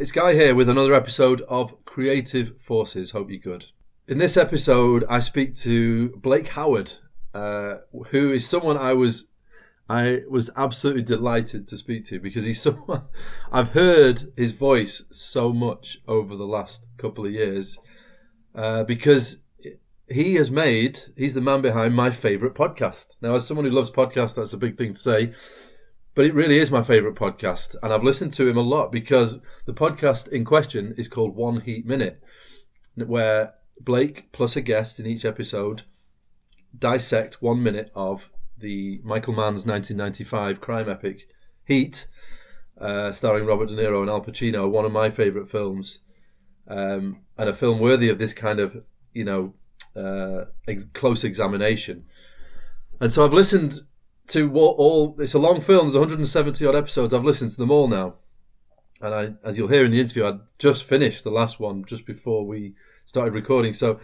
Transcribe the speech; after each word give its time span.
It's 0.00 0.12
Guy 0.12 0.32
here 0.32 0.54
with 0.54 0.70
another 0.70 0.94
episode 0.94 1.42
of 1.42 1.84
Creative 1.84 2.54
Forces. 2.58 3.10
Hope 3.10 3.28
you're 3.28 3.38
good. 3.38 3.66
In 4.08 4.16
this 4.16 4.38
episode, 4.38 5.04
I 5.10 5.20
speak 5.20 5.54
to 5.56 6.08
Blake 6.16 6.48
Howard, 6.48 6.92
uh, 7.34 7.74
who 8.08 8.32
is 8.32 8.48
someone 8.48 8.78
I 8.78 8.94
was 8.94 9.26
I 9.90 10.22
was 10.26 10.48
absolutely 10.56 11.02
delighted 11.02 11.68
to 11.68 11.76
speak 11.76 12.06
to 12.06 12.18
because 12.18 12.46
he's 12.46 12.62
someone 12.62 13.02
I've 13.52 13.72
heard 13.72 14.32
his 14.38 14.52
voice 14.52 15.04
so 15.10 15.52
much 15.52 15.98
over 16.08 16.34
the 16.34 16.46
last 16.46 16.86
couple 16.96 17.26
of 17.26 17.32
years 17.32 17.76
uh, 18.54 18.84
because 18.84 19.40
he 20.08 20.36
has 20.36 20.50
made 20.50 20.98
he's 21.14 21.34
the 21.34 21.42
man 21.42 21.60
behind 21.60 21.94
my 21.94 22.10
favorite 22.10 22.54
podcast. 22.54 23.18
Now, 23.20 23.34
as 23.34 23.46
someone 23.46 23.66
who 23.66 23.70
loves 23.70 23.90
podcasts, 23.90 24.36
that's 24.36 24.54
a 24.54 24.56
big 24.56 24.78
thing 24.78 24.94
to 24.94 24.98
say. 24.98 25.34
But 26.14 26.24
it 26.24 26.34
really 26.34 26.58
is 26.58 26.70
my 26.70 26.82
favourite 26.82 27.16
podcast, 27.16 27.76
and 27.82 27.92
I've 27.92 28.02
listened 28.02 28.32
to 28.34 28.48
him 28.48 28.56
a 28.56 28.62
lot 28.62 28.90
because 28.90 29.38
the 29.64 29.72
podcast 29.72 30.28
in 30.28 30.44
question 30.44 30.94
is 30.98 31.06
called 31.06 31.36
One 31.36 31.60
Heat 31.60 31.86
Minute, 31.86 32.20
where 32.96 33.54
Blake 33.80 34.30
plus 34.32 34.56
a 34.56 34.60
guest 34.60 34.98
in 34.98 35.06
each 35.06 35.24
episode 35.24 35.82
dissect 36.76 37.42
one 37.42 37.62
minute 37.62 37.90
of 37.94 38.28
the 38.58 39.00
Michael 39.02 39.34
Mann's 39.34 39.66
1995 39.66 40.60
crime 40.60 40.88
epic 40.88 41.28
Heat, 41.64 42.06
uh, 42.80 43.12
starring 43.12 43.46
Robert 43.46 43.68
De 43.68 43.76
Niro 43.76 44.00
and 44.00 44.10
Al 44.10 44.22
Pacino, 44.22 44.68
one 44.68 44.84
of 44.84 44.92
my 44.92 45.10
favourite 45.10 45.50
films, 45.50 46.00
um, 46.66 47.20
and 47.38 47.48
a 47.48 47.54
film 47.54 47.78
worthy 47.78 48.08
of 48.08 48.18
this 48.18 48.34
kind 48.34 48.58
of 48.58 48.82
you 49.12 49.24
know 49.24 49.54
uh, 49.94 50.46
ex- 50.66 50.86
close 50.92 51.22
examination. 51.22 52.04
And 53.00 53.12
so 53.12 53.24
I've 53.24 53.32
listened 53.32 53.80
to 54.30 54.48
what 54.48 54.76
all 54.76 55.16
it's 55.18 55.34
a 55.34 55.38
long 55.38 55.60
film. 55.60 55.86
There's 55.86 55.96
170 55.96 56.64
odd 56.66 56.76
episodes. 56.76 57.12
I've 57.12 57.24
listened 57.24 57.50
to 57.52 57.56
them 57.56 57.70
all 57.70 57.88
now, 57.88 58.14
and 59.00 59.14
I, 59.14 59.46
as 59.46 59.56
you'll 59.56 59.68
hear 59.68 59.84
in 59.84 59.90
the 59.90 60.00
interview, 60.00 60.26
I 60.26 60.38
just 60.58 60.84
finished 60.84 61.24
the 61.24 61.30
last 61.30 61.60
one 61.60 61.84
just 61.84 62.06
before 62.06 62.46
we 62.46 62.74
started 63.06 63.34
recording. 63.34 63.72
So 63.72 64.00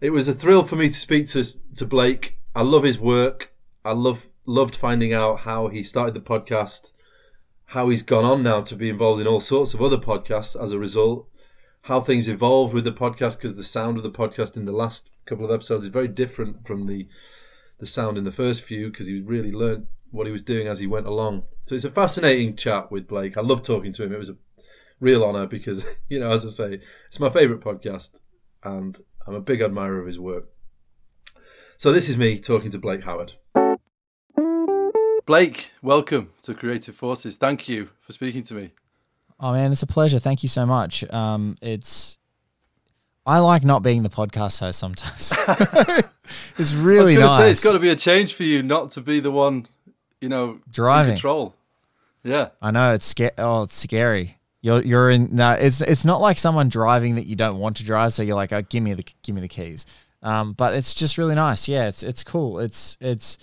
it 0.00 0.10
was 0.10 0.28
a 0.28 0.34
thrill 0.34 0.64
for 0.64 0.76
me 0.76 0.88
to 0.88 0.94
speak 0.94 1.26
to 1.28 1.44
to 1.44 1.86
Blake. 1.86 2.38
I 2.54 2.62
love 2.62 2.84
his 2.84 2.98
work. 2.98 3.52
I 3.84 3.92
love 3.92 4.26
loved 4.46 4.76
finding 4.76 5.12
out 5.12 5.40
how 5.40 5.68
he 5.68 5.82
started 5.82 6.14
the 6.14 6.20
podcast, 6.20 6.92
how 7.66 7.88
he's 7.88 8.02
gone 8.02 8.24
on 8.24 8.42
now 8.42 8.62
to 8.62 8.76
be 8.76 8.88
involved 8.88 9.20
in 9.20 9.26
all 9.26 9.40
sorts 9.40 9.74
of 9.74 9.82
other 9.82 9.98
podcasts 9.98 10.60
as 10.60 10.72
a 10.72 10.78
result, 10.78 11.28
how 11.82 12.00
things 12.00 12.28
evolved 12.28 12.72
with 12.72 12.84
the 12.84 12.92
podcast 12.92 13.36
because 13.36 13.56
the 13.56 13.64
sound 13.64 13.96
of 13.96 14.02
the 14.02 14.10
podcast 14.10 14.56
in 14.56 14.64
the 14.64 14.72
last 14.72 15.10
couple 15.24 15.44
of 15.44 15.50
episodes 15.50 15.84
is 15.84 15.90
very 15.90 16.08
different 16.08 16.66
from 16.66 16.86
the 16.86 17.08
the 17.78 17.86
sound 17.86 18.16
in 18.16 18.24
the 18.24 18.32
first 18.32 18.62
few 18.62 18.90
because 18.90 19.06
he 19.06 19.20
really 19.20 19.52
learned 19.52 19.86
what 20.10 20.26
he 20.26 20.32
was 20.32 20.42
doing 20.42 20.66
as 20.66 20.78
he 20.78 20.86
went 20.86 21.06
along. 21.06 21.42
So 21.66 21.74
it's 21.74 21.84
a 21.84 21.90
fascinating 21.90 22.56
chat 22.56 22.90
with 22.90 23.08
Blake. 23.08 23.36
I 23.36 23.42
love 23.42 23.62
talking 23.62 23.92
to 23.94 24.04
him. 24.04 24.12
It 24.12 24.18
was 24.18 24.30
a 24.30 24.36
real 25.00 25.24
honor 25.24 25.46
because, 25.46 25.84
you 26.08 26.18
know, 26.18 26.30
as 26.30 26.44
I 26.44 26.48
say, 26.48 26.80
it's 27.08 27.20
my 27.20 27.30
favorite 27.30 27.60
podcast 27.60 28.20
and 28.64 28.98
I'm 29.26 29.34
a 29.34 29.40
big 29.40 29.60
admirer 29.60 30.00
of 30.00 30.06
his 30.06 30.18
work. 30.18 30.48
So 31.76 31.92
this 31.92 32.08
is 32.08 32.16
me 32.16 32.38
talking 32.38 32.70
to 32.70 32.78
Blake 32.78 33.04
Howard. 33.04 33.34
Blake, 35.26 35.72
welcome 35.82 36.30
to 36.42 36.54
Creative 36.54 36.94
Forces. 36.94 37.36
Thank 37.36 37.68
you 37.68 37.90
for 38.00 38.12
speaking 38.12 38.44
to 38.44 38.54
me. 38.54 38.70
Oh 39.38 39.52
man, 39.52 39.72
it's 39.72 39.82
a 39.82 39.86
pleasure. 39.86 40.18
Thank 40.18 40.42
you 40.42 40.48
so 40.48 40.64
much. 40.64 41.04
Um, 41.10 41.58
it's 41.60 42.16
I 43.26 43.40
like 43.40 43.64
not 43.64 43.82
being 43.82 44.04
the 44.04 44.08
podcast 44.08 44.60
host 44.60 44.78
sometimes. 44.78 45.34
it's 46.58 46.74
really 46.74 47.16
I 47.16 47.24
was 47.24 47.32
nice. 47.32 47.36
Say, 47.36 47.50
it's 47.50 47.64
got 47.64 47.72
to 47.72 47.80
be 47.80 47.90
a 47.90 47.96
change 47.96 48.34
for 48.34 48.44
you 48.44 48.62
not 48.62 48.92
to 48.92 49.00
be 49.00 49.18
the 49.18 49.32
one, 49.32 49.66
you 50.20 50.28
know, 50.28 50.60
driving 50.70 51.14
control. 51.14 51.54
Yeah, 52.22 52.50
I 52.62 52.70
know 52.70 52.94
it's 52.94 53.06
scary. 53.06 53.32
Oh, 53.36 53.64
it's 53.64 53.76
scary. 53.76 54.38
You're 54.60 54.82
you're 54.82 55.10
in. 55.10 55.34
No, 55.34 55.52
it's 55.52 55.80
it's 55.80 56.04
not 56.04 56.20
like 56.20 56.38
someone 56.38 56.68
driving 56.68 57.16
that 57.16 57.26
you 57.26 57.36
don't 57.36 57.58
want 57.58 57.78
to 57.78 57.84
drive. 57.84 58.12
So 58.12 58.22
you're 58.22 58.36
like, 58.36 58.52
oh, 58.52 58.62
give 58.62 58.82
me 58.82 58.94
the 58.94 59.04
give 59.22 59.34
me 59.34 59.40
the 59.40 59.48
keys. 59.48 59.86
Um, 60.22 60.52
but 60.52 60.74
it's 60.74 60.94
just 60.94 61.18
really 61.18 61.34
nice. 61.34 61.68
Yeah, 61.68 61.88
it's 61.88 62.02
it's 62.02 62.22
cool. 62.22 62.60
It's 62.60 62.96
it's 63.00 63.38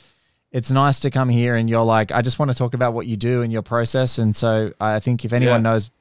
it's 0.53 0.71
nice 0.71 0.99
to 1.01 1.09
come 1.09 1.29
here 1.29 1.55
and 1.55 1.69
you're 1.69 1.83
like, 1.83 2.11
I 2.11 2.21
just 2.21 2.39
want 2.39 2.51
to 2.51 2.57
talk 2.57 2.73
about 2.73 2.93
what 2.93 3.07
you 3.07 3.17
do 3.17 3.41
and 3.41 3.51
your 3.51 3.63
process. 3.63 4.19
And 4.19 4.35
so 4.35 4.71
I 4.79 4.99
think 4.99 5.25
if 5.25 5.33
anyone 5.33 5.63
yeah. 5.63 5.71
knows 5.71 5.91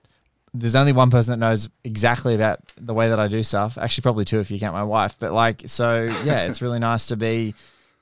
there's 0.54 0.74
only 0.74 0.92
one 0.92 1.10
person 1.10 1.32
that 1.32 1.44
knows 1.44 1.68
exactly 1.82 2.34
about 2.34 2.60
the 2.76 2.92
way 2.92 3.08
that 3.08 3.18
I 3.18 3.28
do 3.28 3.42
stuff. 3.42 3.78
Actually, 3.78 4.02
probably 4.02 4.24
two 4.24 4.40
if 4.40 4.50
you 4.50 4.60
count 4.60 4.74
my 4.74 4.82
wife. 4.82 5.16
But 5.18 5.32
like, 5.32 5.62
so 5.66 6.04
yeah, 6.24 6.44
it's 6.46 6.60
really 6.60 6.78
nice 6.78 7.06
to 7.06 7.16
be. 7.16 7.54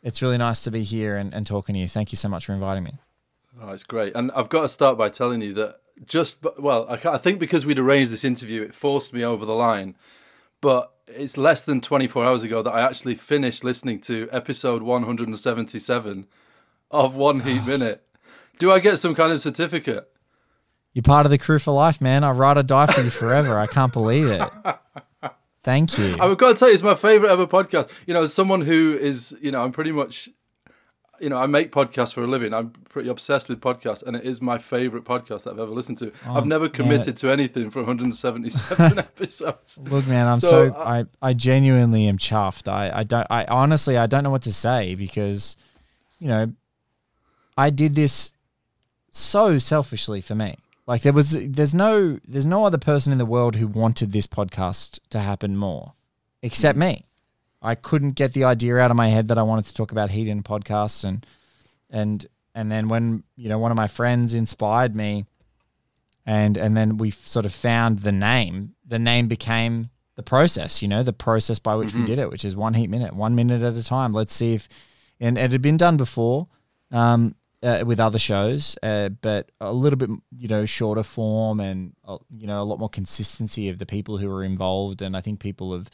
It's 0.03 0.22
really 0.22 0.38
nice 0.38 0.65
to 0.65 0.71
be 0.71 0.83
here 0.83 1.16
and, 1.16 1.34
and 1.34 1.47
talking 1.47 1.75
to 1.75 1.81
you. 1.81 1.87
Thank 1.87 2.11
you 2.11 2.16
so 2.16 2.28
much 2.28 2.47
for 2.47 2.53
inviting 2.55 2.84
me. 2.84 2.94
Oh, 3.61 3.71
it's 3.71 3.83
great. 3.83 4.16
And 4.16 4.33
I've 4.33 4.49
got 4.49 4.62
to 4.62 4.69
start 4.69 4.97
by 4.97 5.11
telling 5.11 5.43
you 5.43 5.53
that 5.55 5.77
just 6.06 6.38
well, 6.59 6.87
I, 6.88 6.99
I 7.09 7.19
think 7.19 7.38
because 7.38 7.66
we'd 7.66 7.78
arranged 7.78 8.11
this 8.11 8.25
interview, 8.25 8.62
it 8.62 8.75
forced 8.75 9.12
me 9.12 9.25
over 9.25 9.44
the 9.44 9.55
line. 9.55 9.97
But 10.61 10.93
it's 11.06 11.37
less 11.37 11.62
than 11.62 11.81
24 11.81 12.25
hours 12.25 12.43
ago 12.43 12.62
that 12.62 12.71
I 12.71 12.81
actually 12.81 13.15
finished 13.15 13.65
listening 13.65 14.00
to 14.03 14.28
episode 14.32 14.82
177 14.82 16.27
of 16.91 17.15
One 17.15 17.41
Heat 17.41 17.61
ah. 17.62 17.67
Minute. 17.67 18.06
Do 18.59 18.71
I 18.71 18.78
get 18.78 18.99
some 18.99 19.15
kind 19.15 19.32
of 19.32 19.41
certificate? 19.41 20.11
You're 20.92 21.02
part 21.02 21.24
of 21.24 21.30
the 21.30 21.38
crew 21.38 21.58
for 21.58 21.72
life, 21.72 22.00
man. 22.00 22.24
I 22.24 22.30
ride 22.32 22.58
or 22.58 22.62
die 22.62 22.86
for 22.86 23.00
you 23.00 23.10
forever. 23.10 23.58
I 23.58 23.66
can't 23.66 23.92
believe 23.92 24.26
it. 24.26 24.42
Thank 25.62 25.98
you. 25.98 26.16
I've 26.20 26.36
got 26.36 26.52
to 26.52 26.54
tell 26.54 26.68
you, 26.68 26.74
it's 26.74 26.82
my 26.82 26.94
favorite 26.94 27.30
ever 27.30 27.46
podcast. 27.46 27.90
You 28.06 28.14
know, 28.14 28.22
as 28.22 28.34
someone 28.34 28.60
who 28.62 28.96
is, 29.00 29.36
you 29.40 29.52
know, 29.52 29.62
I'm 29.62 29.70
pretty 29.70 29.92
much, 29.92 30.28
you 31.20 31.28
know, 31.28 31.36
I 31.38 31.46
make 31.46 31.70
podcasts 31.70 32.12
for 32.12 32.22
a 32.22 32.26
living. 32.26 32.52
I'm 32.52 32.70
pretty 32.70 33.08
obsessed 33.08 33.48
with 33.48 33.60
podcasts, 33.60 34.02
and 34.02 34.16
it 34.16 34.24
is 34.24 34.40
my 34.40 34.58
favorite 34.58 35.04
podcast 35.04 35.44
that 35.44 35.50
I've 35.50 35.60
ever 35.60 35.70
listened 35.70 35.98
to. 35.98 36.12
Oh, 36.26 36.38
I've 36.38 36.46
never 36.46 36.68
committed 36.68 37.06
man. 37.06 37.14
to 37.16 37.30
anything 37.30 37.70
for 37.70 37.80
177 37.80 38.98
episodes. 38.98 39.78
Look, 39.78 40.08
man, 40.08 40.26
I'm 40.26 40.40
so, 40.40 40.70
so 40.70 40.74
uh, 40.74 41.04
I, 41.22 41.28
I 41.28 41.34
genuinely 41.34 42.08
am 42.08 42.18
chuffed. 42.18 42.66
I, 42.66 42.90
I 42.90 43.04
don't, 43.04 43.26
I 43.30 43.44
honestly, 43.44 43.96
I 43.96 44.06
don't 44.06 44.24
know 44.24 44.30
what 44.30 44.42
to 44.42 44.52
say 44.52 44.96
because, 44.96 45.56
you 46.18 46.26
know, 46.26 46.52
I 47.56 47.70
did 47.70 47.94
this 47.94 48.32
so 49.12 49.58
selfishly 49.58 50.20
for 50.20 50.34
me. 50.34 50.56
Like 50.90 51.02
there 51.02 51.12
was 51.12 51.38
there's 51.40 51.72
no 51.72 52.18
there's 52.26 52.46
no 52.46 52.64
other 52.64 52.76
person 52.76 53.12
in 53.12 53.18
the 53.18 53.24
world 53.24 53.54
who 53.54 53.68
wanted 53.68 54.10
this 54.10 54.26
podcast 54.26 54.98
to 55.10 55.20
happen 55.20 55.56
more 55.56 55.92
except 56.42 56.76
mm. 56.76 56.80
me. 56.80 57.06
I 57.62 57.76
couldn't 57.76 58.16
get 58.16 58.32
the 58.32 58.42
idea 58.42 58.76
out 58.78 58.90
of 58.90 58.96
my 58.96 59.06
head 59.06 59.28
that 59.28 59.38
I 59.38 59.44
wanted 59.44 59.66
to 59.66 59.74
talk 59.74 59.92
about 59.92 60.10
heat 60.10 60.26
in 60.26 60.42
podcasts 60.42 61.04
and 61.04 61.24
and 61.90 62.26
and 62.56 62.72
then 62.72 62.88
when 62.88 63.22
you 63.36 63.48
know 63.48 63.60
one 63.60 63.70
of 63.70 63.76
my 63.76 63.86
friends 63.86 64.34
inspired 64.34 64.96
me 64.96 65.26
and 66.26 66.56
and 66.56 66.76
then 66.76 66.96
we 66.96 67.10
sort 67.10 67.46
of 67.46 67.54
found 67.54 68.00
the 68.00 68.10
name 68.10 68.74
the 68.84 68.98
name 68.98 69.28
became 69.28 69.90
the 70.16 70.24
process 70.24 70.82
you 70.82 70.88
know 70.88 71.04
the 71.04 71.12
process 71.12 71.60
by 71.60 71.76
which 71.76 71.90
mm-hmm. 71.90 72.00
we 72.00 72.04
did 72.04 72.18
it 72.18 72.28
which 72.28 72.44
is 72.44 72.56
one 72.56 72.74
heat 72.74 72.90
minute 72.90 73.14
one 73.14 73.36
minute 73.36 73.62
at 73.62 73.78
a 73.78 73.84
time 73.84 74.10
let's 74.10 74.34
see 74.34 74.54
if 74.54 74.68
and 75.20 75.38
it 75.38 75.52
had 75.52 75.62
been 75.62 75.76
done 75.76 75.96
before 75.96 76.48
um, 76.90 77.36
uh, 77.62 77.84
with 77.87 78.00
other 78.00 78.19
shows, 78.19 78.76
uh, 78.82 79.10
but 79.10 79.50
a 79.60 79.72
little 79.72 79.98
bit 79.98 80.10
you 80.37 80.48
know 80.48 80.65
shorter 80.66 81.03
form 81.03 81.60
and 81.60 81.94
uh, 82.06 82.19
you 82.31 82.47
know 82.47 82.62
a 82.62 82.65
lot 82.65 82.78
more 82.78 82.88
consistency 82.88 83.69
of 83.69 83.78
the 83.78 83.87
people 83.87 84.19
who 84.19 84.31
are 84.31 84.44
involved. 84.44 85.03
And 85.03 85.16
I 85.16 85.21
think 85.21 85.41
people 85.41 85.72
have 85.72 85.91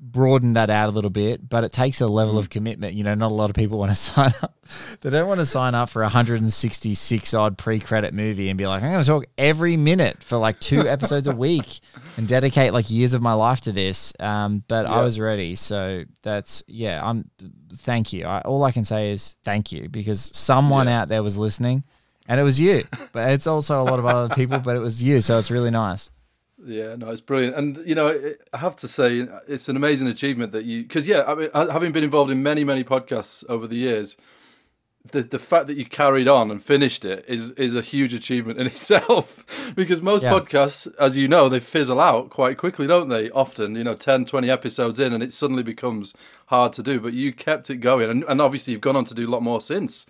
broaden 0.00 0.54
that 0.54 0.70
out 0.70 0.88
a 0.88 0.92
little 0.92 1.10
bit, 1.10 1.46
but 1.46 1.62
it 1.62 1.72
takes 1.72 2.00
a 2.00 2.06
level 2.06 2.38
of 2.38 2.46
mm. 2.46 2.50
commitment. 2.50 2.94
You 2.94 3.04
know, 3.04 3.14
not 3.14 3.30
a 3.30 3.34
lot 3.34 3.50
of 3.50 3.56
people 3.56 3.78
want 3.78 3.90
to 3.90 3.94
sign 3.96 4.32
up. 4.42 4.56
They 5.00 5.10
don't 5.10 5.28
want 5.28 5.40
to 5.40 5.46
sign 5.46 5.74
up 5.74 5.90
for 5.90 6.02
a 6.02 6.06
166 6.06 7.34
odd 7.34 7.58
pre 7.58 7.78
credit 7.78 8.14
movie 8.14 8.48
and 8.48 8.56
be 8.56 8.66
like, 8.66 8.82
I'm 8.82 8.90
going 8.90 9.02
to 9.02 9.08
talk 9.08 9.26
every 9.36 9.76
minute 9.76 10.22
for 10.22 10.38
like 10.38 10.58
two 10.58 10.80
episodes 10.88 11.26
a 11.26 11.34
week 11.34 11.80
and 12.16 12.26
dedicate 12.26 12.72
like 12.72 12.90
years 12.90 13.14
of 13.14 13.22
my 13.22 13.34
life 13.34 13.60
to 13.62 13.72
this. 13.72 14.12
Um, 14.18 14.64
but 14.66 14.86
I 14.86 15.02
was 15.02 15.20
ready. 15.20 15.54
So 15.54 16.04
that's, 16.22 16.62
yeah, 16.66 17.00
I'm, 17.04 17.30
thank 17.74 18.12
you. 18.12 18.24
I, 18.26 18.40
all 18.42 18.64
I 18.64 18.72
can 18.72 18.84
say 18.84 19.10
is 19.10 19.36
thank 19.44 19.72
you 19.72 19.88
because 19.88 20.30
someone 20.36 20.86
yeah. 20.86 21.02
out 21.02 21.08
there 21.08 21.22
was 21.22 21.36
listening 21.36 21.84
and 22.26 22.40
it 22.40 22.44
was 22.44 22.58
you, 22.60 22.84
but 23.12 23.32
it's 23.32 23.46
also 23.46 23.82
a 23.82 23.84
lot 23.84 23.98
of 23.98 24.06
other 24.06 24.34
people, 24.34 24.58
but 24.58 24.76
it 24.76 24.80
was 24.80 25.02
you. 25.02 25.20
So 25.20 25.38
it's 25.38 25.50
really 25.50 25.70
nice. 25.70 26.10
Yeah, 26.64 26.94
no, 26.96 27.08
it's 27.10 27.22
brilliant, 27.22 27.56
and 27.56 27.78
you 27.86 27.94
know, 27.94 28.34
I 28.52 28.58
have 28.58 28.76
to 28.76 28.88
say, 28.88 29.26
it's 29.48 29.68
an 29.68 29.76
amazing 29.76 30.08
achievement 30.08 30.52
that 30.52 30.66
you, 30.66 30.82
because 30.82 31.06
yeah, 31.06 31.22
I 31.26 31.34
mean, 31.34 31.50
having 31.54 31.92
been 31.92 32.04
involved 32.04 32.30
in 32.30 32.42
many, 32.42 32.64
many 32.64 32.84
podcasts 32.84 33.44
over 33.48 33.66
the 33.66 33.76
years, 33.76 34.16
the 35.12 35.22
the 35.22 35.38
fact 35.38 35.66
that 35.66 35.76
you 35.76 35.84
carried 35.84 36.28
on 36.28 36.50
and 36.50 36.62
finished 36.62 37.04
it 37.04 37.24
is 37.26 37.52
is 37.52 37.74
a 37.74 37.80
huge 37.80 38.12
achievement 38.12 38.58
in 38.58 38.66
itself. 38.74 39.72
because 39.74 40.02
most 40.02 40.22
yeah. 40.22 40.32
podcasts, 40.32 40.92
as 40.98 41.16
you 41.16 41.28
know, 41.28 41.48
they 41.48 41.60
fizzle 41.60 42.00
out 42.00 42.30
quite 42.30 42.58
quickly, 42.58 42.86
don't 42.86 43.08
they? 43.08 43.30
Often, 43.30 43.76
you 43.76 43.84
know, 43.84 43.94
10, 43.94 44.26
20 44.26 44.50
episodes 44.50 45.00
in, 45.00 45.12
and 45.12 45.22
it 45.22 45.32
suddenly 45.32 45.62
becomes 45.62 46.12
hard 46.46 46.72
to 46.74 46.82
do. 46.82 47.00
But 47.00 47.14
you 47.14 47.32
kept 47.32 47.70
it 47.70 47.76
going, 47.76 48.10
and, 48.10 48.24
and 48.24 48.40
obviously, 48.40 48.72
you've 48.72 48.82
gone 48.82 48.96
on 48.96 49.04
to 49.06 49.14
do 49.14 49.28
a 49.28 49.30
lot 49.30 49.42
more 49.42 49.60
since. 49.60 50.06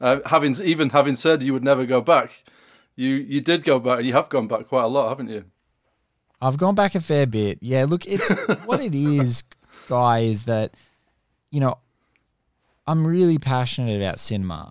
Uh, 0.00 0.20
having 0.26 0.54
even 0.62 0.90
having 0.90 1.16
said 1.16 1.42
you 1.42 1.52
would 1.52 1.64
never 1.64 1.86
go 1.86 2.00
back, 2.00 2.44
you 2.96 3.14
you 3.14 3.40
did 3.40 3.64
go 3.64 3.78
back, 3.78 3.98
and 3.98 4.06
you 4.06 4.12
have 4.12 4.28
gone 4.28 4.48
back 4.48 4.66
quite 4.66 4.84
a 4.84 4.88
lot, 4.88 5.08
haven't 5.08 5.28
you? 5.28 5.44
I've 6.40 6.56
gone 6.56 6.74
back 6.74 6.94
a 6.94 7.00
fair 7.00 7.26
bit. 7.26 7.58
Yeah, 7.62 7.86
look, 7.88 8.06
it's 8.06 8.30
what 8.66 8.80
it 8.80 8.94
is, 8.94 9.44
guy, 9.88 10.20
is 10.20 10.44
that, 10.44 10.74
you 11.50 11.60
know, 11.60 11.78
I'm 12.86 13.06
really 13.06 13.38
passionate 13.38 13.96
about 13.96 14.18
cinema. 14.18 14.70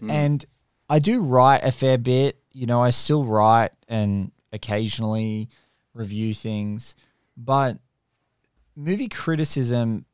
Mm. 0.00 0.10
And 0.10 0.44
I 0.88 0.98
do 0.98 1.22
write 1.22 1.64
a 1.64 1.72
fair 1.72 1.98
bit. 1.98 2.38
You 2.52 2.66
know, 2.66 2.82
I 2.82 2.90
still 2.90 3.24
write 3.24 3.72
and 3.88 4.30
occasionally 4.52 5.48
review 5.94 6.34
things, 6.34 6.94
but 7.36 7.78
movie 8.76 9.08
criticism 9.08 10.04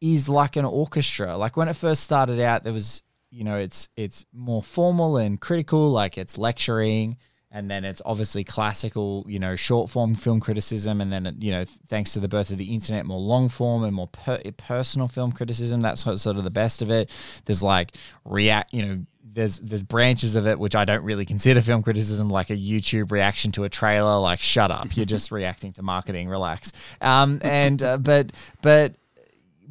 is 0.00 0.28
like 0.28 0.56
an 0.56 0.64
orchestra. 0.64 1.36
Like 1.36 1.56
when 1.56 1.68
it 1.68 1.76
first 1.76 2.04
started 2.04 2.40
out, 2.40 2.64
there 2.64 2.72
was 2.72 3.02
you 3.30 3.44
know 3.44 3.56
it's 3.56 3.88
it's 3.96 4.24
more 4.32 4.62
formal 4.62 5.16
and 5.16 5.40
critical, 5.40 5.90
like 5.90 6.16
it's 6.18 6.38
lecturing, 6.38 7.16
and 7.52 7.70
then 7.70 7.84
it's 7.84 8.00
obviously 8.04 8.44
classical, 8.44 9.24
you 9.26 9.38
know, 9.38 9.56
short 9.56 9.90
form 9.90 10.14
film 10.14 10.38
criticism, 10.38 11.00
and 11.00 11.12
then 11.12 11.36
you 11.40 11.50
know 11.50 11.64
thanks 11.88 12.12
to 12.12 12.20
the 12.20 12.28
birth 12.28 12.50
of 12.50 12.58
the 12.58 12.72
internet, 12.72 13.06
more 13.06 13.18
long 13.18 13.48
form 13.48 13.82
and 13.82 13.94
more 13.94 14.06
per- 14.06 14.42
personal 14.56 15.08
film 15.08 15.32
criticism. 15.32 15.80
That's 15.80 16.02
sort 16.02 16.26
of 16.26 16.44
the 16.44 16.50
best 16.50 16.80
of 16.80 16.90
it. 16.90 17.10
There's 17.46 17.62
like 17.62 17.96
react, 18.24 18.72
you 18.72 18.86
know, 18.86 19.04
there's 19.32 19.58
there's 19.58 19.82
branches 19.82 20.36
of 20.36 20.46
it 20.46 20.58
which 20.58 20.76
I 20.76 20.84
don't 20.84 21.02
really 21.02 21.24
consider 21.24 21.60
film 21.60 21.82
criticism, 21.82 22.28
like 22.28 22.50
a 22.50 22.56
YouTube 22.56 23.10
reaction 23.10 23.50
to 23.52 23.64
a 23.64 23.68
trailer. 23.68 24.18
Like, 24.20 24.38
shut 24.38 24.70
up, 24.70 24.96
you're 24.96 25.06
just 25.06 25.32
reacting 25.32 25.72
to 25.74 25.82
marketing. 25.82 26.28
Relax. 26.28 26.72
Um, 27.00 27.40
and 27.42 27.82
uh, 27.82 27.98
but 27.98 28.32
but 28.62 28.94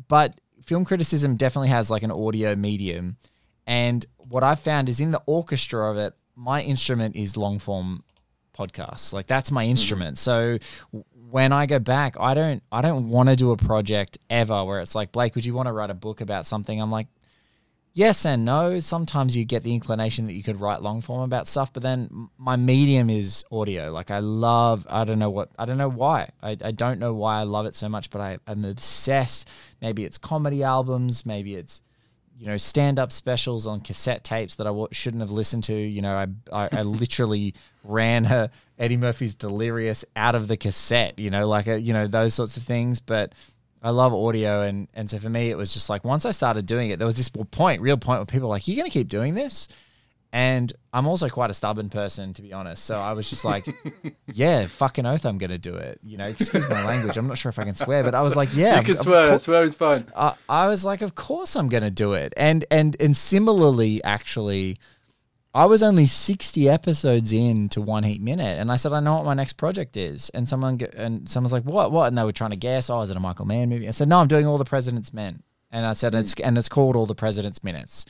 but 0.09 0.39
film 0.65 0.83
criticism 0.83 1.37
definitely 1.37 1.69
has 1.69 1.89
like 1.89 2.03
an 2.03 2.11
audio 2.11 2.55
medium, 2.57 3.15
and 3.65 4.05
what 4.17 4.43
I've 4.43 4.59
found 4.59 4.89
is 4.89 4.99
in 4.99 5.11
the 5.11 5.21
orchestra 5.25 5.89
of 5.89 5.97
it, 5.97 6.13
my 6.39 6.61
instrument 6.61 7.15
is 7.17 7.35
long 7.35 7.59
form 7.59 8.03
podcasts. 8.57 9.11
Like 9.13 9.27
that's 9.27 9.51
my 9.51 9.65
instrument. 9.65 10.15
Mm-hmm. 10.15 10.59
So 10.95 11.03
when 11.29 11.51
I 11.51 11.65
go 11.65 11.79
back, 11.79 12.15
I 12.19 12.33
don't 12.33 12.63
I 12.71 12.81
don't 12.81 13.09
want 13.09 13.29
to 13.29 13.35
do 13.35 13.51
a 13.51 13.57
project 13.57 14.17
ever 14.29 14.63
where 14.63 14.79
it's 14.79 14.95
like 14.95 15.11
Blake, 15.11 15.35
would 15.35 15.45
you 15.45 15.53
want 15.53 15.67
to 15.67 15.73
write 15.73 15.89
a 15.89 15.95
book 15.95 16.21
about 16.21 16.47
something? 16.47 16.81
I'm 16.81 16.91
like, 16.91 17.07
yes 17.93 18.25
and 18.25 18.45
no. 18.45 18.79
Sometimes 18.79 19.35
you 19.35 19.43
get 19.43 19.63
the 19.63 19.73
inclination 19.73 20.27
that 20.27 20.33
you 20.33 20.43
could 20.43 20.61
write 20.61 20.81
long 20.81 21.01
form 21.01 21.21
about 21.23 21.45
stuff, 21.45 21.73
but 21.73 21.83
then 21.83 22.29
my 22.37 22.55
medium 22.55 23.09
is 23.09 23.43
audio. 23.51 23.91
Like 23.91 24.09
I 24.09 24.19
love, 24.19 24.87
I 24.89 25.03
don't 25.03 25.19
know 25.19 25.29
what, 25.29 25.49
I 25.59 25.65
don't 25.65 25.77
know 25.77 25.89
why. 25.89 26.29
I, 26.41 26.57
I 26.63 26.71
don't 26.71 26.99
know 26.99 27.13
why 27.13 27.39
I 27.39 27.43
love 27.43 27.65
it 27.65 27.75
so 27.75 27.89
much, 27.89 28.09
but 28.09 28.21
I, 28.21 28.37
I'm 28.47 28.63
obsessed. 28.63 29.49
Maybe 29.81 30.05
it's 30.05 30.17
comedy 30.17 30.63
albums, 30.63 31.25
maybe 31.25 31.55
it's, 31.55 31.81
you 32.39 32.47
know, 32.47 32.57
stand 32.57 32.99
up 32.99 33.11
specials 33.11 33.67
on 33.67 33.81
cassette 33.81 34.23
tapes 34.23 34.55
that 34.55 34.65
I 34.65 34.69
w- 34.69 34.87
shouldn't 34.91 35.21
have 35.21 35.31
listened 35.31 35.65
to. 35.65 35.73
You 35.73 36.01
know, 36.01 36.15
I, 36.15 36.27
I, 36.51 36.69
I 36.71 36.81
literally 36.83 37.53
ran 37.83 38.23
her 38.25 38.49
Eddie 38.77 38.97
Murphy's 38.97 39.35
Delirious 39.35 40.05
out 40.15 40.35
of 40.35 40.47
the 40.47 40.55
cassette, 40.55 41.19
you 41.19 41.29
know, 41.29 41.47
like, 41.47 41.67
a, 41.67 41.79
you 41.79 41.91
know, 41.91 42.07
those 42.07 42.33
sorts 42.33 42.55
of 42.55 42.63
things. 42.63 42.99
But, 42.99 43.33
I 43.81 43.91
love 43.91 44.13
audio, 44.13 44.61
and 44.63 44.89
and 44.93 45.09
so 45.09 45.19
for 45.19 45.29
me, 45.29 45.49
it 45.49 45.57
was 45.57 45.73
just 45.73 45.89
like 45.89 46.03
once 46.03 46.25
I 46.25 46.31
started 46.31 46.65
doing 46.65 46.89
it, 46.89 46.99
there 46.99 47.05
was 47.05 47.15
this 47.15 47.29
point, 47.29 47.81
real 47.81 47.95
point, 47.95 48.19
where 48.19 48.25
people 48.25 48.49
were 48.49 48.55
like, 48.55 48.67
"You're 48.67 48.75
gonna 48.75 48.89
keep 48.89 49.07
doing 49.07 49.35
this," 49.35 49.69
and 50.31 50.71
I'm 50.93 51.07
also 51.07 51.29
quite 51.29 51.49
a 51.49 51.53
stubborn 51.53 51.89
person, 51.89 52.33
to 52.35 52.41
be 52.41 52.53
honest. 52.53 52.85
So 52.85 52.95
I 52.95 53.13
was 53.13 53.29
just 53.29 53.45
like, 53.45 53.67
"Yeah, 54.33 54.67
fucking 54.67 55.05
oath, 55.05 55.25
I'm 55.25 55.37
gonna 55.37 55.57
do 55.57 55.75
it." 55.75 55.99
You 56.03 56.17
know, 56.17 56.25
excuse 56.25 56.69
my 56.69 56.85
language. 56.85 57.17
I'm 57.17 57.27
not 57.27 57.37
sure 57.37 57.49
if 57.49 57.59
I 57.59 57.63
can 57.63 57.75
swear, 57.75 58.03
but 58.03 58.15
I 58.15 58.21
was 58.21 58.35
like, 58.35 58.55
"Yeah, 58.55 58.79
you 58.79 58.85
can 58.85 58.97
swear. 58.97 59.37
Swear 59.37 59.63
is 59.63 59.75
fine." 59.75 60.05
I, 60.15 60.35
I 60.47 60.67
was 60.67 60.85
like, 60.85 61.01
"Of 61.01 61.15
course, 61.15 61.55
I'm 61.55 61.69
gonna 61.69 61.91
do 61.91 62.13
it," 62.13 62.33
and 62.37 62.65
and 62.71 62.95
and 62.99 63.15
similarly, 63.15 64.03
actually 64.03 64.77
I 65.53 65.65
was 65.65 65.81
only 65.81 66.05
60 66.05 66.69
episodes 66.69 67.33
in 67.33 67.69
to 67.69 67.81
One 67.81 68.03
Heat 68.03 68.21
Minute, 68.21 68.59
and 68.59 68.71
I 68.71 68.75
said, 68.75 68.93
I 68.93 68.99
know 68.99 69.15
what 69.15 69.25
my 69.25 69.33
next 69.33 69.53
project 69.53 69.97
is. 69.97 70.29
And 70.29 70.47
someone 70.47 70.79
and 70.95 71.27
someone's 71.27 71.53
like, 71.53 71.63
What? 71.63 71.91
What? 71.91 72.07
And 72.07 72.17
they 72.17 72.23
were 72.23 72.31
trying 72.31 72.51
to 72.51 72.55
guess, 72.55 72.89
Oh, 72.89 73.01
is 73.01 73.09
it 73.09 73.17
a 73.17 73.19
Michael 73.19 73.45
Mann 73.45 73.69
movie? 73.69 73.87
I 73.87 73.91
said, 73.91 74.07
No, 74.07 74.19
I'm 74.19 74.27
doing 74.27 74.45
All 74.45 74.59
the 74.59 74.65
President's 74.65 75.11
Men. 75.11 75.41
And 75.71 75.85
I 75.85 75.93
said. 75.93 76.15
It's 76.15 76.33
and 76.35 76.57
it's 76.57 76.69
called 76.69 76.95
All 76.95 77.05
the 77.05 77.15
President's 77.15 77.63
Minutes. 77.63 78.05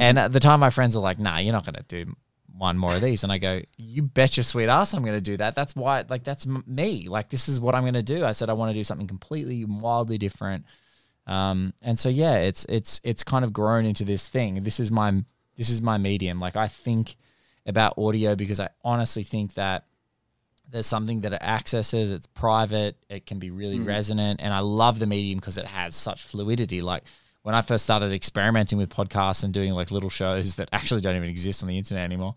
And 0.00 0.18
at 0.18 0.32
the 0.32 0.40
time, 0.40 0.60
my 0.60 0.70
friends 0.70 0.96
are 0.96 1.02
like, 1.02 1.18
Nah, 1.18 1.38
you're 1.38 1.52
not 1.52 1.64
going 1.64 1.74
to 1.74 2.04
do 2.04 2.14
one 2.56 2.76
more 2.76 2.94
of 2.94 3.00
these. 3.00 3.22
And 3.22 3.32
I 3.32 3.38
go, 3.38 3.60
You 3.76 4.02
bet 4.02 4.36
your 4.36 4.44
sweet 4.44 4.68
ass 4.68 4.94
I'm 4.94 5.02
going 5.02 5.16
to 5.16 5.20
do 5.20 5.36
that. 5.36 5.54
That's 5.54 5.76
why, 5.76 6.04
like, 6.08 6.24
that's 6.24 6.46
me. 6.46 7.08
Like, 7.08 7.28
this 7.28 7.48
is 7.48 7.60
what 7.60 7.74
I'm 7.74 7.82
going 7.82 7.94
to 7.94 8.02
do. 8.02 8.24
I 8.24 8.32
said, 8.32 8.50
I 8.50 8.54
want 8.54 8.70
to 8.70 8.78
do 8.78 8.84
something 8.84 9.06
completely, 9.06 9.64
wildly 9.64 10.18
different. 10.18 10.64
Um, 11.26 11.74
and 11.82 11.98
so 11.98 12.08
yeah, 12.08 12.38
it's 12.38 12.64
it's 12.68 13.00
it's 13.04 13.22
kind 13.22 13.44
of 13.44 13.52
grown 13.52 13.84
into 13.84 14.04
this 14.04 14.28
thing. 14.28 14.62
This 14.64 14.80
is 14.80 14.90
my 14.90 15.22
this 15.56 15.70
is 15.70 15.80
my 15.80 15.96
medium. 15.96 16.40
Like 16.40 16.56
I 16.56 16.66
think 16.66 17.16
about 17.66 17.98
audio 17.98 18.34
because 18.34 18.58
I 18.58 18.70
honestly 18.84 19.22
think 19.22 19.54
that 19.54 19.84
there's 20.68 20.86
something 20.86 21.20
that 21.22 21.32
it 21.32 21.42
accesses, 21.42 22.10
it's 22.10 22.26
private, 22.26 22.96
it 23.08 23.26
can 23.26 23.38
be 23.38 23.50
really 23.50 23.78
mm. 23.78 23.86
resonant, 23.86 24.40
and 24.42 24.52
I 24.52 24.60
love 24.60 24.98
the 24.98 25.06
medium 25.06 25.38
because 25.38 25.58
it 25.58 25.66
has 25.66 25.94
such 25.94 26.22
fluidity. 26.22 26.80
Like 26.80 27.04
when 27.42 27.54
I 27.54 27.62
first 27.62 27.84
started 27.84 28.12
experimenting 28.12 28.78
with 28.78 28.90
podcasts 28.90 29.44
and 29.44 29.52
doing 29.52 29.72
like 29.72 29.90
little 29.90 30.10
shows 30.10 30.56
that 30.56 30.68
actually 30.72 31.00
don't 31.00 31.16
even 31.16 31.28
exist 31.28 31.62
on 31.62 31.68
the 31.68 31.78
internet 31.78 32.04
anymore, 32.04 32.34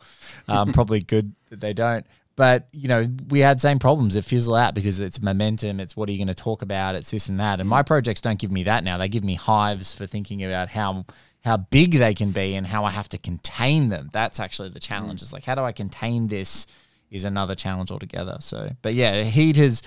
um, 0.47 0.71
probably 0.73 1.01
good 1.01 1.33
that 1.49 1.59
they 1.59 1.73
don't. 1.73 2.05
But 2.35 2.67
you 2.71 2.87
know, 2.87 3.07
we 3.29 3.39
had 3.39 3.61
same 3.61 3.79
problems. 3.79 4.15
It 4.15 4.25
fizzle 4.25 4.55
out 4.55 4.73
because 4.73 4.99
it's 4.99 5.21
momentum. 5.21 5.79
It's 5.79 5.95
what 5.95 6.09
are 6.09 6.11
you 6.11 6.17
going 6.17 6.27
to 6.27 6.33
talk 6.33 6.61
about? 6.61 6.95
It's 6.95 7.11
this 7.11 7.29
and 7.29 7.39
that. 7.39 7.59
And 7.59 7.67
mm. 7.67 7.71
my 7.71 7.83
projects 7.83 8.21
don't 8.21 8.39
give 8.39 8.51
me 8.51 8.63
that 8.63 8.83
now. 8.83 8.97
They 8.97 9.09
give 9.09 9.23
me 9.23 9.35
hives 9.35 9.93
for 9.93 10.07
thinking 10.07 10.43
about 10.43 10.69
how 10.69 11.05
how 11.43 11.57
big 11.57 11.91
they 11.91 12.13
can 12.13 12.31
be 12.31 12.55
and 12.55 12.65
how 12.65 12.85
I 12.85 12.91
have 12.91 13.09
to 13.09 13.17
contain 13.17 13.89
them. 13.89 14.09
That's 14.13 14.39
actually 14.39 14.69
the 14.69 14.79
challenge. 14.79 15.19
Mm. 15.19 15.23
It's 15.23 15.33
like 15.33 15.45
how 15.45 15.55
do 15.55 15.61
I 15.61 15.73
contain 15.73 16.27
this 16.27 16.65
is 17.13 17.25
another 17.25 17.53
challenge 17.53 17.91
altogether. 17.91 18.37
So, 18.39 18.71
but 18.81 18.95
yeah, 18.95 19.21
Heat 19.23 19.55
has, 19.57 19.83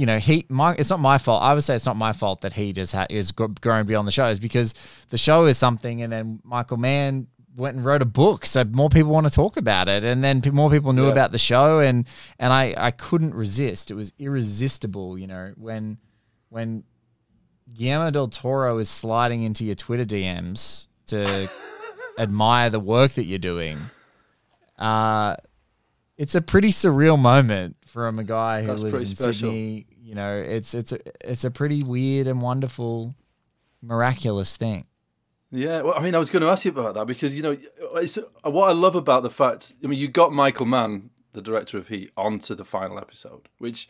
you 0.00 0.06
know, 0.06 0.18
Heat. 0.18 0.50
My, 0.50 0.74
it's 0.76 0.88
not 0.88 0.98
my 0.98 1.18
fault. 1.18 1.42
I 1.42 1.52
would 1.52 1.62
say 1.62 1.74
it's 1.74 1.84
not 1.84 1.94
my 1.94 2.14
fault 2.14 2.40
that 2.40 2.54
he 2.54 2.70
is 2.70 2.92
ha- 2.92 3.06
is 3.10 3.32
grown 3.32 3.84
beyond 3.84 4.08
the 4.08 4.12
shows 4.12 4.38
because 4.38 4.74
the 5.10 5.18
show 5.18 5.44
is 5.44 5.58
something, 5.58 6.00
and 6.00 6.10
then 6.10 6.40
Michael 6.42 6.78
Mann 6.78 7.26
went 7.54 7.76
and 7.76 7.84
wrote 7.84 8.00
a 8.00 8.06
book, 8.06 8.46
so 8.46 8.64
more 8.64 8.88
people 8.88 9.12
want 9.12 9.26
to 9.26 9.32
talk 9.32 9.58
about 9.58 9.90
it, 9.90 10.02
and 10.02 10.24
then 10.24 10.40
more 10.54 10.70
people 10.70 10.94
knew 10.94 11.04
yeah. 11.04 11.12
about 11.12 11.32
the 11.32 11.38
show, 11.38 11.80
and 11.80 12.06
and 12.38 12.50
I 12.50 12.74
I 12.78 12.92
couldn't 12.92 13.34
resist. 13.34 13.90
It 13.90 13.94
was 13.94 14.14
irresistible, 14.18 15.18
you 15.18 15.26
know, 15.26 15.52
when 15.58 15.98
when 16.48 16.84
Guillermo 17.74 18.10
del 18.10 18.28
Toro 18.28 18.78
is 18.78 18.88
sliding 18.88 19.42
into 19.42 19.66
your 19.66 19.74
Twitter 19.74 20.04
DMs 20.04 20.86
to 21.08 21.50
admire 22.18 22.70
the 22.70 22.80
work 22.80 23.12
that 23.12 23.24
you're 23.24 23.38
doing. 23.38 23.78
Uh, 24.78 25.36
it's 26.16 26.34
a 26.34 26.40
pretty 26.40 26.68
surreal 26.68 27.18
moment 27.18 27.76
from 27.86 28.18
a 28.18 28.24
guy 28.24 28.60
who 28.60 28.68
That's 28.68 28.82
lives 28.82 29.02
in 29.02 29.06
special. 29.08 29.50
Sydney. 29.50 29.86
You 30.10 30.16
know, 30.16 30.34
it's 30.34 30.74
it's 30.74 30.90
a 30.90 30.98
it's 31.20 31.44
a 31.44 31.52
pretty 31.52 31.84
weird 31.84 32.26
and 32.26 32.42
wonderful, 32.42 33.14
miraculous 33.80 34.56
thing. 34.56 34.88
Yeah, 35.52 35.82
well, 35.82 35.94
I 35.96 36.02
mean, 36.02 36.16
I 36.16 36.18
was 36.18 36.30
going 36.30 36.42
to 36.42 36.48
ask 36.48 36.64
you 36.64 36.72
about 36.72 36.94
that 36.94 37.06
because 37.06 37.32
you 37.32 37.42
know, 37.42 37.56
it's, 37.94 38.18
uh, 38.18 38.24
what 38.42 38.68
I 38.68 38.72
love 38.72 38.96
about 38.96 39.22
the 39.22 39.30
fact. 39.30 39.72
I 39.84 39.86
mean, 39.86 40.00
you 40.00 40.08
got 40.08 40.32
Michael 40.32 40.66
Mann, 40.66 41.10
the 41.32 41.40
director 41.40 41.78
of 41.78 41.86
Heat, 41.86 42.10
onto 42.16 42.56
the 42.56 42.64
final 42.64 42.98
episode, 42.98 43.48
which 43.58 43.88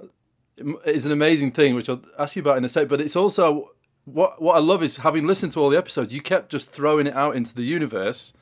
uh, 0.00 0.76
is 0.86 1.06
an 1.06 1.10
amazing 1.10 1.50
thing, 1.50 1.74
which 1.74 1.88
I'll 1.88 2.04
ask 2.20 2.36
you 2.36 2.42
about 2.42 2.56
in 2.56 2.64
a 2.64 2.68
sec. 2.68 2.86
But 2.86 3.00
it's 3.00 3.16
also 3.16 3.70
what 4.04 4.40
what 4.40 4.54
I 4.54 4.60
love 4.60 4.80
is 4.80 4.98
having 4.98 5.26
listened 5.26 5.50
to 5.54 5.60
all 5.60 5.70
the 5.70 5.78
episodes, 5.78 6.14
you 6.14 6.22
kept 6.22 6.52
just 6.52 6.70
throwing 6.70 7.08
it 7.08 7.14
out 7.14 7.34
into 7.34 7.52
the 7.52 7.64
universe 7.64 8.32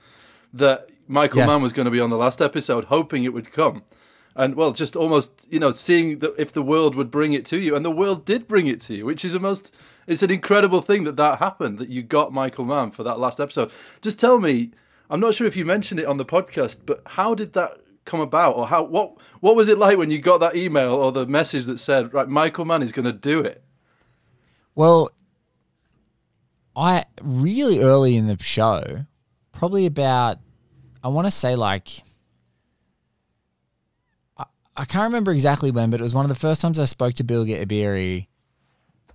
that 0.52 0.90
Michael 1.08 1.38
yes. 1.38 1.48
Mann 1.48 1.62
was 1.62 1.72
going 1.72 1.86
to 1.86 1.90
be 1.90 2.00
on 2.00 2.10
the 2.10 2.18
last 2.18 2.42
episode, 2.42 2.84
hoping 2.84 3.24
it 3.24 3.32
would 3.32 3.52
come. 3.52 3.84
And 4.36 4.54
well, 4.54 4.72
just 4.72 4.96
almost 4.96 5.46
you 5.50 5.58
know 5.58 5.70
seeing 5.70 6.20
that 6.20 6.34
if 6.38 6.52
the 6.52 6.62
world 6.62 6.94
would 6.94 7.10
bring 7.10 7.32
it 7.32 7.44
to 7.46 7.58
you, 7.58 7.74
and 7.74 7.84
the 7.84 7.90
world 7.90 8.24
did 8.24 8.46
bring 8.46 8.66
it 8.66 8.80
to 8.82 8.94
you, 8.94 9.04
which 9.04 9.24
is 9.24 9.34
a 9.34 9.40
most 9.40 9.74
it's 10.06 10.22
an 10.22 10.30
incredible 10.30 10.80
thing 10.82 11.04
that 11.04 11.16
that 11.16 11.38
happened 11.38 11.78
that 11.78 11.88
you 11.88 12.02
got 12.02 12.32
Michael 12.32 12.64
Mann 12.64 12.90
for 12.90 13.02
that 13.02 13.18
last 13.18 13.40
episode. 13.40 13.70
Just 14.00 14.18
tell 14.18 14.38
me, 14.40 14.70
I'm 15.08 15.20
not 15.20 15.34
sure 15.34 15.46
if 15.46 15.56
you 15.56 15.64
mentioned 15.64 16.00
it 16.00 16.06
on 16.06 16.16
the 16.16 16.24
podcast, 16.24 16.80
but 16.86 17.02
how 17.06 17.34
did 17.34 17.52
that 17.54 17.78
come 18.04 18.20
about, 18.20 18.56
or 18.56 18.66
how 18.68 18.82
what 18.82 19.16
what 19.40 19.56
was 19.56 19.68
it 19.68 19.78
like 19.78 19.98
when 19.98 20.10
you 20.10 20.18
got 20.18 20.38
that 20.38 20.56
email 20.56 20.94
or 20.94 21.12
the 21.12 21.26
message 21.26 21.66
that 21.66 21.78
said, 21.78 22.12
right, 22.14 22.28
Michael 22.28 22.64
Mann 22.64 22.82
is 22.82 22.92
going 22.92 23.06
to 23.06 23.12
do 23.12 23.40
it? 23.40 23.62
Well, 24.74 25.10
I 26.76 27.04
really 27.20 27.80
early 27.80 28.16
in 28.16 28.26
the 28.26 28.40
show, 28.42 29.06
probably 29.52 29.86
about 29.86 30.38
I 31.02 31.08
want 31.08 31.26
to 31.26 31.30
say 31.30 31.56
like 31.56 32.02
I, 34.80 34.84
can't 34.84 35.04
remember 35.04 35.32
exactly 35.32 35.70
when, 35.70 35.90
but 35.90 36.00
it 36.00 36.02
was 36.02 36.14
one 36.14 36.24
of 36.24 36.28
the 36.28 36.34
first 36.34 36.60
times 36.60 36.78
I 36.78 36.84
spoke 36.84 37.14
to 37.14 37.24
Bilge 37.24 37.48
Ebiri, 37.48 38.26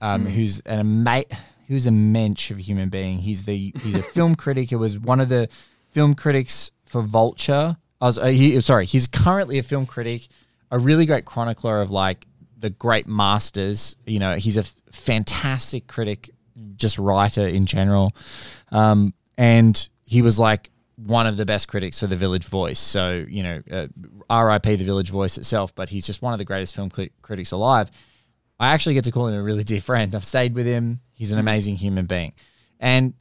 um, 0.01 0.25
mm. 0.25 0.29
who's 0.29 0.59
an 0.61 1.03
mate, 1.03 1.31
who's 1.67 1.87
a 1.87 1.91
mensch 1.91 2.51
of 2.51 2.57
a 2.57 2.61
human 2.61 2.89
being. 2.89 3.19
He's 3.19 3.43
the 3.43 3.73
he's 3.81 3.95
a 3.95 4.03
film 4.03 4.35
critic. 4.43 4.71
It 4.71 4.77
was 4.77 4.97
one 4.97 5.19
of 5.19 5.29
the 5.29 5.49
film 5.91 6.13
critics 6.13 6.71
for 6.85 7.01
Vulture 7.01 7.77
I 8.01 8.05
was 8.05 8.17
uh, 8.17 8.25
he, 8.25 8.59
sorry. 8.61 8.85
He's 8.85 9.07
currently 9.07 9.57
a 9.57 9.63
film 9.63 9.85
critic, 9.85 10.27
a 10.71 10.77
really 10.77 11.05
great 11.05 11.25
chronicler 11.25 11.81
of 11.81 11.91
like 11.91 12.27
the 12.57 12.69
great 12.69 13.07
masters. 13.07 13.95
You 14.05 14.19
know, 14.19 14.35
he's 14.35 14.57
a 14.57 14.63
fantastic 14.91 15.87
critic, 15.87 16.29
just 16.75 16.97
writer 16.97 17.47
in 17.47 17.65
general, 17.65 18.15
um, 18.71 19.13
and 19.37 19.87
he 20.03 20.21
was 20.21 20.39
like 20.39 20.71
one 20.97 21.27
of 21.27 21.37
the 21.37 21.45
best 21.45 21.67
critics 21.67 21.99
for 21.99 22.07
the 22.07 22.15
Village 22.15 22.45
Voice. 22.45 22.79
So 22.79 23.25
you 23.27 23.43
know, 23.43 23.61
uh, 23.71 23.87
R.I.P. 24.29 24.75
the 24.75 24.83
Village 24.83 25.09
Voice 25.09 25.37
itself, 25.37 25.73
but 25.75 25.89
he's 25.89 26.05
just 26.05 26.21
one 26.21 26.33
of 26.33 26.39
the 26.39 26.45
greatest 26.45 26.75
film 26.75 26.91
critics 27.21 27.51
alive. 27.51 27.91
I 28.59 28.73
actually 28.73 28.93
get 28.95 29.03
to 29.05 29.11
call 29.11 29.27
him 29.27 29.35
a 29.35 29.43
really 29.43 29.63
dear 29.63 29.81
friend. 29.81 30.15
I've 30.15 30.25
stayed 30.25 30.55
with 30.55 30.65
him. 30.65 30.99
He's 31.13 31.31
an 31.31 31.39
amazing 31.39 31.75
human 31.75 32.05
being, 32.05 32.33
and 32.79 33.13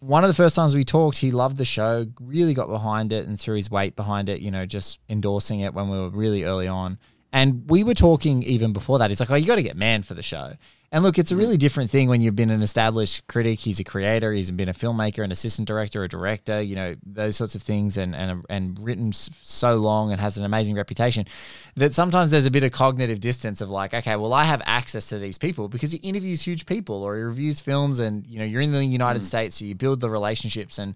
one 0.00 0.24
of 0.24 0.28
the 0.28 0.34
first 0.34 0.54
times 0.54 0.74
we 0.74 0.84
talked, 0.84 1.18
he 1.18 1.30
loved 1.30 1.56
the 1.56 1.64
show, 1.64 2.06
really 2.20 2.54
got 2.54 2.68
behind 2.68 3.12
it 3.12 3.26
and 3.26 3.40
threw 3.40 3.56
his 3.56 3.70
weight 3.70 3.96
behind 3.96 4.28
it, 4.28 4.40
you 4.40 4.50
know, 4.50 4.66
just 4.66 4.98
endorsing 5.08 5.60
it 5.60 5.74
when 5.74 5.88
we 5.88 5.98
were 5.98 6.10
really 6.10 6.44
early 6.44 6.68
on. 6.68 6.98
And 7.32 7.68
we 7.68 7.82
were 7.82 7.94
talking 7.94 8.42
even 8.42 8.72
before 8.72 8.98
that. 8.98 9.10
He's 9.10 9.20
like, 9.20 9.30
oh, 9.30 9.34
you 9.34 9.46
got 9.46 9.56
to 9.56 9.62
get 9.62 9.76
man 9.76 10.02
for 10.02 10.14
the 10.14 10.22
show. 10.22 10.54
And 10.92 11.02
look, 11.02 11.18
it's 11.18 11.32
a 11.32 11.36
really 11.36 11.56
different 11.56 11.90
thing 11.90 12.08
when 12.08 12.20
you've 12.20 12.36
been 12.36 12.50
an 12.50 12.62
established 12.62 13.26
critic. 13.26 13.58
He's 13.58 13.80
a 13.80 13.84
creator. 13.84 14.32
He's 14.32 14.50
been 14.50 14.68
a 14.68 14.74
filmmaker, 14.74 15.24
an 15.24 15.32
assistant 15.32 15.66
director, 15.66 16.04
a 16.04 16.08
director. 16.08 16.60
You 16.60 16.76
know 16.76 16.94
those 17.04 17.36
sorts 17.36 17.54
of 17.54 17.62
things, 17.62 17.96
and 17.96 18.14
and 18.14 18.44
and 18.48 18.78
written 18.78 19.12
so 19.12 19.76
long 19.76 20.12
and 20.12 20.20
has 20.20 20.36
an 20.36 20.44
amazing 20.44 20.76
reputation. 20.76 21.26
That 21.74 21.92
sometimes 21.92 22.30
there's 22.30 22.46
a 22.46 22.50
bit 22.50 22.64
of 22.64 22.72
cognitive 22.72 23.20
distance 23.20 23.60
of 23.60 23.68
like, 23.68 23.94
okay, 23.94 24.16
well, 24.16 24.32
I 24.32 24.44
have 24.44 24.62
access 24.64 25.08
to 25.08 25.18
these 25.18 25.38
people 25.38 25.68
because 25.68 25.90
he 25.90 25.98
interviews 25.98 26.42
huge 26.42 26.66
people 26.66 27.02
or 27.02 27.16
he 27.16 27.22
reviews 27.22 27.60
films, 27.60 27.98
and 27.98 28.26
you 28.26 28.38
know 28.38 28.44
you're 28.44 28.62
in 28.62 28.72
the 28.72 28.84
United 28.84 29.22
mm. 29.22 29.26
States, 29.26 29.56
so 29.56 29.64
you 29.64 29.74
build 29.74 30.00
the 30.00 30.10
relationships, 30.10 30.78
and 30.78 30.94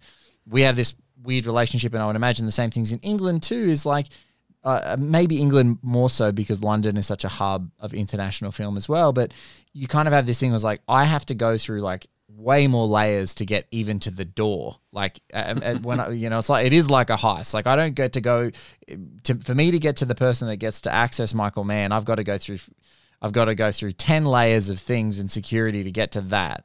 we 0.49 0.63
have 0.63 0.77
this 0.77 0.95
weird 1.23 1.47
relationship, 1.47 1.93
and 1.95 2.03
I 2.03 2.07
would 2.07 2.17
imagine 2.17 2.47
the 2.47 2.53
same 2.53 2.71
things 2.71 2.93
in 2.93 3.01
England 3.01 3.43
too. 3.43 3.55
Is 3.55 3.85
like 3.85 4.07
uh, 4.63 4.97
maybe 4.99 5.41
England 5.41 5.79
more 5.83 6.11
so 6.11 6.33
because 6.33 6.63
London 6.63 6.97
is 6.97 7.07
such 7.07 7.25
a 7.25 7.29
hub 7.29 7.71
of 7.79 7.95
international 7.95 8.53
film 8.53 8.77
as 8.77 8.89
well. 8.89 9.13
But 9.13 9.33
you 9.73 9.87
kind 9.87 10.07
of 10.07 10.13
have 10.13 10.27
this 10.27 10.39
thing 10.39 10.53
was 10.53 10.65
like 10.65 10.83
I 10.89 11.05
have 11.05 11.25
to 11.27 11.35
go 11.35 11.57
through 11.57 11.81
like 11.81 12.07
way 12.29 12.67
more 12.67 12.87
layers 12.87 13.35
to 13.35 13.45
get 13.45 13.67
even 13.71 14.01
to 14.01 14.11
the 14.11 14.25
door. 14.25 14.77
Like 14.93 15.21
when 15.83 16.01
I, 16.01 16.11
you 16.11 16.31
know, 16.31 16.39
it's 16.39 16.49
like 16.49 16.67
it 16.67 16.73
is 16.73 16.91
like 16.91 17.11
a 17.11 17.17
heist. 17.17 17.55
Like 17.55 17.67
I 17.67 17.77
don't 17.77 17.95
get 17.95 18.15
to 18.15 18.21
go 18.21 18.51
to 19.25 19.35
for 19.37 19.55
me 19.55 19.71
to 19.71 19.79
get 19.79 19.97
to 19.97 20.05
the 20.05 20.15
person 20.15 20.49
that 20.49 20.57
gets 20.57 20.83
to 20.83 20.93
access 20.93 21.35
Michael 21.35 21.65
Mann. 21.65 21.93
I've 21.93 22.05
got 22.05 22.17
to 22.17 22.25
go 22.25 22.39
through 22.39 22.59
I've 23.23 23.33
got 23.33 23.47
to 23.47 23.55
go 23.55 23.71
through 23.71 23.93
10 23.93 24.25
layers 24.25 24.71
of 24.71 24.81
things 24.81 25.19
and 25.19 25.31
security 25.31 25.85
to 25.85 25.91
get 25.91 26.13
to 26.13 26.21
that. 26.23 26.65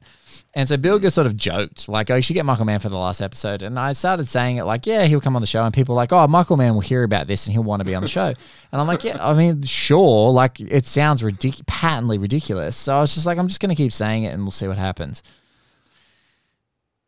And 0.54 0.66
so 0.66 0.78
Bilge 0.78 1.10
sort 1.12 1.26
of 1.26 1.36
joked, 1.36 1.86
like, 1.86 2.10
oh, 2.10 2.16
you 2.16 2.22
should 2.22 2.32
get 2.32 2.46
Michael 2.46 2.64
Mann 2.64 2.80
for 2.80 2.88
the 2.88 2.96
last 2.96 3.20
episode. 3.20 3.60
And 3.60 3.78
I 3.78 3.92
started 3.92 4.26
saying 4.26 4.56
it 4.56 4.64
like, 4.64 4.86
yeah, 4.86 5.04
he'll 5.04 5.20
come 5.20 5.36
on 5.36 5.42
the 5.42 5.46
show. 5.46 5.62
And 5.62 5.74
people 5.74 5.94
were 5.94 6.00
like, 6.00 6.12
oh, 6.12 6.26
Michael 6.26 6.56
Mann 6.56 6.72
will 6.72 6.80
hear 6.80 7.02
about 7.02 7.26
this 7.26 7.46
and 7.46 7.52
he'll 7.52 7.62
want 7.62 7.80
to 7.80 7.84
be 7.84 7.94
on 7.94 8.02
the 8.02 8.08
show. 8.08 8.32
And 8.72 8.80
I'm 8.80 8.88
like, 8.88 9.04
yeah, 9.04 9.24
I 9.24 9.32
mean, 9.32 9.62
sure. 9.62 10.30
Like, 10.32 10.60
it 10.60 10.86
sounds 10.86 11.22
ridic- 11.22 11.66
patently 11.66 12.18
ridiculous. 12.18 12.76
So 12.76 12.96
I 12.96 13.00
was 13.00 13.14
just 13.14 13.24
like, 13.24 13.38
I'm 13.38 13.48
just 13.48 13.60
going 13.60 13.70
to 13.70 13.76
keep 13.76 13.92
saying 13.92 14.24
it 14.24 14.34
and 14.34 14.42
we'll 14.42 14.50
see 14.50 14.66
what 14.66 14.76
happens. 14.76 15.22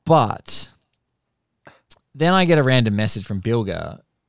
But 0.06 0.70
then 2.14 2.32
I 2.32 2.44
get 2.44 2.58
a 2.58 2.62
random 2.62 2.96
message 2.96 3.26
from 3.26 3.40
Bilge 3.40 3.74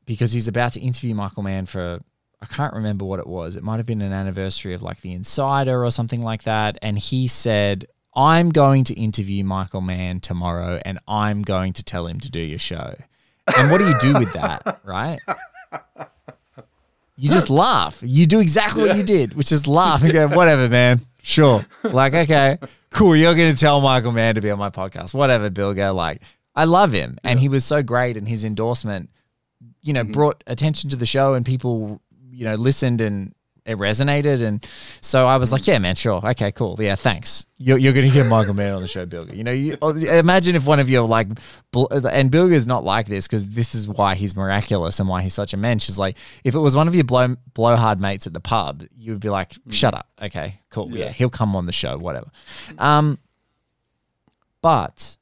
because 0.06 0.32
he's 0.32 0.48
about 0.48 0.74
to 0.74 0.82
interview 0.82 1.14
Michael 1.14 1.44
Mann 1.44 1.66
for 1.66 2.02
I 2.42 2.46
can't 2.46 2.74
remember 2.74 3.06
what 3.06 3.20
it 3.20 3.28
was. 3.28 3.56
It 3.56 3.64
might 3.64 3.78
have 3.78 3.86
been 3.86 4.02
an 4.02 4.14
anniversary 4.14 4.74
of 4.74 4.82
like 4.82 5.02
The 5.02 5.14
Insider 5.14 5.84
or 5.84 5.92
something 5.92 6.22
like 6.22 6.44
that. 6.44 6.78
And 6.82 6.98
he 6.98 7.28
said, 7.28 7.86
I'm 8.16 8.50
going 8.50 8.86
to 8.86 8.94
interview 8.94 9.44
Michael 9.44 9.82
Mann 9.82 10.20
tomorrow 10.20 10.80
and 10.86 11.00
I'm 11.08 11.42
going 11.42 11.74
to 11.74 11.84
tell 11.84 12.08
him 12.08 12.20
to 12.22 12.32
do 12.32 12.40
your 12.40 12.60
show. 12.60 12.96
And 13.56 13.72
what 13.72 13.80
do 13.80 13.88
you 13.88 14.00
do 14.00 14.20
with 14.20 14.34
that, 14.34 14.80
right? 14.86 15.20
You 17.18 17.30
just 17.30 17.50
laugh. 17.50 18.00
You 18.02 18.26
do 18.26 18.40
exactly 18.40 18.88
what 18.88 18.96
you 18.96 19.04
did, 19.04 19.34
which 19.34 19.52
is 19.52 19.68
laugh 19.68 20.02
and 20.04 20.14
go, 20.14 20.28
whatever, 20.36 20.70
man. 20.70 21.02
Sure. 21.22 21.66
Like, 21.84 22.14
okay, 22.14 22.58
cool. 22.92 23.16
You're 23.16 23.36
going 23.36 23.54
to 23.54 23.60
tell 23.60 23.82
Michael 23.82 24.14
Mann 24.14 24.36
to 24.36 24.42
be 24.42 24.50
on 24.50 24.58
my 24.58 24.70
podcast. 24.70 25.14
Whatever, 25.14 25.50
Bill. 25.50 25.74
Go 25.74 25.94
like, 25.94 26.22
I 26.56 26.64
love 26.64 26.94
him. 26.94 27.18
And 27.24 27.40
he 27.40 27.50
was 27.50 27.66
so 27.66 27.84
great. 27.84 28.16
And 28.16 28.28
his 28.28 28.46
endorsement, 28.46 29.10
you 29.82 29.92
know, 29.92 30.04
mm-hmm. 30.04 30.14
brought 30.14 30.44
attention 30.48 30.90
to 30.92 30.96
the 30.96 31.06
show 31.06 31.34
and 31.34 31.46
people 31.46 32.02
you 32.40 32.46
know, 32.46 32.56
listened 32.56 33.02
and 33.02 33.36
it 33.66 33.78
resonated. 33.78 34.42
And 34.42 34.66
so 35.02 35.28
I 35.28 35.36
was 35.36 35.52
like, 35.52 35.68
yeah, 35.68 35.78
man, 35.78 35.96
sure. 35.96 36.26
Okay, 36.26 36.54
cool. 36.54 36.78
Yeah, 36.80 36.96
thanks. 36.96 37.46
You're, 37.58 37.78
you're 37.78 37.92
going 37.92 38.08
to 38.08 38.14
get 38.14 38.26
Michael 38.28 38.54
Mann 38.54 38.72
on 38.72 38.82
the 38.82 38.88
show, 38.88 39.06
Bilge. 39.06 39.34
You 39.34 39.44
know, 39.44 39.52
you, 39.52 39.78
oh, 39.82 39.90
imagine 39.90 40.56
if 40.56 40.66
one 40.66 40.80
of 40.80 40.90
you 40.90 41.02
are 41.02 41.08
like, 41.08 41.28
and 41.90 42.32
Bilge's 42.32 42.66
not 42.66 42.86
like 42.86 43.08
this 43.08 43.28
because 43.28 43.46
this 43.46 43.76
is 43.76 43.90
why 43.90 44.16
he's 44.16 44.38
miraculous 44.38 45.02
and 45.02 45.10
why 45.10 45.22
he's 45.22 45.34
such 45.34 45.54
a 45.54 45.58
mensch. 45.58 45.90
Is 45.90 46.00
like, 46.00 46.16
if 46.46 46.56
it 46.56 46.60
was 46.60 46.78
one 46.78 46.88
of 46.88 46.96
your 46.96 47.04
blow, 47.04 47.36
blowhard 47.54 48.00
mates 48.00 48.26
at 48.26 48.32
the 48.32 48.40
pub, 48.40 48.86
you 48.98 49.12
would 49.12 49.22
be 49.22 49.30
like, 49.30 49.50
mm. 49.50 49.74
shut 49.74 49.94
up. 49.94 50.08
Okay, 50.22 50.62
cool. 50.70 50.90
Yeah, 50.92 51.08
yeah 51.08 51.12
he'll 51.12 51.30
come 51.30 51.58
on 51.58 51.66
the 51.66 51.74
show, 51.74 51.98
whatever. 51.98 52.32
Um, 52.78 53.20
but 54.62 55.18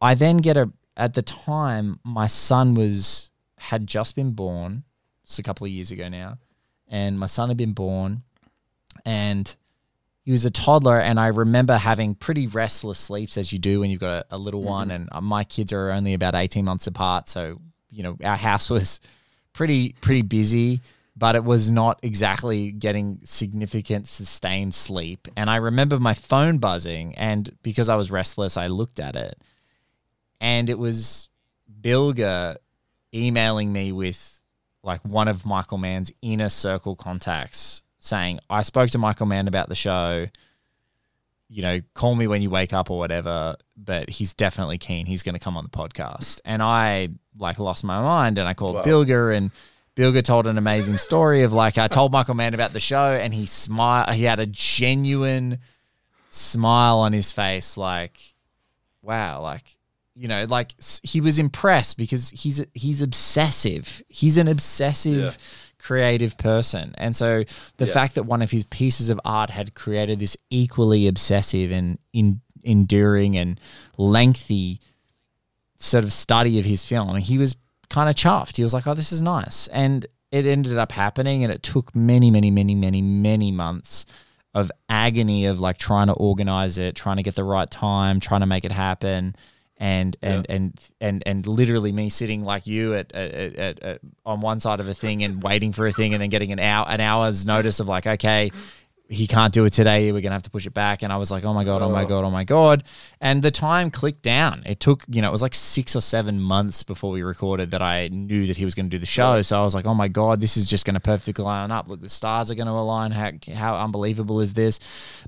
I 0.00 0.14
then 0.14 0.38
get 0.38 0.56
a, 0.56 0.72
at 0.96 1.12
the 1.12 1.22
time, 1.22 2.00
my 2.02 2.26
son 2.26 2.72
was, 2.72 3.30
had 3.58 3.86
just 3.86 4.16
been 4.16 4.30
born 4.30 4.84
it's 5.28 5.38
a 5.38 5.42
couple 5.42 5.66
of 5.66 5.70
years 5.70 5.90
ago 5.90 6.08
now, 6.08 6.38
and 6.88 7.18
my 7.18 7.26
son 7.26 7.48
had 7.48 7.58
been 7.58 7.74
born, 7.74 8.22
and 9.04 9.54
he 10.22 10.32
was 10.32 10.44
a 10.44 10.50
toddler, 10.50 10.98
and 10.98 11.20
I 11.20 11.26
remember 11.28 11.76
having 11.76 12.14
pretty 12.14 12.46
restless 12.46 12.98
sleeps 12.98 13.36
as 13.36 13.52
you 13.52 13.58
do 13.58 13.80
when 13.80 13.90
you've 13.90 14.00
got 14.00 14.26
a, 14.30 14.36
a 14.36 14.38
little 14.38 14.60
mm-hmm. 14.60 14.70
one, 14.70 14.90
and 14.90 15.08
uh, 15.12 15.20
my 15.20 15.44
kids 15.44 15.72
are 15.72 15.90
only 15.90 16.14
about 16.14 16.34
eighteen 16.34 16.64
months 16.64 16.86
apart, 16.86 17.28
so 17.28 17.60
you 17.90 18.02
know 18.02 18.16
our 18.24 18.36
house 18.36 18.70
was 18.70 19.00
pretty 19.52 19.94
pretty 20.00 20.22
busy 20.22 20.80
but 21.18 21.34
it 21.34 21.42
was 21.42 21.68
not 21.68 21.98
exactly 22.04 22.70
getting 22.70 23.18
significant 23.24 24.06
sustained 24.06 24.72
sleep. 24.72 25.26
And 25.36 25.50
I 25.50 25.56
remember 25.56 25.98
my 25.98 26.14
phone 26.14 26.58
buzzing, 26.58 27.16
and 27.16 27.56
because 27.64 27.88
I 27.88 27.96
was 27.96 28.08
restless, 28.08 28.56
I 28.56 28.68
looked 28.68 29.00
at 29.00 29.16
it, 29.16 29.36
and 30.40 30.70
it 30.70 30.78
was 30.78 31.28
Bilge 31.80 32.56
emailing 33.12 33.72
me 33.72 33.90
with 33.90 34.37
like 34.82 35.00
one 35.04 35.28
of 35.28 35.44
Michael 35.44 35.78
Mann's 35.78 36.12
inner 36.22 36.48
circle 36.48 36.96
contacts 36.96 37.82
saying, 37.98 38.40
I 38.48 38.62
spoke 38.62 38.90
to 38.90 38.98
Michael 38.98 39.26
Mann 39.26 39.48
about 39.48 39.68
the 39.68 39.74
show. 39.74 40.26
You 41.48 41.62
know, 41.62 41.80
call 41.94 42.14
me 42.14 42.26
when 42.26 42.42
you 42.42 42.50
wake 42.50 42.72
up 42.72 42.90
or 42.90 42.98
whatever, 42.98 43.56
but 43.76 44.10
he's 44.10 44.34
definitely 44.34 44.78
keen. 44.78 45.06
He's 45.06 45.22
going 45.22 45.34
to 45.34 45.38
come 45.38 45.56
on 45.56 45.64
the 45.64 45.70
podcast. 45.70 46.40
And 46.44 46.62
I 46.62 47.08
like 47.38 47.58
lost 47.58 47.84
my 47.84 48.00
mind 48.00 48.38
and 48.38 48.46
I 48.46 48.54
called 48.54 48.76
wow. 48.76 48.82
Bilge 48.82 49.10
and 49.10 49.50
Bilge 49.94 50.22
told 50.24 50.46
an 50.46 50.58
amazing 50.58 50.98
story 50.98 51.42
of 51.42 51.52
like, 51.52 51.78
I 51.78 51.88
told 51.88 52.12
Michael 52.12 52.34
Mann 52.34 52.54
about 52.54 52.72
the 52.72 52.80
show 52.80 53.12
and 53.12 53.32
he 53.34 53.46
smiled. 53.46 54.10
He 54.14 54.24
had 54.24 54.40
a 54.40 54.46
genuine 54.46 55.58
smile 56.28 56.98
on 56.98 57.12
his 57.12 57.32
face. 57.32 57.76
Like, 57.76 58.20
wow, 59.02 59.42
like 59.42 59.77
you 60.18 60.26
know, 60.26 60.46
like 60.48 60.74
he 61.04 61.20
was 61.20 61.38
impressed 61.38 61.96
because 61.96 62.30
he's 62.30 62.64
he's 62.74 63.00
obsessive. 63.00 64.02
He's 64.08 64.36
an 64.36 64.48
obsessive 64.48 65.22
yeah. 65.22 65.32
creative 65.78 66.36
person. 66.36 66.92
And 66.98 67.14
so 67.14 67.44
the 67.76 67.86
yeah. 67.86 67.92
fact 67.92 68.16
that 68.16 68.24
one 68.24 68.42
of 68.42 68.50
his 68.50 68.64
pieces 68.64 69.10
of 69.10 69.20
art 69.24 69.50
had 69.50 69.74
created 69.74 70.18
this 70.18 70.36
equally 70.50 71.06
obsessive 71.06 71.70
and 71.70 71.98
in, 72.12 72.40
enduring 72.64 73.38
and 73.38 73.60
lengthy 73.96 74.80
sort 75.76 76.02
of 76.02 76.12
study 76.12 76.58
of 76.58 76.64
his 76.64 76.84
film, 76.84 77.14
he 77.16 77.38
was 77.38 77.54
kind 77.88 78.10
of 78.10 78.16
chuffed. 78.16 78.56
He 78.56 78.64
was 78.64 78.74
like, 78.74 78.88
"Oh, 78.88 78.94
this 78.94 79.12
is 79.12 79.22
nice." 79.22 79.68
And 79.68 80.04
it 80.32 80.48
ended 80.48 80.78
up 80.78 80.90
happening 80.90 81.44
and 81.44 81.52
it 81.52 81.62
took 81.62 81.94
many, 81.94 82.32
many, 82.32 82.50
many, 82.50 82.74
many, 82.74 83.02
many 83.02 83.52
months 83.52 84.04
of 84.52 84.72
agony 84.88 85.46
of 85.46 85.60
like 85.60 85.78
trying 85.78 86.08
to 86.08 86.12
organize 86.14 86.76
it, 86.76 86.96
trying 86.96 87.18
to 87.18 87.22
get 87.22 87.36
the 87.36 87.44
right 87.44 87.70
time, 87.70 88.18
trying 88.18 88.40
to 88.40 88.46
make 88.46 88.64
it 88.64 88.72
happen 88.72 89.36
and 89.78 90.16
and 90.22 90.46
yeah. 90.48 90.56
and 90.56 90.80
and 91.00 91.22
and 91.24 91.46
literally 91.46 91.92
me 91.92 92.08
sitting 92.08 92.42
like 92.42 92.66
you 92.66 92.94
at, 92.94 93.12
at, 93.12 93.54
at, 93.56 93.82
at, 93.82 94.00
on 94.26 94.40
one 94.40 94.58
side 94.60 94.80
of 94.80 94.88
a 94.88 94.94
thing 94.94 95.22
and 95.22 95.42
waiting 95.42 95.72
for 95.72 95.86
a 95.86 95.92
thing 95.92 96.14
and 96.14 96.22
then 96.22 96.30
getting 96.30 96.52
an 96.52 96.58
hour 96.58 96.84
an 96.88 97.00
hour's 97.00 97.46
notice 97.46 97.78
of 97.78 97.86
like 97.86 98.06
okay 98.06 98.50
he 99.08 99.26
can't 99.26 99.54
do 99.54 99.64
it 99.64 99.72
today. 99.72 100.12
We're 100.12 100.20
gonna 100.20 100.34
have 100.34 100.42
to 100.42 100.50
push 100.50 100.66
it 100.66 100.74
back. 100.74 101.02
And 101.02 101.10
I 101.12 101.16
was 101.16 101.30
like, 101.30 101.44
oh 101.44 101.54
my 101.54 101.64
god, 101.64 101.80
oh 101.80 101.88
my 101.88 102.04
god, 102.04 102.24
oh 102.24 102.30
my 102.30 102.44
god. 102.44 102.84
And 103.20 103.42
the 103.42 103.50
time 103.50 103.90
clicked 103.90 104.22
down. 104.22 104.62
It 104.66 104.80
took, 104.80 105.04
you 105.08 105.22
know, 105.22 105.28
it 105.28 105.32
was 105.32 105.40
like 105.40 105.54
six 105.54 105.96
or 105.96 106.02
seven 106.02 106.40
months 106.40 106.82
before 106.82 107.10
we 107.10 107.22
recorded 107.22 107.70
that 107.70 107.80
I 107.80 108.08
knew 108.08 108.46
that 108.46 108.58
he 108.58 108.66
was 108.66 108.74
gonna 108.74 108.90
do 108.90 108.98
the 108.98 109.06
show. 109.06 109.40
So 109.40 109.58
I 109.58 109.64
was 109.64 109.74
like, 109.74 109.86
oh 109.86 109.94
my 109.94 110.08
god, 110.08 110.40
this 110.40 110.58
is 110.58 110.68
just 110.68 110.84
gonna 110.84 111.00
perfectly 111.00 111.42
line 111.42 111.70
up. 111.70 111.88
Look, 111.88 112.02
the 112.02 112.08
stars 112.08 112.50
are 112.50 112.54
gonna 112.54 112.72
align. 112.72 113.10
How 113.10 113.32
how 113.54 113.76
unbelievable 113.76 114.40
is 114.40 114.52
this? 114.52 114.78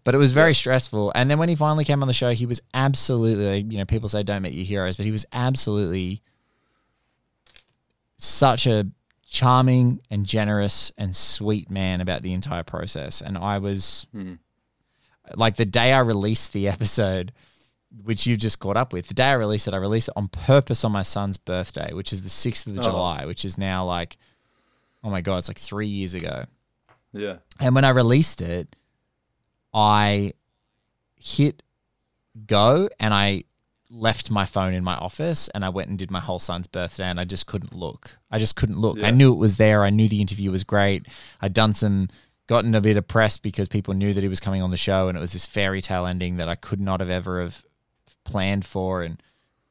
But 0.04 0.14
it 0.14 0.18
was 0.18 0.32
very 0.32 0.54
stressful. 0.54 1.12
And 1.14 1.30
then 1.30 1.38
when 1.38 1.49
he 1.49 1.54
finally 1.54 1.84
came 1.84 2.02
on 2.02 2.08
the 2.08 2.14
show, 2.14 2.32
he 2.32 2.46
was 2.46 2.60
absolutely, 2.75 3.60
you 3.62 3.78
know, 3.78 3.87
people 3.87 4.10
say 4.10 4.22
don't 4.22 4.42
meet 4.42 4.52
your 4.52 4.64
heroes, 4.64 4.99
but 4.99 5.06
he 5.06 5.12
was 5.12 5.25
absolutely 5.32 6.22
such 8.18 8.66
a 8.66 8.87
charming 9.30 10.00
and 10.10 10.26
generous 10.26 10.92
and 10.99 11.14
sweet 11.14 11.70
man 11.70 12.00
about 12.00 12.22
the 12.22 12.32
entire 12.32 12.64
process. 12.64 13.22
And 13.22 13.38
I 13.38 13.58
was 13.58 14.06
hmm. 14.12 14.34
like 15.37 15.56
the 15.56 15.64
day 15.64 15.92
I 15.92 16.00
released 16.00 16.52
the 16.52 16.68
episode, 16.68 17.32
which 18.02 18.26
you 18.26 18.37
just 18.37 18.58
caught 18.58 18.76
up 18.76 18.92
with, 18.92 19.06
the 19.06 19.14
day 19.14 19.30
I 19.30 19.34
released 19.34 19.68
it, 19.68 19.72
I 19.75 19.78
released 19.78 20.08
it 20.08 20.14
on 20.16 20.28
purpose 20.28 20.84
on 20.84 20.92
my 20.92 21.02
son's 21.02 21.37
birthday, 21.37 21.92
which 21.92 22.12
is 22.12 22.22
the 22.22 22.28
6th 22.28 22.66
of 22.66 22.78
oh. 22.78 22.82
July, 22.82 23.25
which 23.25 23.44
is 23.44 23.56
now 23.56 23.84
like, 23.87 24.18
oh 25.02 25.10
my 25.10 25.20
God, 25.20 25.38
it's 25.38 25.49
like 25.49 25.58
three 25.58 25.87
years 25.87 26.14
ago. 26.14 26.44
Yeah. 27.12 27.37
And 27.60 27.75
when 27.75 27.84
I 27.84 27.90
released 27.90 28.42
it, 28.42 28.75
I 29.72 30.32
hit 31.14 31.62
go 32.46 32.88
and 32.99 33.14
I 33.14 33.44
left 33.90 34.30
my 34.30 34.47
phone 34.47 34.73
in 34.73 34.85
my 34.85 34.94
office 34.94 35.49
and 35.49 35.64
I 35.64 35.68
went 35.68 35.88
and 35.88 35.99
did 35.99 36.11
my 36.11 36.20
whole 36.20 36.38
son's 36.38 36.68
birthday 36.68 37.04
and 37.04 37.18
I 37.18 37.25
just 37.25 37.47
couldn't 37.47 37.75
look. 37.75 38.16
I 38.30 38.38
just 38.38 38.54
couldn't 38.54 38.78
look. 38.78 38.99
Yeah. 38.99 39.09
I 39.09 39.11
knew 39.11 39.32
it 39.32 39.38
was 39.38 39.56
there. 39.56 39.82
I 39.82 39.90
knew 39.90 40.09
the 40.09 40.20
interview 40.20 40.50
was 40.50 40.64
great. 40.64 41.06
I'd 41.40 41.52
done 41.52 41.73
some 41.73 42.09
gotten 42.47 42.75
a 42.75 42.80
bit 42.80 42.97
of 42.97 43.06
press 43.06 43.37
because 43.37 43.68
people 43.68 43.94
knew 43.94 44.14
that 44.14 44.23
he 44.23 44.28
was 44.28 44.40
coming 44.40 44.62
on 44.62 44.70
the 44.70 44.76
show 44.76 45.09
and 45.09 45.16
it 45.16 45.20
was 45.20 45.32
this 45.32 45.47
fairy 45.47 45.82
tale 45.82 46.06
ending 46.06 46.37
that 46.37 46.49
I 46.49 46.54
could 46.54 46.80
not 46.80 47.00
have 47.00 47.11
ever 47.11 47.40
have 47.40 47.64
planned 48.25 48.64
for 48.64 49.02
and 49.02 49.20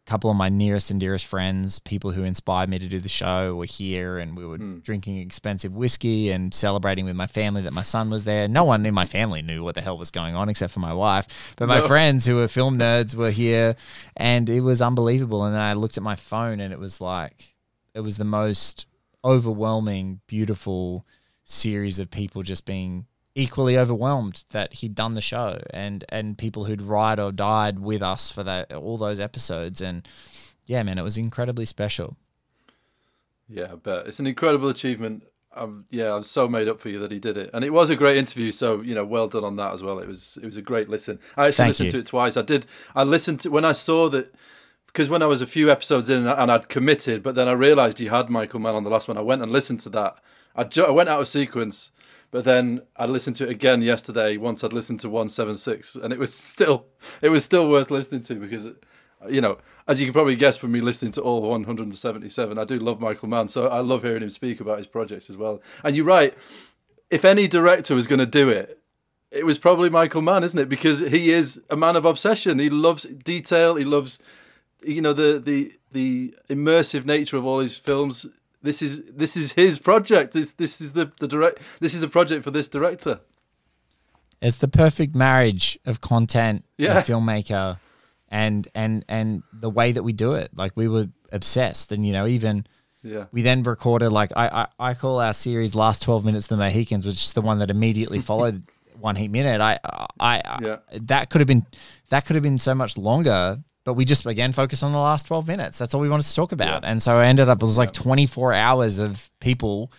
couple 0.09 0.31
of 0.31 0.35
my 0.35 0.49
nearest 0.49 0.89
and 0.89 0.99
dearest 0.99 1.25
friends, 1.27 1.77
people 1.77 2.09
who 2.11 2.23
inspired 2.23 2.67
me 2.67 2.79
to 2.79 2.87
do 2.87 2.99
the 2.99 3.07
show, 3.07 3.53
were 3.55 3.65
here, 3.65 4.17
and 4.17 4.35
we 4.35 4.43
were 4.43 4.57
Hmm. 4.57 4.79
drinking 4.79 5.17
expensive 5.19 5.75
whiskey 5.75 6.31
and 6.31 6.51
celebrating 6.51 7.05
with 7.05 7.15
my 7.15 7.27
family 7.27 7.61
that 7.61 7.73
my 7.73 7.83
son 7.83 8.09
was 8.09 8.23
there. 8.25 8.47
No 8.47 8.63
one 8.63 8.87
in 8.87 8.93
my 8.95 9.05
family 9.05 9.43
knew 9.43 9.63
what 9.63 9.75
the 9.75 9.81
hell 9.81 9.99
was 9.99 10.09
going 10.09 10.35
on 10.35 10.49
except 10.49 10.73
for 10.73 10.79
my 10.79 10.93
wife, 10.93 11.53
but 11.57 11.67
my 11.67 11.77
No. 11.79 11.85
friends 11.87 12.25
who 12.25 12.37
were 12.37 12.47
film 12.47 12.79
nerds 12.79 13.13
were 13.13 13.29
here, 13.29 13.75
and 14.17 14.49
it 14.49 14.61
was 14.61 14.81
unbelievable. 14.81 15.43
And 15.45 15.53
then 15.53 15.61
I 15.61 15.73
looked 15.73 15.95
at 15.97 16.03
my 16.03 16.15
phone, 16.15 16.59
and 16.59 16.73
it 16.73 16.79
was 16.79 16.99
like 16.99 17.55
it 17.93 17.99
was 18.01 18.17
the 18.17 18.25
most 18.25 18.87
overwhelming, 19.23 20.21
beautiful 20.27 21.05
series 21.45 21.99
of 21.99 22.09
people 22.09 22.41
just 22.43 22.65
being 22.65 23.05
equally 23.39 23.77
overwhelmed 23.77 24.43
that 24.51 24.73
he'd 24.79 24.95
done 24.95 25.13
the 25.13 25.21
show 25.21 25.61
and 25.71 26.03
and 26.09 26.37
people 26.37 26.65
who'd 26.65 26.81
ride 26.81 27.19
or 27.19 27.31
died 27.31 27.79
with 27.79 28.01
us 28.03 28.29
for 28.31 28.43
that 28.43 28.71
all 28.73 28.97
those 28.97 29.19
episodes 29.19 29.81
and 29.81 30.07
yeah 30.65 30.83
man 30.83 30.97
it 30.97 31.03
was 31.03 31.17
incredibly 31.17 31.65
special 31.65 32.17
Yeah, 33.47 33.73
but 33.81 34.07
it's 34.07 34.19
an 34.19 34.27
incredible 34.27 34.69
achievement. 34.69 35.23
Um, 35.55 35.85
yeah, 35.89 36.13
I'm 36.13 36.23
so 36.23 36.47
made 36.47 36.67
up 36.67 36.79
for 36.79 36.89
you 36.89 36.99
that 36.99 37.11
he 37.11 37.19
did 37.19 37.35
it, 37.35 37.49
and 37.53 37.65
it 37.65 37.71
was 37.73 37.89
a 37.89 37.95
great 37.95 38.17
interview. 38.17 38.51
So 38.51 38.81
you 38.81 38.93
know, 38.93 39.03
well 39.03 39.27
done 39.27 39.43
on 39.43 39.55
that 39.55 39.73
as 39.73 39.81
well. 39.81 39.97
It 39.99 40.07
was 40.07 40.37
it 40.41 40.45
was 40.45 40.57
a 40.57 40.61
great 40.61 40.89
listen. 40.89 41.19
I 41.35 41.47
actually 41.47 41.53
Thank 41.57 41.69
listened 41.69 41.85
you. 41.87 41.91
to 41.93 41.99
it 41.99 42.05
twice. 42.05 42.37
I 42.37 42.43
did. 42.43 42.67
I 42.95 43.03
listened 43.03 43.39
to 43.41 43.49
when 43.49 43.65
I 43.65 43.71
saw 43.71 44.09
that 44.09 44.31
because 44.85 45.09
when 45.09 45.23
I 45.23 45.25
was 45.25 45.41
a 45.41 45.47
few 45.47 45.71
episodes 45.71 46.09
in 46.09 46.27
and 46.27 46.51
I'd 46.51 46.69
committed, 46.69 47.23
but 47.23 47.33
then 47.35 47.47
I 47.47 47.53
realised 47.53 47.99
you 47.99 48.11
had 48.11 48.29
Michael 48.29 48.59
Mann 48.59 48.75
on 48.75 48.83
the 48.83 48.89
last 48.91 49.07
one. 49.07 49.17
I 49.17 49.21
went 49.21 49.41
and 49.41 49.51
listened 49.51 49.79
to 49.81 49.89
that. 49.89 50.17
I, 50.55 50.63
ju- 50.65 50.85
I 50.85 50.91
went 50.91 51.09
out 51.09 51.21
of 51.21 51.27
sequence, 51.27 51.91
but 52.31 52.43
then 52.43 52.81
I 52.95 53.05
listened 53.05 53.35
to 53.37 53.45
it 53.45 53.49
again 53.49 53.81
yesterday. 53.81 54.37
Once 54.37 54.63
I'd 54.63 54.73
listened 54.73 54.99
to 55.01 55.09
one 55.09 55.29
seven 55.29 55.57
six, 55.57 55.95
and 55.95 56.13
it 56.13 56.19
was 56.19 56.33
still 56.33 56.85
it 57.21 57.29
was 57.29 57.43
still 57.43 57.69
worth 57.69 57.91
listening 57.91 58.21
to 58.23 58.35
because 58.35 58.69
you 59.27 59.41
know, 59.41 59.57
as 59.87 59.99
you 59.99 60.05
can 60.05 60.13
probably 60.13 60.35
guess 60.35 60.57
from 60.57 60.71
me 60.71 60.81
listening 60.81 61.11
to 61.13 61.21
all 61.21 61.41
177, 61.41 62.57
I 62.57 62.63
do 62.63 62.79
love 62.79 63.01
Michael 63.01 63.27
Mann, 63.27 63.47
so 63.47 63.67
I 63.67 63.79
love 63.81 64.03
hearing 64.03 64.23
him 64.23 64.29
speak 64.29 64.61
about 64.61 64.77
his 64.77 64.87
projects 64.87 65.29
as 65.29 65.35
well. 65.35 65.61
And 65.83 65.95
you're 65.95 66.05
right, 66.05 66.33
if 67.09 67.25
any 67.25 67.47
director 67.47 67.95
was 67.95 68.07
going 68.07 68.19
to 68.19 68.25
do 68.25 68.49
it, 68.49 68.79
it 69.31 69.45
was 69.45 69.59
probably 69.59 69.89
Michael 69.89 70.21
Mann, 70.21 70.43
isn't 70.43 70.59
it? 70.59 70.69
Because 70.69 70.99
he 70.99 71.31
is 71.31 71.61
a 71.69 71.75
man 71.75 71.95
of 71.95 72.05
obsession. 72.05 72.59
He 72.59 72.69
loves 72.69 73.03
detail. 73.03 73.75
He 73.75 73.85
loves, 73.85 74.19
you 74.83 75.01
know, 75.01 75.13
the 75.13 75.39
the 75.39 75.73
the 75.91 76.33
immersive 76.49 77.05
nature 77.05 77.37
of 77.37 77.45
all 77.45 77.59
his 77.59 77.77
films. 77.77 78.25
This 78.61 78.81
is 78.81 79.03
this 79.05 79.37
is 79.37 79.53
his 79.53 79.79
project. 79.79 80.33
This 80.33 80.51
this 80.53 80.81
is 80.81 80.93
the 80.93 81.11
the 81.19 81.27
direct. 81.27 81.59
This 81.79 81.93
is 81.93 82.01
the 82.01 82.07
project 82.09 82.43
for 82.43 82.51
this 82.51 82.67
director. 82.67 83.21
it's 84.41 84.57
the 84.57 84.67
perfect 84.67 85.15
marriage 85.15 85.77
of 85.85 85.99
content 86.01 86.63
Yeah. 86.77 86.97
and 86.97 87.05
filmmaker 87.05 87.77
and 88.29 88.67
and 88.75 89.03
and 89.07 89.43
the 89.51 89.69
way 89.69 89.91
that 89.91 90.03
we 90.03 90.13
do 90.13 90.33
it 90.33 90.49
like 90.55 90.71
we 90.75 90.87
were 90.87 91.07
obsessed 91.31 91.91
and 91.91 92.05
you 92.05 92.13
know 92.13 92.25
even 92.27 92.65
Yeah. 93.03 93.25
we 93.31 93.41
then 93.41 93.63
recorded 93.63 94.11
like 94.11 94.31
I, 94.35 94.47
I 94.61 94.89
I 94.89 94.93
call 94.93 95.19
our 95.19 95.33
series 95.33 95.73
last 95.75 96.03
12 96.03 96.23
minutes 96.25 96.45
of 96.45 96.49
the 96.57 96.63
Mohicans 96.63 97.05
which 97.05 97.15
is 97.25 97.33
the 97.33 97.41
one 97.41 97.59
that 97.59 97.69
immediately 97.69 98.19
followed 98.31 98.63
one 98.99 99.15
heat 99.17 99.31
minute 99.31 99.59
I 99.61 99.79
I, 100.19 100.41
I 100.45 100.59
Yeah. 100.61 100.77
that 101.13 101.29
could 101.29 101.41
have 101.41 101.47
been 101.47 101.65
that 102.09 102.25
could 102.25 102.35
have 102.35 102.43
been 102.43 102.57
so 102.59 102.73
much 102.75 102.97
longer 102.97 103.59
but 103.89 103.93
we 103.95 104.05
just 104.05 104.23
again 104.27 104.51
focused 104.51 104.83
on 104.83 104.91
the 104.91 104.99
last 104.99 105.25
12 105.25 105.47
minutes 105.47 105.79
that's 105.79 105.95
all 105.95 106.01
we 106.01 106.09
wanted 106.09 106.27
to 106.27 106.35
talk 106.35 106.51
about 106.51 106.83
Yeah. 106.83 106.91
and 106.91 107.01
so 107.01 107.17
I 107.17 107.25
ended 107.25 107.49
up 107.49 107.57
it 107.63 107.65
was 107.65 107.79
like 107.79 107.91
24 107.91 108.53
hours 108.53 108.99
of 108.99 109.31
people 109.39 109.91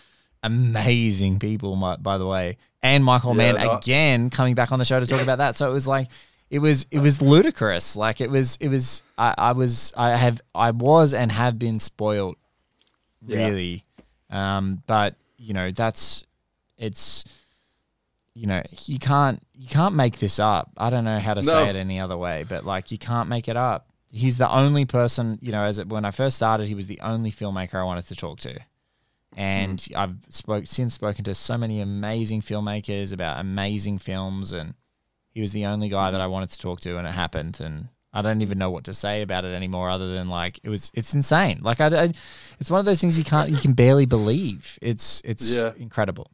amazing 0.45 1.41
people 1.41 1.75
my, 1.75 1.97
by 1.97 2.17
the 2.19 2.27
way 2.27 2.57
and 2.83 3.05
Michael 3.05 3.33
Yeah, 3.33 3.53
Mann 3.53 3.67
no, 3.67 3.77
again 3.79 4.31
coming 4.31 4.55
back 4.55 4.71
on 4.71 4.79
the 4.79 4.85
show 4.85 5.01
to 5.01 5.07
talk 5.07 5.21
about 5.23 5.39
that 5.39 5.57
so 5.57 5.69
it 5.69 5.73
was 5.73 5.89
like 5.89 6.07
it 6.51 6.61
was 6.61 6.87
it 6.93 7.01
was 7.01 7.21
ludicrous 7.21 7.97
like 7.97 8.21
it 8.21 8.31
was 8.31 8.57
it 8.61 8.69
was 8.69 9.03
I, 9.19 9.35
I 9.37 9.53
was 9.53 9.93
I 9.97 10.11
have 10.17 10.41
I 10.55 10.71
was 10.71 11.13
and 11.15 11.33
have 11.33 11.59
been 11.59 11.79
spoiled 11.81 12.37
Yeah. 13.27 13.47
really. 13.49 13.85
Um, 14.31 14.83
but 14.87 15.17
you 15.39 15.53
know, 15.55 15.73
that's 15.73 16.25
it's 16.79 17.25
you 18.35 18.47
know, 18.47 18.63
you 18.87 18.99
can't 18.99 19.43
you 19.55 19.69
can't 19.69 19.95
make 19.95 20.19
this 20.19 20.39
up. 20.39 20.71
I 20.77 20.91
don't 20.91 21.05
know 21.05 21.19
how 21.19 21.35
to 21.35 21.43
No. 21.43 21.47
say 21.51 21.69
it 21.71 21.77
any 21.77 21.99
other 22.01 22.17
way, 22.17 22.45
but 22.49 22.65
like 22.65 22.91
you 22.91 22.99
can't 22.99 23.29
make 23.29 23.49
it 23.49 23.57
up. 23.57 23.89
He's 24.13 24.39
the 24.39 24.51
only 24.51 24.85
person, 24.87 25.39
you 25.41 25.53
know, 25.53 25.63
as 25.63 25.79
it, 25.79 25.89
when 25.89 26.05
I 26.05 26.11
first 26.11 26.37
started, 26.37 26.67
he 26.67 26.75
was 26.75 26.87
the 26.89 27.01
only 27.01 27.31
filmmaker 27.31 27.75
I 27.77 27.85
wanted 27.85 28.07
to 28.09 28.17
talk 28.17 28.41
to. 28.41 28.59
And 29.37 29.81
hmm. 29.81 29.97
I've 29.97 30.17
spoke 30.29 30.67
since 30.67 30.95
spoken 30.95 31.25
to 31.25 31.35
so 31.35 31.57
many 31.57 31.81
amazing 31.81 32.41
filmmakers 32.41 33.13
about 33.13 33.39
amazing 33.41 33.99
films 33.99 34.53
and 34.53 34.75
he 35.33 35.41
was 35.41 35.53
the 35.53 35.67
only 35.67 35.89
guy 35.89 36.11
that 36.11 36.21
I 36.21 36.27
wanted 36.27 36.51
to 36.51 36.59
talk 36.59 36.81
to 36.81 36.99
and 36.99 37.07
it 37.07 37.13
happened 37.13 37.61
and 37.61 37.89
I 38.13 38.23
don't 38.23 38.43
even 38.43 38.59
know 38.59 38.71
what 38.71 38.83
to 38.85 38.93
say 38.95 39.23
about 39.23 39.45
it 39.45 39.55
anymore 39.55 39.89
other 39.89 40.13
than 40.13 40.29
like 40.29 40.59
it 40.65 40.69
was 40.69 40.91
it's 40.95 41.15
insane. 41.15 41.61
Like 41.63 41.81
I, 41.81 41.87
I 41.87 42.13
it's 42.59 42.71
one 42.71 42.81
of 42.81 42.87
those 42.87 43.01
things 43.01 43.17
you 43.17 43.23
can't 43.25 43.51
you 43.51 43.57
can 43.59 43.73
barely 43.75 44.07
believe. 44.07 44.79
It's 44.83 45.23
it's 45.25 45.55
Yeah. 45.55 45.73
incredible. 45.77 46.29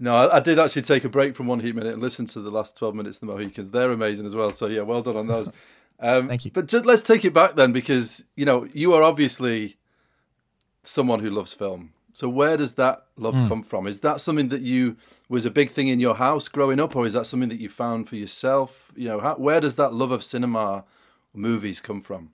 No, 0.00 0.14
I, 0.14 0.36
I 0.36 0.40
did 0.40 0.58
actually 0.58 0.82
take 0.82 1.04
a 1.04 1.08
break 1.08 1.34
from 1.34 1.46
one 1.46 1.60
heat 1.60 1.74
minute 1.74 1.92
and 1.92 2.02
listen 2.02 2.26
to 2.26 2.40
the 2.40 2.50
last 2.50 2.76
12 2.76 2.94
minutes 2.94 3.16
of 3.16 3.20
the 3.22 3.26
Mohicans. 3.26 3.70
They're 3.70 3.90
amazing 3.90 4.26
as 4.26 4.34
well. 4.34 4.50
So, 4.52 4.66
yeah, 4.66 4.82
well 4.82 5.02
done 5.02 5.16
on 5.16 5.26
those. 5.26 5.50
Um, 6.00 6.28
Thank 6.28 6.44
you. 6.44 6.52
But 6.52 6.66
just 6.66 6.86
let's 6.86 7.02
take 7.02 7.24
it 7.24 7.34
back 7.34 7.56
then 7.56 7.72
because, 7.72 8.22
you 8.36 8.44
know, 8.44 8.68
you 8.72 8.94
are 8.94 9.02
obviously 9.02 9.78
someone 10.84 11.18
who 11.18 11.28
loves 11.28 11.52
film. 11.52 11.92
So, 12.12 12.28
where 12.28 12.56
does 12.56 12.74
that 12.74 13.06
love 13.16 13.34
Hmm. 13.34 13.48
come 13.48 13.62
from? 13.64 13.88
Is 13.88 13.98
that 14.00 14.20
something 14.20 14.48
that 14.50 14.62
you 14.62 14.96
was 15.28 15.44
a 15.44 15.50
big 15.50 15.72
thing 15.72 15.88
in 15.88 15.98
your 15.98 16.14
house 16.14 16.46
growing 16.46 16.78
up, 16.78 16.94
or 16.94 17.04
is 17.04 17.14
that 17.14 17.26
something 17.26 17.48
that 17.48 17.58
you 17.58 17.68
found 17.68 18.08
for 18.08 18.14
yourself? 18.14 18.92
You 18.94 19.08
know, 19.08 19.18
how, 19.20 19.34
where 19.34 19.60
does 19.60 19.74
that 19.74 19.92
love 19.92 20.12
of 20.12 20.22
cinema, 20.22 20.84
movies 21.34 21.80
come 21.80 22.00
from? 22.00 22.30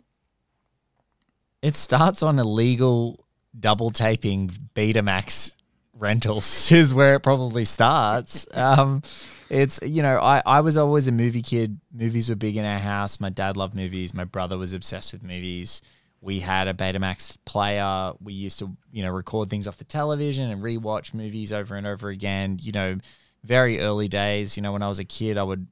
It 1.62 1.74
starts 1.74 2.22
on 2.22 2.38
illegal 2.38 3.24
double 3.58 3.90
taping 3.90 4.50
Betamax 4.74 5.54
rentals 5.98 6.70
is 6.72 6.92
where 6.92 7.14
it 7.14 7.20
probably 7.20 7.64
starts. 7.64 8.46
Um, 8.52 9.02
it's 9.50 9.78
you 9.82 10.02
know 10.02 10.18
I, 10.18 10.42
I 10.44 10.60
was 10.60 10.76
always 10.76 11.08
a 11.08 11.12
movie 11.12 11.42
kid. 11.42 11.78
Movies 11.92 12.28
were 12.28 12.36
big 12.36 12.56
in 12.56 12.64
our 12.64 12.78
house. 12.78 13.20
My 13.20 13.30
dad 13.30 13.56
loved 13.56 13.74
movies. 13.74 14.14
My 14.14 14.24
brother 14.24 14.58
was 14.58 14.72
obsessed 14.72 15.12
with 15.12 15.22
movies. 15.22 15.82
We 16.20 16.40
had 16.40 16.68
a 16.68 16.74
Betamax 16.74 17.36
player. 17.44 18.12
We 18.22 18.32
used 18.32 18.58
to 18.60 18.76
you 18.90 19.02
know 19.02 19.10
record 19.10 19.50
things 19.50 19.68
off 19.68 19.76
the 19.76 19.84
television 19.84 20.50
and 20.50 20.62
rewatch 20.62 21.14
movies 21.14 21.52
over 21.52 21.76
and 21.76 21.86
over 21.86 22.08
again. 22.08 22.58
You 22.60 22.72
know, 22.72 22.98
very 23.42 23.80
early 23.80 24.08
days. 24.08 24.56
You 24.56 24.62
know 24.62 24.72
when 24.72 24.82
I 24.82 24.88
was 24.88 24.98
a 24.98 25.04
kid, 25.04 25.38
I 25.38 25.42
would 25.42 25.66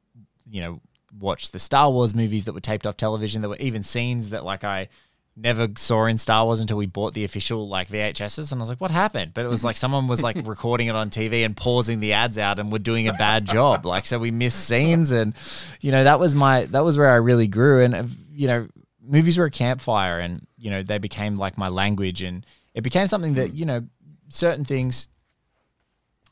you 0.48 0.60
know 0.60 0.80
watch 1.18 1.50
the 1.50 1.58
Star 1.58 1.90
Wars 1.90 2.14
movies 2.14 2.44
that 2.44 2.52
were 2.52 2.60
taped 2.60 2.86
off 2.86 2.96
television. 2.96 3.42
There 3.42 3.50
were 3.50 3.56
even 3.56 3.82
scenes 3.82 4.30
that 4.30 4.44
like 4.44 4.64
I 4.64 4.88
never 5.36 5.68
saw 5.76 6.04
in 6.06 6.18
Star 6.18 6.44
Wars 6.44 6.60
until 6.60 6.76
we 6.76 6.86
bought 6.86 7.14
the 7.14 7.24
official 7.24 7.68
like 7.68 7.88
VHSs 7.88 8.52
and 8.52 8.60
I 8.60 8.62
was 8.62 8.68
like 8.68 8.80
what 8.80 8.90
happened? 8.90 9.32
But 9.34 9.44
it 9.44 9.48
was 9.48 9.64
like 9.64 9.76
someone 9.76 10.06
was 10.06 10.22
like 10.22 10.36
recording 10.44 10.88
it 10.88 10.94
on 10.94 11.10
TV 11.10 11.44
and 11.44 11.56
pausing 11.56 12.00
the 12.00 12.12
ads 12.12 12.38
out 12.38 12.58
and 12.58 12.70
were 12.70 12.78
doing 12.78 13.08
a 13.08 13.14
bad 13.14 13.46
job. 13.46 13.86
Like 13.86 14.06
so 14.06 14.18
we 14.18 14.30
missed 14.30 14.66
scenes 14.66 15.12
and 15.12 15.34
you 15.80 15.90
know 15.90 16.04
that 16.04 16.20
was 16.20 16.34
my 16.34 16.66
that 16.66 16.84
was 16.84 16.98
where 16.98 17.10
I 17.10 17.16
really 17.16 17.46
grew. 17.46 17.82
And 17.82 17.94
uh, 17.94 18.04
you 18.30 18.46
know 18.46 18.68
movies 19.00 19.38
were 19.38 19.46
a 19.46 19.50
campfire 19.50 20.18
and 20.18 20.46
you 20.58 20.70
know 20.70 20.82
they 20.82 20.98
became 20.98 21.38
like 21.38 21.56
my 21.56 21.68
language. 21.68 22.22
And 22.22 22.44
it 22.74 22.82
became 22.82 23.06
something 23.06 23.34
that 23.34 23.54
you 23.54 23.64
know 23.64 23.86
certain 24.28 24.64
things 24.64 25.08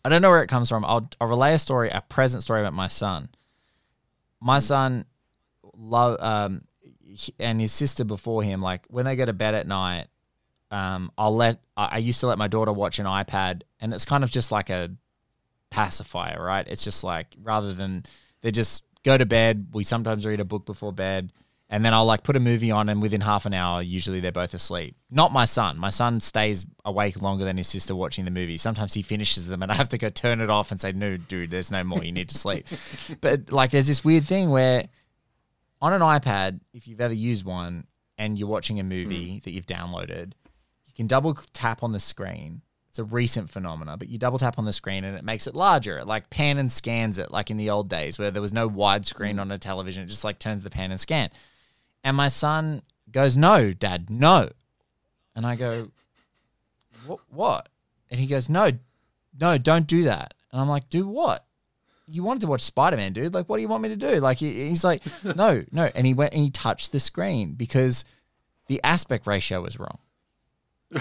I 0.04 0.08
don't 0.08 0.22
know 0.22 0.30
where 0.30 0.42
it 0.42 0.48
comes 0.48 0.68
from. 0.68 0.84
I'll, 0.84 1.10
I'll 1.20 1.28
relay 1.28 1.54
a 1.54 1.58
story 1.58 1.90
a 1.90 2.02
present 2.02 2.42
story 2.42 2.60
about 2.60 2.74
my 2.74 2.88
son. 2.88 3.28
My 4.40 4.58
son 4.58 5.04
love 5.74 6.18
um 6.20 6.64
he- 7.11 7.35
and 7.38 7.61
his 7.61 7.73
sister 7.73 8.05
before 8.05 8.42
him 8.42 8.62
like 8.62 8.87
when 8.88 9.05
they 9.05 9.16
go 9.16 9.25
to 9.25 9.33
bed 9.33 9.55
at 9.55 9.66
night 9.66 10.07
um 10.70 11.11
i'll 11.18 11.35
let 11.35 11.61
I, 11.77 11.88
I 11.92 11.99
used 11.99 12.20
to 12.20 12.27
let 12.27 12.38
my 12.38 12.49
daughter 12.49 12.73
watch 12.73 12.99
an 12.99 13.07
ipad 13.07 13.62
and 13.81 13.92
it's 13.92 14.05
kind 14.05 14.25
of 14.25 14.31
just 14.31 14.53
like 14.53 14.70
a 14.70 14.90
pacifier 15.70 16.42
right 16.42 16.66
it's 16.66 16.85
just 16.85 17.05
like 17.05 17.37
rather 17.42 17.73
than 17.73 18.05
they 18.42 18.51
just 18.51 18.85
go 19.05 19.16
to 19.16 19.27
bed 19.27 19.68
we 19.73 19.85
sometimes 19.85 20.27
read 20.27 20.40
a 20.40 20.44
book 20.44 20.66
before 20.66 20.92
bed 20.92 21.33
and 21.73 21.85
then 21.85 21.94
I'll 21.94 22.05
like 22.05 22.25
put 22.25 22.37
a 22.37 22.40
movie 22.40 22.73
on, 22.73 22.88
and 22.88 23.01
within 23.01 23.20
half 23.20 23.46
an 23.46 23.55
hour, 23.55 23.81
usually 23.81 24.18
they're 24.18 24.33
both 24.33 24.55
asleep. 24.55 24.96
Not 25.09 25.33
my 25.33 25.44
son. 25.44 25.79
My 25.79 25.90
son 25.90 26.18
stays 26.18 26.66
awake 26.85 27.23
longer 27.23 27.44
than 27.44 27.57
his 27.57 27.68
sister 27.68 27.94
watching 27.94 28.25
the 28.25 28.33
movie. 28.33 28.57
Sometimes 28.57 28.92
he 28.92 29.03
finishes 29.03 29.46
them, 29.46 29.62
and 29.62 29.70
I 29.70 29.77
have 29.77 29.88
to 29.90 29.99
go 29.99 30.09
turn 30.09 30.40
it 30.40 30.51
off 30.51 30.73
and 30.73 30.81
say, 30.81 30.90
"No, 30.90 31.16
dude, 31.16 31.53
there's 31.53 31.70
no 31.70 31.85
more. 31.85 32.03
You 32.03 32.11
need 32.11 32.29
to 32.31 32.37
sleep." 32.37 32.66
but 33.20 33.53
like, 33.53 33.70
there's 33.70 33.87
this 33.87 34.05
weird 34.05 34.25
thing 34.25 34.51
where 34.51 34.88
on 35.80 35.92
an 35.92 36.00
iPad, 36.00 36.60
if 36.72 36.86
you've 36.86 37.00
ever 37.00 37.14
used 37.14 37.44
one 37.44 37.86
and 38.18 38.38
you're 38.38 38.48
watching 38.48 38.80
a 38.80 38.84
movie 38.84 39.32
hmm. 39.32 39.38
that 39.44 39.50
you've 39.52 39.66
downloaded, 39.66 40.32
you 40.84 40.92
can 40.94 41.06
double 41.06 41.34
tap 41.52 41.82
on 41.82 41.92
the 41.92 42.00
screen. 42.00 42.62
It's 42.90 42.98
a 42.98 43.04
recent 43.04 43.50
phenomena, 43.50 43.96
but 43.96 44.08
you 44.08 44.18
double 44.18 44.38
tap 44.38 44.58
on 44.58 44.64
the 44.64 44.72
screen 44.72 45.04
and 45.04 45.16
it 45.16 45.24
makes 45.24 45.46
it 45.46 45.54
larger. 45.54 45.98
It 45.98 46.06
like 46.06 46.28
pan 46.28 46.58
and 46.58 46.70
scans 46.70 47.18
it, 47.18 47.30
like 47.30 47.50
in 47.50 47.56
the 47.56 47.70
old 47.70 47.88
days 47.88 48.18
where 48.18 48.30
there 48.30 48.42
was 48.42 48.52
no 48.52 48.68
widescreen 48.68 49.34
hmm. 49.34 49.40
on 49.40 49.52
a 49.52 49.58
television. 49.58 50.02
It 50.02 50.08
just 50.08 50.24
like 50.24 50.38
turns 50.38 50.64
the 50.64 50.70
pan 50.70 50.90
and 50.90 51.00
scan. 51.00 51.30
And 52.02 52.16
my 52.16 52.28
son 52.28 52.82
goes, 53.10 53.36
"No, 53.36 53.72
Dad, 53.72 54.10
no," 54.10 54.50
and 55.36 55.46
I 55.46 55.54
go, 55.54 55.90
"What? 57.06 57.20
What?" 57.28 57.68
And 58.10 58.18
he 58.18 58.26
goes, 58.26 58.48
"No, 58.48 58.72
no, 59.38 59.58
don't 59.58 59.86
do 59.86 60.04
that." 60.04 60.34
And 60.50 60.60
I'm 60.60 60.68
like, 60.68 60.88
"Do 60.88 61.06
what?" 61.06 61.46
You 62.11 62.23
wanted 62.23 62.40
to 62.40 62.46
watch 62.46 62.62
Spider 62.62 62.96
Man, 62.96 63.12
dude. 63.12 63.33
Like, 63.35 63.49
what 63.49 63.57
do 63.57 63.62
you 63.62 63.68
want 63.68 63.83
me 63.83 63.88
to 63.90 63.96
do? 63.96 64.20
Like, 64.20 64.38
he's 64.38 64.83
like, 64.85 65.03
no, 65.37 65.64
no. 65.70 65.90
And 65.94 66.07
he 66.07 66.14
went 66.14 66.33
and 66.35 66.42
he 66.42 66.51
touched 66.51 66.92
the 66.92 67.01
screen 67.01 67.53
because 67.53 68.05
the 68.66 68.81
aspect 68.83 69.27
ratio 69.27 69.62
was 69.62 69.79
wrong. 69.79 69.99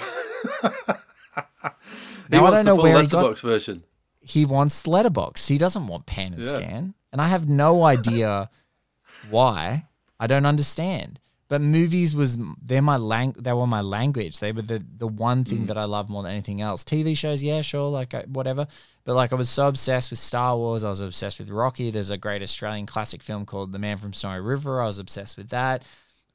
He 2.32 2.36
Now, 2.36 2.42
I 2.42 2.44
wants 2.52 2.58
don't 2.60 2.66
the 2.66 2.76
know 2.76 2.84
where 2.84 3.02
he 3.02 3.08
got- 3.08 3.14
letterbox 3.18 3.42
version. 3.42 3.84
He 4.22 4.46
wants 4.46 4.86
letterbox. 4.86 5.48
He 5.48 5.58
doesn't 5.58 5.88
want 5.88 6.06
pan 6.06 6.34
and 6.34 6.44
Yeah. 6.44 6.50
scan. 6.50 6.94
And 7.12 7.20
I 7.20 7.28
have 7.28 7.50
no 7.50 7.84
idea 7.84 8.52
why. 9.32 9.88
I 10.20 10.28
don't 10.28 10.46
understand. 10.46 11.20
But 11.50 11.62
movies 11.62 12.16
was 12.16 12.38
they're 12.62 12.82
my 12.82 12.98
lang 12.98 13.36
they 13.38 13.52
were 13.52 13.66
my 13.66 13.82
language. 13.82 14.40
They 14.40 14.52
were 14.52 14.62
the 14.62 14.86
the 14.98 15.08
one 15.08 15.44
thing 15.44 15.64
mm. 15.64 15.68
that 15.68 15.80
I 15.80 15.86
love 15.86 16.08
more 16.08 16.22
than 16.22 16.32
anything 16.32 16.62
else. 16.62 16.84
TV 16.84 17.18
shows, 17.18 17.42
yeah, 17.42 17.62
sure, 17.62 17.90
like 17.90 18.14
I, 18.14 18.22
whatever. 18.28 18.68
But 19.04 19.16
like 19.16 19.34
I 19.34 19.36
was 19.36 19.50
so 19.50 19.68
obsessed 19.68 20.12
with 20.12 20.20
Star 20.20 20.56
Wars. 20.56 20.84
I 20.84 20.90
was 20.90 21.02
obsessed 21.02 21.40
with 21.40 21.50
Rocky. 21.50 21.90
There's 21.90 22.12
a 22.12 22.18
great 22.18 22.44
Australian 22.44 22.86
classic 22.86 23.24
film 23.24 23.48
called 23.48 23.72
The 23.72 23.80
Man 23.80 23.98
from 23.98 24.14
Snowy 24.14 24.40
River. 24.40 24.80
I 24.80 24.86
was 24.86 25.00
obsessed 25.00 25.38
with 25.38 25.50
that. 25.50 25.84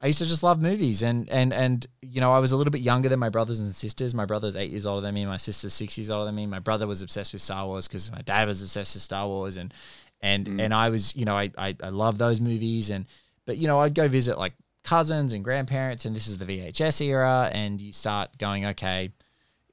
I 0.01 0.07
used 0.07 0.19
to 0.19 0.25
just 0.25 0.43
love 0.43 0.61
movies 0.61 1.01
and 1.01 1.29
and 1.29 1.53
and 1.53 1.87
you 2.01 2.19
know 2.19 2.33
I 2.33 2.39
was 2.39 2.51
a 2.51 2.57
little 2.57 2.71
bit 2.71 2.81
younger 2.81 3.07
than 3.07 3.19
my 3.19 3.29
brothers 3.29 3.61
and 3.61 3.73
sisters. 3.73 4.13
My 4.13 4.25
brother 4.25 4.47
was 4.47 4.57
eight 4.57 4.69
years 4.69 4.85
older 4.85 5.01
than 5.01 5.15
me. 5.15 5.25
My 5.25 5.37
sister's 5.37 5.73
six 5.73 5.97
years 5.97 6.09
older 6.09 6.25
than 6.25 6.35
me. 6.35 6.45
My 6.45 6.59
brother 6.59 6.87
was 6.87 7.01
obsessed 7.01 7.31
with 7.31 7.41
Star 7.41 7.65
Wars 7.65 7.87
because 7.87 8.11
my 8.11 8.21
dad 8.21 8.49
was 8.49 8.61
obsessed 8.61 8.95
with 8.95 9.03
Star 9.03 9.25
Wars 9.27 9.55
and 9.55 9.73
and 10.21 10.45
mm. 10.45 10.61
and 10.61 10.73
I 10.73 10.89
was 10.89 11.15
you 11.15 11.23
know 11.23 11.37
I, 11.37 11.51
I 11.57 11.75
I 11.81 11.89
love 11.89 12.17
those 12.17 12.41
movies 12.41 12.89
and 12.89 13.05
but 13.45 13.57
you 13.57 13.67
know 13.67 13.79
I'd 13.79 13.95
go 13.95 14.09
visit 14.09 14.37
like 14.37 14.53
cousins 14.85 15.33
and 15.33 15.43
grandparents 15.43 16.05
and 16.05 16.15
this 16.15 16.27
is 16.27 16.37
the 16.37 16.45
VHS 16.45 17.01
era 17.01 17.49
and 17.51 17.81
you 17.81 17.91
start 17.91 18.37
going 18.37 18.65
okay 18.67 19.11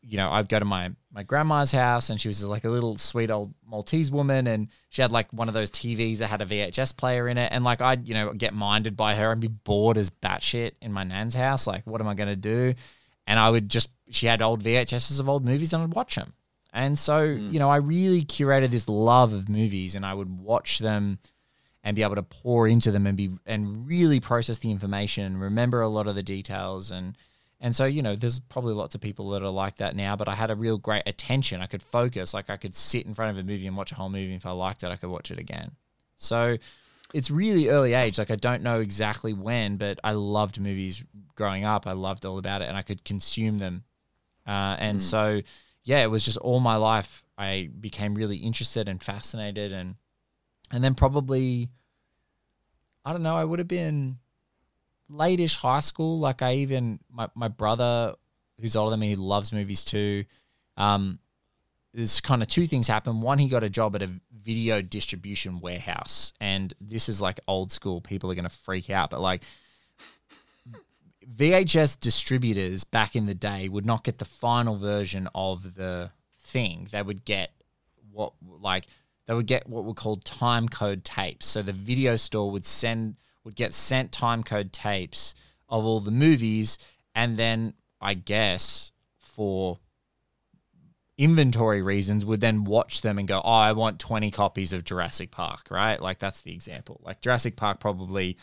you 0.02 0.16
know, 0.16 0.30
I'd 0.30 0.48
go 0.48 0.58
to 0.58 0.64
my 0.64 0.90
my 1.12 1.22
grandma's 1.22 1.70
house 1.70 2.10
and 2.10 2.20
she 2.20 2.28
was 2.28 2.44
like 2.44 2.64
a 2.64 2.70
little 2.70 2.96
sweet 2.96 3.30
old 3.30 3.54
Maltese 3.64 4.10
woman 4.10 4.46
and 4.46 4.68
she 4.88 5.00
had 5.00 5.12
like 5.12 5.32
one 5.32 5.46
of 5.46 5.54
those 5.54 5.70
TVs 5.70 6.18
that 6.18 6.28
had 6.28 6.42
a 6.42 6.46
VHS 6.46 6.96
player 6.96 7.28
in 7.28 7.38
it 7.38 7.52
and 7.52 7.62
like 7.62 7.80
I'd 7.80 8.08
you 8.08 8.14
know 8.14 8.32
get 8.32 8.52
minded 8.52 8.96
by 8.96 9.14
her 9.14 9.30
and 9.30 9.40
be 9.40 9.48
bored 9.48 9.96
as 9.96 10.10
batshit 10.10 10.72
in 10.82 10.92
my 10.92 11.04
nan's 11.04 11.34
house 11.34 11.66
like 11.66 11.86
what 11.86 12.00
am 12.00 12.08
I 12.08 12.14
gonna 12.14 12.36
do? 12.36 12.74
And 13.26 13.38
I 13.38 13.48
would 13.48 13.68
just 13.68 13.90
she 14.10 14.26
had 14.26 14.42
old 14.42 14.64
VHSs 14.64 15.20
of 15.20 15.28
old 15.28 15.44
movies 15.44 15.72
and 15.72 15.84
I'd 15.84 15.94
watch 15.94 16.16
them 16.16 16.32
and 16.72 16.98
so 16.98 17.28
mm. 17.28 17.52
you 17.52 17.60
know 17.60 17.70
I 17.70 17.76
really 17.76 18.24
curated 18.24 18.70
this 18.70 18.88
love 18.88 19.32
of 19.32 19.48
movies 19.48 19.94
and 19.94 20.04
I 20.04 20.14
would 20.14 20.40
watch 20.40 20.80
them 20.80 21.18
and 21.84 21.96
be 21.96 22.02
able 22.02 22.14
to 22.14 22.22
pour 22.22 22.68
into 22.68 22.90
them 22.90 23.06
and 23.06 23.16
be 23.16 23.30
and 23.46 23.86
really 23.86 24.20
process 24.20 24.58
the 24.58 24.70
information 24.70 25.24
and 25.24 25.40
remember 25.40 25.80
a 25.80 25.88
lot 25.88 26.06
of 26.06 26.14
the 26.14 26.22
details. 26.22 26.90
And 26.90 27.16
and 27.60 27.74
so 27.74 27.84
you 27.84 28.02
know 28.02 28.14
there's 28.16 28.38
probably 28.38 28.74
lots 28.74 28.94
of 28.94 29.00
people 29.00 29.30
that 29.30 29.42
are 29.42 29.50
like 29.50 29.76
that 29.76 29.94
now 29.94 30.16
but 30.16 30.28
i 30.28 30.34
had 30.34 30.50
a 30.50 30.56
real 30.56 30.78
great 30.78 31.02
attention. 31.06 31.60
I 31.60 31.66
could 31.66 31.82
focus 31.82 32.34
like 32.34 32.50
i 32.50 32.56
could 32.56 32.74
sit 32.74 33.06
in 33.06 33.14
front 33.14 33.36
of 33.36 33.44
a 33.44 33.46
movie 33.46 33.66
and 33.66 33.76
watch 33.76 33.92
a 33.92 33.94
whole 33.94 34.10
movie. 34.10 34.34
If 34.34 34.46
i 34.46 34.50
liked 34.50 34.82
it 34.82 34.88
i 34.88 34.96
could 34.96 35.10
watch 35.10 35.30
it 35.30 35.38
again. 35.38 35.72
So 36.16 36.58
it's 37.12 37.30
really 37.30 37.68
early 37.68 37.94
age. 37.94 38.18
Like 38.18 38.30
i 38.30 38.36
don't 38.36 38.62
know 38.62 38.80
exactly 38.80 39.32
when 39.32 39.76
but 39.76 39.98
i 40.04 40.12
loved 40.12 40.60
movies 40.60 41.02
growing 41.34 41.64
up. 41.64 41.86
I 41.86 41.92
loved 41.92 42.26
all 42.26 42.38
about 42.38 42.62
it 42.62 42.68
and 42.68 42.76
i 42.76 42.82
could 42.82 43.04
consume 43.04 43.58
them. 43.58 43.84
Uh, 44.46 44.76
and 44.78 45.00
so 45.00 45.40
yeah 45.84 46.02
it 46.02 46.10
was 46.10 46.24
just 46.24 46.38
all 46.38 46.58
my 46.58 46.74
life 46.74 47.22
i 47.38 47.70
became 47.80 48.14
really 48.14 48.38
interested 48.38 48.88
and 48.88 49.00
fascinated 49.00 49.72
and 49.72 49.94
and 50.72 50.82
then 50.82 50.94
probably 50.94 51.68
i 53.04 53.12
don't 53.12 53.22
know 53.22 53.36
i 53.36 53.44
would 53.44 53.58
have 53.58 53.68
been 53.68 54.18
late-ish 55.12 55.56
high 55.56 55.80
school. 55.80 56.18
Like 56.18 56.42
i 56.42 56.54
even 56.56 56.98
my, 57.10 57.28
my 57.34 57.48
brother 57.48 58.14
who's 58.60 58.76
older 58.76 58.90
than 58.90 59.00
me 59.00 59.14
who 59.14 59.20
loves 59.20 59.52
movies 59.52 59.84
too. 59.84 60.24
Um 60.76 61.18
there's 61.94 62.22
kind 62.22 62.40
of 62.40 62.48
two 62.48 62.66
things 62.66 62.88
happen. 62.88 63.20
One 63.20 63.38
he 63.38 63.48
got 63.48 63.62
a 63.62 63.68
job 63.68 63.94
at 63.94 64.02
a 64.02 64.10
video 64.34 64.80
distribution 64.80 65.60
warehouse. 65.60 66.32
And 66.40 66.72
this 66.80 67.10
is 67.10 67.20
like 67.20 67.38
old 67.46 67.70
school. 67.70 68.00
People 68.00 68.30
are 68.30 68.34
going 68.34 68.48
to 68.48 68.48
freak 68.48 68.88
out. 68.88 69.10
But 69.10 69.20
like 69.20 69.42
VHS 71.36 72.00
distributors 72.00 72.84
back 72.84 73.14
in 73.14 73.26
the 73.26 73.34
day 73.34 73.68
would 73.68 73.84
not 73.84 74.04
get 74.04 74.16
the 74.16 74.24
final 74.24 74.78
version 74.78 75.28
of 75.34 75.74
the 75.74 76.10
thing. 76.40 76.88
They 76.90 77.02
would 77.02 77.26
get 77.26 77.52
what 78.10 78.32
like 78.62 78.86
they 79.26 79.34
would 79.34 79.46
get 79.46 79.68
what 79.68 79.84
were 79.84 79.94
called 79.94 80.24
time 80.24 80.68
code 80.68 81.04
tapes. 81.04 81.46
So 81.46 81.62
the 81.62 81.72
video 81.72 82.16
store 82.16 82.50
would 82.50 82.66
send 82.66 83.16
would 83.44 83.56
get 83.56 83.74
sent 83.74 84.12
time 84.12 84.42
code 84.42 84.72
tapes 84.72 85.34
of 85.68 85.84
all 85.84 86.00
the 86.00 86.10
movies 86.10 86.78
and 87.14 87.36
then 87.36 87.74
I 88.00 88.14
guess 88.14 88.92
for 89.18 89.78
inventory 91.18 91.82
reasons 91.82 92.24
would 92.24 92.40
then 92.40 92.64
watch 92.64 93.02
them 93.02 93.18
and 93.18 93.28
go, 93.28 93.40
"Oh, 93.44 93.52
I 93.52 93.72
want 93.72 93.98
20 93.98 94.30
copies 94.30 94.72
of 94.72 94.84
Jurassic 94.84 95.30
Park," 95.30 95.68
right? 95.70 96.00
Like 96.00 96.18
that's 96.18 96.40
the 96.42 96.52
example. 96.52 97.00
Like 97.04 97.20
Jurassic 97.20 97.56
Park 97.56 97.80
probably 97.80 98.36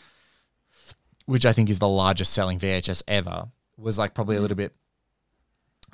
which 1.30 1.46
I 1.46 1.52
think 1.52 1.70
is 1.70 1.78
the 1.78 1.86
largest 1.86 2.32
selling 2.32 2.58
VHS 2.58 3.04
ever, 3.06 3.48
was 3.76 3.98
like 3.98 4.14
probably 4.14 4.34
a 4.34 4.40
little 4.40 4.56
bit, 4.56 4.74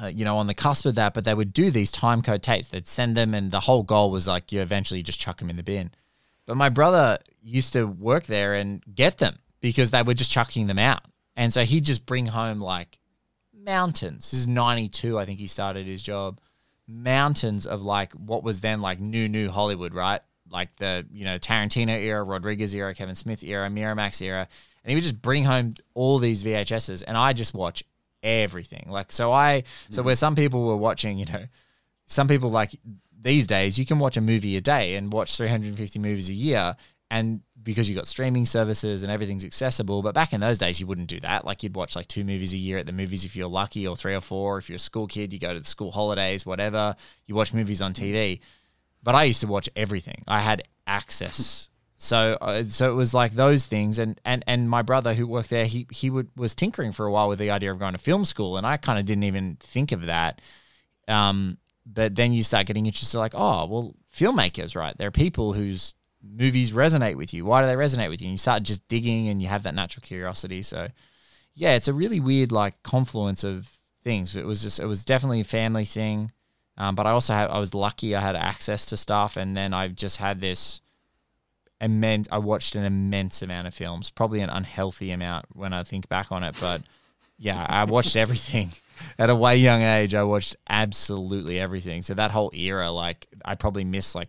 uh, 0.02 0.06
you 0.06 0.24
know, 0.24 0.38
on 0.38 0.46
the 0.46 0.54
cusp 0.54 0.86
of 0.86 0.94
that. 0.96 1.14
But 1.14 1.24
they 1.24 1.34
would 1.34 1.52
do 1.52 1.70
these 1.70 1.90
time 1.90 2.22
code 2.22 2.42
tapes. 2.42 2.68
They'd 2.68 2.86
send 2.86 3.16
them, 3.16 3.34
and 3.34 3.50
the 3.50 3.60
whole 3.60 3.82
goal 3.82 4.10
was 4.10 4.26
like 4.26 4.52
you 4.52 4.60
eventually 4.60 5.02
just 5.02 5.20
chuck 5.20 5.38
them 5.38 5.50
in 5.50 5.56
the 5.56 5.62
bin. 5.62 5.90
But 6.46 6.56
my 6.56 6.68
brother 6.68 7.18
used 7.42 7.72
to 7.72 7.84
work 7.86 8.26
there 8.26 8.54
and 8.54 8.82
get 8.94 9.18
them 9.18 9.38
because 9.60 9.90
they 9.90 10.02
were 10.02 10.14
just 10.14 10.30
chucking 10.30 10.66
them 10.66 10.78
out, 10.78 11.02
and 11.34 11.52
so 11.52 11.64
he'd 11.64 11.84
just 11.84 12.06
bring 12.06 12.26
home 12.26 12.60
like 12.60 12.98
mountains. 13.52 14.30
This 14.30 14.40
is 14.40 14.46
'92, 14.48 15.18
I 15.18 15.24
think 15.24 15.38
he 15.38 15.46
started 15.46 15.86
his 15.86 16.02
job. 16.02 16.40
Mountains 16.88 17.66
of 17.66 17.82
like 17.82 18.12
what 18.12 18.44
was 18.44 18.60
then 18.60 18.80
like 18.80 19.00
new 19.00 19.28
new 19.28 19.50
Hollywood, 19.50 19.92
right? 19.92 20.20
Like 20.50 20.76
the 20.76 21.04
you 21.10 21.24
know 21.24 21.38
Tarantino 21.38 21.98
era, 21.98 22.22
Rodriguez 22.22 22.74
era, 22.74 22.94
Kevin 22.94 23.16
Smith 23.16 23.42
era, 23.42 23.68
Miramax 23.68 24.22
era, 24.22 24.46
and 24.84 24.90
he 24.90 24.94
would 24.94 25.02
just 25.02 25.20
bring 25.20 25.44
home 25.44 25.74
all 25.94 26.18
these 26.18 26.44
VHSs, 26.44 27.02
and 27.06 27.16
I 27.16 27.32
just 27.32 27.54
watch 27.54 27.82
everything. 28.26 28.86
Like 28.90 29.12
so, 29.12 29.32
I 29.32 29.62
so 29.88 30.00
mm-hmm. 30.00 30.06
where 30.06 30.14
some 30.16 30.34
people 30.34 30.66
were 30.66 30.76
watching, 30.76 31.16
you 31.16 31.26
know, 31.26 31.44
some 32.04 32.28
people 32.28 32.50
like 32.50 32.78
these 33.18 33.46
days 33.46 33.78
you 33.78 33.86
can 33.86 33.98
watch 33.98 34.16
a 34.16 34.20
movie 34.20 34.56
a 34.56 34.60
day 34.60 34.96
and 34.96 35.12
watch 35.12 35.36
350 35.36 35.98
movies 35.98 36.28
a 36.28 36.34
year, 36.34 36.76
and 37.10 37.40
because 37.62 37.88
you 37.88 37.96
got 37.96 38.06
streaming 38.06 38.46
services 38.46 39.02
and 39.02 39.10
everything's 39.10 39.44
accessible. 39.44 40.02
But 40.02 40.14
back 40.14 40.32
in 40.32 40.40
those 40.40 40.58
days, 40.58 40.80
you 40.80 40.86
wouldn't 40.86 41.08
do 41.08 41.20
that. 41.20 41.44
Like 41.44 41.62
you'd 41.62 41.74
watch 41.74 41.96
like 41.96 42.08
two 42.08 42.24
movies 42.24 42.52
a 42.52 42.56
year 42.58 42.78
at 42.78 42.86
the 42.86 42.92
movies 42.92 43.24
if 43.24 43.34
you're 43.36 43.48
lucky, 43.48 43.86
or 43.86 43.96
three 43.96 44.14
or 44.14 44.20
four 44.20 44.58
if 44.58 44.68
you're 44.68 44.76
a 44.76 44.80
school 44.80 45.06
kid. 45.06 45.32
You 45.32 45.38
go 45.38 45.54
to 45.54 45.60
the 45.60 45.66
school 45.66 45.92
holidays, 45.92 46.44
whatever. 46.44 46.96
You 47.26 47.34
watch 47.34 47.54
movies 47.54 47.80
on 47.80 47.92
mm. 47.92 48.02
TV. 48.02 48.40
But 49.02 49.14
I 49.14 49.24
used 49.24 49.40
to 49.42 49.46
watch 49.46 49.68
everything. 49.76 50.24
I 50.26 50.40
had 50.40 50.64
access. 50.86 51.68
So, 51.98 52.36
uh, 52.40 52.64
so 52.64 52.90
it 52.90 52.94
was 52.94 53.14
like 53.14 53.32
those 53.32 53.66
things, 53.66 53.98
and 53.98 54.20
and 54.24 54.44
and 54.46 54.68
my 54.68 54.82
brother 54.82 55.14
who 55.14 55.26
worked 55.26 55.50
there, 55.50 55.64
he 55.64 55.86
he 55.90 56.10
would 56.10 56.28
was 56.36 56.54
tinkering 56.54 56.92
for 56.92 57.06
a 57.06 57.12
while 57.12 57.28
with 57.28 57.38
the 57.38 57.50
idea 57.50 57.72
of 57.72 57.78
going 57.78 57.92
to 57.92 57.98
film 57.98 58.24
school, 58.24 58.56
and 58.58 58.66
I 58.66 58.76
kind 58.76 58.98
of 58.98 59.06
didn't 59.06 59.24
even 59.24 59.56
think 59.60 59.92
of 59.92 60.06
that. 60.06 60.42
Um, 61.08 61.58
but 61.86 62.14
then 62.14 62.32
you 62.32 62.42
start 62.42 62.66
getting 62.66 62.86
interested, 62.86 63.18
like, 63.18 63.34
oh, 63.34 63.64
well, 63.66 63.94
filmmakers, 64.14 64.76
right? 64.76 64.96
There 64.98 65.08
are 65.08 65.12
people 65.12 65.52
whose 65.52 65.94
movies 66.22 66.72
resonate 66.72 67.16
with 67.16 67.32
you. 67.32 67.44
Why 67.44 67.62
do 67.62 67.68
they 67.68 67.74
resonate 67.74 68.10
with 68.10 68.20
you? 68.20 68.26
And 68.26 68.32
you 68.32 68.38
start 68.38 68.64
just 68.64 68.86
digging, 68.88 69.28
and 69.28 69.40
you 69.40 69.48
have 69.48 69.62
that 69.62 69.74
natural 69.74 70.02
curiosity. 70.02 70.62
So, 70.62 70.88
yeah, 71.54 71.76
it's 71.76 71.88
a 71.88 71.94
really 71.94 72.20
weird 72.20 72.52
like 72.52 72.82
confluence 72.82 73.42
of 73.42 73.78
things. 74.04 74.36
It 74.36 74.44
was 74.44 74.62
just, 74.62 74.80
it 74.80 74.86
was 74.86 75.04
definitely 75.04 75.40
a 75.40 75.44
family 75.44 75.86
thing. 75.86 76.32
Um, 76.76 76.94
but 76.94 77.06
I 77.06 77.10
also 77.12 77.32
I 77.32 77.58
was 77.58 77.72
lucky 77.72 78.14
I 78.14 78.20
had 78.20 78.36
access 78.36 78.84
to 78.86 78.98
stuff, 78.98 79.38
and 79.38 79.56
then 79.56 79.72
I've 79.72 79.94
just 79.94 80.18
had 80.18 80.40
this 80.40 80.82
immense. 81.80 82.28
I 82.30 82.38
watched 82.38 82.74
an 82.74 82.84
immense 82.84 83.42
amount 83.42 83.66
of 83.66 83.74
films, 83.74 84.10
probably 84.10 84.40
an 84.40 84.50
unhealthy 84.50 85.10
amount 85.10 85.46
when 85.52 85.72
I 85.72 85.82
think 85.82 86.08
back 86.08 86.32
on 86.32 86.42
it. 86.42 86.56
But 86.60 86.82
yeah, 87.38 87.64
I 87.68 87.84
watched 87.84 88.16
everything 88.16 88.72
at 89.18 89.30
a 89.30 89.34
way 89.34 89.56
young 89.56 89.82
age. 89.82 90.14
I 90.14 90.22
watched 90.22 90.56
absolutely 90.68 91.58
everything. 91.60 92.02
So 92.02 92.14
that 92.14 92.30
whole 92.30 92.50
era, 92.54 92.90
like, 92.90 93.26
I 93.44 93.54
probably 93.54 93.84
missed 93.84 94.14
like, 94.14 94.28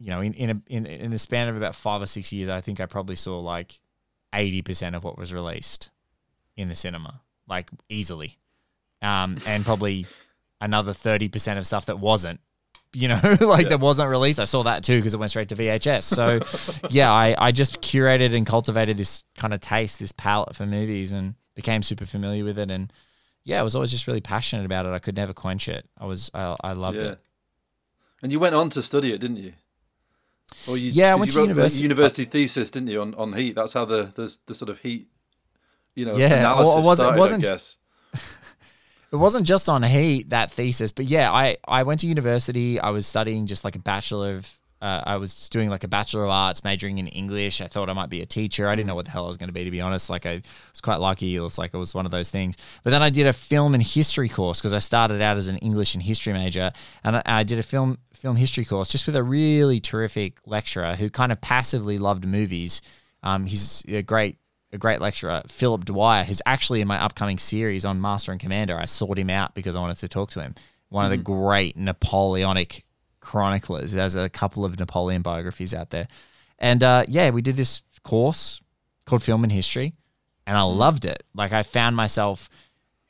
you 0.00 0.10
know, 0.10 0.20
in 0.20 0.34
in 0.34 0.50
a, 0.50 0.62
in 0.66 0.86
in 0.86 1.10
the 1.10 1.18
span 1.18 1.48
of 1.48 1.56
about 1.56 1.74
five 1.74 2.02
or 2.02 2.06
six 2.06 2.32
years, 2.32 2.48
I 2.48 2.60
think 2.60 2.80
I 2.80 2.86
probably 2.86 3.16
saw 3.16 3.38
like 3.40 3.80
eighty 4.34 4.60
percent 4.60 4.96
of 4.96 5.04
what 5.04 5.16
was 5.16 5.32
released 5.32 5.90
in 6.56 6.68
the 6.68 6.74
cinema, 6.74 7.22
like 7.48 7.70
easily, 7.88 8.38
um, 9.00 9.38
and 9.46 9.64
probably 9.64 10.06
another 10.64 10.92
30% 10.92 11.58
of 11.58 11.66
stuff 11.66 11.86
that 11.86 11.98
wasn't 11.98 12.40
you 12.94 13.08
know 13.08 13.20
like 13.40 13.64
Yeah. 13.64 13.68
that 13.70 13.80
wasn't 13.80 14.08
released 14.08 14.38
i 14.38 14.44
saw 14.44 14.62
that 14.64 14.82
too 14.84 14.96
because 14.98 15.14
it 15.14 15.18
went 15.18 15.30
straight 15.30 15.48
to 15.50 15.56
vhs 15.56 16.02
so 16.04 16.40
yeah 16.90 17.10
I, 17.12 17.34
I 17.38 17.52
just 17.52 17.80
curated 17.80 18.34
and 18.36 18.46
cultivated 18.46 18.96
this 18.96 19.24
kind 19.36 19.52
of 19.52 19.60
taste 19.60 19.98
this 19.98 20.12
palette 20.12 20.54
for 20.54 20.64
movies 20.66 21.12
and 21.12 21.34
became 21.54 21.82
super 21.82 22.06
familiar 22.06 22.44
with 22.44 22.58
it 22.58 22.70
and 22.70 22.92
yeah 23.44 23.58
i 23.60 23.62
was 23.62 23.74
always 23.74 23.90
just 23.90 24.06
really 24.06 24.20
passionate 24.20 24.64
about 24.64 24.86
it 24.86 24.90
i 24.92 24.98
could 24.98 25.16
never 25.16 25.32
quench 25.32 25.68
it 25.68 25.88
i 25.98 26.04
was 26.06 26.30
i, 26.34 26.56
I 26.62 26.72
loved 26.72 26.98
yeah. 27.00 27.10
it 27.12 27.18
And 28.22 28.32
you 28.32 28.40
went 28.40 28.54
on 28.54 28.70
to 28.70 28.82
study 28.82 29.12
it, 29.12 29.20
didn't 29.20 29.36
you? 29.36 29.52
Or 30.68 30.78
you, 30.78 30.90
Yeah, 30.90 31.12
I 31.12 31.14
went 31.16 31.28
you 31.34 31.40
to 31.40 31.48
university. 31.48 31.82
university 31.82 32.24
thesis, 32.24 32.70
didn't 32.70 32.88
you, 32.88 33.00
on, 33.02 33.14
on 33.16 33.32
heat? 33.34 33.54
That's 33.54 33.74
how 33.74 33.84
the, 33.84 34.12
the 34.14 34.34
the 34.46 34.54
sort 34.54 34.70
of 34.70 34.78
heat, 34.78 35.08
you 35.94 36.06
know, 36.06 36.16
Yeah, 36.16 36.54
well, 36.58 36.78
it 36.78 36.84
wasn't- 36.84 37.16
it 37.16 37.18
wasn't- 37.18 37.44
I 37.44 37.50
guess. 37.50 37.76
it 39.14 39.18
wasn't 39.18 39.46
just 39.46 39.68
on 39.68 39.84
heat 39.84 40.30
that 40.30 40.50
thesis, 40.50 40.90
but 40.90 41.04
yeah, 41.04 41.30
I 41.30 41.56
I 41.68 41.84
went 41.84 42.00
to 42.00 42.08
university. 42.08 42.80
I 42.80 42.90
was 42.90 43.06
studying 43.06 43.46
just 43.46 43.64
like 43.64 43.76
a 43.76 43.78
bachelor 43.78 44.34
of. 44.36 44.60
Uh, 44.82 45.02
I 45.06 45.16
was 45.16 45.48
doing 45.48 45.70
like 45.70 45.82
a 45.82 45.88
bachelor 45.88 46.24
of 46.24 46.30
arts, 46.30 46.62
majoring 46.62 46.98
in 46.98 47.06
English. 47.08 47.62
I 47.62 47.68
thought 47.68 47.88
I 47.88 47.94
might 47.94 48.10
be 48.10 48.20
a 48.20 48.26
teacher. 48.26 48.68
I 48.68 48.74
didn't 48.74 48.88
know 48.88 48.94
what 48.94 49.06
the 49.06 49.12
hell 49.12 49.24
I 49.24 49.28
was 49.28 49.38
going 49.38 49.48
to 49.48 49.52
be, 49.52 49.64
to 49.64 49.70
be 49.70 49.80
honest. 49.80 50.10
Like 50.10 50.26
I 50.26 50.42
was 50.72 50.80
quite 50.82 51.00
lucky. 51.00 51.34
It 51.36 51.40
was 51.40 51.56
like 51.56 51.72
it 51.72 51.78
was 51.78 51.94
one 51.94 52.04
of 52.04 52.10
those 52.10 52.30
things. 52.30 52.56
But 52.82 52.90
then 52.90 53.02
I 53.02 53.08
did 53.08 53.26
a 53.26 53.32
film 53.32 53.72
and 53.72 53.82
history 53.82 54.28
course 54.28 54.60
because 54.60 54.74
I 54.74 54.78
started 54.80 55.22
out 55.22 55.38
as 55.38 55.48
an 55.48 55.56
English 55.58 55.94
and 55.94 56.02
history 56.02 56.32
major, 56.32 56.72
and 57.04 57.16
I, 57.16 57.22
I 57.24 57.44
did 57.44 57.58
a 57.60 57.62
film 57.62 57.98
film 58.14 58.36
history 58.36 58.64
course 58.64 58.88
just 58.88 59.06
with 59.06 59.16
a 59.16 59.22
really 59.22 59.80
terrific 59.80 60.38
lecturer 60.44 60.96
who 60.96 61.08
kind 61.08 61.30
of 61.30 61.40
passively 61.40 61.98
loved 61.98 62.26
movies. 62.26 62.82
Um, 63.22 63.46
he's 63.46 63.84
a 63.88 64.02
great 64.02 64.38
a 64.74 64.78
great 64.78 65.00
lecturer, 65.00 65.30
uh, 65.30 65.42
Philip 65.46 65.84
Dwyer, 65.84 66.24
who's 66.24 66.42
actually 66.44 66.80
in 66.80 66.88
my 66.88 67.00
upcoming 67.00 67.38
series 67.38 67.84
on 67.84 68.00
Master 68.00 68.32
and 68.32 68.40
Commander. 68.40 68.76
I 68.76 68.84
sought 68.84 69.18
him 69.18 69.30
out 69.30 69.54
because 69.54 69.76
I 69.76 69.80
wanted 69.80 69.98
to 69.98 70.08
talk 70.08 70.30
to 70.30 70.40
him. 70.40 70.54
One 70.88 71.04
of 71.04 71.10
the 71.10 71.16
mm-hmm. 71.16 71.46
great 71.46 71.76
Napoleonic 71.76 72.84
chroniclers. 73.20 73.92
There's 73.92 74.16
a 74.16 74.28
couple 74.28 74.64
of 74.64 74.78
Napoleon 74.78 75.22
biographies 75.22 75.72
out 75.72 75.90
there. 75.90 76.08
And 76.58 76.82
uh, 76.82 77.04
yeah, 77.08 77.30
we 77.30 77.40
did 77.40 77.56
this 77.56 77.82
course 78.02 78.60
called 79.06 79.22
Film 79.22 79.44
and 79.44 79.52
History, 79.52 79.94
and 80.46 80.56
I 80.56 80.60
mm-hmm. 80.60 80.78
loved 80.78 81.04
it. 81.04 81.22
Like 81.34 81.52
I 81.52 81.62
found 81.62 81.96
myself, 81.96 82.48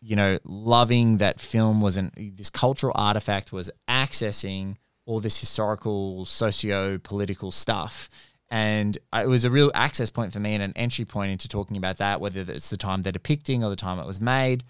you 0.00 0.16
know, 0.16 0.38
loving 0.44 1.18
that 1.18 1.40
film 1.40 1.80
was 1.80 1.96
an 1.96 2.12
this 2.36 2.50
cultural 2.50 2.92
artifact 2.94 3.52
was 3.52 3.70
accessing 3.88 4.76
all 5.06 5.20
this 5.20 5.38
historical, 5.38 6.24
socio-political 6.24 7.50
stuff. 7.50 8.08
And 8.50 8.96
it 9.12 9.26
was 9.26 9.44
a 9.44 9.50
real 9.50 9.70
access 9.74 10.10
point 10.10 10.32
for 10.32 10.38
me 10.38 10.54
and 10.54 10.62
an 10.62 10.72
entry 10.76 11.04
point 11.04 11.32
into 11.32 11.48
talking 11.48 11.76
about 11.76 11.96
that, 11.96 12.20
whether 12.20 12.40
it's 12.40 12.70
the 12.70 12.76
time 12.76 13.02
they're 13.02 13.12
depicting 13.12 13.64
or 13.64 13.70
the 13.70 13.76
time 13.76 13.98
it 13.98 14.06
was 14.06 14.20
made. 14.20 14.62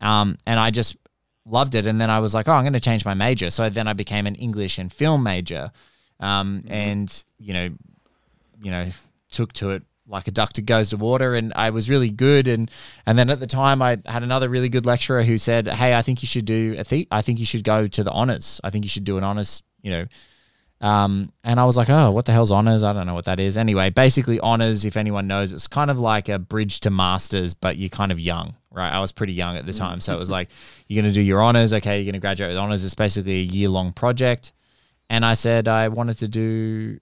Um, 0.00 0.36
and 0.46 0.60
I 0.60 0.70
just 0.70 0.96
loved 1.46 1.74
it. 1.74 1.86
And 1.86 2.00
then 2.00 2.10
I 2.10 2.18
was 2.20 2.34
like, 2.34 2.48
oh, 2.48 2.52
I'm 2.52 2.64
going 2.64 2.72
to 2.74 2.80
change 2.80 3.04
my 3.04 3.14
major. 3.14 3.50
So 3.50 3.68
then 3.70 3.88
I 3.88 3.92
became 3.92 4.26
an 4.26 4.34
English 4.34 4.78
and 4.78 4.92
film 4.92 5.22
major, 5.22 5.72
um, 6.18 6.64
and 6.68 7.24
you 7.38 7.54
know, 7.54 7.68
you 8.62 8.70
know, 8.70 8.90
took 9.30 9.52
to 9.54 9.70
it 9.70 9.82
like 10.06 10.26
a 10.26 10.30
duck 10.30 10.52
to 10.54 10.62
goes 10.62 10.90
to 10.90 10.96
water, 10.96 11.34
and 11.34 11.52
I 11.56 11.70
was 11.70 11.88
really 11.88 12.10
good. 12.10 12.48
And 12.48 12.70
and 13.06 13.18
then 13.18 13.30
at 13.30 13.40
the 13.40 13.46
time, 13.46 13.80
I 13.80 13.98
had 14.06 14.22
another 14.22 14.48
really 14.48 14.68
good 14.68 14.84
lecturer 14.86 15.22
who 15.22 15.38
said, 15.38 15.66
hey, 15.68 15.94
I 15.94 16.02
think 16.02 16.22
you 16.22 16.26
should 16.26 16.44
do 16.44 16.74
a 16.78 16.84
the- 16.84 17.08
I 17.10 17.22
think 17.22 17.38
you 17.38 17.46
should 17.46 17.64
go 17.64 17.86
to 17.86 18.04
the 18.04 18.10
honors. 18.10 18.60
I 18.62 18.70
think 18.70 18.84
you 18.84 18.90
should 18.90 19.04
do 19.04 19.16
an 19.18 19.24
honors. 19.24 19.62
You 19.82 19.90
know. 19.92 20.06
Um, 20.80 21.32
and 21.44 21.60
I 21.60 21.64
was 21.64 21.76
like, 21.76 21.90
oh, 21.90 22.10
what 22.10 22.24
the 22.24 22.32
hell's 22.32 22.50
honors? 22.50 22.82
I 22.82 22.92
don't 22.92 23.06
know 23.06 23.14
what 23.14 23.26
that 23.26 23.38
is. 23.38 23.58
Anyway, 23.58 23.90
basically, 23.90 24.40
honors, 24.40 24.84
if 24.84 24.96
anyone 24.96 25.26
knows, 25.26 25.52
it's 25.52 25.66
kind 25.66 25.90
of 25.90 25.98
like 25.98 26.28
a 26.28 26.38
bridge 26.38 26.80
to 26.80 26.90
masters, 26.90 27.52
but 27.52 27.76
you're 27.76 27.90
kind 27.90 28.10
of 28.10 28.18
young, 28.18 28.56
right? 28.70 28.90
I 28.90 29.00
was 29.00 29.12
pretty 29.12 29.34
young 29.34 29.56
at 29.56 29.66
the 29.66 29.74
time. 29.74 30.00
So 30.00 30.14
it 30.14 30.18
was 30.18 30.30
like, 30.38 30.48
you're 30.88 31.02
going 31.02 31.12
to 31.12 31.14
do 31.14 31.22
your 31.22 31.42
honors. 31.42 31.74
Okay, 31.74 31.98
you're 31.98 32.04
going 32.04 32.14
to 32.14 32.20
graduate 32.20 32.50
with 32.50 32.56
honors. 32.58 32.84
It's 32.84 32.94
basically 32.94 33.40
a 33.40 33.44
year 33.44 33.68
long 33.68 33.92
project. 33.92 34.52
And 35.10 35.24
I 35.24 35.34
said, 35.34 35.68
I 35.68 35.88
wanted 35.88 36.18
to 36.18 36.28
do. 36.28 37.00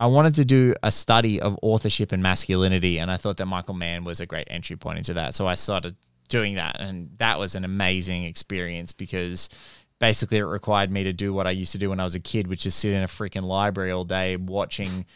I 0.00 0.06
wanted 0.06 0.34
to 0.36 0.44
do 0.44 0.74
a 0.82 0.90
study 0.90 1.40
of 1.40 1.56
authorship 1.62 2.10
and 2.10 2.22
masculinity, 2.22 2.98
and 2.98 3.08
I 3.08 3.16
thought 3.16 3.36
that 3.36 3.46
Michael 3.46 3.74
Mann 3.74 4.02
was 4.02 4.18
a 4.18 4.26
great 4.26 4.48
entry 4.50 4.74
point 4.74 4.98
into 4.98 5.14
that. 5.14 5.32
So 5.32 5.46
I 5.46 5.54
started 5.54 5.94
doing 6.28 6.54
that, 6.56 6.80
and 6.80 7.10
that 7.18 7.38
was 7.38 7.54
an 7.54 7.64
amazing 7.64 8.24
experience 8.24 8.92
because 8.92 9.48
basically 10.02 10.38
it 10.38 10.42
required 10.42 10.90
me 10.90 11.04
to 11.04 11.12
do 11.12 11.32
what 11.32 11.46
I 11.46 11.52
used 11.52 11.70
to 11.72 11.78
do 11.78 11.90
when 11.90 12.00
I 12.00 12.02
was 12.02 12.16
a 12.16 12.20
kid, 12.20 12.48
which 12.48 12.66
is 12.66 12.74
sit 12.74 12.92
in 12.92 13.04
a 13.04 13.06
freaking 13.06 13.44
library 13.44 13.92
all 13.92 14.02
day 14.02 14.34
watching 14.34 15.06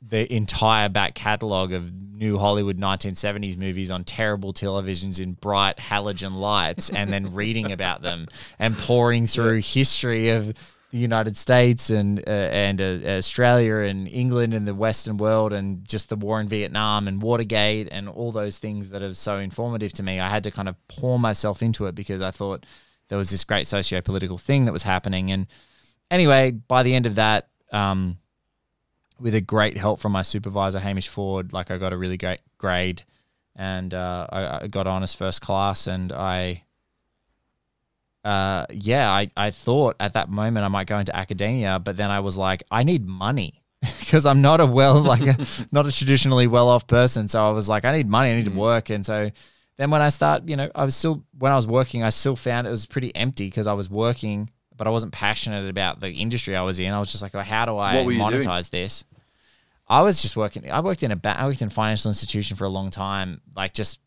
the 0.00 0.32
entire 0.32 0.88
back 0.88 1.16
catalog 1.16 1.72
of 1.72 1.92
new 1.92 2.38
Hollywood 2.38 2.78
1970s 2.78 3.56
movies 3.56 3.90
on 3.90 4.04
terrible 4.04 4.52
televisions 4.52 5.20
in 5.20 5.32
bright 5.32 5.78
halogen 5.78 6.34
lights 6.34 6.88
and 6.88 7.12
then 7.12 7.34
reading 7.34 7.72
about 7.72 8.02
them 8.02 8.28
and 8.60 8.78
pouring 8.78 9.26
through 9.26 9.58
history 9.58 10.28
of 10.28 10.54
the 10.92 10.98
United 10.98 11.36
States 11.36 11.90
and 11.90 12.20
uh, 12.20 12.30
and 12.30 12.80
uh, 12.80 13.00
Australia 13.06 13.78
and 13.78 14.06
England 14.06 14.54
and 14.54 14.68
the 14.68 14.74
Western 14.74 15.16
world 15.16 15.52
and 15.52 15.86
just 15.86 16.10
the 16.10 16.16
war 16.16 16.40
in 16.40 16.46
Vietnam 16.46 17.08
and 17.08 17.20
Watergate 17.20 17.88
and 17.90 18.08
all 18.08 18.30
those 18.30 18.58
things 18.58 18.90
that 18.90 19.02
are 19.02 19.14
so 19.14 19.38
informative 19.38 19.92
to 19.94 20.04
me. 20.04 20.20
I 20.20 20.28
had 20.28 20.44
to 20.44 20.52
kind 20.52 20.68
of 20.68 20.76
pour 20.86 21.18
myself 21.18 21.60
into 21.60 21.86
it 21.86 21.96
because 21.96 22.22
I 22.22 22.30
thought 22.30 22.64
there 23.08 23.18
was 23.18 23.30
this 23.30 23.44
great 23.44 23.66
socio-political 23.66 24.38
thing 24.38 24.64
that 24.66 24.72
was 24.72 24.82
happening. 24.82 25.30
And 25.30 25.46
anyway, 26.10 26.50
by 26.50 26.82
the 26.82 26.94
end 26.94 27.06
of 27.06 27.16
that, 27.16 27.48
um, 27.72 28.18
with 29.20 29.34
a 29.34 29.40
great 29.40 29.76
help 29.76 30.00
from 30.00 30.12
my 30.12 30.22
supervisor 30.22 30.78
Hamish 30.78 31.08
Ford, 31.08 31.52
like 31.52 31.70
I 31.70 31.78
got 31.78 31.92
a 31.92 31.96
really 31.96 32.16
great 32.16 32.40
grade, 32.56 33.02
and 33.56 33.92
uh, 33.92 34.26
I, 34.30 34.64
I 34.64 34.66
got 34.68 34.86
as 34.86 35.14
first 35.14 35.40
class, 35.40 35.86
and 35.86 36.12
I. 36.12 36.64
Uh, 38.24 38.66
yeah, 38.70 39.10
I, 39.10 39.28
I 39.36 39.50
thought 39.50 39.96
at 40.00 40.12
that 40.12 40.28
moment 40.28 40.64
I 40.64 40.68
might 40.68 40.86
go 40.86 40.98
into 40.98 41.16
academia, 41.16 41.78
but 41.78 41.96
then 41.96 42.10
I 42.10 42.20
was 42.20 42.36
like, 42.36 42.62
I 42.70 42.82
need 42.82 43.06
money 43.06 43.62
because 44.00 44.26
I'm 44.26 44.42
not 44.42 44.60
a 44.60 44.66
well, 44.66 45.00
like, 45.00 45.22
a, 45.22 45.38
not 45.72 45.86
a 45.86 45.92
traditionally 45.92 46.46
well 46.46 46.68
off 46.68 46.86
person. 46.86 47.26
So 47.28 47.42
I 47.42 47.52
was 47.52 47.68
like, 47.68 47.86
I 47.86 47.92
need 47.92 48.08
money, 48.08 48.32
I 48.32 48.36
need 48.36 48.44
to 48.44 48.50
work. 48.50 48.90
And 48.90 49.06
so 49.06 49.30
then 49.78 49.90
when 49.90 50.02
I 50.02 50.10
start, 50.10 50.46
you 50.48 50.56
know, 50.56 50.70
I 50.74 50.84
was 50.84 50.94
still 50.94 51.24
when 51.38 51.50
I 51.50 51.56
was 51.56 51.66
working, 51.66 52.02
I 52.02 52.10
still 52.10 52.36
found 52.36 52.66
it 52.66 52.70
was 52.70 52.84
pretty 52.84 53.14
empty 53.16 53.46
because 53.46 53.66
I 53.66 53.72
was 53.72 53.88
working, 53.88 54.50
but 54.76 54.86
I 54.86 54.90
wasn't 54.90 55.12
passionate 55.12 55.68
about 55.68 56.00
the 56.00 56.10
industry 56.12 56.54
I 56.54 56.62
was 56.62 56.78
in. 56.78 56.92
I 56.92 56.98
was 56.98 57.10
just 57.10 57.22
like, 57.22 57.32
well, 57.32 57.44
how 57.44 57.64
do 57.64 57.78
I 57.78 57.94
doing? 58.04 58.18
monetize 58.44 58.70
this? 58.70 59.04
I 59.88 60.02
was 60.02 60.20
just 60.20 60.36
working. 60.36 60.70
I 60.70 60.80
worked 60.80 61.02
in 61.02 61.10
a 61.12 61.16
ba- 61.16 61.38
I 61.40 61.46
worked 61.46 61.62
in 61.62 61.68
a 61.68 61.70
financial 61.70 62.10
institution 62.10 62.56
for 62.58 62.64
a 62.64 62.68
long 62.68 62.90
time, 62.90 63.40
like 63.56 63.72
just 63.72 64.00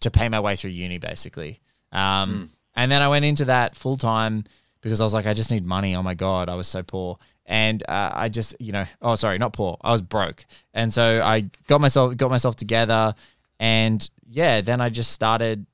to 0.00 0.10
pay 0.10 0.28
my 0.28 0.40
way 0.40 0.54
through 0.56 0.70
uni, 0.72 0.98
basically. 0.98 1.60
Um, 1.92 2.50
And 2.76 2.92
then 2.92 3.00
I 3.02 3.08
went 3.08 3.24
into 3.24 3.46
that 3.46 3.74
full 3.74 3.96
time 3.96 4.44
because 4.82 5.00
I 5.00 5.04
was 5.04 5.14
like, 5.14 5.26
I 5.26 5.34
just 5.34 5.50
need 5.50 5.64
money. 5.64 5.96
Oh 5.96 6.02
my 6.02 6.14
god, 6.14 6.48
I 6.48 6.54
was 6.54 6.68
so 6.68 6.82
poor, 6.82 7.18
and 7.46 7.82
uh, 7.88 8.10
I 8.12 8.28
just, 8.28 8.54
you 8.60 8.72
know, 8.72 8.84
oh 9.00 9.14
sorry, 9.14 9.38
not 9.38 9.52
poor. 9.52 9.78
I 9.80 9.90
was 9.92 10.02
broke, 10.02 10.44
and 10.74 10.92
so 10.92 11.22
I 11.24 11.48
got 11.66 11.80
myself 11.80 12.16
got 12.16 12.30
myself 12.30 12.54
together, 12.56 13.14
and 13.58 14.08
yeah, 14.30 14.60
then 14.60 14.80
I 14.80 14.90
just 14.90 15.12
started 15.12 15.66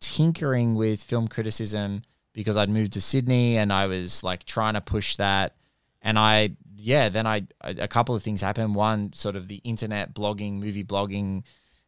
tinkering 0.00 0.76
with 0.76 1.02
film 1.02 1.26
criticism 1.26 2.02
because 2.32 2.56
I'd 2.56 2.70
moved 2.70 2.92
to 2.92 3.00
Sydney 3.00 3.56
and 3.56 3.72
I 3.72 3.86
was 3.86 4.22
like 4.22 4.44
trying 4.44 4.74
to 4.74 4.80
push 4.80 5.16
that. 5.16 5.56
And 6.00 6.16
I, 6.18 6.50
yeah, 6.76 7.08
then 7.08 7.26
I, 7.26 7.46
a 7.60 7.88
couple 7.88 8.14
of 8.14 8.22
things 8.22 8.40
happened. 8.40 8.76
One, 8.76 9.12
sort 9.12 9.34
of 9.34 9.48
the 9.48 9.56
internet 9.64 10.14
blogging, 10.14 10.54
movie 10.54 10.84
blogging, 10.84 11.42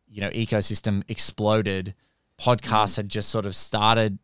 you 0.08 0.20
know, 0.20 0.30
ecosystem 0.30 1.04
exploded. 1.06 1.94
Podcasts 2.40 2.62
mm-hmm. 2.62 3.02
had 3.02 3.08
just 3.08 3.28
sort 3.28 3.46
of 3.46 3.54
started, 3.54 4.18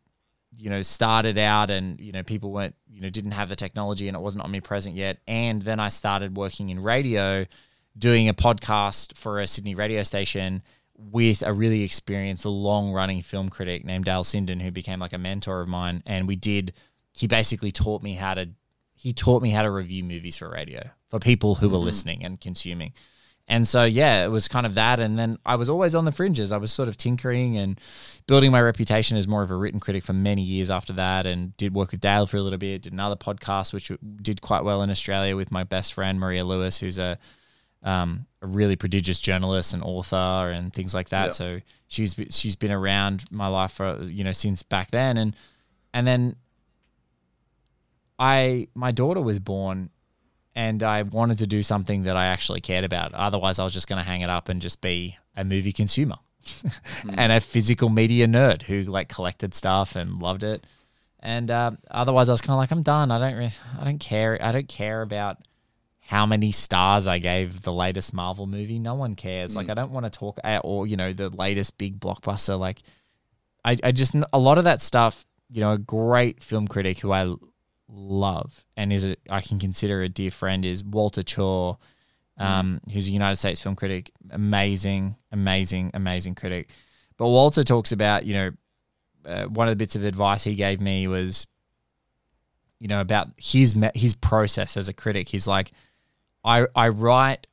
you 0.57 0.69
know, 0.69 0.81
started 0.81 1.37
out 1.37 1.69
and, 1.69 2.01
you 2.01 2.11
know, 2.11 2.23
people 2.23 2.51
weren't, 2.51 2.75
you 2.89 2.99
know, 2.99 3.09
didn't 3.09 3.31
have 3.31 3.47
the 3.47 3.55
technology 3.55 4.09
and 4.09 4.17
it 4.17 4.19
wasn't 4.19 4.43
omnipresent 4.43 4.95
yet. 4.95 5.19
And 5.25 5.61
then 5.61 5.79
I 5.79 5.87
started 5.87 6.35
working 6.35 6.69
in 6.69 6.81
radio, 6.81 7.45
doing 7.97 8.27
a 8.27 8.33
podcast 8.33 9.15
for 9.15 9.39
a 9.39 9.47
Sydney 9.47 9.75
radio 9.75 10.03
station 10.03 10.61
with 10.97 11.43
a 11.43 11.53
really 11.53 11.83
experienced, 11.83 12.45
long 12.45 12.91
running 12.91 13.21
film 13.21 13.49
critic 13.49 13.85
named 13.85 14.05
Dale 14.05 14.23
Sinden, 14.23 14.61
who 14.61 14.71
became 14.71 14.99
like 14.99 15.13
a 15.13 15.17
mentor 15.17 15.61
of 15.61 15.67
mine. 15.67 16.01
And 16.05 16.27
we 16.27 16.35
did, 16.35 16.73
he 17.13 17.27
basically 17.27 17.71
taught 17.71 18.01
me 18.01 18.15
how 18.15 18.33
to, 18.33 18.49
he 18.93 19.13
taught 19.13 19.43
me 19.43 19.51
how 19.51 19.61
to 19.61 19.69
review 19.69 20.03
movies 20.03 20.37
for 20.37 20.49
radio 20.49 20.81
for 21.09 21.19
people 21.19 21.55
who 21.55 21.69
were 21.69 21.77
mm-hmm. 21.77 21.85
listening 21.85 22.23
and 22.25 22.41
consuming. 22.41 22.93
And 23.49 23.65
so, 23.65 23.85
yeah, 23.85 24.25
it 24.25 24.27
was 24.27 24.49
kind 24.49 24.65
of 24.65 24.73
that. 24.73 24.99
And 24.99 25.17
then 25.17 25.37
I 25.45 25.55
was 25.55 25.69
always 25.69 25.95
on 25.95 26.03
the 26.03 26.11
fringes. 26.11 26.51
I 26.51 26.57
was 26.57 26.73
sort 26.73 26.89
of 26.89 26.97
tinkering 26.97 27.55
and 27.57 27.79
building 28.25 28.51
my 28.51 28.61
reputation 28.61 29.15
as 29.15 29.25
more 29.25 29.41
of 29.41 29.51
a 29.51 29.55
written 29.55 29.79
critic 29.79 30.03
for 30.03 30.11
many 30.11 30.41
years 30.41 30.69
after 30.69 30.91
that. 30.93 31.25
And 31.25 31.55
did 31.55 31.73
work 31.73 31.91
with 31.91 32.01
Dale 32.01 32.25
for 32.25 32.35
a 32.35 32.41
little 32.41 32.57
bit, 32.57 32.81
did 32.81 32.91
another 32.91 33.15
podcast, 33.15 33.71
which 33.71 33.89
did 34.21 34.41
quite 34.41 34.65
well 34.65 34.81
in 34.81 34.89
Australia 34.89 35.35
with 35.37 35.49
my 35.49 35.63
best 35.63 35.93
friend, 35.93 36.19
Maria 36.19 36.43
Lewis, 36.43 36.79
who's 36.79 36.97
a, 36.97 37.17
um, 37.87 38.25
a 38.41 38.47
really 38.47 38.75
prodigious 38.75 39.21
journalist 39.21 39.73
and 39.73 39.81
author 39.81 40.51
and 40.51 40.73
things 40.73 40.93
like 40.93 41.09
that. 41.09 41.27
Yeah. 41.27 41.31
So 41.31 41.59
she's 41.87 42.15
she's 42.29 42.57
been 42.57 42.71
around 42.71 43.23
my 43.31 43.47
life 43.47 43.71
for 43.71 44.03
you 44.03 44.23
know 44.23 44.33
since 44.33 44.61
back 44.61 44.91
then, 44.91 45.17
and 45.17 45.35
and 45.93 46.05
then 46.05 46.35
I 48.19 48.67
my 48.75 48.91
daughter 48.91 49.21
was 49.21 49.39
born, 49.39 49.89
and 50.53 50.83
I 50.83 51.03
wanted 51.03 51.37
to 51.39 51.47
do 51.47 51.63
something 51.63 52.03
that 52.03 52.17
I 52.17 52.25
actually 52.25 52.59
cared 52.59 52.83
about. 52.83 53.13
Otherwise, 53.13 53.57
I 53.57 53.63
was 53.63 53.73
just 53.73 53.87
going 53.87 54.03
to 54.03 54.05
hang 54.05 54.21
it 54.21 54.29
up 54.29 54.49
and 54.49 54.61
just 54.61 54.81
be 54.81 55.17
a 55.37 55.45
movie 55.45 55.71
consumer 55.71 56.17
and 57.09 57.31
a 57.31 57.39
physical 57.39 57.87
media 57.87 58.27
nerd 58.27 58.63
who 58.63 58.83
like 58.83 59.07
collected 59.07 59.55
stuff 59.55 59.95
and 59.95 60.19
loved 60.19 60.43
it. 60.43 60.67
And 61.19 61.49
uh, 61.49 61.71
otherwise, 61.89 62.27
I 62.27 62.33
was 62.33 62.41
kind 62.41 62.51
of 62.51 62.57
like, 62.57 62.71
I'm 62.71 62.83
done. 62.83 63.11
I 63.11 63.17
don't, 63.17 63.37
re- 63.37 63.49
I 63.79 63.83
don't 63.83 63.97
care. 63.97 64.37
I 64.41 64.51
don't 64.51 64.67
care 64.67 65.01
about 65.01 65.39
how 66.07 66.25
many 66.25 66.53
stars 66.53 67.05
I 67.05 67.19
gave 67.19 67.63
the 67.63 67.73
latest 67.73 68.13
Marvel 68.13 68.47
movie. 68.47 68.79
No 68.79 68.95
one 68.95 69.15
cares. 69.15 69.57
Like, 69.57 69.69
I 69.69 69.73
don't 69.73 69.91
want 69.91 70.05
to 70.05 70.09
talk 70.09 70.39
or 70.63 70.87
you 70.87 70.95
know 70.95 71.11
the 71.11 71.27
latest 71.27 71.77
big 71.77 71.99
blockbuster. 71.99 72.57
Like, 72.57 72.79
I, 73.65 73.75
I 73.83 73.91
just 73.91 74.15
a 74.31 74.39
lot 74.39 74.57
of 74.57 74.63
that 74.63 74.81
stuff. 74.81 75.25
You 75.49 75.59
know, 75.59 75.73
a 75.73 75.77
great 75.77 76.41
film 76.41 76.69
critic 76.69 76.99
who 76.99 77.11
I 77.11 77.35
love 77.89 78.63
and 78.77 78.93
is 78.93 79.03
a, 79.03 79.17
I 79.29 79.41
can 79.41 79.59
consider 79.59 80.01
a 80.01 80.07
dear 80.07 80.31
friend 80.31 80.63
is 80.63 80.81
Walter 80.81 81.23
Chaw, 81.23 81.75
um, 82.37 82.79
who's 82.93 83.09
a 83.09 83.11
United 83.11 83.35
States 83.35 83.59
film 83.59 83.75
critic. 83.75 84.09
Amazing, 84.29 85.17
amazing, 85.33 85.91
amazing 85.93 86.35
critic. 86.35 86.69
But 87.17 87.27
Walter 87.27 87.63
talks 87.63 87.91
about 87.91 88.25
you 88.25 88.33
know 88.33 88.51
uh, 89.25 89.43
one 89.47 89.67
of 89.67 89.73
the 89.73 89.75
bits 89.75 89.97
of 89.97 90.05
advice 90.05 90.45
he 90.45 90.55
gave 90.55 90.79
me 90.79 91.05
was, 91.09 91.47
you 92.79 92.87
know, 92.87 93.01
about 93.01 93.27
his 93.35 93.75
his 93.93 94.15
process 94.15 94.77
as 94.77 94.87
a 94.87 94.93
critic. 94.93 95.27
He's 95.27 95.47
like, 95.47 95.73
I 96.43 96.67
I 96.75 96.89
write. 96.89 97.47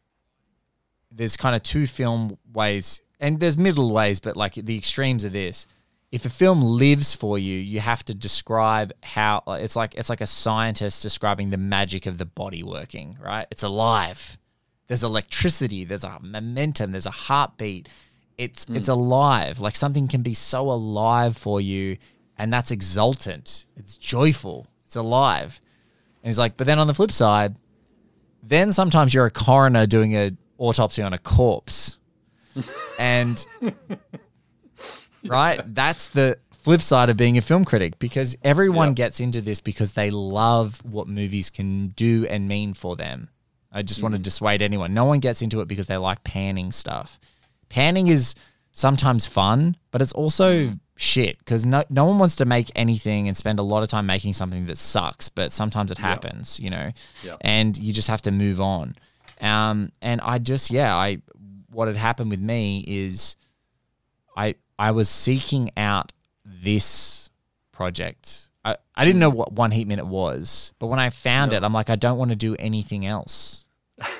There's 1.10 1.36
kind 1.36 1.54
of 1.54 1.62
two 1.62 1.86
film 1.86 2.38
ways, 2.52 3.02
and 3.20 3.38
there's 3.38 3.56
middle 3.56 3.92
ways, 3.92 4.18
but 4.20 4.36
like 4.36 4.54
the 4.54 4.76
extremes 4.76 5.24
of 5.24 5.32
this. 5.32 5.66
If 6.10 6.24
a 6.24 6.30
film 6.30 6.62
lives 6.62 7.14
for 7.14 7.38
you, 7.38 7.58
you 7.58 7.80
have 7.80 8.04
to 8.04 8.14
describe 8.14 8.92
how 9.02 9.42
uh, 9.46 9.58
it's 9.60 9.74
like 9.74 9.94
it's 9.94 10.08
like 10.08 10.20
a 10.20 10.26
scientist 10.26 11.02
describing 11.02 11.50
the 11.50 11.56
magic 11.56 12.06
of 12.06 12.18
the 12.18 12.24
body 12.26 12.62
working, 12.62 13.18
right? 13.20 13.46
It's 13.50 13.62
alive. 13.62 14.38
There's 14.86 15.02
electricity, 15.02 15.84
there's 15.84 16.04
a 16.04 16.18
momentum, 16.20 16.90
there's 16.90 17.06
a 17.06 17.10
heartbeat. 17.10 17.88
It's 18.38 18.64
hmm. 18.66 18.76
it's 18.76 18.88
alive. 18.88 19.58
Like 19.60 19.74
something 19.74 20.08
can 20.08 20.22
be 20.22 20.34
so 20.34 20.70
alive 20.70 21.36
for 21.36 21.60
you 21.60 21.98
and 22.36 22.52
that's 22.52 22.70
exultant. 22.70 23.66
It's 23.76 23.96
joyful. 23.96 24.66
It's 24.84 24.96
alive. 24.96 25.60
And 26.22 26.28
he's 26.28 26.38
like, 26.38 26.56
but 26.56 26.66
then 26.66 26.78
on 26.78 26.86
the 26.86 26.94
flip 26.94 27.12
side, 27.12 27.54
then 28.46 28.72
sometimes 28.72 29.14
you're 29.14 29.26
a 29.26 29.30
coroner 29.30 29.86
doing 29.86 30.14
a 30.16 30.32
autopsy 30.58 31.02
on 31.02 31.12
a 31.12 31.18
corpse. 31.18 31.98
and 32.98 33.44
right, 35.26 35.62
that's 35.74 36.08
the 36.10 36.38
flip 36.52 36.80
side 36.80 37.10
of 37.10 37.16
being 37.16 37.36
a 37.36 37.42
film 37.42 37.64
critic 37.64 37.98
because 37.98 38.36
everyone 38.42 38.88
Yeah. 38.88 38.94
gets 38.94 39.20
into 39.20 39.40
this 39.40 39.60
because 39.60 39.92
they 39.92 40.10
love 40.10 40.80
what 40.84 41.08
movies 41.08 41.50
can 41.50 41.88
do 41.88 42.26
and 42.28 42.48
mean 42.48 42.74
for 42.74 42.96
them. 42.96 43.28
I 43.70 43.82
just 43.82 44.02
want 44.02 44.14
to 44.14 44.20
mm. 44.20 44.24
dissuade 44.24 44.62
anyone. 44.62 44.94
No 44.94 45.04
one 45.04 45.18
gets 45.18 45.42
into 45.42 45.60
it 45.60 45.68
because 45.68 45.88
they 45.88 45.96
like 45.96 46.22
panning 46.24 46.70
stuff. 46.72 47.18
Panning 47.68 48.06
is 48.06 48.34
sometimes 48.74 49.24
fun, 49.24 49.76
but 49.92 50.02
it's 50.02 50.12
also 50.12 50.74
shit 50.96 51.38
because 51.38 51.64
no, 51.64 51.82
no 51.88 52.04
one 52.04 52.18
wants 52.18 52.36
to 52.36 52.44
make 52.44 52.70
anything 52.76 53.26
and 53.28 53.36
spend 53.36 53.58
a 53.58 53.62
lot 53.62 53.82
of 53.82 53.88
time 53.88 54.04
making 54.04 54.32
something 54.34 54.66
that 54.66 54.76
sucks, 54.76 55.28
but 55.30 55.50
sometimes 55.52 55.90
it 55.90 55.98
happens, 55.98 56.60
you 56.60 56.68
know, 56.70 56.90
Yeah. 57.22 57.36
and 57.40 57.78
you 57.78 57.92
just 57.92 58.08
have 58.08 58.20
to 58.22 58.30
move 58.30 58.60
on. 58.60 58.94
Um, 59.40 59.90
and 60.02 60.20
I 60.20 60.38
just, 60.38 60.70
yeah, 60.70 60.94
I, 60.94 61.18
what 61.70 61.88
had 61.88 61.96
happened 61.96 62.30
with 62.30 62.40
me 62.40 62.84
is 62.86 63.36
I, 64.36 64.56
I 64.78 64.90
was 64.90 65.08
seeking 65.08 65.70
out 65.76 66.12
this 66.44 67.30
project. 67.72 68.50
I, 68.64 68.76
I 68.94 69.04
didn't 69.04 69.20
know 69.20 69.30
what 69.30 69.52
one 69.52 69.70
heat 69.70 69.86
minute 69.86 70.06
was, 70.06 70.72
but 70.78 70.86
when 70.88 70.98
I 70.98 71.10
found 71.10 71.52
it, 71.52 71.62
I'm 71.62 71.72
like, 71.72 71.90
I 71.90 71.96
don't 71.96 72.18
want 72.18 72.30
to 72.30 72.36
do 72.36 72.56
anything 72.58 73.06
else. 73.06 73.63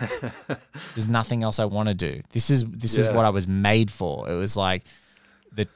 There's 0.95 1.09
nothing 1.09 1.43
else 1.43 1.59
I 1.59 1.65
want 1.65 1.89
to 1.89 1.95
do. 1.95 2.23
This 2.31 2.51
is 2.51 2.65
this 2.65 2.97
is 2.97 3.09
what 3.09 3.25
I 3.25 3.31
was 3.31 3.49
made 3.49 3.91
for. 3.91 4.29
It 4.29 4.35
was 4.35 4.57
like 4.57 4.85
the 5.53 5.67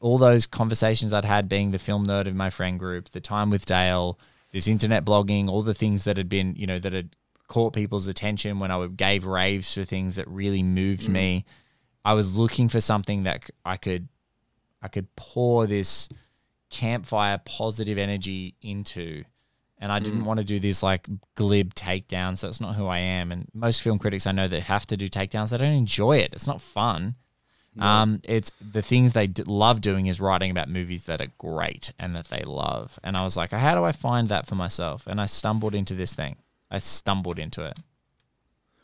all 0.00 0.18
those 0.18 0.46
conversations 0.46 1.12
I'd 1.12 1.24
had 1.24 1.48
being 1.48 1.70
the 1.72 1.78
film 1.78 2.06
nerd 2.06 2.28
of 2.28 2.34
my 2.34 2.50
friend 2.50 2.78
group, 2.78 3.10
the 3.10 3.20
time 3.20 3.50
with 3.50 3.66
Dale, 3.66 4.18
this 4.52 4.68
internet 4.68 5.04
blogging, 5.04 5.48
all 5.48 5.62
the 5.62 5.74
things 5.74 6.04
that 6.04 6.16
had 6.16 6.28
been, 6.28 6.54
you 6.56 6.66
know, 6.66 6.78
that 6.78 6.92
had 6.92 7.16
caught 7.48 7.72
people's 7.72 8.06
attention 8.06 8.58
when 8.58 8.70
I 8.70 8.86
gave 8.86 9.26
raves 9.26 9.74
for 9.74 9.82
things 9.82 10.16
that 10.16 10.28
really 10.28 10.62
moved 10.62 11.08
mm. 11.08 11.12
me. 11.12 11.44
I 12.04 12.12
was 12.14 12.36
looking 12.36 12.68
for 12.68 12.80
something 12.80 13.24
that 13.24 13.50
I 13.64 13.76
could 13.76 14.08
I 14.80 14.88
could 14.88 15.14
pour 15.16 15.66
this 15.66 16.08
campfire 16.70 17.40
positive 17.44 17.98
energy 17.98 18.54
into. 18.62 19.24
And 19.80 19.92
I 19.92 20.00
didn't 20.00 20.24
want 20.24 20.38
to 20.40 20.44
do 20.44 20.58
these 20.58 20.82
like 20.82 21.06
glib 21.36 21.74
takedowns. 21.74 22.40
That's 22.40 22.60
not 22.60 22.74
who 22.74 22.86
I 22.86 22.98
am. 22.98 23.30
And 23.30 23.46
most 23.54 23.80
film 23.80 23.98
critics 23.98 24.26
I 24.26 24.32
know 24.32 24.48
that 24.48 24.64
have 24.64 24.86
to 24.88 24.96
do 24.96 25.08
takedowns, 25.08 25.50
they 25.50 25.58
don't 25.58 25.72
enjoy 25.72 26.18
it. 26.18 26.32
It's 26.32 26.48
not 26.48 26.60
fun. 26.60 27.14
Um, 27.80 28.20
it's 28.24 28.50
the 28.60 28.82
things 28.82 29.12
they 29.12 29.28
d- 29.28 29.44
love 29.46 29.80
doing 29.80 30.06
is 30.06 30.20
writing 30.20 30.50
about 30.50 30.68
movies 30.68 31.04
that 31.04 31.20
are 31.20 31.28
great 31.38 31.92
and 31.98 32.14
that 32.16 32.26
they 32.26 32.42
love. 32.42 32.98
And 33.04 33.16
I 33.16 33.22
was 33.22 33.36
like, 33.36 33.52
how 33.52 33.74
do 33.74 33.84
I 33.84 33.92
find 33.92 34.28
that 34.28 34.46
for 34.46 34.56
myself? 34.56 35.06
And 35.06 35.20
I 35.20 35.26
stumbled 35.26 35.74
into 35.74 35.94
this 35.94 36.14
thing. 36.14 36.36
I 36.70 36.78
stumbled 36.78 37.38
into 37.38 37.64
it. 37.64 37.78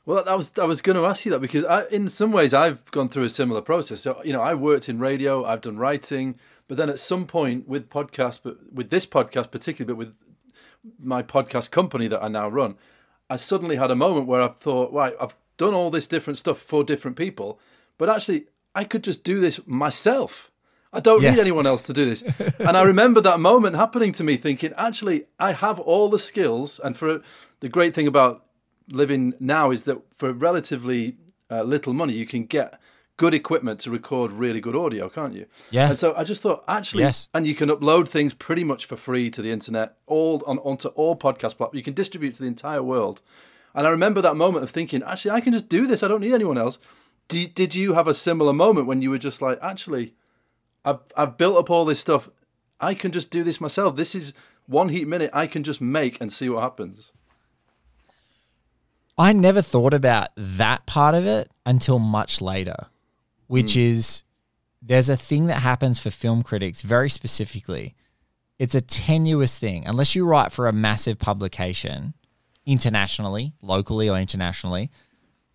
Well, 0.07 0.23
I 0.29 0.35
was 0.35 0.53
I 0.59 0.65
was 0.65 0.83
going 0.83 0.97
to 0.97 1.07
ask 1.07 1.25
you 1.25 1.31
that 1.33 1.41
because 1.41 1.65
I, 1.65 1.87
in 1.87 2.11
some 2.11 2.31
ways 2.31 2.53
I've 2.53 2.91
gone 2.91 3.09
through 3.09 3.25
a 3.25 3.31
similar 3.31 3.63
process. 3.63 4.01
So 4.01 4.21
you 4.23 4.35
know, 4.35 4.43
I 4.43 4.55
worked 4.55 4.89
in 4.89 4.99
radio, 4.99 5.45
I've 5.45 5.63
done 5.63 5.79
writing, 5.79 6.39
but 6.69 6.77
then 6.77 6.91
at 6.91 7.01
some 7.01 7.27
point 7.27 7.67
with 7.67 7.89
podcast, 7.89 8.41
but 8.45 8.59
with 8.73 8.91
this 8.91 9.07
podcast 9.07 9.51
particularly, 9.51 9.95
but 9.95 9.99
with 9.99 10.15
my 10.99 11.23
podcast 11.23 11.71
company 11.71 12.09
that 12.09 12.23
I 12.23 12.29
now 12.29 12.49
run, 12.49 12.77
I 13.31 13.37
suddenly 13.37 13.77
had 13.77 13.91
a 13.91 13.97
moment 13.97 14.27
where 14.27 14.43
I 14.43 14.49
thought, 14.49 14.93
right, 14.93 15.15
I've 15.21 15.35
done 15.57 15.75
all 15.75 15.91
this 15.91 16.07
different 16.07 16.39
stuff 16.39 16.59
for 16.59 16.85
different 16.85 17.17
people, 17.17 17.59
but 17.99 18.09
actually 18.11 18.47
I 18.75 18.85
could 18.85 19.05
just 19.05 19.25
do 19.25 19.41
this 19.41 19.61
myself. 19.67 20.51
I 20.93 21.01
don't 21.01 21.23
Yes. 21.23 21.35
need 21.37 21.41
anyone 21.41 21.67
else 21.67 21.83
to 21.83 21.93
do 21.93 22.05
this. 22.05 22.23
and 22.59 22.77
I 22.77 22.83
remember 22.83 23.21
that 23.23 23.41
moment 23.41 23.77
happening 23.77 24.13
to 24.13 24.25
me 24.25 24.37
thinking, 24.37 24.73
actually, 24.77 25.25
I 25.41 25.53
have 25.53 25.81
all 25.81 26.09
the 26.09 26.19
skills. 26.21 26.79
And 26.85 26.97
for 26.97 27.21
the 27.61 27.69
great 27.69 27.95
thing 27.95 28.07
about 28.07 28.45
living 28.89 29.35
now 29.41 29.71
is 29.73 29.85
that 29.85 29.99
for 30.15 30.33
relatively 30.33 31.17
uh, 31.51 31.63
little 31.63 31.93
money, 31.95 32.13
you 32.15 32.27
can 32.27 32.45
get 32.45 32.79
good 33.17 33.35
equipment 33.35 33.81
to 33.81 33.91
record 33.91 34.33
really 34.33 34.61
good 34.61 34.75
audio, 34.75 35.09
can't 35.09 35.35
you? 35.35 35.47
Yeah. 35.71 35.91
And 35.91 35.99
so 35.99 36.15
I 36.17 36.25
just 36.25 36.43
thought, 36.43 36.65
actually, 36.67 37.05
Yes. 37.05 37.29
and 37.33 37.47
you 37.47 37.55
can 37.55 37.69
upload 37.69 38.09
things 38.09 38.35
pretty 38.35 38.65
much 38.65 38.87
for 38.87 38.97
free 38.97 39.31
to 39.31 39.41
the 39.43 39.51
internet, 39.51 39.97
all 40.07 40.43
on 40.47 40.59
onto 40.59 40.89
all 40.89 41.15
podcast 41.17 41.57
platforms. 41.57 41.77
You 41.77 41.83
can 41.83 41.95
distribute 41.95 42.35
to 42.37 42.43
the 42.43 42.49
entire 42.49 42.83
world. 42.83 43.21
And 43.75 43.87
I 43.87 43.91
remember 43.91 44.21
that 44.23 44.37
moment 44.37 44.65
of 44.65 44.71
thinking, 44.71 45.03
actually, 45.03 45.33
I 45.33 45.41
can 45.41 45.53
just 45.53 45.69
do 45.69 45.87
this. 45.87 46.03
I 46.03 46.09
don't 46.09 46.21
need 46.21 46.33
anyone 46.35 46.59
else. 46.59 46.79
Did, 47.29 47.55
did 47.55 47.75
you 47.75 47.95
have 47.95 48.07
a 48.07 48.15
similar 48.15 48.53
moment 48.53 48.87
when 48.87 49.01
you 49.03 49.11
were 49.11 49.19
just 49.19 49.41
like, 49.43 49.59
actually, 49.63 50.15
I've, 50.85 51.01
I've 51.17 51.37
built 51.39 51.57
up 51.57 51.71
all 51.71 51.85
this 51.85 51.99
stuff. 52.01 52.29
I 52.81 52.95
can 52.95 53.13
just 53.13 53.31
do 53.31 53.43
this 53.43 53.61
myself. 53.61 53.97
This 53.97 54.15
is 54.15 54.33
one 54.67 54.91
heat 54.91 55.09
minute 55.09 55.31
I 55.33 55.47
can 55.47 55.63
just 55.65 55.81
make 55.81 56.21
and 56.21 56.33
see 56.33 56.49
what 56.49 56.63
happens. 56.63 57.11
I 59.17 59.33
never 59.33 59.63
thought 59.63 59.95
about 59.95 60.29
that 60.37 60.87
part 60.87 61.15
of 61.15 61.25
it 61.27 61.51
until 61.65 61.99
much 61.99 62.41
later, 62.41 62.87
which 63.47 63.73
mm. 63.73 63.91
is 63.91 64.25
there's 64.83 65.09
a 65.09 65.17
thing 65.17 65.47
that 65.47 65.61
happens 65.61 65.99
for 65.99 66.11
film 66.11 66.43
critics 66.43 66.83
very 66.83 67.09
specifically. 67.09 67.95
It's 68.59 68.75
a 68.75 68.81
tenuous 68.81 69.59
thing. 69.59 69.87
Unless 69.87 70.15
you 70.15 70.27
write 70.27 70.53
for 70.53 70.69
a 70.69 70.73
massive 70.73 71.19
publication 71.19 72.15
internationally, 72.67 73.55
locally 73.63 74.09
or 74.09 74.19
internationally, 74.19 74.91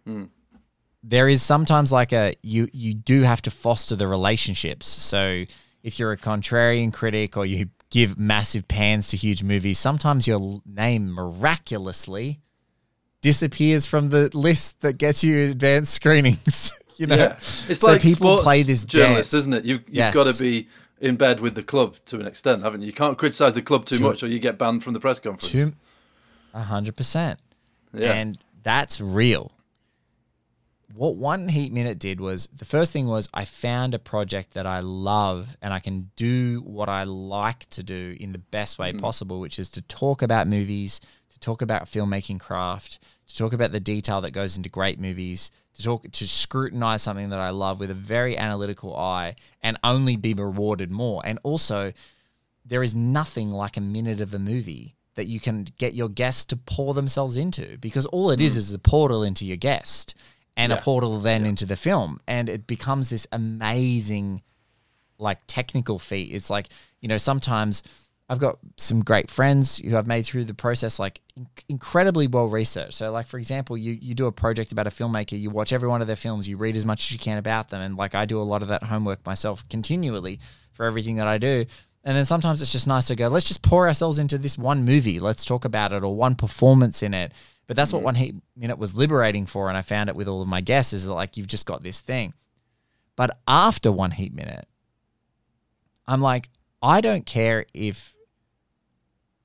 mm. 0.07 0.29
there 1.03 1.29
is 1.29 1.41
sometimes 1.41 1.91
like 1.91 2.11
a 2.11 2.35
you 2.41 2.67
you 2.73 2.93
do 2.93 3.21
have 3.21 3.41
to 3.43 3.51
foster 3.51 3.95
the 3.95 4.07
relationships. 4.07 4.87
So 4.87 5.45
if 5.83 5.99
you're 5.99 6.11
a 6.11 6.17
contrarian 6.17 6.91
critic 6.91 7.37
or 7.37 7.45
you 7.45 7.69
give 7.89 8.17
massive 8.17 8.67
pans 8.67 9.09
to 9.09 9.17
huge 9.17 9.43
movies, 9.43 9.79
sometimes 9.79 10.27
your 10.27 10.61
name 10.65 11.11
miraculously 11.11 12.39
disappears 13.21 13.85
from 13.85 14.09
the 14.09 14.29
list 14.33 14.81
that 14.81 14.97
gets 14.97 15.23
you 15.23 15.49
advanced 15.49 15.93
screenings. 15.93 16.71
you 16.99 17.07
know, 17.07 17.15
Yeah, 17.15 17.33
it's 17.37 17.79
so 17.79 17.87
like 17.91 18.01
people 18.01 18.39
play 18.39 18.63
this 18.63 18.83
journalists, 18.83 19.31
dance. 19.31 19.41
isn't 19.41 19.53
it? 19.53 19.65
You've, 19.65 19.81
you've 19.87 19.95
Yes. 19.95 20.13
got 20.13 20.33
to 20.33 20.37
be 20.41 20.67
in 20.99 21.15
bed 21.15 21.39
with 21.39 21.55
the 21.55 21.63
club 21.63 21.95
to 22.05 22.19
an 22.19 22.27
extent, 22.27 22.61
haven't 22.63 22.81
you? 22.81 22.87
You 22.87 22.93
can't 22.93 23.17
criticize 23.17 23.53
the 23.53 23.61
club 23.61 23.85
too, 23.85 23.97
To- 23.97 24.03
much, 24.03 24.23
or 24.23 24.27
you 24.27 24.39
get 24.39 24.57
banned 24.57 24.83
from 24.83 24.93
the 24.93 24.99
press 24.99 25.19
conference. 25.19 25.73
A 26.53 26.63
hundred 26.63 26.95
percent, 26.97 27.39
Yeah. 27.93 28.13
and 28.13 28.37
that's 28.63 28.99
real. 28.99 29.51
What 30.95 31.15
one 31.15 31.49
heat 31.49 31.71
minute 31.71 31.99
did 31.99 32.19
was 32.19 32.47
the 32.47 32.65
first 32.65 32.91
thing 32.91 33.07
was 33.07 33.29
I 33.33 33.45
found 33.45 33.93
a 33.93 33.99
project 33.99 34.55
that 34.55 34.65
I 34.65 34.79
love 34.79 35.55
and 35.61 35.71
I 35.71 35.79
can 35.79 36.09
do 36.15 36.61
what 36.65 36.89
I 36.89 37.03
like 37.03 37.69
to 37.69 37.83
do 37.83 38.17
in 38.19 38.31
the 38.31 38.39
best 38.39 38.79
way 38.79 38.91
hmm. 38.91 38.97
possible, 38.97 39.39
which 39.39 39.59
is 39.59 39.69
to 39.69 39.81
talk 39.83 40.23
about 40.23 40.47
movies, 40.47 40.99
to 41.29 41.39
talk 41.39 41.61
about 41.61 41.85
filmmaking 41.85 42.39
craft, 42.39 42.99
to 43.27 43.37
talk 43.37 43.53
about 43.53 43.71
the 43.71 43.79
detail 43.79 44.19
that 44.21 44.31
goes 44.31 44.57
into 44.57 44.69
great 44.69 44.99
movies, 44.99 45.51
to 45.75 45.83
talk 45.83 46.11
to 46.11 46.27
scrutinize 46.27 47.01
something 47.01 47.29
that 47.29 47.39
I 47.39 47.51
love 47.51 47.79
with 47.79 47.91
a 47.91 47.95
very 47.95 48.37
analytical 48.37 48.95
eye 48.95 49.35
and 49.61 49.77
only 49.83 50.15
be 50.15 50.33
rewarded 50.33 50.91
more. 50.91 51.21
And 51.23 51.39
also 51.43 51.93
there 52.65 52.83
is 52.83 52.95
nothing 52.95 53.51
like 53.51 53.77
a 53.77 53.81
minute 53.81 54.21
of 54.21 54.33
a 54.33 54.39
movie 54.39 54.95
that 55.15 55.25
you 55.25 55.39
can 55.39 55.67
get 55.77 55.93
your 55.93 56.09
guests 56.09 56.45
to 56.45 56.55
pour 56.55 56.93
themselves 56.93 57.35
into 57.35 57.77
because 57.79 58.05
all 58.07 58.31
it 58.31 58.39
is 58.39 58.53
hmm. 58.53 58.59
is 58.59 58.73
a 58.73 58.79
portal 58.79 59.23
into 59.23 59.45
your 59.45 59.57
guest 59.57 60.15
and 60.55 60.71
Yeah. 60.71 60.77
a 60.77 60.81
portal 60.81 61.19
then 61.19 61.45
into 61.45 61.65
the 61.65 61.75
film 61.75 62.19
and 62.27 62.49
it 62.49 62.67
becomes 62.67 63.09
this 63.09 63.27
amazing 63.31 64.43
like 65.17 65.39
technical 65.47 65.99
feat 65.99 66.33
it's 66.33 66.49
like 66.49 66.69
you 67.01 67.07
know 67.09 67.17
sometimes 67.17 67.83
i've 68.29 68.39
got 68.39 68.59
some 68.77 69.03
great 69.03 69.29
friends 69.29 69.77
who 69.77 69.97
i've 69.97 70.07
made 70.07 70.25
through 70.25 70.45
the 70.45 70.53
process 70.53 70.99
like 70.99 71.21
in- 71.35 71.47
incredibly 71.67 72.27
well 72.27 72.47
researched 72.47 72.93
so 72.93 73.11
like 73.11 73.27
for 73.27 73.37
example 73.37 73.77
you 73.77 73.97
you 74.01 74.13
do 74.13 74.27
a 74.27 74.31
project 74.31 74.71
about 74.71 74.87
a 74.87 74.91
filmmaker 74.91 75.39
you 75.39 75.49
watch 75.49 75.73
every 75.73 75.89
one 75.89 76.01
of 76.01 76.07
their 76.07 76.15
films 76.15 76.47
you 76.47 76.57
read 76.57 76.75
as 76.75 76.85
much 76.85 77.07
as 77.07 77.11
you 77.11 77.19
can 77.19 77.37
about 77.37 77.69
them 77.69 77.81
and 77.81 77.97
like 77.97 78.15
i 78.15 78.25
do 78.25 78.39
a 78.39 78.43
lot 78.43 78.61
of 78.61 78.67
that 78.67 78.83
homework 78.83 79.25
myself 79.25 79.67
continually 79.69 80.39
for 80.73 80.85
everything 80.85 81.15
that 81.15 81.27
i 81.27 81.37
do 81.37 81.65
and 82.03 82.15
then 82.15 82.25
sometimes 82.25 82.61
it's 82.61 82.71
just 82.71 82.87
nice 82.87 83.07
to 83.07 83.15
go, 83.15 83.27
let's 83.27 83.47
just 83.47 83.61
pour 83.61 83.87
ourselves 83.87 84.19
into 84.19 84.37
this 84.37 84.57
one 84.57 84.85
movie. 84.85 85.19
Let's 85.19 85.43
talk 85.43 85.65
about 85.65 85.91
it 85.91 86.03
or 86.03 86.15
one 86.15 86.35
performance 86.35 87.03
in 87.03 87.13
it. 87.13 87.33
But 87.67 87.75
that's 87.75 87.93
what 87.93 88.01
one 88.01 88.15
heat 88.15 88.35
minute 88.55 88.79
was 88.79 88.95
liberating 88.95 89.45
for. 89.45 89.67
And 89.67 89.77
I 89.77 89.81
found 89.81 90.09
it 90.09 90.15
with 90.15 90.27
all 90.27 90.41
of 90.41 90.47
my 90.47 90.61
guests 90.61 90.93
is 90.93 91.05
that 91.05 91.13
like 91.13 91.37
you've 91.37 91.47
just 91.47 91.65
got 91.65 91.83
this 91.83 92.01
thing. 92.01 92.33
But 93.15 93.37
after 93.47 93.91
one 93.91 94.11
heat 94.11 94.33
minute, 94.33 94.67
I'm 96.07 96.21
like, 96.21 96.49
I 96.81 97.01
don't 97.01 97.25
care 97.25 97.65
if 97.73 98.15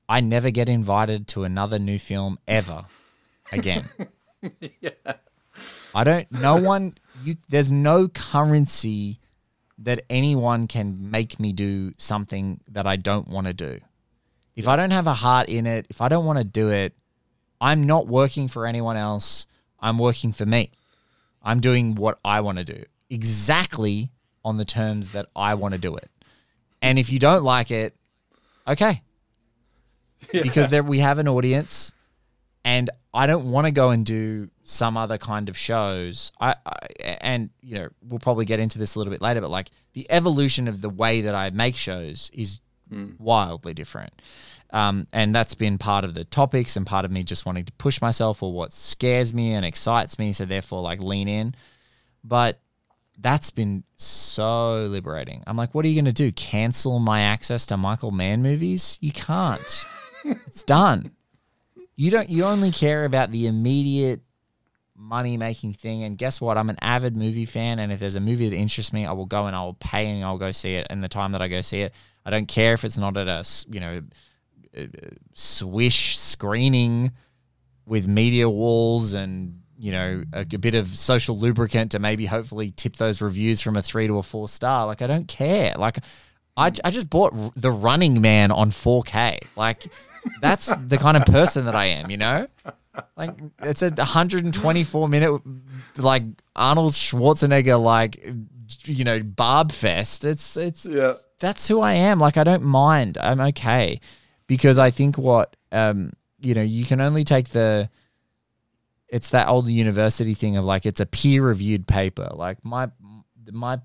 I 0.07 0.21
never 0.21 0.51
get 0.51 0.69
invited 0.69 1.27
to 1.29 1.43
another 1.43 1.79
new 1.79 1.99
film 1.99 2.37
ever 2.47 2.85
again. 3.51 3.89
yeah. 4.81 4.91
I 5.93 6.03
don't. 6.03 6.31
No 6.31 6.57
one. 6.57 6.95
You. 7.23 7.37
There's 7.49 7.71
no 7.71 8.07
currency 8.07 9.19
that 9.79 10.03
anyone 10.09 10.67
can 10.67 11.09
make 11.11 11.39
me 11.39 11.53
do 11.53 11.93
something 11.97 12.61
that 12.69 12.85
I 12.87 12.95
don't 12.95 13.27
want 13.27 13.47
to 13.47 13.53
do. 13.53 13.79
If 14.55 14.67
I 14.67 14.75
don't 14.75 14.91
have 14.91 15.07
a 15.07 15.13
heart 15.13 15.49
in 15.49 15.65
it, 15.65 15.85
if 15.89 16.01
I 16.01 16.07
don't 16.07 16.25
want 16.25 16.39
to 16.39 16.45
do 16.45 16.69
it, 16.69 16.95
I'm 17.59 17.85
not 17.85 18.07
working 18.07 18.47
for 18.47 18.65
anyone 18.65 18.95
else. 18.95 19.47
I'm 19.79 19.97
working 19.97 20.31
for 20.31 20.45
me. 20.45 20.71
I'm 21.43 21.59
doing 21.59 21.95
what 21.95 22.19
I 22.23 22.41
want 22.41 22.57
to 22.57 22.63
do 22.63 22.83
exactly 23.09 24.11
on 24.43 24.57
the 24.57 24.65
terms 24.65 25.11
that 25.11 25.27
I 25.35 25.55
want 25.55 25.73
to 25.73 25.79
do 25.79 25.95
it. 25.95 26.09
And 26.81 26.99
if 26.99 27.11
you 27.11 27.19
don't 27.19 27.43
like 27.43 27.71
it, 27.71 27.95
okay. 28.67 29.01
Yeah. 30.33 30.43
Because 30.43 30.69
there 30.69 30.83
we 30.83 30.99
have 30.99 31.19
an 31.19 31.27
audience 31.27 31.91
and 32.63 32.89
I 33.13 33.27
don't 33.27 33.51
want 33.51 33.65
to 33.65 33.71
go 33.71 33.91
and 33.91 34.05
do 34.05 34.49
some 34.63 34.97
other 34.97 35.17
kind 35.17 35.49
of 35.49 35.57
shows. 35.57 36.31
I, 36.39 36.55
I 36.65 36.87
and 37.21 37.51
you 37.61 37.75
know, 37.75 37.89
we'll 38.01 38.19
probably 38.19 38.45
get 38.45 38.59
into 38.59 38.79
this 38.79 38.95
a 38.95 38.99
little 38.99 39.11
bit 39.11 39.21
later, 39.21 39.39
but 39.39 39.51
like 39.51 39.69
the 39.93 40.07
evolution 40.09 40.67
of 40.67 40.81
the 40.81 40.89
way 40.89 41.21
that 41.21 41.35
I 41.35 41.49
make 41.51 41.75
shows 41.75 42.31
is 42.33 42.59
wildly 43.19 43.73
different. 43.73 44.21
Um, 44.71 45.07
and 45.13 45.33
that's 45.33 45.53
been 45.53 45.77
part 45.77 46.03
of 46.03 46.15
the 46.15 46.25
topics 46.25 46.75
and 46.75 46.85
part 46.85 47.05
of 47.05 47.11
me 47.11 47.23
just 47.23 47.45
wanting 47.45 47.65
to 47.65 47.71
push 47.73 48.01
myself 48.01 48.41
or 48.43 48.51
what 48.51 48.73
scares 48.73 49.33
me 49.33 49.53
and 49.53 49.63
excites 49.63 50.19
me. 50.19 50.31
So 50.31 50.45
therefore, 50.45 50.81
like 50.81 50.99
lean 50.99 51.27
in. 51.27 51.55
But 52.23 52.59
that's 53.19 53.51
been 53.51 53.83
so 53.95 54.87
liberating. 54.87 55.43
I'm 55.47 55.55
like, 55.55 55.73
what 55.73 55.85
are 55.85 55.87
you 55.87 55.95
going 55.95 56.05
to 56.05 56.11
do? 56.11 56.31
Cancel 56.31 56.99
my 56.99 57.21
access 57.21 57.65
to 57.67 57.77
Michael 57.77 58.11
Mann 58.11 58.41
movies? 58.41 58.97
You 59.01 59.11
can't. 59.11 59.85
It's 60.25 60.63
done. 60.63 61.11
You 61.95 62.11
don't. 62.11 62.29
You 62.29 62.45
only 62.45 62.71
care 62.71 63.05
about 63.05 63.31
the 63.31 63.47
immediate 63.47 64.21
money 64.95 65.37
making 65.37 65.73
thing. 65.73 66.03
And 66.03 66.17
guess 66.17 66.41
what? 66.41 66.57
I'm 66.57 66.69
an 66.69 66.77
avid 66.81 67.15
movie 67.15 67.45
fan, 67.45 67.79
and 67.79 67.91
if 67.91 67.99
there's 67.99 68.15
a 68.15 68.19
movie 68.19 68.49
that 68.49 68.55
interests 68.55 68.93
me, 68.93 69.05
I 69.05 69.11
will 69.13 69.25
go 69.25 69.47
and 69.47 69.55
I 69.55 69.63
will 69.63 69.75
pay 69.75 70.09
and 70.09 70.23
I'll 70.23 70.37
go 70.37 70.51
see 70.51 70.75
it. 70.75 70.87
And 70.89 71.03
the 71.03 71.07
time 71.07 71.31
that 71.33 71.41
I 71.41 71.47
go 71.47 71.61
see 71.61 71.81
it, 71.81 71.93
I 72.25 72.29
don't 72.29 72.47
care 72.47 72.73
if 72.73 72.83
it's 72.83 72.97
not 72.97 73.17
at 73.17 73.27
a 73.27 73.45
you 73.69 73.79
know 73.79 74.01
a 74.75 74.89
swish 75.33 76.19
screening 76.19 77.11
with 77.85 78.07
media 78.07 78.49
walls 78.49 79.13
and 79.13 79.61
you 79.77 79.91
know 79.91 80.23
a, 80.33 80.41
a 80.41 80.57
bit 80.57 80.75
of 80.75 80.97
social 80.97 81.37
lubricant 81.37 81.91
to 81.91 81.99
maybe 81.99 82.25
hopefully 82.25 82.71
tip 82.71 82.95
those 82.97 83.21
reviews 83.21 83.61
from 83.61 83.77
a 83.77 83.81
three 83.81 84.07
to 84.07 84.17
a 84.17 84.23
four 84.23 84.47
star. 84.47 84.85
Like 84.85 85.01
I 85.01 85.07
don't 85.07 85.27
care. 85.27 85.75
Like 85.77 85.99
I, 86.57 86.71
I 86.83 86.89
just 86.89 87.09
bought 87.09 87.33
the 87.55 87.71
Running 87.71 88.21
Man 88.21 88.51
on 88.51 88.71
4K. 88.71 89.39
Like 89.55 89.87
that's 90.41 90.75
the 90.75 90.97
kind 90.97 91.17
of 91.17 91.25
person 91.25 91.65
that 91.65 91.75
I 91.75 91.85
am. 91.85 92.09
You 92.09 92.17
know. 92.17 92.47
Like 93.17 93.31
it's 93.61 93.81
a 93.81 93.89
124 93.89 95.09
minute 95.09 95.41
like 95.97 96.23
Arnold 96.55 96.93
Schwarzenegger 96.93 97.81
like 97.81 98.25
you 98.85 99.03
know 99.03 99.21
barb 99.21 99.71
fest. 99.71 100.23
It's 100.23 100.55
it's 100.57 100.85
Yeah. 100.85 101.15
that's 101.39 101.67
who 101.67 101.81
I 101.81 101.93
am. 101.93 102.19
Like 102.19 102.37
I 102.37 102.43
don't 102.43 102.63
mind. 102.63 103.17
I'm 103.17 103.41
okay 103.41 103.99
because 104.47 104.77
I 104.77 104.91
think 104.91 105.17
what 105.17 105.55
um 105.71 106.13
you 106.39 106.53
know 106.53 106.61
you 106.61 106.85
can 106.85 107.01
only 107.01 107.23
take 107.23 107.49
the 107.49 107.89
it's 109.09 109.29
that 109.31 109.47
old 109.49 109.67
university 109.67 110.33
thing 110.33 110.57
of 110.57 110.65
like 110.65 110.85
it's 110.85 110.99
a 110.99 111.05
peer 111.05 111.43
reviewed 111.43 111.87
paper. 111.87 112.29
Like 112.33 112.63
my 112.63 112.89
my 113.51 113.79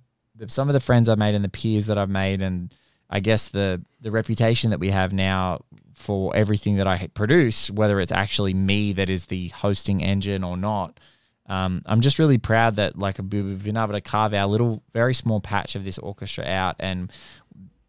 some 0.47 0.69
of 0.69 0.73
the 0.73 0.81
friends 0.81 1.09
I've 1.09 1.19
made 1.19 1.35
and 1.35 1.45
the 1.45 1.49
peers 1.51 1.87
that 1.87 1.99
I've 1.99 2.09
made 2.11 2.43
and 2.43 2.73
I 3.11 3.21
guess 3.21 3.49
the 3.49 3.83
the 4.01 4.11
reputation 4.11 4.71
that 4.71 4.81
we 4.81 4.91
have 4.91 5.13
now 5.13 5.65
for 6.01 6.35
everything 6.35 6.77
that 6.77 6.87
I 6.87 7.09
produce, 7.15 7.71
whether 7.71 8.01
it's 8.01 8.13
actually 8.13 8.55
me 8.55 8.93
that 8.95 9.11
is 9.11 9.27
the 9.27 9.49
hosting 9.49 10.03
engine 10.03 10.43
or 10.43 10.57
not. 10.57 10.99
Um, 11.47 11.83
I'm 11.87 12.01
just 12.01 12.19
really 12.19 12.39
proud 12.39 12.77
that 12.77 12.99
like 12.99 13.19
we've 13.19 13.65
been 13.65 13.77
able 13.77 13.93
to 13.93 14.01
carve 14.01 14.33
our 14.35 14.47
little 14.47 14.83
very 14.93 15.15
small 15.15 15.41
patch 15.41 15.75
of 15.75 15.85
this 15.85 15.99
orchestra 15.99 16.45
out 16.45 16.77
and 16.79 17.13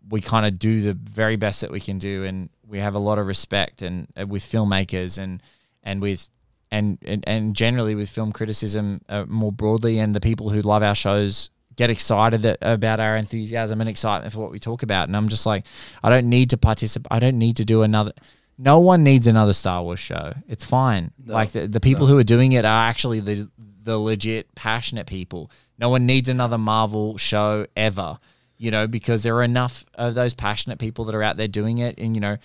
we 0.09 0.19
kind 0.19 0.45
of 0.45 0.57
do 0.57 0.81
the 0.81 0.93
very 0.93 1.35
best 1.35 1.61
that 1.61 1.71
we 1.71 1.79
can 1.79 1.99
do 1.99 2.23
and 2.23 2.49
we 2.67 2.79
have 2.79 2.95
a 2.95 2.99
lot 2.99 3.19
of 3.19 3.27
respect 3.27 3.81
and 3.81 4.07
uh, 4.19 4.25
with 4.25 4.43
filmmakers 4.43 5.19
and 5.19 5.43
and 5.83 6.01
with 6.01 6.29
and 6.71 6.97
and, 7.05 7.23
and 7.27 7.55
generally 7.55 7.93
with 7.93 8.09
film 8.09 8.31
criticism 8.31 9.01
uh, 9.09 9.25
more 9.27 9.51
broadly 9.51 9.99
and 9.99 10.15
the 10.15 10.21
people 10.21 10.49
who 10.49 10.61
love 10.61 10.81
our 10.81 10.95
shows 10.95 11.51
get 11.75 11.89
excited 11.89 12.41
that, 12.41 12.57
about 12.61 12.99
our 12.99 13.17
enthusiasm 13.17 13.81
and 13.81 13.89
excitement 13.89 14.33
for 14.33 14.39
what 14.39 14.51
we 14.51 14.59
talk 14.59 14.83
about 14.83 15.07
and 15.07 15.15
I'm 15.15 15.29
just 15.29 15.45
like 15.45 15.65
I 16.03 16.09
don't 16.09 16.29
need 16.29 16.49
to 16.51 16.57
participate 16.57 17.07
I 17.11 17.19
don't 17.19 17.37
need 17.37 17.57
to 17.57 17.65
do 17.65 17.81
another 17.83 18.13
no 18.57 18.79
one 18.79 19.03
needs 19.03 19.25
another 19.25 19.53
Star 19.53 19.81
Wars 19.81 19.99
show. 19.99 20.33
It's 20.47 20.63
fine. 20.63 21.11
No, 21.25 21.33
like 21.33 21.51
the, 21.51 21.67
the 21.67 21.79
people 21.79 22.05
who 22.05 22.19
are 22.19 22.23
doing 22.23 22.51
it 22.51 22.63
are 22.63 22.87
actually 22.89 23.19
the 23.19 23.49
the 23.83 23.97
legit 23.97 24.53
passionate 24.55 25.07
people. 25.07 25.51
No 25.79 25.89
one 25.89 26.05
needs 26.05 26.29
another 26.29 26.59
Marvel 26.59 27.17
show 27.17 27.65
ever, 27.75 28.19
you 28.57 28.69
know, 28.69 28.87
because 28.87 29.23
there 29.23 29.35
are 29.35 29.43
enough 29.43 29.85
of 29.95 30.13
those 30.13 30.35
passionate 30.35 30.77
people 30.77 31.05
that 31.05 31.15
are 31.15 31.23
out 31.23 31.37
there 31.37 31.47
doing 31.47 31.79
it. 31.79 31.97
And, 31.97 32.15
you 32.15 32.21
know, 32.21 32.37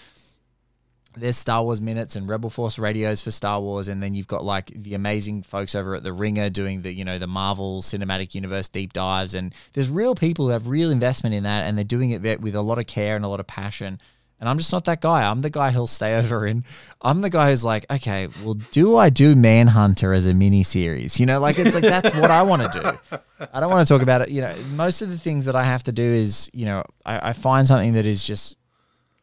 there's 1.16 1.36
Star 1.36 1.62
Wars 1.62 1.80
minutes 1.80 2.16
and 2.16 2.28
Rebel 2.28 2.50
Force 2.50 2.78
radios 2.78 3.22
for 3.22 3.30
Star 3.30 3.60
Wars, 3.60 3.88
and 3.88 4.02
then 4.02 4.14
you've 4.14 4.26
got 4.26 4.44
like 4.44 4.70
the 4.74 4.94
amazing 4.94 5.42
folks 5.42 5.74
over 5.74 5.94
at 5.94 6.04
the 6.04 6.12
Ringer 6.12 6.50
doing 6.50 6.82
the 6.82 6.92
you 6.92 7.04
know 7.04 7.18
the 7.18 7.26
Marvel 7.26 7.82
Cinematic 7.82 8.34
Universe 8.34 8.68
deep 8.68 8.92
dives, 8.92 9.34
and 9.34 9.54
there's 9.72 9.88
real 9.88 10.14
people 10.14 10.46
who 10.46 10.50
have 10.52 10.68
real 10.68 10.90
investment 10.90 11.34
in 11.34 11.44
that, 11.44 11.66
and 11.66 11.76
they're 11.76 11.84
doing 11.84 12.10
it 12.10 12.40
with 12.40 12.54
a 12.54 12.62
lot 12.62 12.78
of 12.78 12.86
care 12.86 13.16
and 13.16 13.24
a 13.24 13.28
lot 13.28 13.40
of 13.40 13.46
passion. 13.46 14.00
And 14.38 14.50
I'm 14.50 14.58
just 14.58 14.70
not 14.70 14.84
that 14.84 15.00
guy. 15.00 15.28
I'm 15.28 15.40
the 15.40 15.48
guy 15.48 15.70
who'll 15.70 15.86
stay 15.86 16.14
over 16.16 16.44
and 16.44 16.64
I'm 17.00 17.22
the 17.22 17.30
guy 17.30 17.48
who's 17.48 17.64
like, 17.64 17.86
okay, 17.90 18.28
well, 18.44 18.52
do 18.54 18.94
I 18.96 19.08
do 19.08 19.34
Manhunter 19.34 20.12
as 20.12 20.26
a 20.26 20.34
mini 20.34 20.62
series? 20.62 21.18
You 21.18 21.24
know, 21.24 21.40
like 21.40 21.58
it's 21.58 21.74
like 21.74 21.84
that's 21.84 22.14
what 22.14 22.30
I 22.30 22.42
want 22.42 22.70
to 22.70 22.80
do. 22.80 23.16
I 23.52 23.60
don't 23.60 23.70
want 23.70 23.88
to 23.88 23.94
talk 23.94 24.02
about 24.02 24.20
it. 24.20 24.28
You 24.28 24.42
know, 24.42 24.54
most 24.74 25.00
of 25.00 25.08
the 25.08 25.16
things 25.16 25.46
that 25.46 25.56
I 25.56 25.64
have 25.64 25.84
to 25.84 25.92
do 25.92 26.02
is, 26.02 26.50
you 26.52 26.66
know, 26.66 26.84
I, 27.06 27.30
I 27.30 27.32
find 27.32 27.66
something 27.66 27.94
that 27.94 28.04
is 28.04 28.22
just 28.24 28.58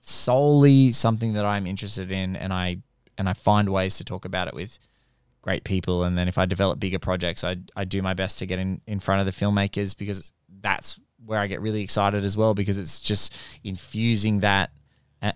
solely 0.05 0.91
something 0.91 1.33
that 1.33 1.45
I'm 1.45 1.65
interested 1.65 2.11
in, 2.11 2.35
and 2.35 2.53
I 2.53 2.77
and 3.17 3.29
I 3.29 3.33
find 3.33 3.69
ways 3.69 3.97
to 3.97 4.03
talk 4.03 4.25
about 4.25 4.47
it 4.47 4.53
with 4.53 4.77
great 5.41 5.63
people. 5.63 6.03
And 6.03 6.17
then 6.17 6.27
if 6.27 6.37
I 6.37 6.45
develop 6.45 6.79
bigger 6.79 6.99
projects, 6.99 7.43
I 7.43 7.57
I 7.75 7.85
do 7.85 8.01
my 8.01 8.13
best 8.13 8.39
to 8.39 8.45
get 8.45 8.59
in 8.59 8.81
in 8.85 8.99
front 8.99 9.19
of 9.21 9.25
the 9.25 9.45
filmmakers 9.45 9.97
because 9.97 10.31
that's 10.61 10.99
where 11.25 11.39
I 11.39 11.47
get 11.47 11.61
really 11.61 11.81
excited 11.81 12.25
as 12.25 12.35
well 12.35 12.53
because 12.53 12.77
it's 12.77 12.99
just 12.99 13.33
infusing 13.63 14.41
that 14.41 14.71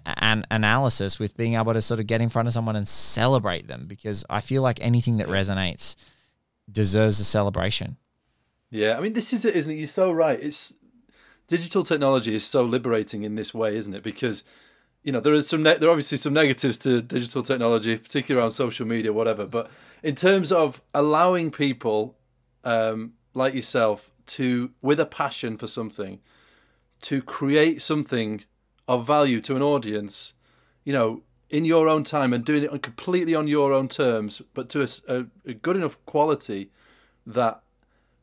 an 0.05 0.45
analysis 0.51 1.17
with 1.17 1.37
being 1.37 1.53
able 1.55 1.71
to 1.71 1.81
sort 1.81 2.01
of 2.01 2.07
get 2.07 2.19
in 2.19 2.27
front 2.27 2.47
of 2.47 2.53
someone 2.53 2.75
and 2.75 2.85
celebrate 2.85 3.69
them 3.69 3.85
because 3.87 4.25
I 4.29 4.41
feel 4.41 4.61
like 4.61 4.79
anything 4.81 5.17
that 5.17 5.27
resonates 5.27 5.95
deserves 6.69 7.21
a 7.21 7.23
celebration. 7.23 7.95
Yeah, 8.69 8.97
I 8.97 8.99
mean, 8.99 9.13
this 9.13 9.31
is 9.31 9.45
it, 9.45 9.55
isn't 9.55 9.71
it? 9.71 9.75
You're 9.75 9.87
so 9.87 10.11
right. 10.11 10.37
It's 10.37 10.73
digital 11.47 11.83
technology 11.83 12.35
is 12.35 12.45
so 12.45 12.63
liberating 12.63 13.23
in 13.23 13.35
this 13.35 13.53
way, 13.53 13.75
isn't 13.77 13.93
it? 13.93 14.03
Because 14.03 14.43
you 15.03 15.11
know 15.11 15.19
there 15.19 15.33
are 15.33 15.41
some 15.41 15.63
ne- 15.63 15.75
there 15.75 15.89
are 15.89 15.91
obviously 15.91 16.17
some 16.17 16.33
negatives 16.33 16.77
to 16.79 17.01
digital 17.01 17.43
technology, 17.43 17.97
particularly 17.97 18.41
around 18.41 18.51
social 18.51 18.85
media, 18.85 19.13
whatever. 19.13 19.45
But 19.45 19.69
in 20.03 20.15
terms 20.15 20.51
of 20.51 20.81
allowing 20.93 21.51
people 21.51 22.17
um, 22.63 23.13
like 23.33 23.53
yourself 23.53 24.11
to, 24.27 24.71
with 24.81 24.99
a 24.99 25.05
passion 25.05 25.57
for 25.57 25.67
something, 25.67 26.19
to 27.01 27.21
create 27.21 27.81
something 27.81 28.43
of 28.87 29.05
value 29.05 29.39
to 29.41 29.55
an 29.55 29.61
audience, 29.61 30.33
you 30.83 30.93
know, 30.93 31.21
in 31.49 31.63
your 31.63 31.87
own 31.87 32.03
time 32.03 32.33
and 32.33 32.43
doing 32.43 32.63
it 32.63 32.81
completely 32.81 33.33
on 33.33 33.47
your 33.47 33.71
own 33.71 33.87
terms, 33.87 34.41
but 34.53 34.69
to 34.69 34.85
a 35.07 35.53
good 35.53 35.77
enough 35.77 35.97
quality 36.05 36.71
that 37.25 37.61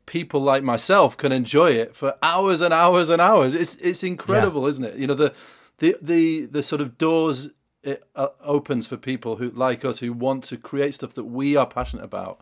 people 0.07 0.41
like 0.41 0.63
myself 0.63 1.17
can 1.17 1.33
enjoy 1.33 1.71
it 1.73 1.95
for 1.95 2.15
hours 2.23 2.61
and 2.61 2.73
hours 2.75 3.11
and 3.11 3.21
hours. 3.21 3.55
It's 3.55 3.75
it's 3.77 4.03
incredible, 4.03 4.67
isn't 4.67 4.85
it? 4.85 4.97
You 4.97 5.07
know 5.07 5.15
the 5.15 5.35
the 5.79 5.97
the 6.01 6.47
the 6.47 6.63
sort 6.63 6.81
of 6.81 6.99
doors 6.99 7.51
it 7.83 8.03
uh, 8.17 8.29
opens 8.43 8.87
for 8.87 8.97
people 8.97 9.37
who 9.37 9.51
like 9.51 9.85
us 9.85 9.99
who 9.99 10.13
want 10.13 10.45
to 10.45 10.57
create 10.57 10.95
stuff 10.95 11.15
that 11.15 11.25
we 11.25 11.55
are 11.57 11.67
passionate 11.67 12.05
about. 12.05 12.41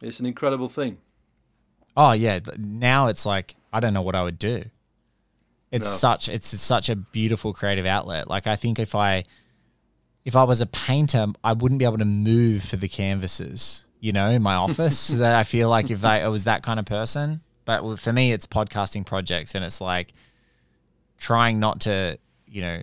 It's 0.00 0.18
an 0.20 0.26
incredible 0.26 0.68
thing. 0.68 0.98
Oh 1.96 2.12
yeah, 2.12 2.40
now 2.58 3.06
it's 3.06 3.24
like 3.26 3.54
I 3.72 3.80
don't 3.80 3.94
know 3.94 4.02
what 4.02 4.14
I 4.14 4.22
would 4.22 4.38
do. 4.38 4.64
It's 5.70 5.86
No. 5.86 5.96
such 5.96 6.28
it's 6.28 6.48
such 6.60 6.88
a 6.88 6.96
beautiful 6.96 7.52
creative 7.52 7.86
outlet. 7.86 8.28
Like 8.28 8.46
I 8.46 8.56
think 8.56 8.78
if 8.78 8.94
I 8.94 9.24
if 10.24 10.36
I 10.36 10.44
was 10.44 10.60
a 10.60 10.66
painter, 10.66 11.26
I 11.42 11.52
wouldn't 11.52 11.78
be 11.78 11.84
able 11.84 11.98
to 11.98 12.04
move 12.04 12.62
for 12.62 12.76
the 12.76 12.88
canvases, 12.88 13.86
you 14.02 14.12
know, 14.12 14.28
in 14.28 14.42
my 14.42 14.54
office. 14.56 15.08
that 15.22 15.34
I 15.34 15.44
feel 15.44 15.70
like 15.70 15.90
if 15.90 16.04
I, 16.04 16.20
I 16.22 16.28
was 16.28 16.44
that 16.44 16.62
kind 16.62 16.78
of 16.78 16.84
person. 16.84 17.40
But 17.64 17.96
for 18.00 18.12
me, 18.12 18.32
it's 18.32 18.44
podcasting 18.46 19.06
projects, 19.06 19.54
and 19.54 19.64
it's 19.64 19.80
like 19.80 20.12
trying 21.18 21.60
not 21.60 21.80
to, 21.82 22.18
you 22.46 22.60
know, 22.60 22.82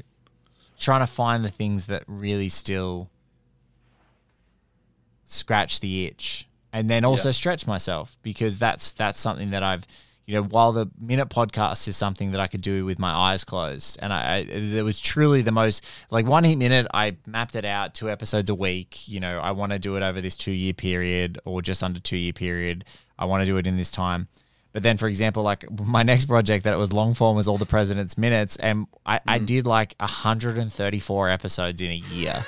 trying 0.79 1.01
to 1.01 1.07
find 1.07 1.43
the 1.43 1.49
things 1.49 1.87
that 1.87 2.03
really 2.07 2.47
still 2.47 3.09
scratch 5.25 5.79
the 5.81 6.05
itch 6.05 6.47
and 6.73 6.89
then 6.89 7.03
also 7.05 7.27
Yeah. 7.29 7.33
stretch 7.33 7.67
myself 7.67 8.17
because 8.23 8.57
that's 8.57 8.91
that's 8.93 9.19
something 9.19 9.51
that 9.51 9.61
I've 9.61 9.85
you 10.29 10.35
know, 10.35 10.43
while 10.43 10.71
the 10.71 10.87
minute 11.01 11.27
podcast 11.29 11.87
is 11.87 11.97
something 11.97 12.33
that 12.33 12.39
I 12.39 12.45
could 12.45 12.61
do 12.61 12.85
with 12.85 12.99
my 12.99 13.09
eyes 13.09 13.43
closed, 13.43 13.97
and 13.99 14.13
I, 14.13 14.35
I 14.35 14.37
it 14.41 14.83
was 14.83 15.01
truly 15.01 15.41
the 15.41 15.51
most 15.51 15.83
like 16.11 16.27
one 16.27 16.43
heat 16.43 16.57
minute. 16.57 16.85
I 16.93 17.17
mapped 17.25 17.55
it 17.55 17.65
out 17.65 17.95
two 17.95 18.11
episodes 18.11 18.47
a 18.47 18.53
week. 18.53 19.07
You 19.07 19.19
know, 19.21 19.39
I 19.39 19.49
want 19.49 19.71
to 19.71 19.79
do 19.79 19.95
it 19.95 20.03
over 20.03 20.21
this 20.21 20.35
two 20.35 20.51
year 20.51 20.73
period 20.73 21.39
or 21.45 21.63
just 21.63 21.81
under 21.81 21.99
two 21.99 22.15
year 22.15 22.31
period. 22.31 22.85
I 23.17 23.25
want 23.25 23.41
to 23.41 23.47
do 23.47 23.57
it 23.57 23.65
in 23.65 23.75
this 23.75 23.89
time. 23.89 24.27
But 24.71 24.83
then, 24.83 24.97
for 24.97 25.07
example, 25.07 25.41
like 25.41 25.65
my 25.87 26.03
next 26.03 26.25
project 26.25 26.63
that 26.65 26.75
it 26.75 26.77
was 26.77 26.93
long 26.93 27.15
form 27.15 27.35
was 27.35 27.47
all 27.47 27.57
the 27.57 27.65
president's 27.65 28.15
minutes, 28.15 28.55
and 28.57 28.85
I, 29.07 29.15
mm. 29.17 29.21
I 29.25 29.39
did 29.39 29.65
like 29.65 29.95
134 29.99 31.29
episodes 31.29 31.81
in 31.81 31.89
a 31.89 31.95
year 31.95 32.45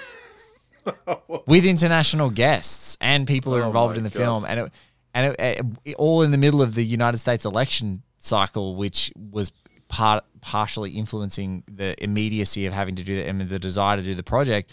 with 1.47 1.65
international 1.65 2.29
guests 2.29 2.95
and 3.01 3.25
people 3.25 3.53
who 3.53 3.59
are 3.59 3.63
oh 3.63 3.67
involved 3.67 3.97
in 3.97 4.03
the 4.03 4.11
film, 4.11 4.45
and 4.45 4.59
it 4.59 4.71
and 5.14 5.36
it, 5.38 5.66
it, 5.86 5.95
all 5.95 6.22
in 6.22 6.32
the 6.32 6.38
middle 6.38 6.62
of 6.62 6.76
the 6.76 6.84
United 6.84 7.18
States 7.18 7.45
election 7.45 8.03
cycle, 8.18 8.76
which 8.76 9.12
was 9.16 9.51
part 9.88 10.24
partially 10.39 10.91
influencing 10.91 11.64
the 11.72 12.01
immediacy 12.03 12.66
of 12.66 12.74
having 12.74 12.95
to 12.95 13.03
do 13.03 13.16
that 13.18 13.28
and 13.28 13.41
the 13.41 13.59
desire 13.59 13.97
to 13.97 14.03
do 14.03 14.16
the 14.16 14.24
project, 14.24 14.72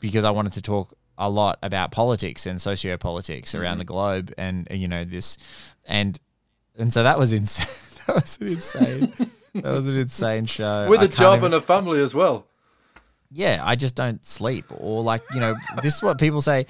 because 0.00 0.24
I 0.24 0.30
wanted 0.30 0.52
to 0.54 0.62
talk 0.62 0.94
a 1.16 1.28
lot 1.28 1.58
about 1.62 1.90
politics 1.90 2.46
and 2.46 2.58
sociopolitics 2.58 3.48
mm-hmm. 3.48 3.60
around 3.60 3.78
the 3.78 3.84
globe, 3.84 4.32
and 4.36 4.66
you 4.70 4.88
know 4.88 5.04
this, 5.04 5.38
and 5.84 6.18
and 6.76 6.92
so 6.92 7.02
that 7.02 7.18
was 7.18 7.32
insane. 7.32 7.66
that 8.06 8.14
was 8.16 8.38
an 8.40 8.48
insane. 8.48 9.12
that 9.54 9.64
was 9.64 9.88
an 9.88 9.98
insane 9.98 10.46
show. 10.46 10.88
With 10.88 11.02
a 11.02 11.08
job 11.08 11.38
even, 11.38 11.46
and 11.46 11.54
a 11.54 11.60
family 11.60 12.00
as 12.00 12.14
well. 12.14 12.46
Yeah, 13.30 13.60
I 13.62 13.76
just 13.76 13.94
don't 13.94 14.24
sleep, 14.24 14.66
or 14.70 15.02
like 15.02 15.22
you 15.34 15.40
know, 15.40 15.54
this 15.82 15.96
is 15.96 16.02
what 16.02 16.18
people 16.18 16.40
say 16.40 16.66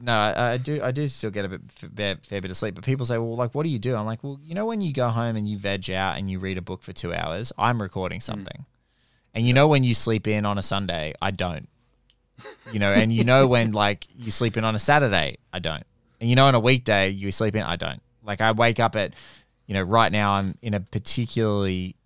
no, 0.00 0.12
I, 0.12 0.52
I, 0.52 0.56
do. 0.56 0.80
I 0.82 0.90
do 0.90 1.06
still 1.08 1.30
get 1.30 1.44
a 1.44 1.48
bit 1.48 1.60
fair, 1.70 2.16
fair, 2.22 2.40
bit 2.40 2.50
of 2.50 2.56
sleep. 2.56 2.74
But 2.74 2.84
people 2.84 3.06
say, 3.06 3.18
"Well, 3.18 3.36
like, 3.36 3.54
what 3.54 3.64
do 3.64 3.68
you 3.68 3.78
do?" 3.78 3.96
I'm 3.96 4.06
like, 4.06 4.22
"Well, 4.22 4.38
you 4.42 4.54
know, 4.54 4.66
when 4.66 4.80
you 4.80 4.92
go 4.92 5.08
home 5.08 5.36
and 5.36 5.48
you 5.48 5.58
veg 5.58 5.90
out 5.90 6.18
and 6.18 6.30
you 6.30 6.38
read 6.38 6.58
a 6.58 6.62
book 6.62 6.82
for 6.82 6.92
two 6.92 7.12
hours, 7.14 7.52
I'm 7.58 7.80
recording 7.80 8.18
hmm. 8.18 8.22
something." 8.22 8.60
Mm. 8.60 8.66
And 9.34 9.46
you 9.46 9.52
know, 9.52 9.68
when 9.68 9.84
you 9.84 9.94
sleep 9.94 10.26
in 10.26 10.44
on 10.44 10.58
a 10.58 10.62
Sunday, 10.62 11.14
I 11.20 11.30
don't. 11.30 11.68
You 12.72 12.78
know, 12.78 12.92
and 12.92 13.12
you 13.12 13.24
know 13.24 13.46
when 13.46 13.72
like 13.84 14.06
you 14.16 14.30
sleep 14.30 14.56
in 14.56 14.64
on 14.64 14.74
a 14.74 14.78
Saturday, 14.78 15.38
I 15.52 15.58
don't. 15.58 15.84
And 16.20 16.28
you 16.28 16.36
know, 16.36 16.46
on 16.46 16.54
a 16.54 16.60
weekday 16.60 17.10
you 17.10 17.30
sleep 17.30 17.54
in, 17.54 17.62
I 17.62 17.76
don't. 17.76 18.02
Like 18.22 18.40
I 18.40 18.52
wake 18.52 18.80
up 18.80 18.96
at, 18.96 19.14
you 19.66 19.74
know, 19.74 19.82
right 19.82 20.10
now 20.10 20.34
I'm 20.34 20.56
in 20.62 20.74
a 20.74 20.80
particularly 20.80 21.96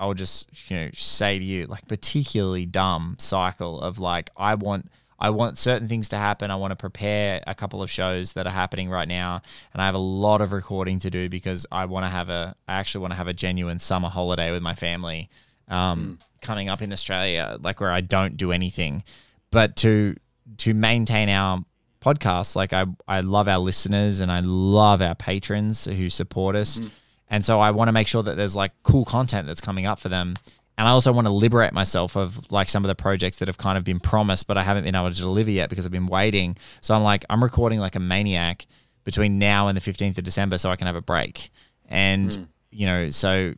I'll 0.00 0.14
just 0.14 0.48
you 0.70 0.76
know 0.76 0.90
say 0.94 1.38
to 1.38 1.44
you 1.44 1.66
like 1.66 1.86
particularly 1.86 2.64
dumb 2.64 3.16
cycle 3.18 3.80
of 3.80 3.98
like 3.98 4.30
I 4.34 4.54
want 4.54 4.90
I 5.20 5.30
want 5.30 5.58
certain 5.58 5.86
things 5.86 6.08
to 6.10 6.16
happen. 6.16 6.50
I 6.50 6.56
want 6.56 6.70
to 6.70 6.76
prepare 6.76 7.42
a 7.46 7.54
couple 7.54 7.82
of 7.82 7.90
shows 7.90 8.32
that 8.32 8.46
are 8.46 8.52
happening 8.52 8.88
right 8.88 9.06
now, 9.06 9.42
and 9.72 9.82
I 9.82 9.86
have 9.86 9.94
a 9.94 9.98
lot 9.98 10.40
of 10.40 10.52
recording 10.52 10.98
to 11.00 11.10
do 11.10 11.28
because 11.28 11.66
I 11.70 11.84
want 11.84 12.04
to 12.04 12.08
have 12.08 12.30
a. 12.30 12.54
I 12.66 12.74
actually 12.74 13.02
want 13.02 13.12
to 13.12 13.16
have 13.16 13.28
a 13.28 13.34
genuine 13.34 13.78
summer 13.78 14.08
holiday 14.08 14.50
with 14.50 14.62
my 14.62 14.74
family 14.74 15.28
um, 15.68 16.18
mm. 16.18 16.40
coming 16.40 16.68
up 16.68 16.80
in 16.80 16.92
Australia, 16.92 17.58
like 17.60 17.80
where 17.80 17.92
I 17.92 18.00
don't 18.00 18.36
do 18.36 18.50
anything. 18.50 19.04
But 19.50 19.76
to 19.76 20.16
to 20.58 20.72
maintain 20.74 21.28
our 21.28 21.64
podcast, 22.00 22.56
like 22.56 22.72
I 22.72 22.86
I 23.06 23.20
love 23.20 23.46
our 23.46 23.58
listeners 23.58 24.20
and 24.20 24.32
I 24.32 24.40
love 24.40 25.02
our 25.02 25.14
patrons 25.14 25.84
who 25.84 26.08
support 26.08 26.56
us. 26.56 26.80
Mm. 26.80 26.90
And 27.32 27.44
so 27.44 27.60
I 27.60 27.70
want 27.70 27.88
to 27.88 27.92
make 27.92 28.08
sure 28.08 28.22
that 28.24 28.36
there's 28.36 28.56
like 28.56 28.72
cool 28.82 29.04
content 29.04 29.46
that's 29.46 29.60
coming 29.60 29.86
up 29.86 30.00
for 30.00 30.08
them 30.08 30.34
and 30.80 30.88
I 30.88 30.92
also 30.92 31.12
want 31.12 31.26
to 31.26 31.30
liberate 31.30 31.74
myself 31.74 32.16
of 32.16 32.50
like 32.50 32.70
some 32.70 32.86
of 32.86 32.88
the 32.88 32.94
projects 32.94 33.36
that 33.36 33.48
have 33.48 33.58
kind 33.58 33.76
of 33.76 33.84
been 33.84 34.00
promised, 34.00 34.46
but 34.46 34.56
I 34.56 34.62
haven't 34.62 34.84
been 34.84 34.94
able 34.94 35.10
to 35.10 35.14
deliver 35.14 35.50
yet 35.50 35.68
because 35.68 35.84
I've 35.84 35.92
been 35.92 36.06
waiting. 36.06 36.56
So 36.80 36.94
I'm 36.94 37.02
like, 37.02 37.26
I'm 37.28 37.44
recording 37.44 37.80
like 37.80 37.96
a 37.96 38.00
maniac 38.00 38.66
between 39.04 39.38
now 39.38 39.68
and 39.68 39.76
the 39.76 39.82
15th 39.82 40.16
of 40.16 40.24
December 40.24 40.56
so 40.56 40.70
I 40.70 40.76
can 40.76 40.86
have 40.86 40.96
a 40.96 41.02
break. 41.02 41.50
And, 41.90 42.30
mm. 42.30 42.46
you 42.70 42.86
know, 42.86 43.10
so 43.10 43.52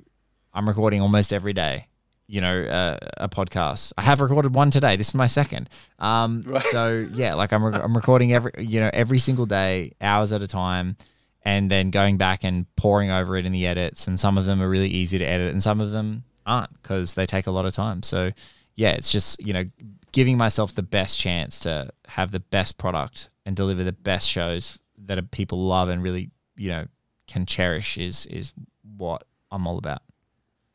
I'm 0.53 0.67
recording 0.67 1.01
almost 1.01 1.33
every 1.33 1.53
day, 1.53 1.87
you 2.27 2.41
know, 2.41 2.65
uh, 2.65 2.99
a 3.19 3.29
podcast. 3.29 3.93
I 3.97 4.03
have 4.03 4.21
recorded 4.21 4.57
one 4.57 4.73
today. 4.73 4.97
This 4.97 5.11
is 5.11 5.15
my 5.15 5.29
second. 5.29 5.71
Um, 6.01 6.43
right. 6.45 6.67
So 6.67 7.07
yeah, 7.13 7.35
like 7.35 7.53
I'm, 7.53 7.63
re- 7.63 7.81
I'm 7.81 7.95
recording 7.95 8.33
every, 8.33 8.51
you 8.59 8.81
know, 8.81 8.91
every 8.93 9.21
single 9.21 9.47
day, 9.47 9.93
hours 10.01 10.33
at 10.33 10.43
a 10.43 10.49
time 10.49 10.97
and 11.43 11.71
then 11.71 11.93
going 11.93 12.17
back 12.17 12.43
and 12.43 12.67
pouring 12.75 13.13
over 13.13 13.37
it 13.37 13.47
in 13.47 13.53
the 13.53 13.69
edits. 13.69 14.09
And 14.09 14.19
some 14.19 14.37
of 14.39 14.45
them 14.45 14.61
are 14.61 14.69
really 14.69 14.89
easy 14.89 15.19
to 15.19 15.25
edit 15.25 15.53
and 15.53 15.63
some 15.63 15.81
of 15.81 15.93
them 15.93 16.25
aren't 16.47 16.73
because 16.83 17.15
they 17.15 17.27
take 17.27 17.47
a 17.47 17.51
lot 17.51 17.67
of 17.67 17.75
time. 17.75 18.03
So 18.03 18.33
yeah, 18.75 18.91
it's 18.91 19.13
just 19.13 19.41
you 19.41 19.53
know 19.53 19.65
giving 20.13 20.37
myself 20.37 20.75
the 20.75 20.83
best 20.83 21.19
chance 21.19 21.61
to 21.61 21.91
have 22.07 22.31
the 22.33 22.41
best 22.41 22.79
product 22.79 23.31
and 23.47 23.57
deliver 23.57 23.85
the 23.85 23.93
best 23.93 24.29
shows 24.29 24.79
that 24.99 25.31
people 25.31 25.67
love 25.67 25.89
and 25.89 26.03
really 26.03 26.31
you 26.57 26.69
know 26.69 26.87
can 27.27 27.47
cherish 27.47 27.97
is 27.97 28.27
is 28.27 28.53
what 28.97 29.25
I'm 29.51 29.67
all 29.67 29.79
about. 29.79 30.03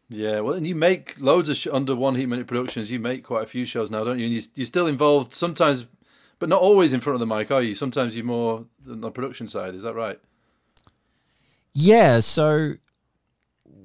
Yeah, 0.10 0.40
well, 0.40 0.56
and 0.56 0.66
you 0.66 0.74
make 0.74 1.20
loads 1.20 1.50
of 1.50 1.58
sh- 1.58 1.68
under 1.72 1.96
one 1.96 2.16
heat 2.16 2.28
minute 2.28 2.48
productions. 2.48 2.90
You 2.90 3.00
make 3.00 3.26
quite 3.26 3.44
a 3.44 3.48
few 3.48 3.66
shows 3.66 3.92
now, 3.92 4.06
don't 4.06 4.20
you? 4.20 4.26
And 4.26 4.34
you, 4.34 4.42
you're 4.56 4.66
still 4.66 4.88
involved 4.88 5.34
sometimes, 5.34 5.86
but 6.40 6.48
not 6.48 6.62
always 6.62 6.94
in 6.94 7.02
front 7.02 7.16
of 7.16 7.20
the 7.20 7.36
mic, 7.36 7.52
are 7.52 7.62
you? 7.62 7.76
Sometimes 7.76 8.16
you're 8.16 8.24
more 8.24 8.66
on 8.90 9.02
the 9.02 9.12
production 9.12 9.50
side. 9.50 9.76
Is 9.76 9.84
that 9.84 9.96
right? 9.96 10.18
Yeah. 11.74 12.22
So 12.22 12.76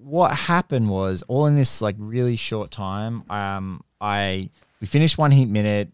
what 0.02 0.34
happened 0.34 0.90
was 0.90 1.22
all 1.28 1.46
in 1.46 1.56
this 1.56 1.80
like 1.80 1.96
really 1.98 2.36
short 2.36 2.70
time. 2.70 3.24
Um, 3.30 3.82
I 4.00 4.50
we 4.80 4.86
finished 4.86 5.18
one 5.18 5.30
heat 5.30 5.48
minute. 5.48 5.90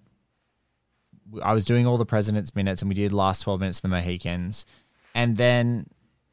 I 1.43 1.53
was 1.53 1.65
doing 1.65 1.87
all 1.87 1.99
the 1.99 2.07
president's 2.07 2.55
minutes, 2.57 2.81
and 2.81 2.89
we 2.89 2.95
did 2.95 3.13
last 3.13 3.43
twelve 3.43 3.61
minutes 3.61 3.79
of 3.79 3.83
the 3.83 3.89
Mohicans, 3.89 4.67
and 5.15 5.37
then 5.37 5.87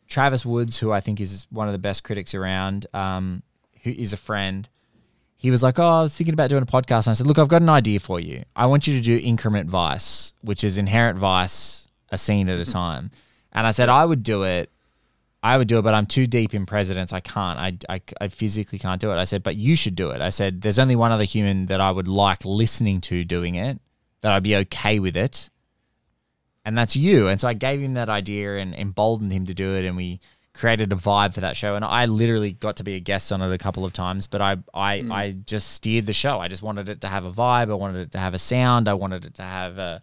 Travis 0.07 0.45
Woods, 0.45 0.79
who 0.79 0.91
I 0.91 1.01
think 1.01 1.19
is 1.19 1.47
one 1.49 1.67
of 1.67 1.73
the 1.73 1.79
best 1.79 2.03
critics 2.03 2.33
around, 2.33 2.87
um, 2.93 3.43
who 3.83 3.91
is 3.91 4.13
a 4.13 4.17
friend. 4.17 4.69
He 5.37 5.51
was 5.51 5.61
like, 5.61 5.77
"Oh, 5.77 5.99
I 5.99 6.01
was 6.01 6.15
thinking 6.15 6.33
about 6.33 6.49
doing 6.49 6.63
a 6.63 6.65
podcast." 6.65 7.07
And 7.07 7.09
I 7.09 7.13
said, 7.13 7.27
"Look, 7.27 7.37
I've 7.37 7.49
got 7.49 7.61
an 7.61 7.69
idea 7.69 7.99
for 7.99 8.19
you. 8.19 8.43
I 8.55 8.67
want 8.67 8.87
you 8.87 8.95
to 8.95 9.01
do 9.01 9.17
increment 9.21 9.69
vice, 9.69 10.33
which 10.41 10.63
is 10.63 10.77
inherent 10.77 11.19
vice, 11.19 11.89
a 12.09 12.17
scene 12.17 12.47
at 12.47 12.57
a 12.57 12.71
time." 12.71 13.11
And 13.51 13.67
I 13.67 13.71
said, 13.71 13.89
"I 13.89 14.05
would 14.05 14.23
do 14.23 14.43
it 14.43 14.69
I 15.45 15.57
would 15.57 15.67
do 15.67 15.77
it, 15.77 15.83
but 15.83 15.93
I'm 15.93 16.07
too 16.07 16.25
deep 16.25 16.55
in 16.55 16.65
presidents. 16.65 17.13
I 17.13 17.19
can't. 17.19 17.59
I, 17.59 17.77
I, 17.87 18.01
I, 18.19 18.27
physically 18.29 18.79
can't 18.79 18.99
do 18.99 19.11
it. 19.11 19.15
I 19.15 19.25
said, 19.25 19.43
but 19.43 19.55
you 19.55 19.75
should 19.75 19.95
do 19.95 20.09
it. 20.09 20.19
I 20.19 20.31
said, 20.31 20.61
there's 20.61 20.79
only 20.79 20.95
one 20.95 21.11
other 21.11 21.23
human 21.23 21.67
that 21.67 21.79
I 21.79 21.91
would 21.91 22.07
like 22.07 22.43
listening 22.45 22.99
to 23.01 23.23
doing 23.23 23.53
it, 23.53 23.79
that 24.21 24.31
I'd 24.31 24.41
be 24.41 24.55
okay 24.55 24.97
with 24.97 25.15
it. 25.15 25.51
And 26.65 26.75
that's 26.75 26.95
you. 26.95 27.27
And 27.27 27.39
so 27.39 27.47
I 27.47 27.53
gave 27.53 27.79
him 27.79 27.93
that 27.93 28.09
idea 28.09 28.57
and 28.57 28.73
emboldened 28.73 29.31
him 29.31 29.45
to 29.45 29.53
do 29.53 29.75
it. 29.75 29.85
And 29.85 29.95
we 29.95 30.19
created 30.55 30.91
a 30.91 30.95
vibe 30.95 31.35
for 31.35 31.41
that 31.41 31.55
show. 31.55 31.75
And 31.75 31.85
I 31.85 32.07
literally 32.07 32.53
got 32.53 32.77
to 32.77 32.83
be 32.83 32.95
a 32.95 32.99
guest 32.99 33.31
on 33.31 33.43
it 33.43 33.53
a 33.53 33.59
couple 33.59 33.85
of 33.85 33.93
times, 33.93 34.25
but 34.25 34.41
I, 34.41 34.57
I, 34.73 35.01
mm. 35.01 35.11
I 35.11 35.33
just 35.33 35.73
steered 35.73 36.07
the 36.07 36.13
show. 36.13 36.39
I 36.39 36.47
just 36.47 36.63
wanted 36.63 36.89
it 36.89 37.01
to 37.01 37.07
have 37.07 37.23
a 37.23 37.31
vibe. 37.31 37.69
I 37.69 37.75
wanted 37.75 37.99
it 37.99 38.11
to 38.13 38.17
have 38.17 38.33
a 38.33 38.39
sound. 38.39 38.87
I 38.87 38.95
wanted 38.95 39.25
it 39.25 39.35
to 39.35 39.43
have 39.43 39.77
a, 39.77 40.01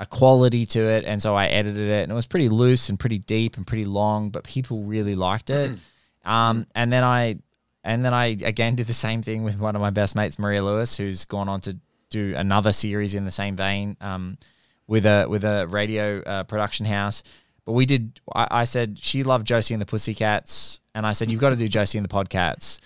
a 0.00 0.06
quality 0.06 0.64
to 0.64 0.80
it, 0.80 1.04
and 1.04 1.20
so 1.20 1.34
I 1.34 1.46
edited 1.46 1.88
it, 1.88 2.02
and 2.04 2.10
it 2.10 2.14
was 2.14 2.26
pretty 2.26 2.48
loose 2.48 2.88
and 2.88 2.98
pretty 2.98 3.18
deep 3.18 3.58
and 3.58 3.66
pretty 3.66 3.84
long, 3.84 4.30
but 4.30 4.44
people 4.44 4.82
really 4.82 5.14
liked 5.14 5.50
it. 5.50 5.78
um, 6.24 6.66
and 6.74 6.90
then 6.90 7.04
I, 7.04 7.36
and 7.84 8.02
then 8.02 8.14
I 8.14 8.28
again 8.42 8.76
did 8.76 8.86
the 8.86 8.94
same 8.94 9.22
thing 9.22 9.44
with 9.44 9.60
one 9.60 9.76
of 9.76 9.82
my 9.82 9.90
best 9.90 10.16
mates, 10.16 10.38
Maria 10.38 10.62
Lewis, 10.64 10.96
who's 10.96 11.26
gone 11.26 11.50
on 11.50 11.60
to 11.60 11.76
do 12.08 12.34
another 12.34 12.72
series 12.72 13.14
in 13.14 13.26
the 13.26 13.30
same 13.30 13.56
vein, 13.56 13.98
um, 14.00 14.38
with 14.86 15.04
a 15.04 15.26
with 15.28 15.44
a 15.44 15.66
radio 15.68 16.22
uh, 16.22 16.44
production 16.44 16.86
house. 16.86 17.22
But 17.66 17.72
we 17.72 17.84
did. 17.84 18.20
I, 18.34 18.48
I 18.50 18.64
said 18.64 18.98
she 18.98 19.22
loved 19.22 19.46
Josie 19.46 19.74
and 19.74 19.82
the 19.82 19.86
Pussycats, 19.86 20.80
and 20.94 21.06
I 21.06 21.12
said 21.12 21.30
you've 21.30 21.42
got 21.42 21.50
to 21.50 21.56
do 21.56 21.68
Josie 21.68 21.98
and 21.98 22.08
the 22.08 22.12
Podcats. 22.12 22.80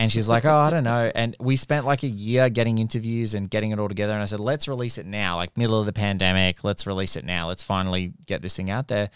And 0.00 0.10
she's 0.10 0.30
like, 0.30 0.46
oh, 0.46 0.56
I 0.56 0.70
don't 0.70 0.84
know. 0.84 1.12
And 1.20 1.36
we 1.38 1.56
spent 1.56 1.84
like 1.84 2.02
a 2.02 2.08
year 2.08 2.48
getting 2.48 2.78
interviews 2.78 3.34
and 3.34 3.50
getting 3.50 3.70
it 3.70 3.78
all 3.78 3.88
together. 3.88 4.14
And 4.14 4.22
I 4.22 4.24
said, 4.24 4.40
let's 4.40 4.66
release 4.66 4.96
it 4.96 5.04
now, 5.04 5.36
like 5.36 5.54
middle 5.58 5.78
of 5.78 5.84
the 5.84 5.92
pandemic. 5.92 6.64
Let's 6.64 6.86
release 6.86 7.16
it 7.16 7.24
now. 7.26 7.48
Let's 7.48 7.62
finally 7.62 8.14
get 8.24 8.40
this 8.40 8.56
thing 8.56 8.70
out 8.70 8.88
there. 8.88 9.10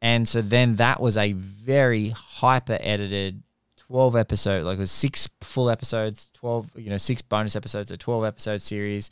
And 0.00 0.26
so 0.26 0.40
then 0.40 0.76
that 0.76 1.02
was 1.02 1.18
a 1.18 1.32
very 1.32 2.08
hyper 2.08 2.78
edited 2.80 3.42
12 3.76 4.16
episode, 4.16 4.64
like 4.64 4.78
it 4.78 4.80
was 4.80 4.90
six 4.90 5.28
full 5.42 5.68
episodes, 5.68 6.30
12, 6.32 6.70
you 6.76 6.88
know, 6.88 6.96
six 6.96 7.20
bonus 7.20 7.54
episodes, 7.54 7.90
a 7.90 7.98
12 7.98 8.24
episode 8.24 8.62
series. 8.62 9.10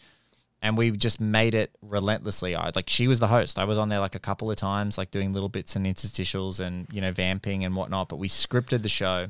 And 0.63 0.77
we 0.79 0.91
just 0.91 1.21
made 1.21 1.55
it 1.55 1.71
relentlessly. 1.83 2.57
I 2.57 2.71
like 2.75 2.89
she 2.89 3.09
was 3.09 3.21
the 3.21 3.29
host. 3.29 3.59
I 3.59 3.65
was 3.65 3.77
on 3.77 3.91
there 3.91 4.01
like 4.01 4.15
a 4.15 4.21
couple 4.21 4.51
of 4.51 4.57
times, 4.57 4.97
like 4.97 5.11
doing 5.11 5.35
little 5.35 5.51
bits 5.51 5.77
and 5.77 5.85
interstitials 5.85 6.61
and, 6.61 6.87
you 6.91 7.03
know, 7.03 7.13
vamping 7.13 7.63
and 7.65 7.77
whatnot. 7.77 8.09
But 8.09 8.17
we 8.17 8.29
scripted 8.29 8.83
the 8.83 8.89
show 8.89 9.29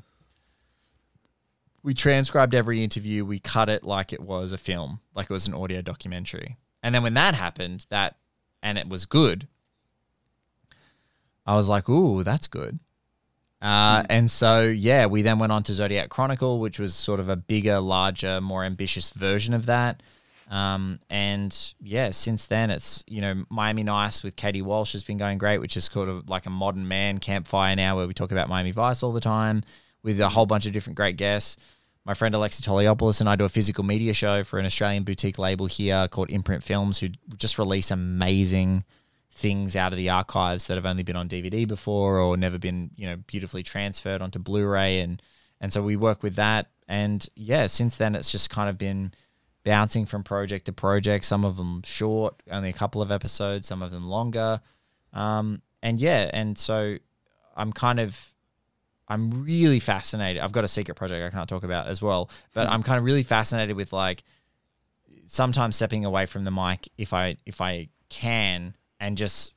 we 1.82 1.94
transcribed 1.94 2.54
every 2.54 2.82
interview, 2.84 3.24
we 3.24 3.38
cut 3.38 3.68
it 3.68 3.84
like 3.84 4.12
it 4.12 4.20
was 4.20 4.52
a 4.52 4.58
film, 4.58 5.00
like 5.14 5.30
it 5.30 5.32
was 5.32 5.46
an 5.46 5.54
audio 5.54 5.82
documentary. 5.82 6.56
And 6.82 6.94
then 6.94 7.02
when 7.02 7.14
that 7.14 7.34
happened, 7.34 7.86
that 7.90 8.16
and 8.62 8.78
it 8.78 8.88
was 8.88 9.06
good, 9.06 9.48
I 11.46 11.54
was 11.56 11.68
like, 11.68 11.88
"Ooh, 11.88 12.22
that's 12.22 12.46
good." 12.46 12.78
Uh, 13.62 14.02
mm. 14.02 14.06
And 14.08 14.30
so, 14.30 14.62
yeah, 14.62 15.06
we 15.06 15.22
then 15.22 15.38
went 15.38 15.52
on 15.52 15.62
to 15.64 15.72
Zodiac 15.72 16.08
Chronicle, 16.08 16.60
which 16.60 16.78
was 16.78 16.94
sort 16.94 17.20
of 17.20 17.28
a 17.28 17.36
bigger, 17.36 17.78
larger, 17.80 18.40
more 18.40 18.64
ambitious 18.64 19.10
version 19.10 19.52
of 19.52 19.66
that. 19.66 20.02
Um, 20.50 20.98
and 21.08 21.56
yeah, 21.80 22.10
since 22.10 22.46
then, 22.46 22.70
it's 22.70 23.04
you 23.06 23.20
know 23.20 23.44
Miami 23.50 23.84
Nice 23.84 24.24
with 24.24 24.34
Katie 24.36 24.62
Walsh 24.62 24.92
has 24.92 25.04
been 25.04 25.16
going 25.18 25.38
great, 25.38 25.58
which 25.58 25.76
is 25.76 25.84
sort 25.84 26.08
of 26.08 26.28
like 26.28 26.46
a 26.46 26.50
modern 26.50 26.88
man 26.88 27.18
campfire 27.18 27.76
now, 27.76 27.96
where 27.96 28.06
we 28.06 28.14
talk 28.14 28.32
about 28.32 28.48
Miami 28.48 28.72
Vice 28.72 29.02
all 29.02 29.12
the 29.12 29.20
time. 29.20 29.62
With 30.02 30.20
a 30.20 30.28
whole 30.28 30.46
bunch 30.46 30.66
of 30.66 30.72
different 30.72 30.96
great 30.96 31.16
guests. 31.16 31.56
My 32.04 32.14
friend 32.14 32.34
Alexi 32.34 32.62
Toliopoulos 32.62 33.20
and 33.20 33.28
I 33.28 33.36
do 33.36 33.44
a 33.44 33.48
physical 33.48 33.84
media 33.84 34.14
show 34.14 34.42
for 34.42 34.58
an 34.58 34.66
Australian 34.66 35.04
boutique 35.04 35.38
label 35.38 35.66
here 35.66 36.08
called 36.08 36.30
Imprint 36.30 36.62
Films, 36.62 36.98
who 36.98 37.08
just 37.36 37.58
release 37.58 37.90
amazing 37.90 38.84
things 39.32 39.76
out 39.76 39.92
of 39.92 39.96
the 39.96 40.10
archives 40.10 40.66
that 40.66 40.74
have 40.74 40.86
only 40.86 41.02
been 41.02 41.16
on 41.16 41.28
DVD 41.28 41.68
before 41.68 42.18
or 42.18 42.36
never 42.36 42.58
been, 42.58 42.90
you 42.96 43.06
know, 43.06 43.16
beautifully 43.16 43.62
transferred 43.62 44.22
onto 44.22 44.38
Blu-ray 44.38 45.00
and 45.00 45.22
and 45.62 45.72
so 45.72 45.82
we 45.82 45.94
work 45.94 46.22
with 46.22 46.36
that 46.36 46.70
and 46.88 47.28
yeah, 47.36 47.66
since 47.66 47.96
then 47.96 48.14
it's 48.14 48.32
just 48.32 48.50
kind 48.50 48.68
of 48.68 48.76
been 48.76 49.12
bouncing 49.62 50.06
from 50.06 50.22
project 50.22 50.64
to 50.64 50.72
project, 50.72 51.24
some 51.24 51.44
of 51.44 51.56
them 51.56 51.82
short, 51.84 52.42
only 52.50 52.70
a 52.70 52.72
couple 52.74 53.02
of 53.02 53.12
episodes, 53.12 53.66
some 53.66 53.82
of 53.82 53.90
them 53.90 54.08
longer. 54.08 54.60
Um, 55.12 55.62
and 55.82 55.98
yeah, 55.98 56.30
and 56.32 56.58
so 56.58 56.96
I'm 57.56 57.72
kind 57.72 58.00
of 58.00 58.29
I'm 59.10 59.42
really 59.44 59.80
fascinated. 59.80 60.40
I've 60.40 60.52
got 60.52 60.62
a 60.62 60.68
secret 60.68 60.94
project 60.94 61.22
I 61.22 61.36
can't 61.36 61.48
talk 61.48 61.64
about 61.64 61.88
as 61.88 62.00
well, 62.00 62.30
but 62.54 62.68
I'm 62.68 62.84
kind 62.84 62.96
of 62.96 63.04
really 63.04 63.24
fascinated 63.24 63.74
with 63.74 63.92
like 63.92 64.22
sometimes 65.26 65.74
stepping 65.76 66.04
away 66.04 66.26
from 66.26 66.44
the 66.44 66.52
mic 66.52 66.88
if 66.96 67.12
I 67.12 67.36
if 67.44 67.60
I 67.60 67.88
can 68.08 68.76
and 69.00 69.18
just 69.18 69.54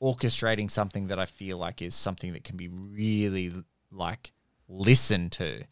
orchestrating 0.00 0.70
something 0.70 1.08
that 1.08 1.18
I 1.18 1.26
feel 1.26 1.58
like 1.58 1.82
is 1.82 1.94
something 1.94 2.34
that 2.34 2.44
can 2.44 2.56
be 2.56 2.68
really 2.68 3.52
like 3.90 4.32
listened 4.68 5.32
to. 5.32 5.64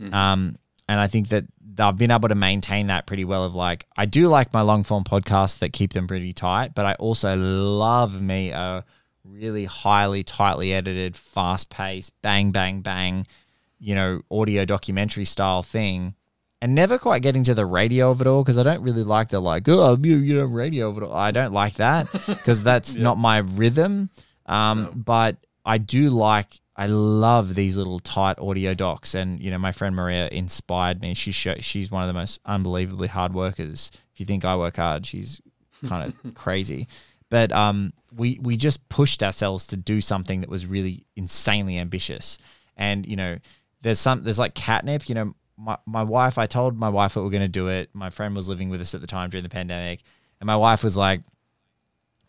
Mm-hmm. 0.00 0.12
Um, 0.12 0.58
and 0.88 1.00
I 1.00 1.06
think 1.06 1.28
that 1.28 1.44
I've 1.78 1.96
been 1.96 2.10
able 2.10 2.28
to 2.28 2.34
maintain 2.34 2.88
that 2.88 3.06
pretty 3.06 3.24
well. 3.24 3.44
Of 3.44 3.54
like, 3.54 3.86
I 3.96 4.04
do 4.04 4.28
like 4.28 4.52
my 4.52 4.60
long 4.60 4.82
form 4.84 5.04
podcasts 5.04 5.58
that 5.60 5.72
keep 5.72 5.94
them 5.94 6.06
pretty 6.06 6.34
tight, 6.34 6.74
but 6.74 6.84
I 6.84 6.94
also 6.94 7.34
love 7.34 8.20
me 8.20 8.50
a 8.50 8.84
really 9.24 9.64
highly, 9.64 10.22
tightly 10.22 10.72
edited, 10.72 11.16
fast 11.16 11.70
paced, 11.70 12.12
bang, 12.22 12.50
bang, 12.50 12.80
bang, 12.80 13.26
you 13.78 13.94
know, 13.94 14.22
audio 14.30 14.64
documentary 14.64 15.24
style 15.24 15.62
thing. 15.62 16.14
And 16.60 16.76
never 16.76 16.96
quite 16.96 17.22
getting 17.22 17.42
to 17.44 17.54
the 17.54 17.66
radio 17.66 18.10
of 18.10 18.20
it 18.20 18.28
all 18.28 18.44
because 18.44 18.56
I 18.56 18.62
don't 18.62 18.82
really 18.82 19.02
like 19.02 19.30
the 19.30 19.40
like, 19.40 19.68
oh, 19.68 19.98
you, 20.00 20.18
you 20.18 20.34
know, 20.36 20.44
radio 20.44 20.90
of 20.90 20.98
it 20.98 21.02
all. 21.02 21.12
I 21.12 21.32
don't 21.32 21.52
like 21.52 21.74
that 21.74 22.10
because 22.26 22.62
that's 22.62 22.94
yeah. 22.94 23.02
not 23.02 23.18
my 23.18 23.38
rhythm. 23.38 24.10
Um, 24.46 24.82
no. 24.84 24.90
But 24.94 25.36
I 25.64 25.78
do 25.78 26.10
like 26.10 26.60
I 26.74 26.86
love 26.86 27.54
these 27.54 27.76
little 27.76 28.00
tight 28.00 28.38
audio 28.38 28.74
docs, 28.74 29.14
and 29.14 29.40
you 29.40 29.50
know, 29.50 29.58
my 29.58 29.72
friend 29.72 29.94
Maria 29.94 30.28
inspired 30.28 31.02
me. 31.02 31.14
She's 31.14 31.34
she's 31.34 31.90
one 31.90 32.02
of 32.02 32.06
the 32.06 32.14
most 32.14 32.40
unbelievably 32.46 33.08
hard 33.08 33.34
workers. 33.34 33.90
If 34.14 34.20
you 34.20 34.26
think 34.26 34.44
I 34.44 34.56
work 34.56 34.76
hard, 34.76 35.06
she's 35.06 35.40
kind 35.86 36.12
of 36.12 36.34
crazy. 36.34 36.88
But 37.28 37.52
um, 37.52 37.92
we 38.14 38.38
we 38.42 38.56
just 38.56 38.88
pushed 38.88 39.22
ourselves 39.22 39.66
to 39.68 39.76
do 39.76 40.00
something 40.00 40.40
that 40.40 40.50
was 40.50 40.66
really 40.66 41.06
insanely 41.16 41.78
ambitious. 41.78 42.38
And 42.76 43.06
you 43.06 43.16
know, 43.16 43.38
there's 43.82 43.98
some 43.98 44.22
there's 44.22 44.38
like 44.38 44.54
catnip. 44.54 45.08
You 45.08 45.14
know, 45.14 45.34
my 45.56 45.78
my 45.86 46.02
wife. 46.02 46.38
I 46.38 46.46
told 46.46 46.76
my 46.76 46.88
wife 46.88 47.14
that 47.14 47.22
we're 47.22 47.30
going 47.30 47.42
to 47.42 47.48
do 47.48 47.68
it. 47.68 47.90
My 47.92 48.10
friend 48.10 48.34
was 48.36 48.48
living 48.48 48.68
with 48.68 48.80
us 48.80 48.94
at 48.94 49.00
the 49.00 49.06
time 49.06 49.30
during 49.30 49.42
the 49.42 49.48
pandemic, 49.48 50.02
and 50.40 50.46
my 50.46 50.56
wife 50.56 50.84
was 50.84 50.96
like, 50.96 51.22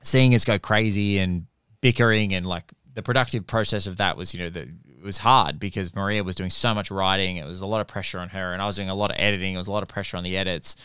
seeing 0.02 0.36
us 0.36 0.46
go 0.46 0.60
crazy 0.60 1.20
and 1.20 1.48
bickering 1.82 2.34
and 2.34 2.46
like 2.46 2.72
the 2.94 3.02
productive 3.02 3.48
process 3.48 3.88
of 3.88 3.98
that 3.98 4.16
was, 4.16 4.34
you 4.34 4.40
know, 4.40 4.50
the, 4.50 4.62
it 4.62 5.04
was 5.04 5.18
hard 5.18 5.60
because 5.60 5.96
Maria 5.96 6.24
was 6.24 6.36
doing 6.36 6.50
so 6.50 6.74
much 6.74 6.92
writing. 6.92 7.38
It 7.38 7.46
was 7.46 7.62
a 7.62 7.66
lot 7.66 7.82
of 7.82 7.88
pressure 7.88 8.20
on 8.20 8.30
her, 8.30 8.54
and 8.54 8.62
I 8.62 8.66
was 8.66 8.76
doing 8.76 8.90
a 8.90 8.96
lot 8.96 9.12
of 9.12 9.18
editing. 9.20 9.54
It 9.54 9.58
was 9.58 9.68
a 9.68 9.72
lot 9.72 9.84
of 9.84 9.90
pressure 9.90 10.16
on 10.16 10.24
the 10.24 10.38
edits. 10.38 10.76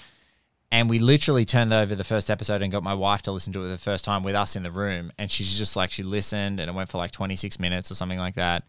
And 0.71 0.91
we 0.91 0.99
literally 0.99 1.47
turned 1.47 1.73
over 1.73 1.95
the 1.95 2.05
first 2.05 2.31
episode 2.31 2.61
and 2.61 2.71
got 2.71 2.83
my 2.83 2.93
wife 2.93 3.23
to 3.23 3.33
listen 3.33 3.53
to 3.55 3.65
it 3.65 3.69
the 3.69 3.79
first 3.79 4.05
time 4.05 4.23
with 4.23 4.35
us 4.35 4.55
in 4.55 4.63
the 4.63 4.71
room. 4.71 5.13
And 5.17 5.31
she's 5.31 5.57
just 5.57 5.77
like, 5.77 5.91
she 5.91 6.03
listened 6.03 6.61
and 6.61 6.69
it 6.69 6.75
went 6.75 6.91
for 6.91 6.99
like 6.99 7.11
26 7.11 7.59
minutes 7.59 7.91
or 7.91 7.95
something 7.95 8.19
like 8.19 8.35
that. 8.35 8.65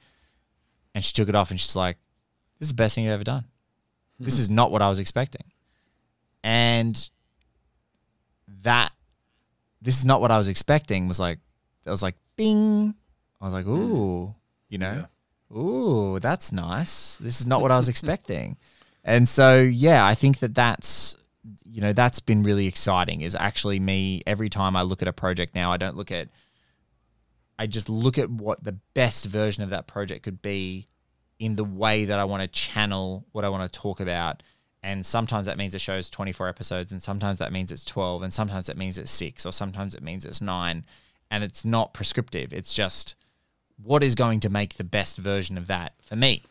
And 0.95 1.04
she 1.04 1.14
took 1.14 1.28
it 1.28 1.36
off 1.36 1.52
and 1.52 1.60
she's 1.60 1.76
like, 1.76 1.97
this 2.58 2.68
is 2.68 2.74
the 2.74 2.78
best 2.78 2.95
thing 2.95 3.04
you've 3.04 3.14
ever 3.14 3.24
done. 3.24 3.45
This 4.20 4.39
is 4.39 4.50
not 4.50 4.72
what 4.72 4.82
I 4.82 4.89
was 4.89 5.00
expecting. 5.00 5.43
And 6.43 7.10
that, 8.64 8.91
this 9.82 9.97
is 9.97 10.06
not 10.06 10.22
what 10.22 10.32
I 10.32 10.38
was 10.38 10.47
expecting 10.47 11.08
was 11.08 11.20
like, 11.20 11.39
I 11.86 11.91
was 11.91 12.04
like, 12.04 12.16
bing. 12.36 12.93
I 13.41 13.45
was 13.45 13.54
like, 13.54 13.66
mm. 13.66 13.78
ooh, 13.78 14.36
you 14.68 14.78
know, 14.78 15.06
yeah. 15.52 15.58
ooh, 15.58 16.20
that's 16.20 16.52
nice. 16.52 17.16
This 17.18 17.39
is 17.39 17.47
not 17.47 17.62
what 17.62 17.72
I 17.72 17.78
was 17.78 17.88
expecting. 17.89 18.58
And 19.04 19.28
so, 19.28 19.62
yeah, 19.62 20.06
I 20.06 20.16
think 20.16 20.39
that 20.39 20.54
that's, 20.54 21.16
you 21.64 21.82
know, 21.82 21.94
that's 21.94 22.20
been 22.20 22.44
really 22.44 22.68
exciting 22.68 23.22
is 23.22 23.36
actually 23.36 23.80
me 23.80 24.22
every 24.28 24.50
time 24.50 24.76
I 24.76 24.82
look 24.82 25.02
at 25.02 25.08
a 25.08 25.14
project 25.14 25.56
now, 25.56 25.72
I 25.72 25.78
don't 25.78 25.96
look 25.96 26.12
at, 26.12 26.30
I 27.58 27.68
just 27.68 27.90
look 27.90 28.18
at 28.18 28.30
what 28.30 28.64
the 28.64 28.74
best 28.94 29.26
version 29.26 29.64
of 29.64 29.70
that 29.70 29.88
project 29.88 30.24
could 30.24 30.42
be 30.42 30.88
in 31.40 31.56
the 31.56 31.64
way 31.64 32.06
that 32.06 32.20
I 32.20 32.26
want 32.26 32.42
to 32.42 32.48
channel 32.48 33.26
what 33.32 33.46
I 33.46 33.50
want 33.50 33.72
to 33.72 33.80
talk 33.80 34.00
about. 34.00 34.44
And 34.84 35.06
sometimes 35.06 35.46
that 35.46 35.58
means 35.58 35.74
the 35.74 35.80
show's 35.80 36.10
24 36.10 36.48
episodes, 36.48 36.92
and 36.92 37.02
sometimes 37.02 37.40
that 37.40 37.52
means 37.52 37.72
it's 37.72 37.84
12, 37.84 38.24
and 38.24 38.34
sometimes 38.34 38.68
that 38.68 38.78
means 38.78 38.98
it's 38.98 39.12
six, 39.12 39.46
or 39.46 39.52
sometimes 39.52 39.94
it 39.94 40.04
means 40.04 40.26
it's 40.26 40.42
nine. 40.42 40.86
And 41.32 41.44
it's 41.44 41.66
not 41.66 41.94
prescriptive. 41.94 42.54
It's 42.54 42.74
just, 42.74 43.16
what 43.82 44.04
is 44.04 44.16
going 44.16 44.40
to 44.42 44.50
make 44.50 44.76
the 44.76 44.84
best 44.84 45.18
version 45.18 45.58
of 45.58 45.68
that 45.68 45.94
for 46.02 46.16
me? 46.16 46.44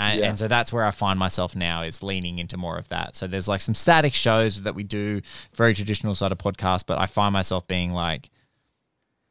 And, 0.00 0.18
yeah. 0.18 0.28
and, 0.30 0.38
so 0.38 0.48
that's 0.48 0.72
where 0.72 0.84
I 0.84 0.92
find 0.92 1.18
myself 1.18 1.54
now 1.54 1.82
is 1.82 2.02
leaning 2.02 2.38
into 2.38 2.56
more 2.56 2.78
of 2.78 2.88
that. 2.88 3.16
So 3.16 3.26
there's 3.26 3.48
like 3.48 3.60
some 3.60 3.74
static 3.74 4.14
shows 4.14 4.62
that 4.62 4.74
we 4.74 4.82
do, 4.82 5.20
very 5.54 5.74
traditional 5.74 6.14
sort 6.14 6.32
of 6.32 6.38
podcast, 6.38 6.86
but 6.86 6.98
I 6.98 7.04
find 7.04 7.34
myself 7.34 7.68
being 7.68 7.92
like, 7.92 8.30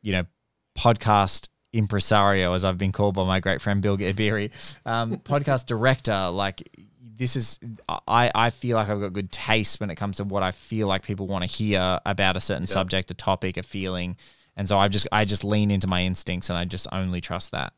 you 0.04 0.12
know, 0.12 0.26
podcast 0.78 1.50
impresario, 1.74 2.54
as 2.54 2.64
I've 2.64 2.78
been 2.78 2.92
called 2.92 3.16
by 3.16 3.26
my 3.26 3.40
great 3.40 3.62
friend 3.62 3.82
Bilge 3.82 4.02
Ebiri, 4.02 4.52
um, 4.86 5.18
podcast 5.24 5.66
director. 5.66 6.30
Like 6.30 6.70
this 7.02 7.36
is, 7.36 7.60
I, 8.08 8.32
I 8.36 8.52
feel 8.52 8.78
like 8.78 8.90
I've 8.90 9.00
got 9.00 9.12
good 9.12 9.32
taste 9.32 9.80
when 9.80 9.90
it 9.90 9.96
comes 9.96 10.18
to 10.18 10.24
what 10.24 10.44
I 10.44 10.52
feel 10.52 10.88
like 10.88 11.02
people 11.02 11.26
want 11.26 11.42
to 11.42 11.50
hear 11.50 12.00
about 12.06 12.38
a 12.38 12.40
certain 12.40 12.64
yeah. 12.64 12.74
subject, 12.74 13.10
a 13.10 13.16
topic, 13.16 13.58
a 13.58 13.64
feeling. 13.64 14.18
And 14.56 14.68
so 14.68 14.78
I 14.78 14.88
just 14.88 15.08
I 15.12 15.26
just 15.26 15.44
lean 15.44 15.72
into 15.72 15.88
my 15.88 16.04
instincts 16.04 16.52
and 16.52 16.60
I 16.60 16.66
just 16.66 16.86
only 16.92 17.22
trust 17.22 17.50
that. 17.52 17.74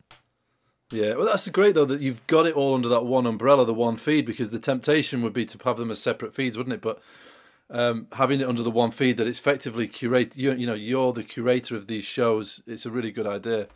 Yeah, 0.92 1.16
well, 1.16 1.26
that's 1.26 1.48
great 1.50 1.74
though 1.74 1.86
that 1.86 2.02
you've 2.02 2.26
got 2.28 2.46
it 2.46 2.56
all 2.56 2.76
under 2.76 2.90
that 2.90 3.06
one 3.06 3.26
umbrella, 3.26 3.66
the 3.66 3.74
one 3.74 3.98
feed, 3.98 4.26
because 4.26 4.52
the 4.52 4.60
temptation 4.60 5.22
would 5.22 5.34
be 5.34 5.46
to 5.46 5.58
have 5.64 5.78
them 5.78 5.92
as 5.92 6.02
separate 6.02 6.34
feeds, 6.34 6.58
wouldn't 6.58 6.74
it? 6.74 6.82
But 6.82 7.02
um, 7.70 8.08
having 8.14 8.42
it 8.42 8.48
under 8.48 8.62
the 8.62 8.72
one 8.72 8.92
feed, 8.92 9.18
that 9.18 9.28
it's 9.28 9.40
effectively 9.40 9.88
curate. 9.88 10.36
You, 10.36 10.52
you 10.54 10.68
know, 10.68 10.74
you're 10.74 11.14
the 11.14 11.24
curator 11.24 11.76
of 11.76 11.88
these 11.88 12.04
shows. 12.04 12.62
It's 12.68 12.86
a 12.86 12.92
really 12.92 13.12
good 13.12 13.28
idea. 13.28 13.68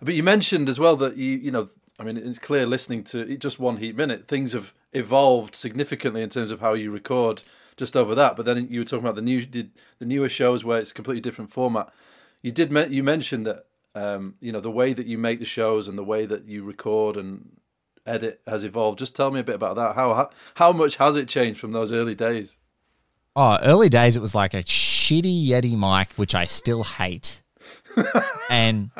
But 0.00 0.14
you 0.14 0.22
mentioned 0.22 0.68
as 0.68 0.80
well 0.80 0.96
that 0.96 1.16
you, 1.16 1.32
you 1.32 1.50
know, 1.50 1.68
I 1.98 2.04
mean, 2.04 2.16
it's 2.16 2.38
clear 2.38 2.64
listening 2.64 3.04
to 3.04 3.36
just 3.36 3.60
one 3.60 3.76
heat 3.76 3.94
minute, 3.94 4.26
things 4.26 4.54
have 4.54 4.72
evolved 4.94 5.54
significantly 5.54 6.22
in 6.22 6.30
terms 6.30 6.50
of 6.50 6.60
how 6.60 6.72
you 6.72 6.90
record 6.90 7.42
just 7.76 7.96
over 7.96 8.14
that. 8.14 8.36
But 8.36 8.46
then 8.46 8.68
you 8.70 8.80
were 8.80 8.84
talking 8.84 9.04
about 9.04 9.16
the 9.16 9.22
new, 9.22 9.44
the, 9.44 9.68
the 9.98 10.06
newer 10.06 10.30
shows 10.30 10.64
where 10.64 10.80
it's 10.80 10.92
completely 10.92 11.20
different 11.20 11.52
format 11.52 11.92
you 12.42 12.50
did 12.50 12.72
you 12.92 13.02
mentioned 13.02 13.46
that 13.46 13.66
um, 13.94 14.34
you 14.40 14.52
know 14.52 14.60
the 14.60 14.70
way 14.70 14.92
that 14.92 15.06
you 15.06 15.18
make 15.18 15.38
the 15.38 15.44
shows 15.44 15.88
and 15.88 15.98
the 15.98 16.04
way 16.04 16.26
that 16.26 16.46
you 16.46 16.64
record 16.64 17.16
and 17.16 17.60
edit 18.06 18.40
has 18.46 18.64
evolved. 18.64 18.98
Just 18.98 19.14
tell 19.14 19.30
me 19.30 19.40
a 19.40 19.44
bit 19.44 19.54
about 19.54 19.76
that. 19.76 19.94
How 19.94 20.30
how 20.54 20.72
much 20.72 20.96
has 20.96 21.16
it 21.16 21.28
changed 21.28 21.60
from 21.60 21.72
those 21.72 21.92
early 21.92 22.14
days? 22.14 22.56
Oh, 23.34 23.58
early 23.62 23.88
days 23.88 24.16
it 24.16 24.20
was 24.20 24.34
like 24.34 24.54
a 24.54 24.62
shitty 24.62 25.48
Yeti 25.48 25.76
mic, 25.76 26.12
which 26.14 26.34
I 26.34 26.44
still 26.44 26.84
hate, 26.84 27.42
and 28.50 28.90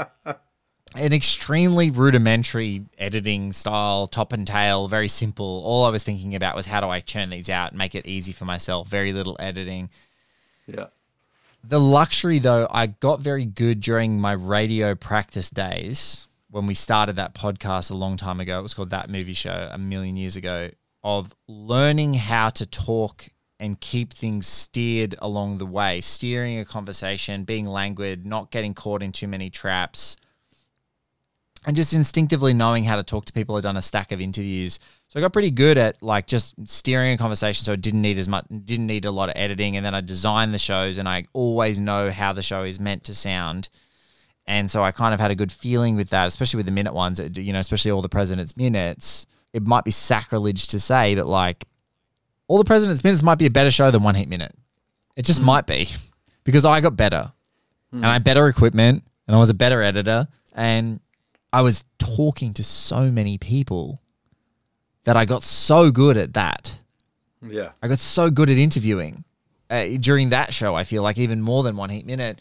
an 0.94 1.12
extremely 1.12 1.90
rudimentary 1.90 2.86
editing 2.98 3.52
style, 3.52 4.06
top 4.06 4.32
and 4.32 4.46
tail, 4.46 4.88
very 4.88 5.08
simple. 5.08 5.62
All 5.64 5.84
I 5.84 5.90
was 5.90 6.02
thinking 6.02 6.34
about 6.34 6.54
was 6.54 6.66
how 6.66 6.80
do 6.80 6.88
I 6.88 7.00
churn 7.00 7.30
these 7.30 7.50
out, 7.50 7.70
and 7.70 7.78
make 7.78 7.94
it 7.94 8.06
easy 8.06 8.32
for 8.32 8.44
myself. 8.44 8.88
Very 8.88 9.12
little 9.12 9.36
editing. 9.38 9.90
Yeah. 10.66 10.86
The 11.64 11.78
luxury, 11.78 12.40
though, 12.40 12.66
I 12.70 12.86
got 12.86 13.20
very 13.20 13.44
good 13.44 13.80
during 13.80 14.20
my 14.20 14.32
radio 14.32 14.96
practice 14.96 15.48
days 15.48 16.26
when 16.50 16.66
we 16.66 16.74
started 16.74 17.16
that 17.16 17.34
podcast 17.34 17.90
a 17.90 17.94
long 17.94 18.16
time 18.16 18.40
ago. 18.40 18.58
It 18.58 18.62
was 18.62 18.74
called 18.74 18.90
That 18.90 19.08
Movie 19.08 19.32
Show 19.32 19.70
a 19.70 19.78
million 19.78 20.16
years 20.16 20.34
ago 20.34 20.70
of 21.04 21.34
learning 21.46 22.14
how 22.14 22.50
to 22.50 22.66
talk 22.66 23.28
and 23.60 23.78
keep 23.80 24.12
things 24.12 24.48
steered 24.48 25.14
along 25.20 25.58
the 25.58 25.66
way, 25.66 26.00
steering 26.00 26.58
a 26.58 26.64
conversation, 26.64 27.44
being 27.44 27.66
languid, 27.66 28.26
not 28.26 28.50
getting 28.50 28.74
caught 28.74 29.00
in 29.00 29.12
too 29.12 29.28
many 29.28 29.48
traps, 29.48 30.16
and 31.64 31.76
just 31.76 31.94
instinctively 31.94 32.52
knowing 32.52 32.82
how 32.82 32.96
to 32.96 33.04
talk 33.04 33.24
to 33.26 33.32
people. 33.32 33.54
I've 33.54 33.62
done 33.62 33.76
a 33.76 33.82
stack 33.82 34.10
of 34.10 34.20
interviews 34.20 34.80
so 35.12 35.20
I 35.20 35.20
got 35.20 35.34
pretty 35.34 35.50
good 35.50 35.76
at 35.76 36.02
like 36.02 36.26
just 36.26 36.54
steering 36.66 37.12
a 37.12 37.18
conversation 37.18 37.62
so 37.66 37.74
it 37.74 37.82
didn't 37.82 38.00
need 38.00 38.16
as 38.16 38.30
much 38.30 38.46
didn't 38.64 38.86
need 38.86 39.04
a 39.04 39.10
lot 39.10 39.28
of 39.28 39.34
editing 39.36 39.76
and 39.76 39.84
then 39.84 39.94
I 39.94 40.00
designed 40.00 40.54
the 40.54 40.58
shows 40.58 40.96
and 40.96 41.06
I 41.06 41.26
always 41.34 41.78
know 41.78 42.10
how 42.10 42.32
the 42.32 42.40
show 42.40 42.62
is 42.62 42.80
meant 42.80 43.04
to 43.04 43.14
sound. 43.14 43.68
And 44.46 44.70
so 44.70 44.82
I 44.82 44.90
kind 44.90 45.12
of 45.12 45.20
had 45.20 45.30
a 45.30 45.34
good 45.34 45.52
feeling 45.52 45.96
with 45.96 46.08
that, 46.10 46.28
especially 46.28 46.56
with 46.56 46.66
the 46.66 46.72
minute 46.72 46.94
ones, 46.94 47.20
you 47.34 47.52
know, 47.52 47.58
especially 47.58 47.90
all 47.90 48.00
the 48.00 48.08
president's 48.08 48.56
minutes. 48.56 49.26
It 49.52 49.66
might 49.66 49.84
be 49.84 49.90
sacrilege 49.90 50.68
to 50.68 50.80
say, 50.80 51.14
but 51.14 51.26
like 51.26 51.68
all 52.48 52.56
the 52.56 52.64
president's 52.64 53.04
minutes 53.04 53.22
might 53.22 53.38
be 53.38 53.44
a 53.44 53.50
better 53.50 53.70
show 53.70 53.90
than 53.90 54.02
one 54.02 54.14
heat 54.14 54.30
minute. 54.30 54.54
It 55.14 55.26
just 55.26 55.42
mm. 55.42 55.44
might 55.44 55.66
be 55.66 55.88
because 56.44 56.64
I 56.64 56.80
got 56.80 56.96
better 56.96 57.30
mm. 57.92 57.98
and 57.98 58.06
I 58.06 58.14
had 58.14 58.24
better 58.24 58.48
equipment 58.48 59.04
and 59.26 59.36
I 59.36 59.38
was 59.38 59.50
a 59.50 59.54
better 59.54 59.82
editor 59.82 60.26
and 60.54 61.00
I 61.52 61.60
was 61.60 61.84
talking 61.98 62.54
to 62.54 62.64
so 62.64 63.10
many 63.10 63.36
people 63.36 64.01
that 65.04 65.16
I 65.16 65.24
got 65.24 65.42
so 65.42 65.90
good 65.90 66.16
at 66.16 66.34
that. 66.34 66.78
Yeah. 67.42 67.72
I 67.82 67.88
got 67.88 67.98
so 67.98 68.30
good 68.30 68.50
at 68.50 68.58
interviewing 68.58 69.24
uh, 69.70 69.86
during 70.00 70.30
that 70.30 70.54
show. 70.54 70.74
I 70.74 70.84
feel 70.84 71.02
like 71.02 71.18
even 71.18 71.40
more 71.40 71.62
than 71.62 71.76
one 71.76 71.90
heat 71.90 72.06
minute 72.06 72.40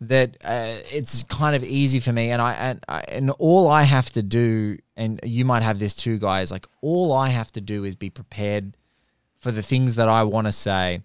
that 0.00 0.36
uh, 0.44 0.76
it's 0.92 1.24
kind 1.24 1.56
of 1.56 1.64
easy 1.64 2.00
for 2.00 2.12
me. 2.12 2.30
And 2.30 2.40
I 2.40 2.52
and 2.54 2.84
I, 2.88 3.00
and 3.08 3.30
all 3.32 3.68
I 3.68 3.82
have 3.82 4.10
to 4.10 4.22
do, 4.22 4.78
and 4.96 5.20
you 5.22 5.44
might 5.44 5.62
have 5.62 5.78
this 5.78 5.94
too, 5.94 6.18
guys. 6.18 6.50
Like 6.50 6.66
all 6.80 7.12
I 7.12 7.28
have 7.28 7.52
to 7.52 7.60
do 7.60 7.84
is 7.84 7.94
be 7.94 8.10
prepared 8.10 8.76
for 9.38 9.50
the 9.50 9.62
things 9.62 9.96
that 9.96 10.08
I 10.08 10.22
want 10.22 10.46
to 10.46 10.52
say. 10.52 11.02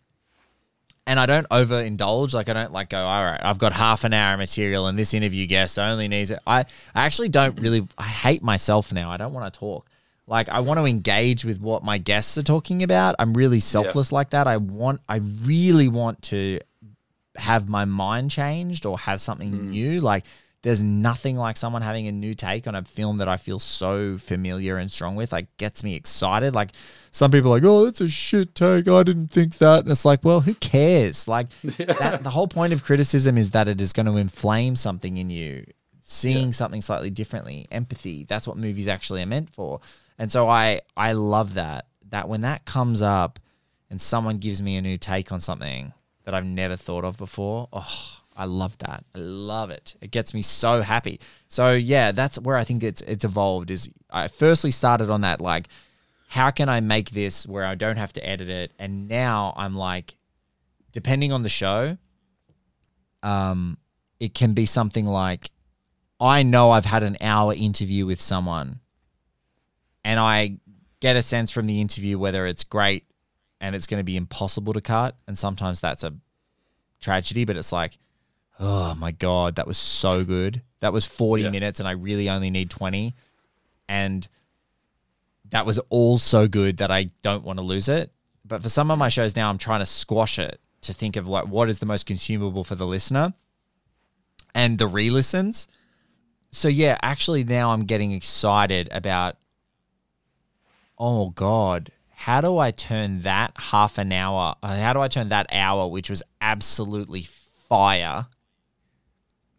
And 1.05 1.19
I 1.19 1.25
don't 1.25 1.49
overindulge. 1.49 2.33
Like 2.33 2.47
I 2.47 2.53
don't 2.53 2.71
like 2.71 2.89
go. 2.89 2.99
All 2.99 3.25
right, 3.25 3.41
I've 3.43 3.57
got 3.59 3.73
half 3.73 4.05
an 4.05 4.13
hour 4.13 4.33
of 4.33 4.39
material, 4.39 4.87
and 4.87 4.97
this 4.97 5.13
interview 5.13 5.47
guest 5.47 5.77
only 5.77 6.07
needs 6.07 6.31
it. 6.31 6.39
I 6.47 6.59
I 6.95 7.05
actually 7.05 7.29
don't 7.29 7.59
really. 7.59 7.85
I 7.97 8.03
hate 8.03 8.41
myself 8.41 8.93
now. 8.93 9.11
I 9.11 9.17
don't 9.17 9.33
want 9.33 9.53
to 9.53 9.59
talk. 9.59 9.89
Like 10.25 10.49
I 10.49 10.61
want 10.61 10.79
to 10.79 10.85
engage 10.85 11.43
with 11.43 11.59
what 11.59 11.83
my 11.83 11.97
guests 11.97 12.37
are 12.37 12.43
talking 12.43 12.81
about. 12.81 13.15
I'm 13.19 13.33
really 13.33 13.59
selfless 13.59 14.11
like 14.11 14.29
that. 14.29 14.47
I 14.47 14.57
want 14.57 15.01
I 15.09 15.17
really 15.17 15.87
want 15.89 16.21
to 16.23 16.59
have 17.35 17.67
my 17.67 17.85
mind 17.85 18.31
changed 18.31 18.85
or 18.85 18.97
have 18.99 19.19
something 19.19 19.51
mm. 19.51 19.69
new. 19.69 20.01
Like 20.01 20.25
there's 20.61 20.81
nothing 20.81 21.35
like 21.35 21.57
someone 21.57 21.81
having 21.81 22.07
a 22.07 22.11
new 22.11 22.33
take 22.33 22.67
on 22.67 22.75
a 22.75 22.83
film 22.83 23.17
that 23.17 23.27
I 23.27 23.35
feel 23.35 23.59
so 23.59 24.17
familiar 24.17 24.77
and 24.77 24.89
strong 24.89 25.15
with. 25.15 25.33
Like 25.33 25.55
gets 25.57 25.83
me 25.83 25.93
excited. 25.93 26.55
Like 26.55 26.71
some 27.11 27.31
people 27.31 27.51
are 27.51 27.55
like, 27.55 27.65
oh, 27.65 27.83
that's 27.83 27.99
a 27.99 28.07
shit 28.07 28.55
take. 28.55 28.87
I 28.87 29.03
didn't 29.03 29.27
think 29.27 29.57
that. 29.57 29.83
And 29.83 29.91
it's 29.91 30.05
like, 30.05 30.23
well, 30.23 30.39
who 30.39 30.53
cares? 30.55 31.27
Like 31.27 31.49
that, 31.63 32.23
the 32.23 32.29
whole 32.29 32.47
point 32.47 32.71
of 32.71 32.81
criticism 32.83 33.37
is 33.37 33.51
that 33.51 33.67
it 33.67 33.81
is 33.81 33.91
going 33.91 34.05
to 34.05 34.15
inflame 34.15 34.77
something 34.77 35.17
in 35.17 35.29
you. 35.29 35.65
Seeing 36.05 36.53
something 36.53 36.81
slightly 36.81 37.09
differently, 37.09 37.65
empathy. 37.71 38.23
That's 38.25 38.47
what 38.47 38.57
movies 38.57 38.87
actually 38.87 39.21
are 39.21 39.25
meant 39.25 39.49
for. 39.49 39.79
And 40.17 40.31
so 40.31 40.47
I 40.49 40.81
I 40.95 41.13
love 41.13 41.55
that. 41.55 41.87
That 42.09 42.29
when 42.29 42.41
that 42.41 42.65
comes 42.65 43.01
up 43.01 43.39
and 43.89 43.99
someone 43.99 44.37
gives 44.37 44.61
me 44.61 44.77
a 44.77 44.81
new 44.81 44.97
take 44.97 45.31
on 45.31 45.39
something 45.39 45.93
that 46.25 46.33
I've 46.33 46.45
never 46.45 46.75
thought 46.75 47.03
of 47.03 47.17
before, 47.17 47.67
oh, 47.73 48.19
I 48.35 48.45
love 48.45 48.77
that. 48.79 49.03
I 49.15 49.19
love 49.19 49.69
it. 49.69 49.95
It 50.01 50.11
gets 50.11 50.33
me 50.33 50.41
so 50.41 50.81
happy. 50.81 51.19
So 51.47 51.73
yeah, 51.73 52.11
that's 52.11 52.39
where 52.39 52.57
I 52.57 52.63
think 52.63 52.83
it's 52.83 53.01
it's 53.01 53.25
evolved. 53.25 53.71
Is 53.71 53.89
I 54.09 54.27
firstly 54.27 54.71
started 54.71 55.09
on 55.09 55.21
that 55.21 55.41
like, 55.41 55.67
how 56.29 56.49
can 56.51 56.69
I 56.69 56.79
make 56.79 57.11
this 57.11 57.47
where 57.47 57.65
I 57.65 57.75
don't 57.75 57.97
have 57.97 58.13
to 58.13 58.27
edit 58.27 58.49
it, 58.49 58.71
and 58.79 59.07
now 59.07 59.53
I'm 59.55 59.75
like, 59.75 60.15
depending 60.91 61.31
on 61.31 61.43
the 61.43 61.49
show, 61.49 61.97
um, 63.21 63.77
it 64.19 64.33
can 64.33 64.53
be 64.53 64.65
something 64.65 65.05
like, 65.05 65.51
I 66.19 66.43
know 66.43 66.71
I've 66.71 66.85
had 66.85 67.03
an 67.03 67.17
hour 67.21 67.53
interview 67.53 68.05
with 68.05 68.21
someone, 68.21 68.79
and 70.03 70.19
I 70.19 70.57
get 70.99 71.15
a 71.15 71.21
sense 71.21 71.51
from 71.51 71.65
the 71.67 71.81
interview 71.81 72.17
whether 72.17 72.45
it's 72.45 72.63
great 72.63 73.05
and 73.59 73.75
it's 73.75 73.87
going 73.87 73.99
to 73.99 74.03
be 74.03 74.17
impossible 74.17 74.73
to 74.73 74.81
cut, 74.81 75.15
and 75.27 75.37
sometimes 75.37 75.79
that's 75.81 76.03
a 76.03 76.13
tragedy, 76.99 77.45
but 77.45 77.57
it's 77.57 77.71
like, 77.71 77.97
oh 78.59 78.93
my 78.95 79.11
god, 79.11 79.55
that 79.55 79.67
was 79.67 79.77
so 79.77 80.23
good. 80.23 80.61
That 80.81 80.93
was 80.93 81.05
40 81.05 81.43
Yeah. 81.43 81.49
minutes 81.49 81.79
and 81.79 81.87
I 81.87 81.91
really 81.91 82.29
only 82.29 82.49
need 82.49 82.69
20 82.69 83.13
and 83.89 84.27
that 85.49 85.65
was 85.65 85.77
all 85.89 86.17
so 86.17 86.47
good 86.47 86.77
that 86.77 86.89
I 86.91 87.05
don't 87.21 87.43
want 87.43 87.59
to 87.59 87.63
lose 87.63 87.87
it. 87.89 88.11
But 88.45 88.61
for 88.61 88.69
some 88.69 88.91
of 88.91 88.97
my 88.99 89.07
shows 89.09 89.35
now 89.35 89.49
I'm 89.49 89.57
trying 89.57 89.79
to 89.79 89.85
squash 89.85 90.37
it 90.39 90.59
to 90.81 90.93
think 90.93 91.15
of 91.15 91.27
like 91.27 91.47
what 91.47 91.69
is 91.69 91.79
the 91.79 91.85
most 91.85 92.05
consumable 92.05 92.63
for 92.65 92.75
the 92.75 92.85
listener 92.87 93.33
and 94.53 94.77
the 94.77 94.87
re-listens. 94.87 95.67
So 96.51 96.67
yeah, 96.67 96.97
actually 97.01 97.43
now 97.43 97.71
I'm 97.71 97.85
getting 97.85 98.11
excited 98.11 98.89
about 98.91 99.37
oh 100.97 101.29
god, 101.31 101.91
how 102.11 102.41
do 102.41 102.57
I 102.57 102.71
turn 102.71 103.21
that 103.21 103.51
half 103.57 103.97
an 103.97 104.11
hour? 104.11 104.55
uh, 104.63 104.77
How 104.77 104.93
do 104.93 105.01
I 105.01 105.07
turn 105.07 105.29
that 105.29 105.47
hour, 105.51 105.87
which 105.89 106.09
was 106.09 106.23
absolutely 106.39 107.27
fire, 107.67 108.27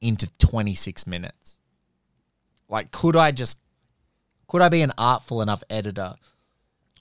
into 0.01 0.27
26 0.39 1.07
minutes? 1.07 1.59
Like, 2.69 2.91
could 2.91 3.17
I 3.17 3.31
just, 3.33 3.59
could 4.49 4.63
I 4.63 4.69
be 4.69 4.83
an 4.83 4.93
artful 4.97 5.43
enough 5.43 5.63
editor 5.69 6.15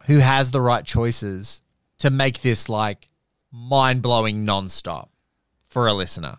who 0.06 0.18
has 0.20 0.52
the 0.52 0.62
right 0.62 0.86
choices 0.86 1.62
to 2.00 2.10
make 2.10 2.42
this 2.42 2.68
like 2.70 3.10
mind 3.52 4.02
blowing 4.02 4.46
nonstop 4.46 5.10
for 5.68 5.88
a 5.88 5.94
listener 5.94 6.38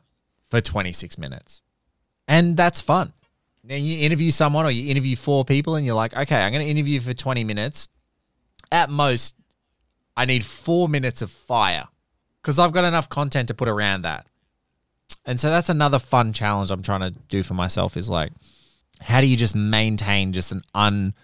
for 0.49 0.61
26 0.61 1.17
minutes? 1.19 1.63
And 2.29 2.57
that's 2.57 2.81
fun. 2.81 3.13
Then 3.67 3.85
you 3.85 4.01
interview 4.01 4.31
someone 4.31 4.67
or 4.67 4.71
you 4.71 4.91
interview 4.91 5.17
four 5.17 5.45
people 5.45 5.75
and 5.75 5.87
you're 5.87 5.95
like, 5.95 6.15
okay, 6.15 6.37
I'm 6.37 6.53
going 6.53 6.65
to 6.65 6.71
interview 6.71 7.01
for 7.01 7.15
20 7.15 7.45
minutes 7.45 7.89
at 8.71 8.91
most, 8.91 9.35
I 10.17 10.27
need 10.27 10.45
four 10.45 10.89
minutes 10.89 11.23
of 11.23 11.31
fire 11.31 11.89
because 12.43 12.59
I've 12.59 12.73
got 12.73 12.85
enough 12.85 13.09
content 13.09 13.49
to 13.49 13.55
put 13.55 13.69
around 13.69 14.03
that. 14.03 14.27
And 15.25 15.41
so 15.41 15.49
that's 15.49 15.69
another 15.69 15.99
fun 15.99 16.33
challenge 16.33 16.71
I'm 16.71 16.83
trying 16.83 17.01
to 17.01 17.19
do 17.29 17.43
for 17.43 17.55
myself 17.55 17.97
is 17.97 18.11
like, 18.11 18.33
how 19.01 19.21
do 19.21 19.27
you 19.27 19.37
just 19.37 19.55
maintain 19.55 20.33
just 20.33 20.53
an 20.53 20.63
un 20.75 21.15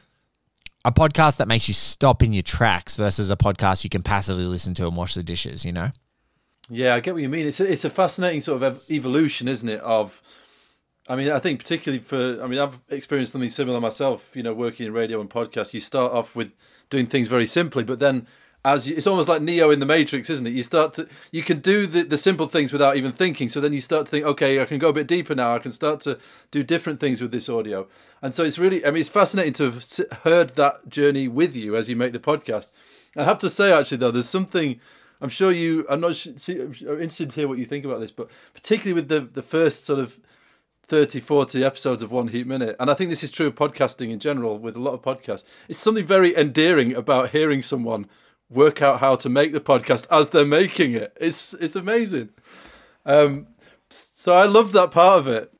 a 0.82 0.93
podcast 0.93 1.36
that 1.36 1.49
makes 1.49 1.68
you 1.68 1.74
stop 1.74 2.22
in 2.22 2.32
your 2.32 2.43
tracks 2.43 2.97
versus 2.97 3.28
a 3.30 3.36
podcast 3.36 3.84
you 3.84 3.91
can 3.91 4.03
passively 4.03 4.45
listen 4.45 4.72
to 4.74 4.86
and 4.86 4.97
wash 4.97 5.14
the 5.14 5.22
dishes, 5.22 5.62
you 5.62 5.72
know? 5.72 5.91
Yeah, 6.70 6.95
I 6.95 7.01
get 7.01 7.12
what 7.12 7.22
you 7.22 7.28
mean. 7.28 7.47
It's 7.47 7.61
a, 7.61 7.70
it's 7.70 7.84
a 7.84 7.91
fascinating 7.91 8.41
sort 8.41 8.62
of 8.62 8.62
ev- 8.62 8.82
evolution, 8.91 9.47
isn't 9.47 9.68
it? 9.68 9.80
Of, 9.80 10.22
I 11.11 11.17
mean, 11.17 11.29
I 11.29 11.41
think 11.41 11.59
particularly 11.59 12.03
for, 12.03 12.41
I 12.41 12.47
mean, 12.47 12.61
I've 12.61 12.79
experienced 12.89 13.33
something 13.33 13.51
similar 13.51 13.81
myself. 13.81 14.31
You 14.33 14.45
know, 14.45 14.55
working 14.55 14.87
in 14.87 14.93
radio 14.93 15.21
and 15.21 15.29
podcast, 15.29 15.75
you 15.75 15.81
start 15.81 16.13
off 16.13 16.37
with 16.37 16.53
doing 16.89 17.07
things 17.07 17.27
very 17.27 17.47
simply, 17.47 17.83
but 17.83 17.99
then 17.99 18.29
as 18.65 18.87
you, 18.87 18.95
it's 18.95 19.09
almost 19.09 19.29
like 19.29 19.43
Neo 19.43 19.71
in 19.71 19.81
the 19.81 19.87
Matrix, 19.87 20.31
isn't 20.31 20.47
it? 20.47 20.53
You 20.53 20.63
start 20.63 20.95
to, 20.95 21.09
you 21.33 21.43
can 21.43 21.59
do 21.59 21.89
the, 21.89 22.05
the 22.05 22.17
simple 22.17 22.47
things 22.47 22.73
without 22.73 22.97
even 22.97 23.11
thinking. 23.11 23.49
So 23.49 23.61
then 23.61 23.73
you 23.73 23.81
start 23.81 24.07
to 24.07 24.11
think, 24.11 24.25
okay, 24.25 24.61
I 24.63 24.67
can 24.67 24.79
go 24.79 24.91
a 24.91 24.93
bit 24.93 25.09
deeper 25.09 25.35
now. 25.35 25.53
I 25.53 25.59
can 25.59 25.73
start 25.73 25.99
to 26.03 26.17
do 26.53 26.63
different 26.63 27.01
things 27.01 27.21
with 27.21 27.33
this 27.33 27.49
audio. 27.49 27.89
And 28.23 28.33
so 28.33 28.45
it's 28.45 28.59
really, 28.59 28.87
I 28.87 28.93
mean, 28.93 29.01
it's 29.01 29.09
fascinating 29.09 29.55
to 29.55 29.73
have 29.73 30.19
heard 30.23 30.55
that 30.55 30.89
journey 30.89 31.27
with 31.27 31.57
you 31.57 31.75
as 31.75 31.89
you 31.89 31.97
make 31.97 32.13
the 32.13 32.21
podcast. 32.21 32.71
I 33.17 33.25
have 33.25 33.39
to 33.39 33.51
say, 33.51 33.73
actually, 33.73 33.97
though, 33.97 34.13
there's 34.13 34.29
something. 34.29 34.79
I'm 35.21 35.29
sure 35.29 35.51
you. 35.51 35.87
I'm 35.91 36.01
not. 36.01 36.15
See, 36.15 36.61
I'm 36.61 36.71
interested 36.73 37.31
to 37.31 37.41
hear 37.41 37.49
what 37.49 37.59
you 37.59 37.67
think 37.67 37.85
about 37.85 37.99
this, 37.99 38.13
but 38.13 38.29
particularly 38.55 38.95
with 38.95 39.09
the 39.09 39.21
the 39.21 39.43
first 39.43 39.85
sort 39.85 39.99
of 39.99 40.21
30, 40.91 41.20
40 41.20 41.64
episodes 41.64 42.03
of 42.03 42.11
One 42.11 42.28
Heat 42.28 42.49
Minute, 42.49 42.74
and 42.80 42.91
I 42.91 42.95
think 42.95 43.11
this 43.11 43.22
is 43.22 43.30
true 43.30 43.47
of 43.47 43.55
podcasting 43.55 44.11
in 44.11 44.18
general. 44.18 44.59
With 44.59 44.76
a 44.76 44.80
lot 44.80 44.93
of 44.93 45.03
podcasts, 45.03 45.45
it's 45.68 45.78
something 45.78 46.05
very 46.05 46.36
endearing 46.36 46.97
about 46.97 47.30
hearing 47.30 47.62
someone 47.62 48.07
work 48.51 48.82
out 48.82 48.99
how 48.99 49.14
to 49.14 49.28
make 49.28 49.53
the 49.53 49.61
podcast 49.61 50.09
as 50.11 50.30
they're 50.30 50.45
making 50.45 50.95
it. 50.95 51.16
It's 51.20 51.55
it's 51.55 51.76
amazing. 51.76 52.30
Um, 53.07 53.47
so 53.88 54.34
I 54.34 54.47
love 54.47 54.72
that 54.72 54.91
part 54.91 55.20
of 55.20 55.28
it. 55.28 55.53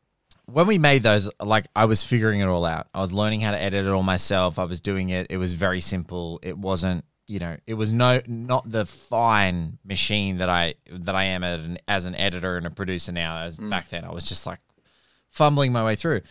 when 0.47 0.67
we 0.67 0.79
made 0.79 1.05
those, 1.05 1.31
like 1.41 1.67
I 1.77 1.85
was 1.85 2.03
figuring 2.03 2.41
it 2.41 2.47
all 2.47 2.65
out. 2.65 2.89
I 2.93 3.01
was 3.01 3.13
learning 3.13 3.41
how 3.43 3.53
to 3.53 3.61
edit 3.63 3.87
it 3.87 3.91
all 3.91 4.03
myself. 4.03 4.59
I 4.59 4.65
was 4.65 4.81
doing 4.81 5.11
it. 5.11 5.29
It 5.31 5.37
was 5.37 5.53
very 5.53 5.81
simple. 5.81 6.41
It 6.43 6.59
wasn't, 6.59 7.05
you 7.29 7.39
know, 7.39 7.57
it 7.69 7.75
was 7.75 7.93
no 7.93 8.21
not 8.27 8.69
the 8.69 8.85
fine 8.85 9.79
machine 9.85 10.39
that 10.39 10.49
I 10.49 10.75
that 10.91 11.15
I 11.15 11.25
am 11.25 11.45
at 11.45 11.61
an, 11.61 11.79
as 11.87 12.05
an 12.07 12.17
editor 12.17 12.57
and 12.57 12.67
a 12.67 12.71
producer 12.71 13.13
now. 13.13 13.45
As 13.45 13.59
back 13.59 13.91
then, 13.91 14.05
I 14.05 14.13
was 14.13 14.25
just 14.25 14.45
like 14.45 14.59
fumbling 15.31 15.73
my 15.73 15.85
way 15.85 15.95
through, 15.95 16.23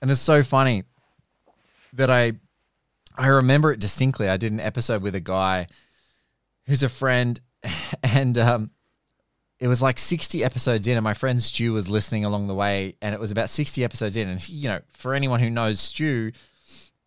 and 0.00 0.10
it's 0.10 0.20
so 0.20 0.42
funny 0.42 0.84
that 1.92 2.10
I 2.10 2.34
I 3.16 3.26
remember 3.28 3.72
it 3.72 3.80
distinctly. 3.80 4.28
I 4.28 4.36
did 4.36 4.52
an 4.52 4.60
episode 4.60 5.02
with 5.02 5.14
a 5.14 5.20
guy 5.20 5.66
who's 6.66 6.82
a 6.82 6.88
friend, 6.88 7.40
and 8.02 8.38
um, 8.38 8.70
it 9.60 9.68
was 9.68 9.82
like 9.82 9.98
60 9.98 10.42
episodes 10.42 10.86
in 10.86 10.96
and 10.96 11.04
my 11.04 11.12
friend 11.12 11.40
Stu 11.42 11.72
was 11.72 11.88
listening 11.88 12.24
along 12.24 12.48
the 12.48 12.54
way 12.54 12.96
and 13.02 13.14
it 13.14 13.20
was 13.20 13.30
about 13.30 13.50
60 13.50 13.84
episodes 13.84 14.16
in. 14.16 14.26
And 14.26 14.40
he, 14.40 14.54
you 14.54 14.68
know 14.68 14.80
for 14.88 15.14
anyone 15.14 15.40
who 15.40 15.50
knows 15.50 15.78
Stu 15.80 16.32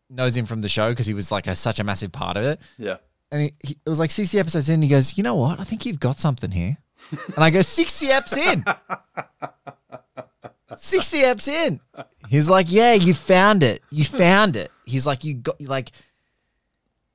knows 0.10 0.38
him 0.38 0.46
from 0.46 0.62
the 0.62 0.70
show 0.70 0.92
because 0.92 1.08
he 1.08 1.16
was 1.16 1.32
like 1.32 1.48
a, 1.48 1.56
such 1.56 1.80
a 1.80 1.84
massive 1.84 2.12
part 2.12 2.38
of 2.38 2.44
it. 2.44 2.60
Yeah. 2.78 2.98
and 3.32 3.42
he, 3.42 3.54
he, 3.60 3.78
it 3.84 3.90
was 3.90 4.00
like 4.00 4.12
60 4.12 4.38
episodes 4.38 4.70
in 4.70 4.76
and 4.76 4.84
he 4.84 4.90
goes 4.90 5.18
you 5.18 5.24
know 5.24 5.36
what? 5.36 5.60
I 5.60 5.64
think 5.64 5.86
you've 5.86 6.00
got 6.00 6.20
something 6.20 6.52
here. 6.52 6.78
And 7.36 7.44
I 7.44 7.50
go 7.50 7.62
60 7.62 8.08
eps 8.08 8.38
in 8.38 8.64
60 10.76 11.22
eps 11.22 11.48
in 11.48 11.80
he's 12.28 12.50
like 12.50 12.68
yeah 12.70 12.94
you 12.94 13.14
found 13.14 13.64
it 13.64 13.82
you 13.90 14.04
found 14.04 14.56
it 14.56 14.72
he's 14.86 15.06
like 15.08 15.24
you 15.24 15.34
got 15.36 15.60
like 15.62 15.92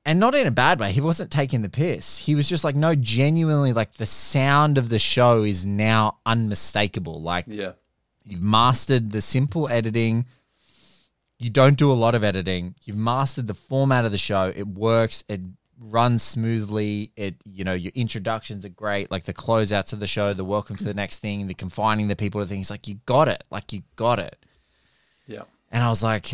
and 0.05 0.19
not 0.19 0.33
in 0.33 0.47
a 0.47 0.51
bad 0.51 0.79
way. 0.79 0.91
He 0.91 1.01
wasn't 1.01 1.29
taking 1.29 1.61
the 1.61 1.69
piss. 1.69 2.17
He 2.17 2.33
was 2.33 2.47
just 2.49 2.63
like, 2.63 2.75
no, 2.75 2.95
genuinely, 2.95 3.73
like 3.73 3.93
the 3.95 4.05
sound 4.07 4.77
of 4.79 4.89
the 4.89 4.97
show 4.97 5.43
is 5.43 5.65
now 5.67 6.17
unmistakable. 6.25 7.21
Like 7.21 7.45
Yeah. 7.47 7.73
you've 8.23 8.41
mastered 8.41 9.11
the 9.11 9.21
simple 9.21 9.67
editing. 9.69 10.25
You 11.37 11.49
don't 11.49 11.77
do 11.77 11.91
a 11.91 11.93
lot 11.93 12.15
of 12.15 12.23
editing. 12.23 12.75
You've 12.85 12.97
mastered 12.97 13.47
the 13.47 13.53
format 13.53 14.05
of 14.05 14.11
the 14.11 14.17
show. 14.17 14.51
It 14.55 14.67
works. 14.67 15.23
It 15.27 15.41
runs 15.79 16.21
smoothly. 16.21 17.11
It, 17.15 17.35
you 17.45 17.63
know, 17.63 17.73
your 17.73 17.91
introductions 17.95 18.65
are 18.65 18.69
great. 18.69 19.09
Like 19.09 19.23
the 19.23 19.33
closeouts 19.33 19.93
of 19.93 19.99
the 19.99 20.07
show, 20.07 20.33
the 20.33 20.45
welcome 20.45 20.75
to 20.75 20.83
the 20.83 20.93
next 20.93 21.17
thing, 21.19 21.47
the 21.47 21.53
confining 21.53 22.07
the 22.07 22.15
people 22.15 22.41
to 22.41 22.47
things. 22.47 22.69
Like 22.69 22.87
you 22.87 22.99
got 23.05 23.27
it. 23.27 23.43
Like 23.49 23.71
you 23.73 23.83
got 23.95 24.19
it. 24.19 24.37
Yeah. 25.25 25.43
And 25.71 25.83
I 25.83 25.89
was 25.89 26.03
like, 26.03 26.33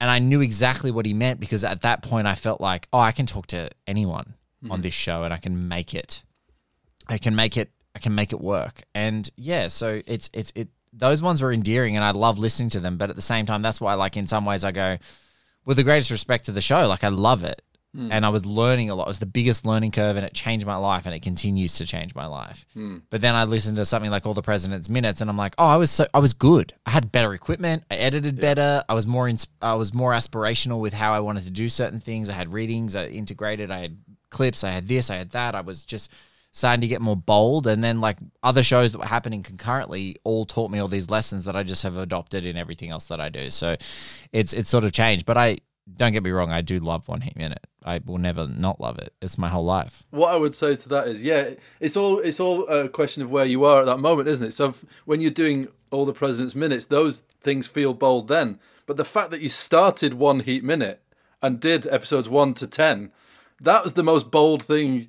and 0.00 0.10
I 0.10 0.18
knew 0.18 0.40
exactly 0.40 0.90
what 0.90 1.06
he 1.06 1.14
meant 1.14 1.40
because 1.40 1.64
at 1.64 1.82
that 1.82 2.02
point 2.02 2.26
I 2.26 2.34
felt 2.34 2.60
like, 2.60 2.88
oh, 2.92 2.98
I 2.98 3.12
can 3.12 3.26
talk 3.26 3.46
to 3.48 3.70
anyone 3.86 4.34
on 4.64 4.70
mm-hmm. 4.70 4.82
this 4.82 4.94
show 4.94 5.24
and 5.24 5.32
I 5.32 5.38
can 5.38 5.68
make 5.68 5.94
it. 5.94 6.22
I 7.08 7.18
can 7.18 7.36
make 7.36 7.56
it. 7.56 7.70
I 7.94 7.98
can 7.98 8.14
make 8.14 8.32
it 8.32 8.40
work. 8.40 8.82
And 8.94 9.28
yeah, 9.36 9.68
so 9.68 10.02
it's 10.06 10.28
it's 10.34 10.52
it. 10.54 10.68
Those 10.92 11.22
ones 11.22 11.40
were 11.40 11.52
endearing, 11.52 11.96
and 11.96 12.04
I 12.04 12.10
love 12.10 12.38
listening 12.38 12.70
to 12.70 12.80
them. 12.80 12.98
But 12.98 13.10
at 13.10 13.16
the 13.16 13.22
same 13.22 13.46
time, 13.46 13.62
that's 13.62 13.80
why, 13.80 13.94
like, 13.94 14.16
in 14.16 14.26
some 14.26 14.44
ways, 14.44 14.64
I 14.64 14.72
go 14.72 14.98
with 15.64 15.76
the 15.76 15.82
greatest 15.82 16.10
respect 16.10 16.46
to 16.46 16.52
the 16.52 16.60
show. 16.60 16.86
Like, 16.88 17.04
I 17.04 17.08
love 17.08 17.44
it, 17.44 17.62
Hmm. 17.94 18.12
and 18.12 18.26
I 18.26 18.28
was 18.28 18.44
learning 18.44 18.90
a 18.90 18.94
lot. 18.94 19.04
It 19.04 19.08
was 19.08 19.20
the 19.20 19.26
biggest 19.26 19.64
learning 19.64 19.92
curve, 19.92 20.16
and 20.16 20.26
it 20.26 20.34
changed 20.34 20.66
my 20.66 20.76
life, 20.76 21.06
and 21.06 21.14
it 21.14 21.22
continues 21.22 21.76
to 21.76 21.86
change 21.86 22.14
my 22.14 22.26
life. 22.26 22.66
Hmm. 22.74 22.98
But 23.08 23.20
then 23.22 23.34
I 23.34 23.44
listened 23.44 23.76
to 23.76 23.84
something 23.86 24.10
like 24.10 24.26
All 24.26 24.34
the 24.34 24.42
President's 24.42 24.90
Minutes, 24.90 25.20
and 25.20 25.30
I'm 25.30 25.36
like, 25.36 25.54
oh, 25.56 25.64
I 25.64 25.76
was 25.76 25.90
so 25.90 26.06
I 26.12 26.18
was 26.18 26.34
good. 26.34 26.74
I 26.84 26.90
had 26.90 27.10
better 27.10 27.32
equipment. 27.32 27.84
I 27.90 27.94
edited 27.96 28.40
better. 28.40 28.84
I 28.88 28.94
was 28.94 29.06
more 29.06 29.28
ins- 29.28 29.46
I 29.62 29.74
was 29.74 29.94
more 29.94 30.12
aspirational 30.12 30.80
with 30.80 30.92
how 30.92 31.14
I 31.14 31.20
wanted 31.20 31.44
to 31.44 31.50
do 31.50 31.68
certain 31.68 32.00
things. 32.00 32.28
I 32.28 32.34
had 32.34 32.52
readings. 32.52 32.94
I 32.96 33.06
integrated. 33.06 33.70
I 33.70 33.78
had 33.78 33.98
clips. 34.30 34.62
I 34.64 34.70
had 34.70 34.88
this. 34.88 35.08
I 35.08 35.16
had 35.16 35.30
that. 35.30 35.54
I 35.54 35.62
was 35.62 35.84
just 35.84 36.12
starting 36.52 36.80
to 36.80 36.88
get 36.88 37.00
more 37.00 37.16
bold, 37.16 37.66
and 37.66 37.84
then 37.84 38.00
like 38.00 38.18
other 38.42 38.62
shows 38.62 38.92
that 38.92 38.98
were 38.98 39.06
happening 39.06 39.42
concurrently 39.42 40.16
all 40.24 40.44
taught 40.44 40.70
me 40.70 40.78
all 40.78 40.88
these 40.88 41.08
lessons 41.10 41.44
that 41.44 41.54
I 41.54 41.62
just 41.62 41.82
have 41.82 41.96
adopted 41.96 42.44
in 42.46 42.56
everything 42.56 42.90
else 42.90 43.06
that 43.06 43.20
I 43.20 43.28
do. 43.28 43.48
So 43.50 43.76
it's 44.32 44.52
it's 44.52 44.68
sort 44.68 44.84
of 44.84 44.92
changed. 44.92 45.24
But 45.24 45.38
I 45.38 45.58
don't 45.94 46.12
get 46.12 46.22
me 46.22 46.30
wrong, 46.30 46.50
I 46.50 46.62
do 46.62 46.78
love 46.78 47.06
One 47.08 47.20
Heat 47.20 47.36
Minute. 47.36 47.60
I 47.84 48.00
will 48.04 48.18
never 48.18 48.48
not 48.48 48.80
love 48.80 48.98
it. 48.98 49.14
It's 49.22 49.38
my 49.38 49.48
whole 49.48 49.64
life. 49.64 50.02
What 50.10 50.32
I 50.32 50.36
would 50.36 50.54
say 50.54 50.74
to 50.74 50.88
that 50.88 51.06
is, 51.06 51.22
yeah, 51.22 51.50
it's 51.78 51.96
all 51.96 52.18
it's 52.18 52.40
all 52.40 52.66
a 52.66 52.88
question 52.88 53.22
of 53.22 53.30
where 53.30 53.44
you 53.46 53.64
are 53.64 53.80
at 53.80 53.86
that 53.86 53.98
moment, 54.00 54.28
isn't 54.28 54.46
it? 54.46 54.52
So 54.52 54.70
if, 54.70 54.84
when 55.04 55.20
you're 55.20 55.30
doing 55.30 55.68
all 55.92 56.04
the 56.04 56.12
president's 56.12 56.54
minutes, 56.56 56.86
those 56.86 57.20
things 57.42 57.66
feel 57.68 57.94
bold 57.94 58.26
then. 58.28 58.58
But 58.86 58.96
the 58.96 59.04
fact 59.04 59.30
that 59.30 59.40
you 59.40 59.48
started 59.48 60.14
one 60.14 60.40
heat 60.40 60.64
minute 60.64 61.00
and 61.42 61.60
did 61.60 61.86
episodes 61.86 62.28
one 62.28 62.54
to 62.54 62.66
ten, 62.66 63.12
that 63.60 63.82
was 63.84 63.92
the 63.92 64.02
most 64.02 64.30
bold 64.32 64.62
thing 64.64 65.08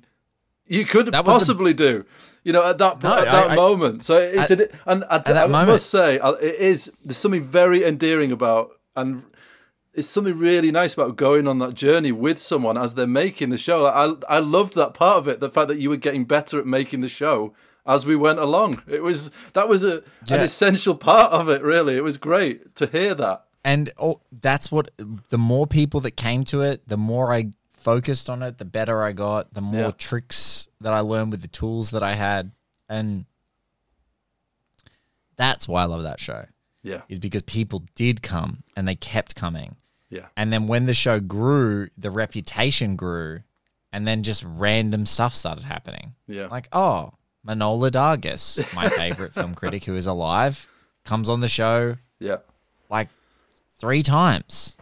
you 0.66 0.84
could 0.86 1.06
was 1.06 1.12
the- 1.12 1.22
possibly 1.24 1.74
do. 1.74 2.04
You 2.44 2.52
know, 2.52 2.64
at 2.64 2.78
that 2.78 3.02
No, 3.02 3.18
at 3.18 3.24
that 3.24 3.50
I- 3.50 3.54
moment. 3.56 4.04
So 4.04 4.16
it's 4.16 4.50
At- 4.52 4.60
an, 4.60 4.68
and 4.86 5.04
I, 5.10 5.18
that 5.18 5.36
I 5.36 5.46
moment- 5.48 5.68
must 5.70 5.90
say, 5.90 6.18
uh, 6.20 6.32
it 6.34 6.54
is. 6.54 6.90
There's 7.04 7.16
something 7.16 7.44
very 7.44 7.84
endearing 7.84 8.30
about 8.32 8.70
and 8.94 9.24
it's 9.98 10.08
something 10.08 10.38
really 10.38 10.70
nice 10.70 10.94
about 10.94 11.16
going 11.16 11.46
on 11.48 11.58
that 11.58 11.74
journey 11.74 12.12
with 12.12 12.38
someone 12.38 12.78
as 12.78 12.94
they're 12.94 13.06
making 13.06 13.50
the 13.50 13.58
show. 13.58 13.84
I 13.86 14.14
I 14.36 14.38
loved 14.38 14.74
that 14.74 14.94
part 14.94 15.18
of 15.18 15.28
it, 15.28 15.40
the 15.40 15.50
fact 15.50 15.68
that 15.68 15.78
you 15.78 15.90
were 15.90 15.96
getting 15.96 16.24
better 16.24 16.58
at 16.58 16.66
making 16.66 17.00
the 17.00 17.08
show 17.08 17.52
as 17.86 18.04
we 18.06 18.16
went 18.16 18.38
along. 18.38 18.82
It 18.86 19.02
was 19.02 19.30
that 19.54 19.68
was 19.68 19.82
a 19.84 20.02
an 20.30 20.40
essential 20.40 20.94
part 20.94 21.32
of 21.32 21.48
it. 21.48 21.62
Really, 21.62 21.96
it 21.96 22.04
was 22.04 22.16
great 22.16 22.74
to 22.76 22.86
hear 22.86 23.14
that. 23.14 23.44
And 23.64 23.90
oh, 23.98 24.20
that's 24.30 24.70
what 24.72 24.90
the 25.30 25.38
more 25.38 25.66
people 25.66 26.00
that 26.00 26.12
came 26.12 26.44
to 26.44 26.62
it, 26.62 26.86
the 26.88 26.96
more 26.96 27.32
I 27.34 27.50
focused 27.76 28.30
on 28.30 28.42
it, 28.42 28.58
the 28.58 28.64
better 28.64 29.02
I 29.02 29.12
got, 29.12 29.52
the 29.52 29.60
more 29.60 29.86
Yeah. 29.86 29.90
tricks 29.98 30.68
that 30.80 30.92
I 30.92 31.00
learned 31.00 31.32
with 31.32 31.42
the 31.42 31.48
tools 31.48 31.90
that 31.90 32.02
I 32.02 32.14
had. 32.14 32.52
And 32.88 33.26
that's 35.36 35.68
why 35.68 35.82
I 35.82 35.84
love 35.86 36.02
that 36.02 36.20
show, 36.20 36.46
Yeah, 36.82 37.02
is 37.08 37.18
because 37.18 37.42
people 37.42 37.84
did 37.94 38.22
come 38.22 38.62
and 38.76 38.86
they 38.88 38.94
kept 38.94 39.34
coming. 39.34 39.76
Yeah, 40.10 40.26
And 40.36 40.50
then 40.52 40.66
when 40.68 40.86
the 40.86 40.94
show 40.94 41.20
grew, 41.20 41.88
the 41.98 42.10
reputation 42.10 42.96
grew, 42.96 43.40
and 43.92 44.06
then 44.08 44.22
just 44.22 44.42
random 44.46 45.04
stuff 45.06 45.34
started 45.34 45.64
happening. 45.64 46.14
yeah. 46.26 46.46
Like, 46.46 46.68
oh, 46.72 47.12
Manohla 47.46 47.90
Dargis, 47.90 48.74
my 48.74 48.88
favorite 49.02 49.34
film 49.34 49.54
critic 49.54 49.84
who 49.84 49.96
is 49.96 50.06
alive, 50.06 50.66
comes 51.04 51.28
on 51.28 51.40
the 51.40 51.48
show 51.48 51.96
yeah, 52.20 52.36
like 52.90 53.08
three 53.78 54.02
times. 54.02 54.76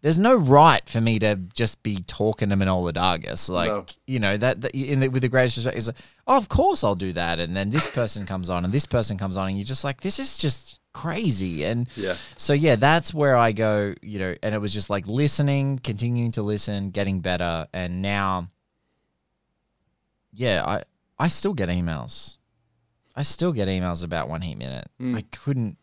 There's 0.00 0.18
no 0.18 0.34
right 0.34 0.86
for 0.88 1.00
me 1.00 1.20
to 1.20 1.36
just 1.54 1.82
be 1.84 1.98
talking 2.08 2.48
to 2.48 2.56
Manohla 2.56 2.92
Dargis. 2.92 3.48
Like, 3.48 3.68
No. 3.70 3.86
you 4.06 4.18
know, 4.18 4.36
that, 4.36 4.60
that 4.62 4.74
in 4.74 4.98
the, 4.98 5.08
with 5.08 5.22
the 5.22 5.28
greatest 5.28 5.56
respect 5.58 5.78
is 5.78 5.86
like, 5.86 5.96
oh, 6.26 6.36
of 6.36 6.48
course 6.48 6.82
I'll 6.82 6.96
do 6.96 7.12
that. 7.12 7.38
And 7.38 7.56
then 7.56 7.70
this 7.70 7.86
person 7.86 8.26
comes 8.26 8.50
on 8.50 8.64
and 8.64 8.74
this 8.74 8.84
person 8.86 9.16
comes 9.16 9.36
on 9.36 9.46
and 9.48 9.56
you're 9.56 9.64
just 9.64 9.84
like, 9.84 10.00
this 10.00 10.18
is 10.18 10.36
just 10.36 10.80
crazy. 10.92 11.64
And 11.64 11.88
Yeah. 11.96 12.16
so, 12.36 12.52
yeah, 12.52 12.76
that's 12.76 13.12
where 13.14 13.36
I 13.36 13.52
go, 13.52 13.94
you 14.02 14.18
know, 14.18 14.34
and 14.42 14.54
it 14.54 14.58
was 14.58 14.72
just 14.72 14.90
like 14.90 15.06
listening, 15.06 15.78
continuing 15.78 16.32
to 16.32 16.42
listen, 16.42 16.90
getting 16.90 17.20
better. 17.20 17.66
And 17.72 18.02
now, 18.02 18.48
yeah, 20.32 20.64
I, 20.64 20.82
I 21.18 21.28
still 21.28 21.54
get 21.54 21.68
emails. 21.68 22.38
I 23.14 23.22
still 23.22 23.52
get 23.52 23.68
emails 23.68 24.02
about 24.04 24.28
One 24.28 24.40
Heat 24.40 24.56
Minute. 24.56 24.88
Mm. 25.00 25.16
I 25.16 25.22
couldn't. 25.32 25.76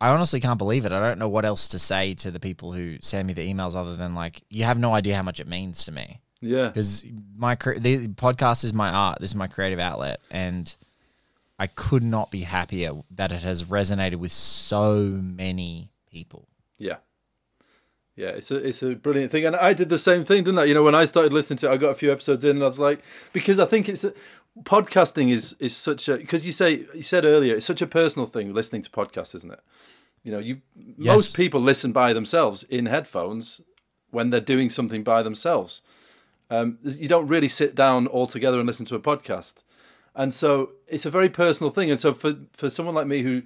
I 0.00 0.08
honestly 0.08 0.40
can't 0.40 0.58
believe 0.58 0.84
it. 0.84 0.92
I 0.92 1.00
don't 1.00 1.18
know 1.18 1.28
what 1.28 1.44
else 1.44 1.68
to 1.68 1.78
say 1.78 2.14
to 2.14 2.30
the 2.30 2.40
people 2.40 2.72
who 2.72 2.96
send 3.00 3.26
me 3.26 3.34
the 3.34 3.52
emails 3.52 3.76
other 3.76 3.94
than 3.94 4.14
like, 4.14 4.42
you 4.48 4.64
have 4.64 4.78
no 4.78 4.92
idea 4.94 5.14
how 5.14 5.22
much 5.22 5.38
it 5.38 5.46
means 5.46 5.84
to 5.84 5.92
me 5.92 6.20
yeah. 6.42 6.68
because 6.68 7.06
my 7.36 7.54
the 7.54 8.08
podcast 8.08 8.64
is 8.64 8.74
my 8.74 8.90
art. 8.90 9.18
This 9.20 9.30
is 9.30 9.36
my 9.36 9.46
creative 9.46 9.78
outlet, 9.78 10.20
and 10.30 10.74
I 11.62 11.68
could 11.68 12.02
not 12.02 12.32
be 12.32 12.40
happier 12.40 12.90
that 13.12 13.30
it 13.30 13.42
has 13.42 13.62
resonated 13.62 14.16
with 14.16 14.32
so 14.32 14.94
many 15.22 15.92
people. 16.10 16.48
Yeah. 16.76 16.96
Yeah, 18.16 18.30
it's 18.30 18.50
a 18.50 18.56
it's 18.56 18.82
a 18.82 18.96
brilliant 18.96 19.30
thing, 19.30 19.46
and 19.46 19.54
I 19.54 19.72
did 19.72 19.88
the 19.88 19.96
same 19.96 20.24
thing, 20.24 20.42
didn't 20.42 20.58
I? 20.58 20.64
You 20.64 20.74
know, 20.74 20.82
when 20.82 20.96
I 20.96 21.04
started 21.04 21.32
listening 21.32 21.58
to 21.58 21.68
it, 21.68 21.72
I 21.72 21.76
got 21.76 21.90
a 21.90 21.94
few 21.94 22.10
episodes 22.10 22.44
in, 22.44 22.56
and 22.56 22.64
I 22.64 22.66
was 22.66 22.80
like, 22.80 23.00
because 23.32 23.60
I 23.60 23.66
think 23.66 23.88
it's 23.88 24.02
a, 24.02 24.12
podcasting 24.64 25.30
is 25.30 25.54
is 25.60 25.76
such 25.76 26.08
a 26.08 26.16
because 26.16 26.44
you 26.44 26.50
say 26.50 26.84
you 26.94 27.02
said 27.02 27.24
earlier 27.24 27.54
it's 27.54 27.64
such 27.64 27.80
a 27.80 27.86
personal 27.86 28.26
thing 28.26 28.52
listening 28.52 28.82
to 28.82 28.90
podcasts, 28.90 29.34
isn't 29.36 29.52
it? 29.52 29.60
You 30.24 30.32
know, 30.32 30.40
you 30.40 30.62
Yes. 30.74 31.14
most 31.14 31.36
people 31.36 31.60
listen 31.60 31.92
by 31.92 32.12
themselves 32.12 32.64
in 32.64 32.86
headphones 32.86 33.60
when 34.10 34.30
they're 34.30 34.40
doing 34.40 34.68
something 34.68 35.04
by 35.04 35.22
themselves. 35.22 35.80
Um, 36.50 36.78
you 36.82 37.08
don't 37.08 37.28
really 37.28 37.48
sit 37.48 37.74
down 37.74 38.08
all 38.08 38.26
together 38.26 38.58
and 38.58 38.66
listen 38.66 38.84
to 38.86 38.96
a 38.96 39.00
podcast, 39.00 39.62
and 40.14 40.32
so 40.34 40.72
it's 40.88 41.06
a 41.06 41.10
very 41.10 41.28
personal 41.28 41.70
thing. 41.70 41.90
And 41.90 41.98
so 41.98 42.14
for 42.14 42.36
for 42.52 42.68
someone 42.68 42.94
like 42.94 43.06
me 43.06 43.22
who, 43.22 43.42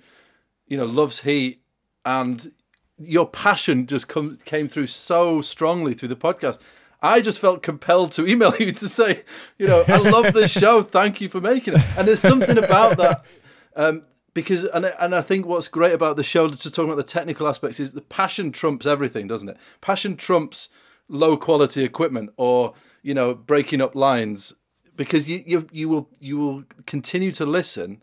you 0.67 0.77
know, 0.77 0.87
loves 0.87 1.23
heat 1.23 1.63
and 2.05 2.53
your 2.99 3.29
passion 3.29 3.87
just 3.87 4.09
come, 4.09 4.39
came 4.45 4.69
through 4.69 4.87
so 4.87 5.41
strongly 5.41 5.95
through 5.95 6.09
the 6.09 6.17
podcast. 6.17 6.59
I 7.03 7.21
just 7.21 7.39
felt 7.39 7.63
compelled 7.63 8.13
to 8.13 8.27
email 8.29 8.55
you 8.57 8.73
to 8.73 8.89
say, 8.89 9.23
you 9.59 9.69
know, 9.69 9.85
I 9.87 9.99
love 9.99 10.33
this 10.33 10.51
show. 10.59 10.83
Thank 10.83 11.21
you 11.21 11.29
for 11.29 11.41
making 11.41 11.75
it. 11.75 11.83
And 11.97 12.09
there's 12.09 12.21
something 12.21 12.59
about 12.59 12.97
that 12.97 13.25
um, 13.77 14.03
because, 14.35 14.65
and 14.65 14.87
and 14.87 15.15
I 15.15 15.23
think 15.23 15.47
what's 15.47 15.69
great 15.69 15.93
about 15.93 16.17
the 16.17 16.25
show, 16.25 16.49
just 16.49 16.75
talking 16.75 16.91
about 16.91 16.97
the 16.97 17.13
technical 17.13 17.47
aspects, 17.47 17.79
is 17.79 17.93
the 17.93 18.01
passion 18.01 18.51
trumps 18.51 18.87
everything, 18.87 19.27
doesn't 19.27 19.49
it? 19.49 19.57
Passion 19.81 20.17
trumps 20.17 20.69
low 21.09 21.37
quality 21.37 21.85
equipment 21.85 22.31
or 22.37 22.75
you 23.03 23.15
know 23.15 23.33
breaking 23.33 23.81
up 23.81 23.95
lines 23.95 24.53
because 24.97 25.29
you 25.29 25.43
you 25.47 25.67
you 25.73 25.89
will 25.89 26.09
you 26.21 26.37
will 26.39 26.65
continue 26.87 27.33
to 27.33 27.47
listen 27.47 28.03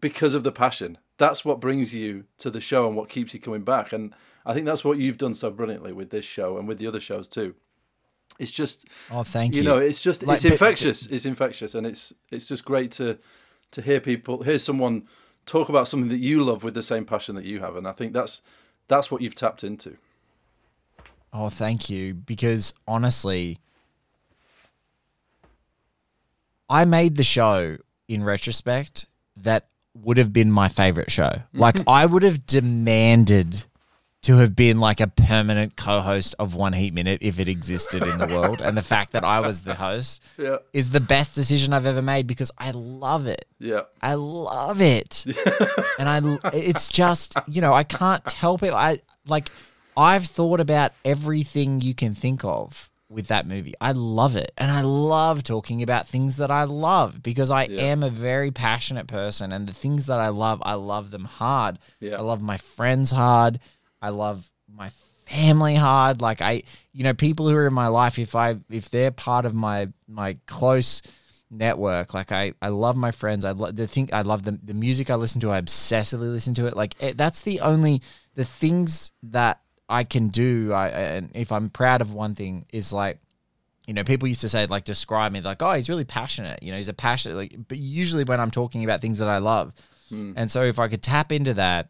because 0.00 0.34
of 0.34 0.44
the 0.44 0.52
passion. 0.52 0.98
That's 1.18 1.44
what 1.44 1.60
brings 1.60 1.92
you 1.94 2.24
to 2.38 2.50
the 2.50 2.60
show 2.60 2.86
and 2.86 2.96
what 2.96 3.08
keeps 3.08 3.34
you 3.34 3.40
coming 3.40 3.62
back. 3.62 3.92
And 3.92 4.14
I 4.46 4.54
think 4.54 4.66
that's 4.66 4.84
what 4.84 4.98
you've 4.98 5.18
done 5.18 5.34
so 5.34 5.50
brilliantly 5.50 5.92
with 5.92 6.10
this 6.10 6.24
show 6.24 6.56
and 6.58 6.68
with 6.68 6.78
the 6.78 6.86
other 6.86 7.00
shows 7.00 7.26
too. 7.28 7.54
It's 8.38 8.52
just 8.52 8.86
Oh, 9.10 9.24
thank 9.24 9.54
you 9.54 9.62
you. 9.62 9.68
know, 9.68 9.78
it's 9.78 10.00
just 10.00 10.22
Like, 10.22 10.34
it's 10.34 10.44
but- 10.44 10.52
infectious. 10.52 11.06
It's 11.06 11.24
infectious, 11.24 11.74
and 11.74 11.86
it's 11.86 12.12
it's 12.30 12.46
just 12.46 12.64
great 12.64 12.92
to 12.92 13.18
to 13.72 13.82
hear 13.82 14.00
people 14.00 14.42
hear 14.42 14.58
someone 14.58 15.08
talk 15.44 15.68
about 15.68 15.88
something 15.88 16.08
that 16.10 16.18
you 16.18 16.44
love 16.44 16.62
with 16.62 16.74
the 16.74 16.82
same 16.82 17.04
passion 17.04 17.34
that 17.34 17.44
you 17.44 17.60
have. 17.60 17.74
And 17.76 17.86
I 17.88 17.92
think 17.92 18.12
that's 18.12 18.42
that's 18.86 19.10
what 19.10 19.22
you've 19.22 19.34
tapped 19.34 19.64
into. 19.64 19.96
Oh, 21.32 21.48
thank 21.48 21.90
you. 21.90 22.14
Because 22.14 22.72
honestly, 22.86 23.58
I 26.68 26.84
made 26.84 27.16
the 27.16 27.22
show 27.22 27.76
in 28.08 28.24
retrospect 28.24 29.06
that 29.36 29.68
would 29.94 30.16
have 30.18 30.32
been 30.32 30.50
my 30.50 30.68
favorite 30.68 31.10
show. 31.10 31.42
Like, 31.52 31.76
I 31.88 32.06
would 32.06 32.22
have 32.22 32.46
demanded 32.46 33.64
to 34.22 34.36
have 34.38 34.54
been 34.56 34.78
like 34.78 35.00
a 35.00 35.06
permanent 35.06 35.76
co 35.76 36.00
host 36.00 36.34
of 36.38 36.54
One 36.54 36.72
Heat 36.72 36.92
Minute 36.92 37.18
if 37.22 37.38
it 37.38 37.48
existed 37.48 38.02
in 38.02 38.18
the 38.18 38.26
world. 38.34 38.60
And 38.60 38.76
the 38.76 38.82
fact 38.82 39.12
that 39.12 39.24
I 39.24 39.40
was 39.40 39.62
the 39.62 39.74
host 39.76 40.22
Yeah, 40.36 40.56
is 40.72 40.90
the 40.90 41.00
best 41.00 41.34
decision 41.34 41.72
I've 41.72 41.86
ever 41.86 42.02
made 42.02 42.26
because 42.26 42.50
I 42.58 42.72
love 42.72 43.26
it. 43.26 43.46
yeah, 43.58 43.82
I 44.02 44.14
love 44.14 44.80
it. 44.80 45.24
and 45.98 46.08
I 46.08 46.38
it's 46.52 46.88
just, 46.88 47.34
you 47.46 47.60
know, 47.60 47.72
I 47.72 47.84
can't 47.84 48.24
tell 48.26 48.58
people 48.58 48.76
I 48.76 48.98
like 49.26 49.48
I've 49.96 50.26
thought 50.26 50.60
about 50.60 50.92
everything 51.04 51.80
you 51.80 51.94
can 51.94 52.14
think 52.14 52.44
of 52.44 52.88
with 53.10 53.28
that 53.28 53.46
movie. 53.46 53.74
I 53.80 53.92
love 53.92 54.36
it. 54.36 54.52
And 54.58 54.70
I 54.70 54.82
love 54.82 55.42
talking 55.42 55.82
about 55.82 56.06
things 56.06 56.36
that 56.36 56.50
I 56.50 56.64
love 56.64 57.22
because 57.22 57.50
I 57.50 57.64
Yeah. 57.64 57.80
am 57.84 58.02
a 58.02 58.10
very 58.10 58.50
passionate 58.50 59.06
person 59.06 59.50
and 59.52 59.66
the 59.66 59.72
things 59.72 60.06
that 60.06 60.18
I 60.18 60.28
love, 60.28 60.62
I 60.64 60.74
love 60.74 61.10
them 61.10 61.24
hard. 61.24 61.78
Yeah. 62.00 62.16
I 62.16 62.20
love 62.20 62.42
my 62.42 62.58
friends 62.58 63.10
hard. 63.10 63.60
I 64.02 64.10
love 64.10 64.50
my 64.70 64.90
family 65.26 65.74
hard. 65.74 66.20
Like 66.20 66.42
I, 66.42 66.64
you 66.92 67.02
know, 67.04 67.14
people 67.14 67.48
who 67.48 67.56
are 67.56 67.66
in 67.66 67.72
my 67.74 67.88
life, 67.88 68.18
if 68.18 68.34
I, 68.34 68.56
if 68.70 68.90
they're 68.90 69.10
part 69.10 69.46
of 69.46 69.54
my, 69.54 69.88
my 70.06 70.36
close, 70.46 71.00
network. 71.50 72.12
Like 72.12 72.30
I, 72.30 72.52
I 72.60 72.68
love 72.68 72.94
my 72.96 73.10
friends. 73.10 73.46
I 73.46 73.52
love 73.52 73.74
the 73.74 73.86
thing. 73.86 74.10
I 74.12 74.20
love 74.20 74.42
the 74.42 74.58
the 74.62 74.74
music 74.74 75.08
I 75.08 75.14
listen 75.14 75.40
to. 75.40 75.50
I 75.50 75.60
obsessively 75.60 76.30
listen 76.30 76.52
to 76.56 76.66
it. 76.66 76.76
Like 76.76 76.94
it, 77.02 77.16
that's 77.16 77.40
the 77.40 77.60
only 77.60 78.02
the 78.34 78.44
things 78.44 79.12
that 79.22 79.60
I 79.88 80.04
can 80.04 80.28
do. 80.28 80.72
I 80.72 80.88
and 80.88 81.30
if 81.34 81.50
I'm 81.50 81.70
proud 81.70 82.00
of 82.00 82.12
one 82.12 82.34
thing 82.34 82.66
is 82.70 82.92
like, 82.92 83.18
you 83.86 83.94
know, 83.94 84.04
people 84.04 84.28
used 84.28 84.42
to 84.42 84.48
say 84.48 84.66
like 84.66 84.84
describe 84.84 85.32
me 85.32 85.40
like, 85.40 85.62
oh, 85.62 85.72
he's 85.72 85.88
really 85.88 86.04
passionate. 86.04 86.62
You 86.62 86.72
know, 86.72 86.76
he's 86.76 86.88
a 86.88 86.94
passionate. 86.94 87.36
Like, 87.36 87.56
but 87.68 87.78
usually 87.78 88.24
when 88.24 88.40
I'm 88.40 88.50
talking 88.50 88.84
about 88.84 89.00
things 89.00 89.18
that 89.18 89.28
I 89.28 89.38
love, 89.38 89.72
hmm. 90.08 90.32
and 90.36 90.50
so 90.50 90.62
if 90.62 90.78
I 90.78 90.88
could 90.88 91.02
tap 91.02 91.32
into 91.32 91.54
that 91.54 91.88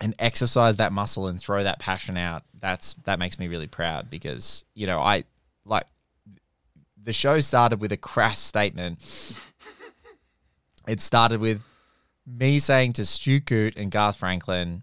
and 0.00 0.14
exercise 0.18 0.76
that 0.76 0.92
muscle 0.92 1.28
and 1.28 1.40
throw 1.40 1.62
that 1.62 1.78
passion 1.78 2.16
out, 2.16 2.42
that's 2.58 2.94
that 3.04 3.18
makes 3.18 3.38
me 3.38 3.48
really 3.48 3.66
proud 3.66 4.10
because 4.10 4.64
you 4.74 4.86
know 4.86 5.00
I 5.00 5.24
like 5.64 5.86
the 7.02 7.12
show 7.12 7.40
started 7.40 7.80
with 7.80 7.92
a 7.92 7.96
crass 7.96 8.38
statement. 8.38 9.02
it 10.86 11.00
started 11.00 11.40
with 11.40 11.62
me 12.26 12.58
saying 12.58 12.92
to 12.94 13.06
Stu 13.06 13.40
Coote 13.40 13.76
and 13.76 13.90
Garth 13.90 14.16
Franklin, 14.16 14.82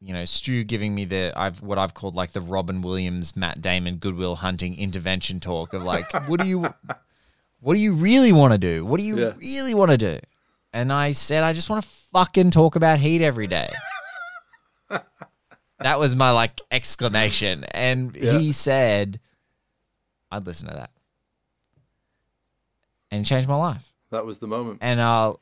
you 0.00 0.12
know, 0.12 0.24
Stu 0.24 0.62
giving 0.64 0.94
me 0.94 1.04
the 1.04 1.32
I've 1.36 1.60
what 1.62 1.78
I've 1.78 1.94
called 1.94 2.14
like 2.14 2.32
the 2.32 2.40
Robin 2.40 2.82
Williams, 2.82 3.36
Matt 3.36 3.60
Damon, 3.60 3.96
Good 3.96 4.14
Will 4.16 4.36
Hunting 4.36 4.76
intervention 4.78 5.40
talk 5.40 5.72
of 5.72 5.82
like, 5.82 6.10
what 6.28 6.40
do 6.40 6.46
you, 6.46 6.66
what 7.60 7.74
do 7.74 7.80
you 7.80 7.92
really 7.94 8.32
want 8.32 8.52
to 8.52 8.58
do? 8.58 8.84
What 8.86 9.00
do 9.00 9.06
you 9.06 9.18
Yeah. 9.18 9.32
really 9.36 9.74
want 9.74 9.90
to 9.90 9.98
do? 9.98 10.18
And 10.72 10.92
I 10.92 11.12
said, 11.12 11.42
I 11.42 11.52
just 11.52 11.68
want 11.70 11.82
to 11.82 11.88
fucking 12.12 12.50
talk 12.50 12.76
about 12.76 13.00
Heat 13.00 13.22
every 13.22 13.46
day. 13.46 13.70
that 15.80 15.98
was 15.98 16.14
my 16.14 16.30
like 16.30 16.60
exclamation, 16.70 17.64
and 17.64 18.14
Yeah. 18.16 18.38
he 18.38 18.52
said, 18.52 19.18
I'd 20.30 20.46
listen 20.46 20.68
to 20.68 20.74
that, 20.74 20.90
and 23.10 23.22
it 23.22 23.24
changed 23.24 23.48
my 23.48 23.56
life 23.56 23.92
That 24.10 24.26
was 24.26 24.38
the 24.38 24.46
moment. 24.46 24.78
and 24.82 25.00
uh, 25.00 25.34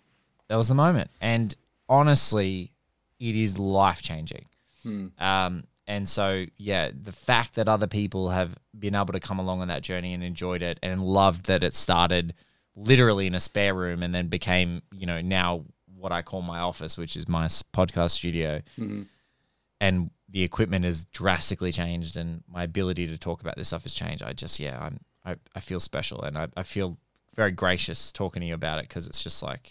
that 0.48 0.56
was 0.56 0.68
the 0.68 0.74
moment. 0.74 1.10
And 1.20 1.54
honestly, 1.88 2.70
it 3.18 3.34
is 3.36 3.58
life 3.58 4.02
changing. 4.02 4.44
Um, 5.18 5.64
and 5.88 6.08
so, 6.08 6.46
yeah, 6.56 6.90
the 6.92 7.12
fact 7.12 7.54
that 7.54 7.68
other 7.68 7.86
people 7.86 8.30
have 8.30 8.56
been 8.76 8.94
able 8.94 9.12
to 9.12 9.20
come 9.20 9.38
along 9.38 9.60
on 9.60 9.68
that 9.68 9.82
journey 9.82 10.14
and 10.14 10.22
enjoyed 10.24 10.62
it 10.62 10.78
and 10.82 11.02
loved 11.02 11.46
that 11.46 11.62
it 11.62 11.74
started 11.74 12.34
literally 12.74 13.26
in 13.26 13.34
a 13.34 13.40
spare 13.40 13.72
room 13.74 14.02
and 14.02 14.14
then 14.14 14.26
became, 14.28 14.82
you 14.92 15.06
know, 15.06 15.20
now 15.20 15.64
what 15.96 16.12
I 16.12 16.22
call 16.22 16.42
my 16.42 16.58
office, 16.58 16.98
which 16.98 17.16
is 17.16 17.28
my 17.28 17.46
podcast 17.46 18.10
studio. 18.10 18.62
And 19.80 20.10
the 20.28 20.42
equipment 20.42 20.84
has 20.84 21.04
drastically 21.06 21.70
changed 21.70 22.16
and 22.16 22.42
my 22.48 22.64
ability 22.64 23.06
to 23.06 23.16
talk 23.18 23.40
about 23.40 23.56
this 23.56 23.68
stuff 23.68 23.84
has 23.84 23.94
changed. 23.94 24.22
I 24.22 24.32
just, 24.32 24.58
yeah, 24.58 24.78
I'm, 24.80 24.98
I, 25.24 25.36
I 25.54 25.60
feel 25.60 25.80
special 25.80 26.22
and 26.22 26.36
I, 26.36 26.48
I 26.56 26.64
feel 26.64 26.98
very 27.34 27.52
gracious 27.52 28.12
talking 28.12 28.40
to 28.40 28.46
you 28.46 28.54
about 28.54 28.78
it 28.78 28.88
because 28.88 29.06
it's 29.06 29.22
just 29.22 29.42
like, 29.42 29.70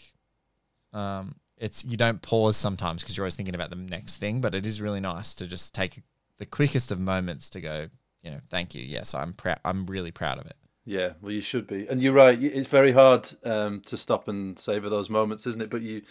um, 0.93 1.35
it's 1.57 1.85
you 1.85 1.97
don't 1.97 2.21
pause 2.21 2.57
sometimes 2.57 3.01
because 3.01 3.15
you're 3.15 3.23
always 3.23 3.35
thinking 3.35 3.55
about 3.55 3.69
the 3.69 3.75
next 3.75 4.17
thing, 4.17 4.41
but 4.41 4.55
it 4.55 4.65
is 4.65 4.81
really 4.81 4.99
nice 4.99 5.33
to 5.35 5.47
just 5.47 5.73
take 5.73 6.01
the 6.37 6.45
quickest 6.45 6.91
of 6.91 6.99
moments 6.99 7.49
to 7.51 7.61
go, 7.61 7.87
you 8.21 8.31
know, 8.31 8.39
thank 8.49 8.75
you. 8.75 8.83
Yes, 8.83 9.13
I'm 9.13 9.33
proud. 9.33 9.59
I'm 9.63 9.85
really 9.85 10.11
proud 10.11 10.39
of 10.39 10.45
it. 10.45 10.55
Yeah, 10.87 11.13
well, 11.19 11.31
you 11.31 11.41
should 11.41 11.65
be, 11.65 11.87
and 11.87 12.01
you're 12.01 12.13
right. 12.13 12.41
It's 12.41 12.67
very 12.67 12.91
hard 12.91 13.27
um, 13.43 13.81
to 13.87 13.97
stop 13.97 14.27
and 14.27 14.57
savor 14.59 14.87
those 14.87 15.09
moments, 15.09 15.47
isn't 15.47 15.61
it? 15.61 15.71
But 15.71 15.81
you, 15.81 16.03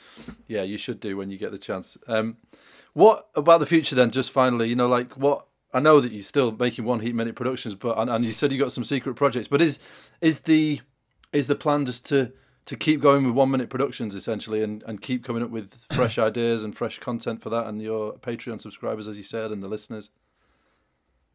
yeah, 0.49 0.63
you 0.63 0.79
should 0.79 0.99
do 0.99 1.17
when 1.17 1.31
you 1.31 1.39
get 1.39 1.53
the 1.53 1.59
chance. 1.59 1.97
Um, 2.09 2.39
what 2.93 3.29
about 3.37 3.61
the 3.61 3.67
future 3.67 3.95
then? 3.95 4.11
Just 4.11 4.33
finally, 4.33 4.69
you 4.69 4.75
know, 4.75 4.89
like 4.89 5.13
what 5.17 5.47
I 5.73 5.79
know 5.79 6.01
that 6.01 6.11
you're 6.11 6.23
still 6.23 6.51
making 6.53 6.85
one 6.85 7.01
heat 7.01 7.15
minute 7.15 7.37
productions, 7.37 7.77
but 7.77 7.99
and, 7.99 8.11
and 8.11 8.25
you 8.25 8.33
said 8.33 8.51
you 8.51 8.59
got 8.59 8.73
some 8.73 8.85
secret 8.85 9.15
projects. 9.15 9.47
But 9.47 9.63
is 9.63 9.79
is 10.21 10.41
the 10.41 10.81
is 11.33 11.47
the 11.47 11.57
plan 11.57 11.87
just 11.87 12.05
to 12.07 12.33
to 12.67 12.77
keep 12.77 13.01
going 13.01 13.27
with 13.27 13.35
one 13.35 13.51
minute 13.51 13.71
productions 13.71 14.15
essentially, 14.15 14.63
and 14.63 14.83
and 14.87 15.01
keep 15.01 15.25
coming 15.25 15.43
up 15.43 15.51
with 15.51 15.87
fresh 15.93 16.19
ideas 16.19 16.63
and 16.63 16.77
fresh 16.77 16.99
content 16.99 17.43
for 17.43 17.51
that, 17.51 17.67
and 17.67 17.83
your 17.83 18.15
Patreon 18.15 18.61
subscribers, 18.61 19.09
as 19.09 19.17
you 19.17 19.23
said, 19.23 19.51
and 19.51 19.63
the 19.63 19.69
listeners. 19.69 20.11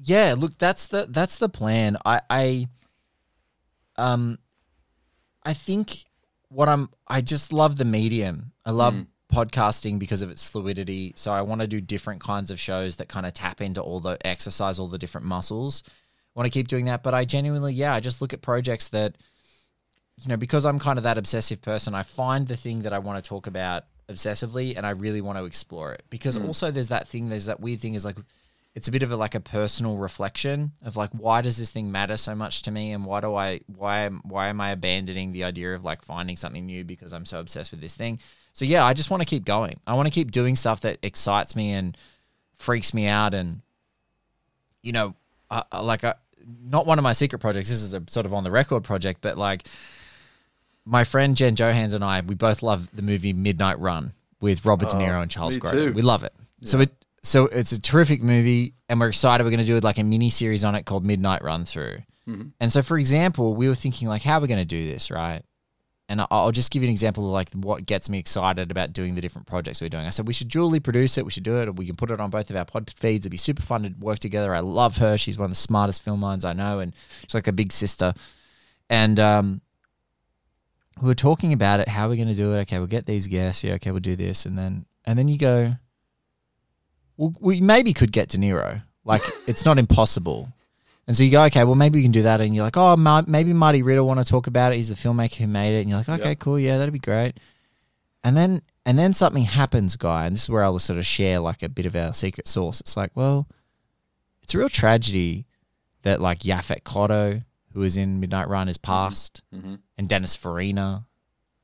Yeah, 0.01 0.35
look, 0.37 0.57
that's 0.57 0.87
the 0.87 1.07
that's 1.09 1.37
the 1.37 1.49
plan. 1.49 1.97
I 2.05 2.21
I 2.29 2.67
um 3.97 4.39
I 5.43 5.53
think 5.53 6.05
what 6.49 6.69
I'm 6.69 6.89
I 7.07 7.21
just 7.21 7.53
love 7.53 7.77
the 7.77 7.85
medium. 7.85 8.53
I 8.65 8.71
love 8.71 9.05
podcasting 9.31 9.99
because 9.99 10.21
of 10.21 10.29
its 10.29 10.49
fluidity. 10.49 11.13
So 11.15 11.31
I 11.31 11.41
want 11.41 11.61
to 11.61 11.67
do 11.67 11.79
different 11.79 12.21
kinds 12.21 12.49
of 12.49 12.59
shows 12.59 12.95
that 12.95 13.07
kind 13.07 13.25
of 13.25 13.33
tap 13.33 13.61
into 13.61 13.81
all 13.81 13.99
the 13.99 14.17
exercise 14.25 14.79
all 14.79 14.87
the 14.87 14.97
different 14.97 15.27
muscles. 15.27 15.83
I 15.87 16.39
want 16.39 16.45
to 16.45 16.57
keep 16.57 16.67
doing 16.67 16.85
that, 16.85 17.03
but 17.03 17.13
I 17.13 17.25
genuinely 17.25 17.73
yeah, 17.73 17.93
I 17.93 17.99
just 17.99 18.21
look 18.21 18.33
at 18.33 18.41
projects 18.41 18.89
that 18.89 19.17
you 20.21 20.29
know, 20.29 20.37
because 20.37 20.65
I'm 20.65 20.79
kind 20.79 20.97
of 20.97 21.03
that 21.03 21.17
obsessive 21.17 21.61
person, 21.61 21.95
I 21.95 22.03
find 22.03 22.47
the 22.47 22.57
thing 22.57 22.83
that 22.83 22.93
I 22.93 22.99
want 22.99 23.23
to 23.23 23.27
talk 23.27 23.47
about 23.47 23.85
obsessively 24.09 24.75
and 24.75 24.85
I 24.85 24.91
really 24.91 25.21
want 25.21 25.37
to 25.37 25.45
explore 25.45 25.93
it. 25.93 26.03
Because 26.09 26.37
mm. 26.37 26.45
also 26.47 26.71
there's 26.71 26.89
that 26.89 27.07
thing, 27.07 27.29
there's 27.29 27.45
that 27.45 27.59
weird 27.59 27.79
thing 27.79 27.93
is 27.93 28.05
like 28.05 28.17
it's 28.75 28.87
a 28.87 28.91
bit 28.91 29.03
of 29.03 29.11
a 29.11 29.15
like 29.15 29.35
a 29.35 29.39
personal 29.39 29.97
reflection 29.97 30.71
of 30.83 30.95
like 30.95 31.09
why 31.11 31.41
does 31.41 31.57
this 31.57 31.71
thing 31.71 31.91
matter 31.91 32.15
so 32.15 32.35
much 32.35 32.61
to 32.61 32.71
me 32.71 32.91
and 32.91 33.03
why 33.03 33.19
do 33.19 33.35
I 33.35 33.61
why 33.67 33.99
am 34.01 34.21
why 34.23 34.47
am 34.47 34.61
I 34.61 34.71
abandoning 34.71 35.31
the 35.31 35.43
idea 35.43 35.73
of 35.75 35.83
like 35.83 36.03
finding 36.03 36.35
something 36.35 36.65
new 36.65 36.83
because 36.83 37.11
I'm 37.11 37.25
so 37.25 37.39
obsessed 37.39 37.71
with 37.71 37.81
this 37.81 37.95
thing. 37.95 38.19
So 38.53 38.65
yeah, 38.65 38.85
I 38.85 38.93
just 38.93 39.09
want 39.09 39.21
to 39.21 39.25
keep 39.25 39.43
going. 39.43 39.79
I 39.87 39.95
want 39.95 40.07
to 40.07 40.11
keep 40.11 40.31
doing 40.31 40.55
stuff 40.55 40.81
that 40.81 40.99
excites 41.01 41.55
me 41.55 41.71
and 41.71 41.97
freaks 42.57 42.93
me 42.93 43.07
out 43.07 43.33
and 43.33 43.61
you 44.81 44.91
know, 44.91 45.15
I, 45.49 45.63
I- 45.71 45.81
like 45.81 46.03
I, 46.03 46.15
not 46.63 46.85
one 46.85 46.97
of 46.97 47.03
my 47.03 47.13
secret 47.13 47.39
projects. 47.39 47.69
This 47.69 47.81
is 47.81 47.93
a 47.93 48.01
sort 48.07 48.25
of 48.25 48.33
on 48.33 48.43
the 48.43 48.51
record 48.51 48.83
project, 48.83 49.21
but 49.21 49.37
like 49.37 49.67
my 50.85 51.03
friend 51.03 51.35
Jen 51.37 51.55
Johans 51.55 51.93
and 51.93 52.03
I, 52.03 52.21
we 52.21 52.35
both 52.35 52.63
love 52.63 52.89
the 52.95 53.01
movie 53.01 53.33
Midnight 53.33 53.79
Run 53.79 54.13
with 54.41 54.65
Robert 54.65 54.89
De 54.89 54.95
Niro 54.95 55.21
and 55.21 55.29
Charles 55.29 55.55
Grodin. 55.61 55.93
We 55.93 56.01
love 56.01 56.23
it. 56.23 56.33
So 56.63 56.79
it 56.81 56.91
so 57.21 57.45
it's 57.47 57.71
a 57.71 57.81
terrific 57.81 58.21
movie, 58.23 58.73
and 58.87 58.99
we're 58.99 59.09
excited. 59.09 59.43
We're 59.43 59.49
going 59.49 59.59
to 59.59 59.65
do 59.65 59.79
like 59.79 59.97
a 59.97 60.03
mini 60.03 60.29
series 60.29 60.63
on 60.63 60.75
it 60.75 60.85
called 60.85 61.03
Midnight 61.05 61.43
Run 61.43 61.65
Through. 61.65 61.97
And 62.59 62.71
so, 62.71 62.81
for 62.81 62.97
example, 62.99 63.55
we 63.55 63.67
were 63.67 63.75
thinking 63.75 64.07
like, 64.07 64.21
how 64.21 64.37
are 64.37 64.41
we 64.41 64.47
going 64.47 64.59
to 64.59 64.65
do 64.65 64.87
this, 64.87 65.09
right? 65.09 65.41
And 66.07 66.25
I'll 66.31 66.51
just 66.51 66.71
give 66.71 66.81
you 66.81 66.87
an 66.87 66.91
example 66.91 67.25
of 67.25 67.31
like 67.31 67.51
what 67.53 67.85
gets 67.85 68.09
me 68.09 68.17
excited 68.17 68.71
about 68.71 68.93
doing 68.93 69.13
the 69.15 69.21
different 69.21 69.47
projects 69.47 69.79
we're 69.81 69.89
doing. 69.89 70.05
I 70.05 70.09
said 70.09 70.27
we 70.27 70.33
should 70.33 70.49
dually 70.49 70.81
produce 70.81 71.17
it. 71.17 71.25
We 71.25 71.31
should 71.31 71.43
do 71.43 71.57
it. 71.57 71.75
We 71.75 71.85
can 71.85 71.95
put 71.95 72.09
it 72.09 72.19
on 72.19 72.29
both 72.29 72.49
of 72.49 72.55
our 72.55 72.65
pod 72.65 72.91
feeds. 72.97 73.23
It'd 73.23 73.31
be 73.31 73.37
super 73.37 73.61
fun 73.61 73.83
to 73.83 73.93
work 73.99 74.19
together. 74.19 74.55
I 74.55 74.61
love 74.61 74.97
her. 74.97 75.17
She's 75.17 75.37
one 75.37 75.45
of 75.45 75.51
the 75.51 75.55
smartest 75.55 76.01
film 76.01 76.19
minds 76.19 76.45
I 76.45 76.53
know, 76.53 76.79
and 76.79 76.95
she's 77.21 77.33
like 77.35 77.47
a 77.47 77.51
big 77.51 77.71
sister. 77.71 78.13
And 78.89 79.19
um, 79.19 79.61
we 81.01 81.07
were 81.07 81.15
talking 81.15 81.53
about 81.53 81.79
it. 81.79 81.87
How 81.87 82.05
are 82.07 82.09
we 82.09 82.15
going 82.17 82.27
to 82.29 82.33
do 82.35 82.53
it? 82.53 82.59
Okay, 82.61 82.77
we'll 82.77 82.87
get 82.87 83.05
these 83.05 83.27
guests. 83.27 83.63
Yeah, 83.63 83.73
okay, 83.73 83.91
we'll 83.91 83.99
do 83.99 84.15
this, 84.15 84.45
and 84.45 84.57
then 84.57 84.85
and 85.05 85.17
then 85.17 85.27
you 85.27 85.37
go. 85.37 85.75
Well, 87.17 87.33
we 87.39 87.59
maybe 87.61 87.93
could 87.93 88.11
get 88.11 88.29
De 88.29 88.37
Niro. 88.37 88.81
Like 89.03 89.21
it's 89.47 89.65
not 89.65 89.77
impossible. 89.77 90.49
And 91.07 91.17
so 91.17 91.23
you 91.23 91.31
go, 91.31 91.43
okay, 91.45 91.63
well 91.63 91.73
maybe 91.75 91.97
we 91.99 92.03
can 92.03 92.11
do 92.11 92.21
that, 92.23 92.39
and 92.41 92.53
you're 92.53 92.63
like, 92.63 92.77
oh, 92.77 92.95
Ma- 92.95 93.23
maybe 93.25 93.51
Marty 93.51 93.81
Brest'll 93.81 94.05
want 94.05 94.19
to 94.19 94.25
talk 94.25 94.45
about 94.47 94.73
it. 94.73 94.75
He's 94.75 94.89
the 94.89 94.95
filmmaker 94.95 95.35
who 95.37 95.47
made 95.47 95.75
it, 95.75 95.81
and 95.81 95.89
you're 95.89 95.97
like, 95.99 96.09
okay, 96.09 96.29
Yeah. 96.29 96.35
cool, 96.35 96.59
yeah, 96.59 96.77
that'd 96.77 96.93
be 96.93 96.99
great. 96.99 97.37
And 98.23 98.37
then 98.37 98.61
and 98.85 98.97
then 98.99 99.13
something 99.13 99.43
happens, 99.43 99.95
guy, 99.95 100.25
and 100.25 100.35
this 100.35 100.43
is 100.43 100.49
where 100.49 100.63
I'll 100.63 100.77
sort 100.79 100.99
of 100.99 101.05
share 101.05 101.39
like 101.39 101.63
a 101.63 101.69
bit 101.69 101.85
of 101.85 101.95
our 101.95 102.13
secret 102.13 102.47
sauce. 102.47 102.79
It's 102.79 102.95
like, 102.97 103.11
well, 103.15 103.47
it's 104.43 104.53
a 104.53 104.57
real 104.57 104.69
tragedy 104.69 105.45
that 106.03 106.21
like 106.21 106.39
Yaphet 106.39 106.83
Kotto, 106.83 107.43
who 107.73 107.81
was 107.81 107.97
in 107.97 108.19
Midnight 108.19 108.47
Run, 108.47 108.67
is 108.69 108.77
passed, 108.77 109.41
and 109.51 110.09
Dennis 110.09 110.35
Farina, 110.35 111.05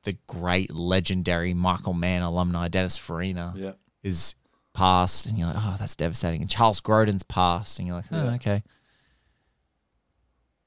the 0.04 0.16
great 0.26 0.72
legendary 0.74 1.52
Michael 1.54 1.94
Mann 1.94 2.22
alumni, 2.22 2.68
Dennis 2.68 2.96
Farina 2.96 3.54
Yeah, 3.56 3.72
is 4.02 4.34
passed, 4.72 5.26
and 5.26 5.38
you're 5.38 5.48
like, 5.48 5.56
oh, 5.58 5.76
that's 5.78 5.96
devastating. 5.96 6.42
And 6.42 6.50
Charles 6.50 6.80
Grodin's 6.80 7.22
passed, 7.24 7.78
and 7.78 7.88
you're 7.88 7.96
like, 7.96 8.04
oh, 8.12 8.24
Yeah. 8.24 8.34
okay. 8.34 8.62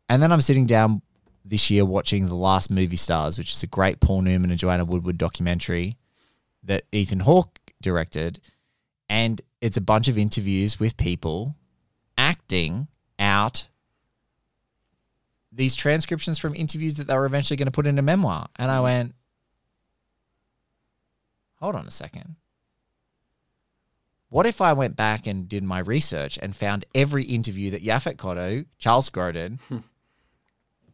And 0.09 0.21
then 0.23 0.31
I'm 0.31 0.41
sitting 0.41 0.65
down 0.65 1.01
this 1.45 1.69
year 1.69 1.85
watching 1.85 2.25
The 2.25 2.35
Last 2.35 2.69
Movie 2.71 2.95
Stars, 2.95 3.37
which 3.37 3.53
is 3.53 3.63
a 3.63 3.67
great 3.67 3.99
Paul 3.99 4.21
Newman 4.23 4.49
and 4.49 4.59
Joanne 4.59 4.85
Woodward 4.87 5.17
documentary 5.17 5.97
that 6.63 6.83
Ethan 6.91 7.21
Hawke 7.21 7.59
directed. 7.81 8.39
And 9.07 9.41
it's 9.61 9.77
a 9.77 9.81
bunch 9.81 10.07
of 10.07 10.17
interviews 10.17 10.79
with 10.79 10.97
people 10.97 11.55
acting 12.17 12.87
out 13.17 13.69
these 15.59 15.75
transcriptions 15.75 16.39
from 16.39 16.55
interviews 16.55 16.95
that 16.95 17.07
they 17.07 17.15
were 17.15 17.25
eventually 17.25 17.57
going 17.57 17.67
to 17.67 17.71
put 17.71 17.85
in 17.85 17.99
a 17.99 18.01
memoir. 18.01 18.47
And 18.57 18.71
I 18.71 18.79
went, 18.79 19.13
hold 21.55 21.75
on 21.75 21.85
a 21.85 21.91
second. 21.91 22.37
What 24.29 24.45
if 24.45 24.61
I 24.61 24.71
went 24.71 24.95
back 24.95 25.27
and 25.27 25.49
did 25.49 25.63
my 25.63 25.79
research 25.79 26.39
and 26.41 26.55
found 26.55 26.85
every 26.95 27.25
interview 27.25 27.71
that 27.71 27.83
Yaphet 27.83 28.15
Kotto, 28.15 28.65
Charles 28.77 29.09
Grodin, 29.09 29.59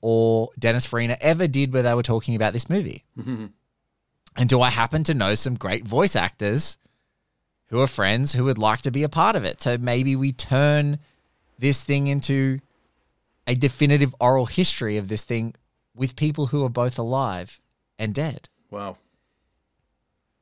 or 0.01 0.49
Dennis 0.57 0.87
Farina 0.87 1.17
ever 1.21 1.47
did 1.47 1.71
where 1.71 1.83
they 1.83 1.93
were 1.93 2.01
talking 2.01 2.35
about 2.35 2.53
this 2.53 2.69
movie? 2.69 3.03
and 3.17 4.49
do 4.49 4.61
I 4.61 4.71
happen 4.71 5.03
to 5.03 5.13
know 5.13 5.35
some 5.35 5.55
great 5.55 5.85
voice 5.85 6.15
actors 6.15 6.77
who 7.67 7.79
are 7.81 7.87
friends 7.87 8.33
who 8.33 8.45
would 8.45 8.57
like 8.57 8.81
to 8.81 8.91
be 8.91 9.03
a 9.03 9.09
part 9.09 9.35
of 9.35 9.43
it? 9.43 9.61
So 9.61 9.77
maybe 9.77 10.15
we 10.15 10.31
turn 10.31 10.97
this 11.59 11.83
thing 11.83 12.07
into 12.07 12.61
a 13.47 13.55
definitive 13.55 14.13
oral 14.19 14.45
history 14.47 14.97
of 14.97 15.07
this 15.07 15.23
thing 15.23 15.55
with 15.95 16.15
people 16.15 16.47
who 16.47 16.63
are 16.65 16.69
both 16.69 16.97
alive 16.99 17.59
and 17.99 18.13
dead. 18.13 18.49
Wow. 18.71 18.97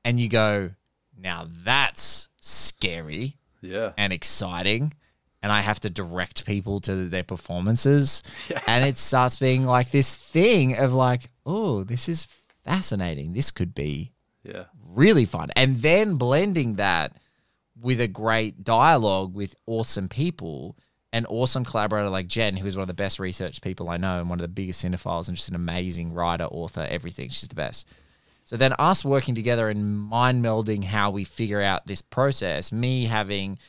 And 0.05 0.19
you 0.19 0.27
go, 0.29 0.71
now 1.17 1.47
that's 1.63 2.27
scary 2.41 3.37
Yeah. 3.61 3.91
and 3.97 4.11
exciting. 4.11 4.93
And 5.41 5.51
I 5.51 5.61
have 5.61 5.79
to 5.81 5.89
direct 5.89 6.45
people 6.45 6.79
to 6.81 7.09
their 7.09 7.23
performances. 7.23 8.23
Yeah. 8.49 8.61
And 8.65 8.85
it 8.85 8.97
starts 8.97 9.37
being 9.37 9.65
like 9.65 9.91
this 9.91 10.15
thing 10.15 10.77
of 10.77 10.93
like, 10.93 11.29
oh, 11.45 11.83
this 11.83 12.07
is 12.07 12.27
fascinating. 12.63 13.33
This 13.33 13.51
could 13.51 13.75
be 13.75 14.13
Yeah. 14.43 14.65
really 14.89 15.25
fun. 15.25 15.49
And 15.55 15.77
then 15.77 16.15
blending 16.15 16.75
that 16.75 17.17
with 17.79 17.99
a 17.99 18.07
great 18.07 18.63
dialogue 18.63 19.33
with 19.35 19.55
awesome 19.65 20.07
people, 20.07 20.77
an 21.13 21.27
awesome 21.27 21.63
collaborator 21.63 22.09
like 22.09 22.27
Jen, 22.27 22.57
who 22.57 22.65
is 22.65 22.75
one 22.75 22.81
of 22.81 22.87
the 22.87 22.93
best 22.93 23.19
research 23.19 23.61
people 23.61 23.87
I 23.87 23.97
know 23.97 24.19
and 24.19 24.29
one 24.29 24.39
of 24.39 24.43
the 24.43 24.47
biggest 24.49 24.83
cinephiles 24.83 25.27
and 25.27 25.37
just 25.37 25.47
an 25.47 25.55
amazing 25.55 26.11
writer, 26.11 26.45
author, 26.45 26.85
everything. 26.89 27.29
She's 27.29 27.47
the 27.47 27.55
best. 27.55 27.87
So 28.45 28.57
then 28.57 28.73
us 28.79 29.05
working 29.05 29.35
together 29.35 29.69
and 29.69 29.97
mind 29.97 30.43
melding 30.43 30.83
how 30.83 31.11
we 31.11 31.23
figure 31.23 31.61
out 31.61 31.85
this 31.85 32.01
process, 32.01 32.71
me 32.71 33.05
having 33.05 33.59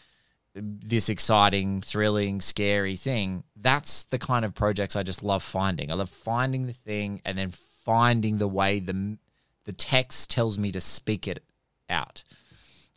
this 0.54 1.08
exciting, 1.08 1.82
thrilling, 1.82 2.40
scary 2.40 2.96
thing, 2.96 3.44
that's 3.54 4.04
the 4.04 4.18
kind 4.18 4.44
of 4.44 4.54
projects 4.54 4.96
I 4.96 5.02
just 5.02 5.22
love 5.22 5.42
finding. 5.42 5.90
I 5.90 5.94
love 5.94 6.10
finding 6.10 6.66
the 6.66 6.72
thing 6.72 7.20
and 7.24 7.36
then 7.36 7.50
finding 7.84 8.38
the 8.38 8.48
way 8.48 8.80
the 8.80 9.18
the 9.64 9.72
text 9.72 10.30
tells 10.30 10.58
me 10.58 10.70
to 10.72 10.80
speak 10.80 11.26
it 11.26 11.42
out. 11.88 12.22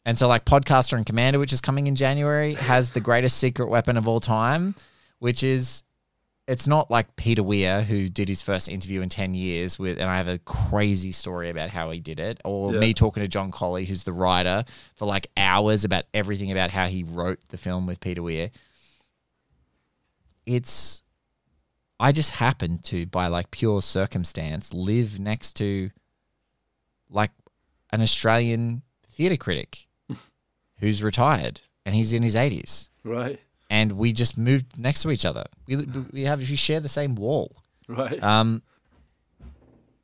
And 0.08 0.18
so 0.18 0.30
like 0.30 0.46
Podcaster 0.46 0.94
and 0.94 1.06
Commander, 1.06 1.38
which 1.38 1.52
is 1.52 1.60
coming 1.60 1.88
in 1.88 1.96
January, 1.98 2.54
has 2.54 2.92
the 2.92 3.02
greatest 3.02 3.38
secret 3.40 3.68
weapon 3.68 3.98
of 3.98 4.08
all 4.08 4.22
time, 4.22 4.74
which 5.20 5.44
is 5.44 5.84
it's 6.48 6.66
not 6.66 6.90
like 6.90 7.18
Peter 7.18 7.44
Weir 7.44 7.82
who 7.82 8.08
did 8.08 8.30
his 8.30 8.42
first 8.42 8.70
interview 8.70 9.02
in 9.02 9.10
10 9.10 9.34
years 9.34 9.78
with 9.78 10.00
and 10.00 10.10
I 10.10 10.16
have 10.16 10.30
a 10.30 10.38
crazy 10.38 11.12
story 11.12 11.50
about 11.50 11.72
how 11.72 11.92
he 11.92 12.00
did 12.00 12.22
it 12.22 12.40
or 12.46 12.74
Yeah. 12.74 12.80
me 12.80 12.94
talking 12.94 13.22
to 13.22 13.28
John 13.28 13.52
Collee 13.52 13.86
who's 13.86 14.06
the 14.06 14.14
writer 14.14 14.64
for 14.96 15.06
like 15.06 15.28
hours 15.36 15.84
about 15.84 16.06
everything 16.14 16.54
about 16.54 16.72
how 16.72 16.88
he 16.88 17.04
wrote 17.04 17.40
the 17.50 17.58
film 17.58 17.86
with 17.86 18.00
Peter 18.00 18.24
Weir. 18.24 18.50
It's 20.46 21.04
I 22.00 22.14
just 22.14 22.32
happened 22.32 22.86
to 22.86 23.06
by 23.08 23.28
like 23.28 23.52
pure 23.52 23.82
circumstance 23.82 24.74
live 24.74 25.20
next 25.20 25.58
to 25.58 25.90
like 27.10 27.32
an 27.92 28.02
Australian 28.02 28.84
theatre 29.10 29.36
critic 29.36 29.87
who's 30.80 31.02
retired 31.04 31.62
and 31.86 31.96
he's 31.96 32.14
in 32.14 32.24
his 32.24 32.36
80s 32.36 32.90
Right. 33.04 33.40
and 33.70 33.94
we 33.94 34.14
just 34.14 34.38
moved 34.38 34.78
next 34.78 35.02
to 35.04 35.12
each 35.12 35.26
other. 35.26 35.46
We 35.68 35.76
we 36.14 36.22
have 36.24 36.40
we 36.40 36.56
share 36.56 36.80
the 36.80 36.90
same 36.90 37.16
wall. 37.16 37.56
Right. 37.88 38.22
Um, 38.22 38.62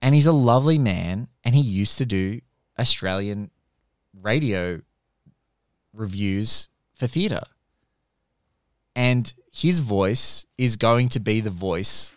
and 0.02 0.14
he's 0.16 0.26
a 0.26 0.32
lovely 0.34 0.78
man, 0.78 1.28
and 1.46 1.56
he 1.56 1.62
used 1.62 1.98
to 1.98 2.06
do 2.06 2.42
Australian 2.80 3.52
radio 4.22 4.82
reviews 5.96 6.68
for 6.96 7.08
theatre. 7.08 7.44
And 8.96 9.34
his 9.54 9.80
voice 9.80 10.46
is 10.58 10.76
going 10.76 11.10
to 11.10 11.20
be 11.20 11.40
the 11.42 11.50
voice 11.50 12.14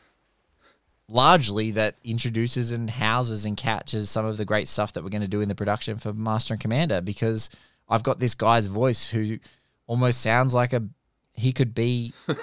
largely 1.08 1.70
that 1.70 1.94
introduces 2.04 2.72
and 2.72 2.90
houses 2.90 3.44
and 3.44 3.56
catches 3.56 4.10
some 4.10 4.24
of 4.26 4.36
the 4.36 4.44
great 4.44 4.66
stuff 4.68 4.92
that 4.92 5.04
we're 5.04 5.10
going 5.10 5.22
to 5.22 5.28
do 5.28 5.40
in 5.40 5.48
the 5.48 5.54
production 5.54 5.96
for 5.98 6.12
Master 6.12 6.54
and 6.54 6.60
Commander 6.60 7.00
because 7.00 7.48
I've 7.88 8.02
got 8.02 8.18
this 8.18 8.34
guy's 8.34 8.66
voice 8.66 9.06
who 9.08 9.38
almost 9.86 10.20
sounds 10.20 10.54
like 10.54 10.72
a 10.72 10.82
he 11.32 11.52
could 11.52 11.74
be 11.74 12.12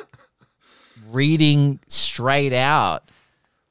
reading 1.09 1.79
straight 1.87 2.53
out 2.53 3.09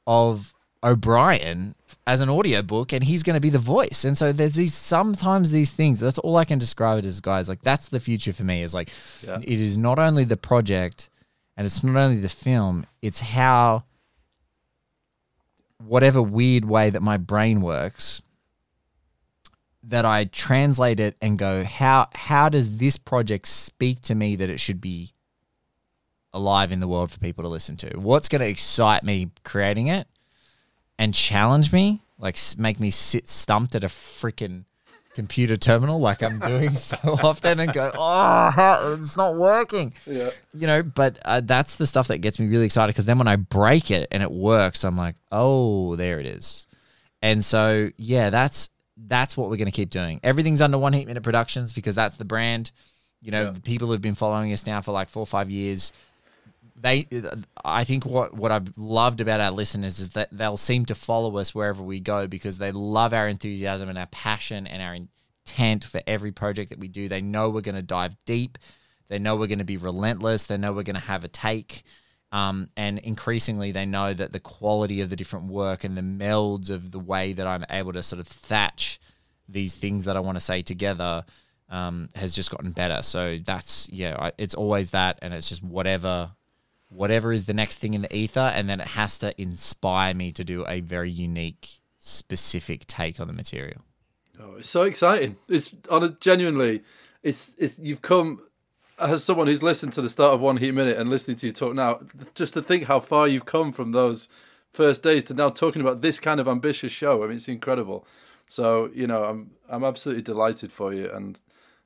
of 0.06 0.52
O'Brien 0.82 1.74
as 2.06 2.20
an 2.20 2.28
audiobook 2.28 2.92
and 2.92 3.04
he's 3.04 3.22
going 3.22 3.34
to 3.34 3.40
be 3.40 3.50
the 3.50 3.58
voice. 3.58 4.04
And 4.04 4.18
so 4.18 4.32
there's 4.32 4.54
these 4.54 4.74
sometimes 4.74 5.52
these 5.52 5.70
things. 5.70 6.00
That's 6.00 6.18
all 6.18 6.36
I 6.36 6.44
can 6.44 6.58
describe 6.58 6.98
it 6.98 7.06
as 7.06 7.20
guys. 7.20 7.48
Like 7.48 7.62
that's 7.62 7.88
the 7.88 8.00
future 8.00 8.32
for 8.32 8.42
me 8.44 8.62
is 8.62 8.74
like 8.74 8.90
Yeah. 9.26 9.38
it 9.40 9.60
is 9.60 9.78
not 9.78 9.98
only 9.98 10.24
the 10.24 10.36
project 10.36 11.08
and 11.56 11.64
it's 11.64 11.84
not 11.84 11.96
only 11.96 12.18
the 12.18 12.28
film, 12.28 12.86
it's 13.00 13.20
how 13.20 13.84
whatever 15.78 16.20
weird 16.20 16.64
way 16.64 16.90
that 16.90 17.02
my 17.02 17.16
brain 17.16 17.60
works 17.60 18.22
that 19.84 20.04
I 20.04 20.24
translate 20.24 21.00
it 21.00 21.16
and 21.20 21.38
go 21.38 21.64
how 21.64 22.08
how 22.14 22.48
does 22.48 22.78
this 22.78 22.96
project 22.96 23.46
speak 23.46 24.00
to 24.02 24.14
me 24.14 24.36
that 24.36 24.48
it 24.48 24.60
should 24.60 24.80
be 24.80 25.12
alive 26.32 26.72
in 26.72 26.80
the 26.80 26.88
world 26.88 27.10
for 27.10 27.18
people 27.18 27.42
to 27.42 27.48
listen 27.48 27.76
to 27.76 27.98
what's 27.98 28.28
going 28.28 28.40
to 28.40 28.48
excite 28.48 29.02
me 29.02 29.30
creating 29.44 29.88
it 29.88 30.06
and 30.98 31.14
challenge 31.14 31.72
me 31.72 32.02
like 32.18 32.38
make 32.56 32.80
me 32.80 32.90
sit 32.90 33.28
stumped 33.28 33.74
at 33.74 33.84
a 33.84 33.88
freaking 33.88 34.64
computer 35.14 35.56
terminal 35.56 36.00
like 36.00 36.22
I'm 36.22 36.38
doing 36.38 36.74
so 36.74 36.96
often 37.04 37.60
and 37.60 37.72
go 37.72 37.90
oh 37.94 38.98
it's 38.98 39.16
not 39.16 39.34
working 39.34 39.92
yeah. 40.06 40.30
you 40.54 40.66
know, 40.66 40.82
but 40.82 41.18
uh, 41.24 41.40
that's 41.42 41.76
the 41.76 41.86
stuff 41.86 42.08
that 42.08 42.18
gets 42.18 42.38
me 42.38 42.46
really 42.46 42.64
excited 42.64 42.92
because 42.92 43.04
then 43.04 43.18
when 43.18 43.28
I 43.28 43.36
break 43.36 43.90
it 43.90 44.08
and 44.10 44.22
it 44.22 44.30
works, 44.30 44.84
I'm 44.84 44.96
like, 44.96 45.16
oh, 45.30 45.96
there 45.96 46.18
it 46.18 46.26
is. 46.26 46.66
And 47.20 47.44
so, 47.44 47.90
yeah, 47.96 48.30
that's 48.30 48.70
that's 49.06 49.36
what 49.36 49.50
we're 49.50 49.56
going 49.56 49.66
to 49.66 49.72
keep 49.72 49.90
doing. 49.90 50.20
Everything's 50.22 50.60
under 50.60 50.78
One 50.78 50.92
Heat 50.92 51.06
Minute 51.06 51.22
Productions 51.22 51.72
because 51.72 51.94
that's 51.94 52.16
the 52.16 52.24
brand. 52.24 52.70
You 53.20 53.30
know, 53.30 53.44
Yeah. 53.44 53.50
the 53.50 53.60
people 53.60 53.88
who've 53.88 54.00
been 54.00 54.14
following 54.14 54.52
us 54.52 54.66
now 54.66 54.80
for 54.80 54.92
like 54.92 55.08
four 55.08 55.22
or 55.22 55.26
five 55.26 55.50
years. 55.50 55.92
They, 56.76 57.06
I 57.64 57.84
think 57.84 58.04
what 58.04 58.34
what 58.34 58.50
I've 58.50 58.76
loved 58.76 59.20
about 59.20 59.40
our 59.40 59.52
listeners 59.52 60.00
is 60.00 60.10
that 60.10 60.28
they'll 60.32 60.56
seem 60.56 60.84
to 60.86 60.94
follow 60.96 61.36
us 61.36 61.54
wherever 61.54 61.80
we 61.82 62.00
go 62.00 62.26
because 62.26 62.58
they 62.58 62.72
love 62.72 63.12
our 63.12 63.28
enthusiasm 63.28 63.88
and 63.88 63.96
our 63.96 64.06
passion 64.06 64.66
and 64.66 64.82
our 64.82 64.94
intent 64.94 65.84
for 65.84 66.00
every 66.08 66.32
project 66.32 66.70
that 66.70 66.80
we 66.80 66.88
do. 66.88 67.08
They 67.08 67.20
know 67.20 67.50
we're 67.50 67.60
going 67.60 67.76
to 67.76 67.82
dive 67.82 68.16
deep. 68.26 68.58
They 69.08 69.20
know 69.20 69.36
we're 69.36 69.46
going 69.46 69.58
to 69.60 69.64
be 69.64 69.76
relentless. 69.76 70.46
They 70.46 70.56
know 70.56 70.72
we're 70.72 70.82
going 70.82 70.96
to 70.96 71.02
have 71.02 71.22
a 71.22 71.28
take. 71.28 71.82
Um, 72.32 72.70
and 72.78 72.98
increasingly, 72.98 73.72
they 73.72 73.84
know 73.84 74.14
that 74.14 74.32
the 74.32 74.40
quality 74.40 75.02
of 75.02 75.10
the 75.10 75.16
different 75.16 75.46
work 75.46 75.84
and 75.84 75.96
the 75.96 76.02
melds 76.02 76.70
of 76.70 76.90
the 76.90 76.98
way 76.98 77.34
that 77.34 77.46
I'm 77.46 77.64
able 77.68 77.92
to 77.92 78.02
sort 78.02 78.20
of 78.20 78.26
thatch 78.26 78.98
these 79.46 79.74
things 79.74 80.06
that 80.06 80.16
I 80.16 80.20
want 80.20 80.36
to 80.36 80.40
say 80.40 80.62
together 80.62 81.24
um, 81.68 82.08
has 82.14 82.32
just 82.34 82.50
gotten 82.50 82.72
better. 82.72 83.02
So 83.02 83.38
that's 83.44 83.88
yeah, 83.90 84.16
I, 84.18 84.32
it's 84.38 84.54
always 84.54 84.90
that, 84.90 85.18
and 85.20 85.34
it's 85.34 85.50
just 85.50 85.62
whatever, 85.62 86.32
whatever 86.88 87.32
is 87.32 87.44
the 87.44 87.54
next 87.54 87.78
thing 87.78 87.92
in 87.92 88.02
the 88.02 88.16
ether, 88.16 88.40
and 88.40 88.68
then 88.68 88.80
it 88.80 88.88
has 88.88 89.18
to 89.18 89.38
inspire 89.40 90.14
me 90.14 90.32
to 90.32 90.42
do 90.42 90.66
a 90.66 90.80
very 90.80 91.10
unique, 91.10 91.80
specific 91.98 92.86
take 92.86 93.20
on 93.20 93.26
the 93.26 93.34
material. 93.34 93.82
Oh, 94.40 94.56
it's 94.56 94.70
so 94.70 94.82
exciting. 94.82 95.36
It's 95.48 95.74
on 95.90 96.02
a 96.02 96.10
genuinely, 96.18 96.82
it's 97.22 97.52
it's 97.58 97.78
you've 97.78 98.02
come 98.02 98.40
as 98.98 99.24
someone 99.24 99.46
who's 99.46 99.62
listened 99.62 99.92
to 99.94 100.02
the 100.02 100.08
start 100.08 100.34
of 100.34 100.40
One 100.40 100.56
Heat 100.58 100.72
Minute 100.72 100.98
and 100.98 101.10
listening 101.10 101.36
to 101.38 101.46
you 101.46 101.52
talk 101.52 101.74
now. 101.74 102.00
Just 102.34 102.54
to 102.54 102.62
think 102.62 102.84
how 102.84 103.00
far 103.00 103.28
you've 103.28 103.46
come 103.46 103.72
from 103.72 103.92
those 103.92 104.28
first 104.72 105.02
days 105.02 105.24
to 105.24 105.34
now 105.34 105.50
talking 105.50 105.82
about 105.82 106.00
this 106.00 106.18
kind 106.20 106.40
of 106.40 106.48
ambitious 106.48 106.92
show. 106.92 107.22
I 107.22 107.26
mean, 107.26 107.36
it's 107.36 107.48
incredible. 107.48 108.06
So 108.48 108.90
you 108.94 109.06
know, 109.06 109.24
I'm 109.24 109.50
I'm 109.68 109.84
absolutely 109.84 110.22
delighted 110.22 110.72
for 110.72 110.92
you, 110.92 111.10
and 111.10 111.38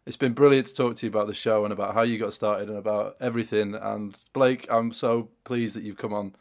it's 0.07 0.17
been 0.17 0.33
brilliant 0.33 0.69
to 0.69 0.75
talk 0.75 0.97
to 0.97 1.07
you 1.07 1.11
about 1.11 1.27
the 1.27 1.35
show 1.35 1.65
and 1.65 1.73
about 1.73 1.95
how 1.95 2.03
you 2.03 2.19
got 2.19 2.33
started 2.33 2.69
and 2.69 2.79
about 2.79 3.17
everything. 3.21 3.75
And 3.75 4.17
Blake, 4.33 4.67
I'm 4.71 4.93
so 4.93 5.29
pleased 5.45 5.77
that 5.77 5.83
you've 5.83 5.99
come 5.99 6.13
on 6.13 6.35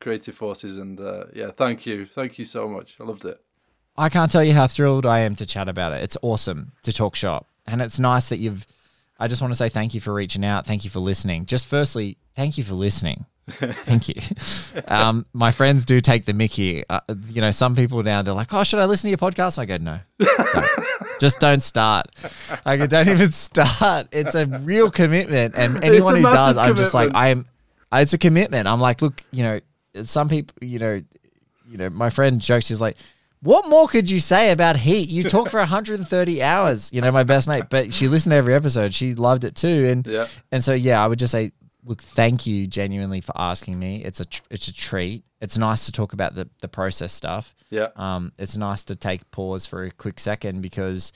Creative 0.00 0.34
Forces, 0.34 0.76
and 0.76 1.00
uh, 1.00 1.24
yeah, 1.34 1.50
thank 1.50 1.86
you, 1.86 2.06
thank 2.06 2.38
you 2.38 2.44
so 2.44 2.68
much. 2.68 2.96
I 3.00 3.04
loved 3.04 3.24
it. 3.24 3.40
I 3.96 4.08
can't 4.08 4.30
tell 4.30 4.44
you 4.44 4.54
how 4.54 4.66
thrilled 4.66 5.04
I 5.04 5.20
am 5.20 5.34
to 5.36 5.44
chat 5.44 5.68
about 5.68 5.92
it. 5.92 6.02
It's 6.02 6.16
awesome 6.22 6.72
to 6.84 6.92
talk 6.92 7.16
shop. 7.16 7.46
And 7.66 7.82
it's 7.82 7.98
nice 7.98 8.30
that 8.30 8.38
you've 8.38 8.66
I 9.20 9.28
just 9.28 9.42
want 9.42 9.52
to 9.52 9.56
say 9.56 9.68
thank 9.68 9.94
you 9.94 10.00
for 10.00 10.14
reaching 10.14 10.44
out. 10.44 10.64
Thank 10.66 10.84
you 10.84 10.90
for 10.90 11.00
listening. 11.00 11.44
Just 11.44 11.66
firstly, 11.66 12.16
thank 12.34 12.56
you 12.56 12.64
for 12.64 12.74
listening. 12.74 13.26
thank 13.48 14.08
you. 14.08 14.14
Um, 14.88 15.26
my 15.32 15.50
friends 15.50 15.84
do 15.84 16.00
take 16.00 16.24
the 16.24 16.32
mickey. 16.32 16.84
Uh, 16.88 17.00
you 17.28 17.40
know, 17.40 17.50
some 17.50 17.76
people 17.76 18.02
now 18.02 18.22
they're 18.22 18.32
like, 18.34 18.52
"Oh, 18.54 18.64
should 18.64 18.78
I 18.78 18.86
listen 18.86 19.08
to 19.08 19.10
your 19.10 19.18
podcast?" 19.18 19.58
I 19.58 19.66
go, 19.66 19.76
"No, 19.76 20.00
Don't. 20.18 20.68
just 21.20 21.38
don't 21.38 21.62
start." 21.62 22.06
I 22.64 22.76
go, 22.76 22.86
"Don't 22.86 23.08
even 23.08 23.30
start." 23.30 24.08
It's 24.12 24.34
a 24.34 24.46
real 24.46 24.90
commitment, 24.90 25.54
and 25.54 25.84
anyone 25.84 26.16
who 26.16 26.22
does, 26.22 26.56
I'm 26.56 26.76
just 26.76 26.94
like. 26.94 27.14
I 27.14 27.28
am. 27.28 27.46
It's 27.92 28.12
a 28.12 28.18
commitment. 28.18 28.68
I'm 28.68 28.80
like, 28.80 29.02
look, 29.02 29.22
you 29.32 29.42
know, 29.42 29.60
some 30.02 30.28
people, 30.28 30.54
you 30.60 30.78
know, 30.78 31.02
you 31.68 31.76
know, 31.76 31.90
my 31.90 32.08
friend 32.08 32.40
jokes, 32.40 32.68
he's 32.68 32.80
like, 32.80 32.96
what 33.42 33.68
more 33.68 33.88
could 33.88 34.10
you 34.10 34.20
say 34.20 34.50
about 34.50 34.76
Heat? 34.76 35.08
You 35.08 35.22
talk 35.22 35.48
for 35.50 35.58
130 35.60 36.42
hours, 36.42 36.92
you 36.92 37.00
know, 37.00 37.10
my 37.10 37.24
best 37.24 37.48
mate, 37.48 37.64
but 37.70 37.92
she 37.94 38.08
listened 38.08 38.32
to 38.32 38.36
every 38.36 38.54
episode. 38.54 38.94
She 38.94 39.14
loved 39.14 39.44
it 39.44 39.54
too. 39.54 39.86
And, 39.88 40.06
Yeah. 40.06 40.26
and 40.52 40.62
so, 40.62 40.74
yeah, 40.74 41.02
I 41.02 41.06
would 41.06 41.18
just 41.18 41.32
say, 41.32 41.52
look, 41.84 42.02
thank 42.02 42.46
you 42.46 42.66
genuinely 42.66 43.20
for 43.22 43.32
asking 43.36 43.78
me. 43.78 44.04
It's 44.04 44.20
a, 44.20 44.26
tr- 44.26 44.42
it's 44.50 44.68
a 44.68 44.74
treat. 44.74 45.24
It's 45.40 45.56
nice 45.56 45.86
to 45.86 45.92
talk 45.92 46.12
about 46.12 46.34
the, 46.34 46.48
the 46.60 46.68
process 46.68 47.12
stuff. 47.14 47.54
Yeah. 47.70 47.88
Um, 47.96 48.32
it's 48.38 48.56
nice 48.58 48.84
to 48.84 48.96
take 48.96 49.30
pause 49.30 49.64
for 49.64 49.84
a 49.84 49.90
quick 49.90 50.20
second 50.20 50.60
because, 50.60 51.12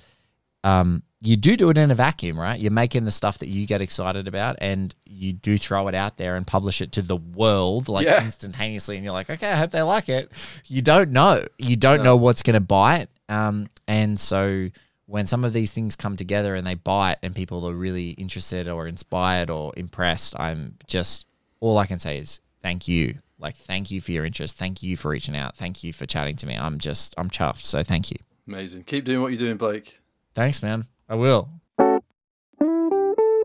um, 0.63 1.03
you 1.27 1.37
do 1.37 1.57
do 1.57 1.71
it 1.71 1.79
in 1.79 1.91
a 1.91 1.95
vacuum, 1.95 2.39
right? 2.39 2.61
You're 2.61 2.71
making 2.71 3.07
the 3.07 3.11
stuff 3.11 3.39
that 3.39 3.49
you 3.49 3.67
get 3.67 3.81
excited 3.81 4.29
about 4.29 4.57
and 4.61 4.95
you 5.07 5.33
do 5.33 5.57
throw 5.57 5.89
it 5.89 5.95
out 5.95 6.19
there 6.19 6.37
and 6.37 6.47
publish 6.47 6.83
it 6.83 6.93
to 6.93 7.03
the 7.03 7.17
world 7.17 7.89
like 7.89 8.05
Yeah. 8.07 8.23
instantaneously. 8.23 8.97
And 8.97 9.05
you're 9.05 9.15
like, 9.15 9.31
okay, 9.31 9.51
I 9.51 9.57
hope 9.57 9.71
they 9.71 9.81
like 9.83 10.11
it. 10.11 10.31
You 10.67 10.83
don't 10.83 11.11
know. 11.13 11.47
You 11.59 11.77
don't 11.77 12.03
know 12.03 12.15
what's 12.17 12.43
going 12.43 12.55
to 12.55 12.61
bite. 12.61 13.09
Um, 13.31 13.71
and 13.89 14.21
so 14.21 14.69
when 15.07 15.27
some 15.27 15.45
of 15.47 15.55
these 15.55 15.73
things 15.73 15.97
come 15.97 16.15
together 16.17 16.55
and 16.55 16.67
they 16.67 16.75
bite 16.75 17.17
and 17.23 17.35
people 17.35 17.67
are 17.69 17.75
really 17.75 18.11
interested 18.11 18.69
or 18.69 18.87
inspired 18.87 19.49
or 19.49 19.73
impressed, 19.79 20.39
I'm 20.39 20.77
just, 20.87 21.25
all 21.61 21.79
I 21.79 21.87
can 21.87 21.99
say 21.99 22.19
is 22.19 22.41
thank 22.63 22.87
you. 22.87 23.17
Like, 23.39 23.57
thank 23.57 23.91
you 23.91 24.01
for 24.03 24.13
your 24.13 24.25
interest. 24.27 24.57
Thank 24.59 24.83
you 24.83 24.97
for 24.97 25.11
reaching 25.11 25.37
out. 25.37 25.57
Thank 25.57 25.83
you 25.83 25.93
for 25.95 26.05
chatting 26.07 26.37
to 26.37 26.47
me. 26.47 26.55
I'm 26.57 26.79
just, 26.79 27.15
I'm 27.17 27.31
chuffed. 27.31 27.65
So 27.65 27.83
thank 27.83 28.11
you. 28.11 28.17
Amazing. 28.47 28.85
Keep 28.85 29.07
doing 29.07 29.23
what 29.23 29.29
you're 29.33 29.39
doing, 29.39 29.57
Blake. 29.57 30.01
Thanks, 30.35 30.63
man. 30.63 30.87
I 31.09 31.15
will. 31.15 31.51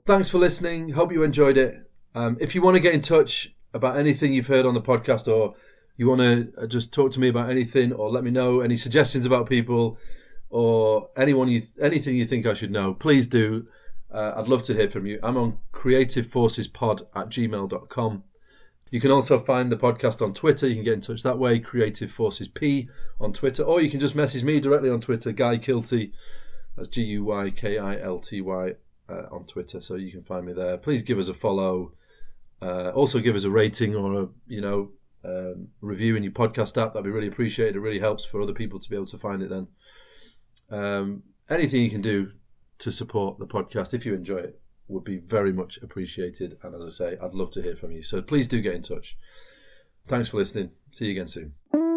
Thanks 0.06 0.30
for 0.30 0.38
listening. 0.38 0.91
Hope 0.91 1.11
you 1.11 1.23
enjoyed 1.23 1.57
it. 1.57 1.90
Um, 2.15 2.38
if 2.40 2.56
you 2.56 2.61
want 2.61 2.76
to 2.76 2.81
get 2.81 2.94
in 2.94 3.02
touch 3.02 3.53
about 3.73 3.98
anything 3.98 4.34
you've 4.34 4.48
heard 4.48 4.65
on 4.65 4.73
the 4.73 4.81
podcast 4.81 5.27
or 5.27 5.56
you 5.98 6.07
want 6.07 6.22
to 6.22 6.68
just 6.68 6.91
talk 6.91 7.11
to 7.11 7.19
me 7.19 7.27
about 7.27 7.49
anything 7.49 7.94
or 7.94 8.10
let 8.10 8.23
me 8.23 8.31
know 8.31 8.61
any 8.61 8.77
suggestions 8.77 9.26
about 9.26 9.48
people 9.49 9.98
or 10.49 11.10
anyone 11.15 11.48
you 11.48 11.68
anything 11.80 12.15
you 12.15 12.26
think 12.26 12.45
I 12.45 12.53
should 12.53 12.72
know, 12.72 12.94
please 12.94 13.27
do. 13.27 13.68
Uh, 14.11 14.34
I'd 14.38 14.48
love 14.48 14.64
to 14.64 14.73
hear 14.73 14.90
from 14.90 15.06
you. 15.06 15.19
I'm 15.22 15.38
on 15.38 15.60
creativeforcespod 15.73 17.02
at 17.15 17.30
gmail.com. 17.30 18.23
You 18.90 18.99
can 18.99 19.11
also 19.11 19.40
find 19.40 19.72
the 19.72 19.77
podcast 19.77 20.22
on 20.23 20.34
Twitter. 20.34 20.68
You 20.68 20.76
can 20.76 20.84
get 20.84 20.94
in 20.94 21.02
touch 21.02 21.22
that 21.22 21.38
way, 21.38 21.60
Creative 21.60 22.11
Forces 22.11 22.48
P 22.48 22.90
on 23.19 23.34
Twitter, 23.34 23.61
or 23.61 23.81
you 23.81 23.91
can 23.91 23.99
just 23.99 24.15
message 24.15 24.44
me 24.44 24.60
directly 24.60 24.90
on 24.90 24.99
Twitter, 24.99 25.31
Guy 25.31 25.57
Kilty. 25.57 26.11
That's 26.75 26.89
G 26.89 27.01
U 27.03 27.25
Y 27.25 27.51
K 27.51 27.77
I 27.77 27.99
L 27.99 28.19
T 28.19 28.41
Y 28.41 28.73
uh, 29.09 29.23
on 29.31 29.45
Twitter, 29.45 29.81
so 29.81 29.95
you 29.95 30.11
can 30.11 30.23
find 30.23 30.45
me 30.45 30.53
there. 30.53 30.77
Please 30.77 31.03
give 31.03 31.17
us 31.17 31.27
a 31.27 31.33
follow. 31.33 31.93
Uh, 32.61 32.89
also, 32.89 33.19
give 33.19 33.35
us 33.35 33.43
a 33.43 33.49
rating 33.49 33.95
or 33.95 34.23
a 34.23 34.27
you 34.47 34.61
know 34.61 34.91
um, 35.23 35.69
review 35.81 36.15
in 36.15 36.23
your 36.23 36.31
podcast 36.31 36.81
app. 36.81 36.93
That'd 36.93 37.03
be 37.03 37.11
really 37.11 37.27
appreciated. 37.27 37.75
It 37.75 37.79
really 37.79 37.99
helps 37.99 38.25
for 38.25 38.41
other 38.41 38.53
people 38.53 38.79
to 38.79 38.89
be 38.89 38.95
able 38.95 39.07
to 39.07 39.17
find 39.17 39.41
it. 39.41 39.49
Then, 39.49 39.67
um, 40.69 41.23
anything 41.49 41.81
you 41.81 41.89
can 41.89 42.01
do 42.01 42.31
to 42.79 42.91
support 42.91 43.39
the 43.39 43.47
podcast 43.47 43.93
if 43.93 44.05
you 44.05 44.13
enjoy 44.13 44.37
it 44.37 44.61
would 44.87 45.03
be 45.03 45.17
very 45.17 45.53
much 45.53 45.77
appreciated. 45.81 46.57
And 46.63 46.75
as 46.75 47.01
I 47.01 47.11
say, 47.11 47.17
I'd 47.21 47.33
love 47.33 47.51
to 47.51 47.61
hear 47.61 47.75
from 47.75 47.91
you. 47.91 48.03
So 48.03 48.21
please 48.21 48.47
do 48.47 48.59
get 48.59 48.73
in 48.73 48.81
touch. 48.81 49.15
Thanks 50.07 50.29
for 50.29 50.37
listening. 50.37 50.71
See 50.91 51.05
you 51.05 51.11
again 51.11 51.27
soon. 51.27 51.89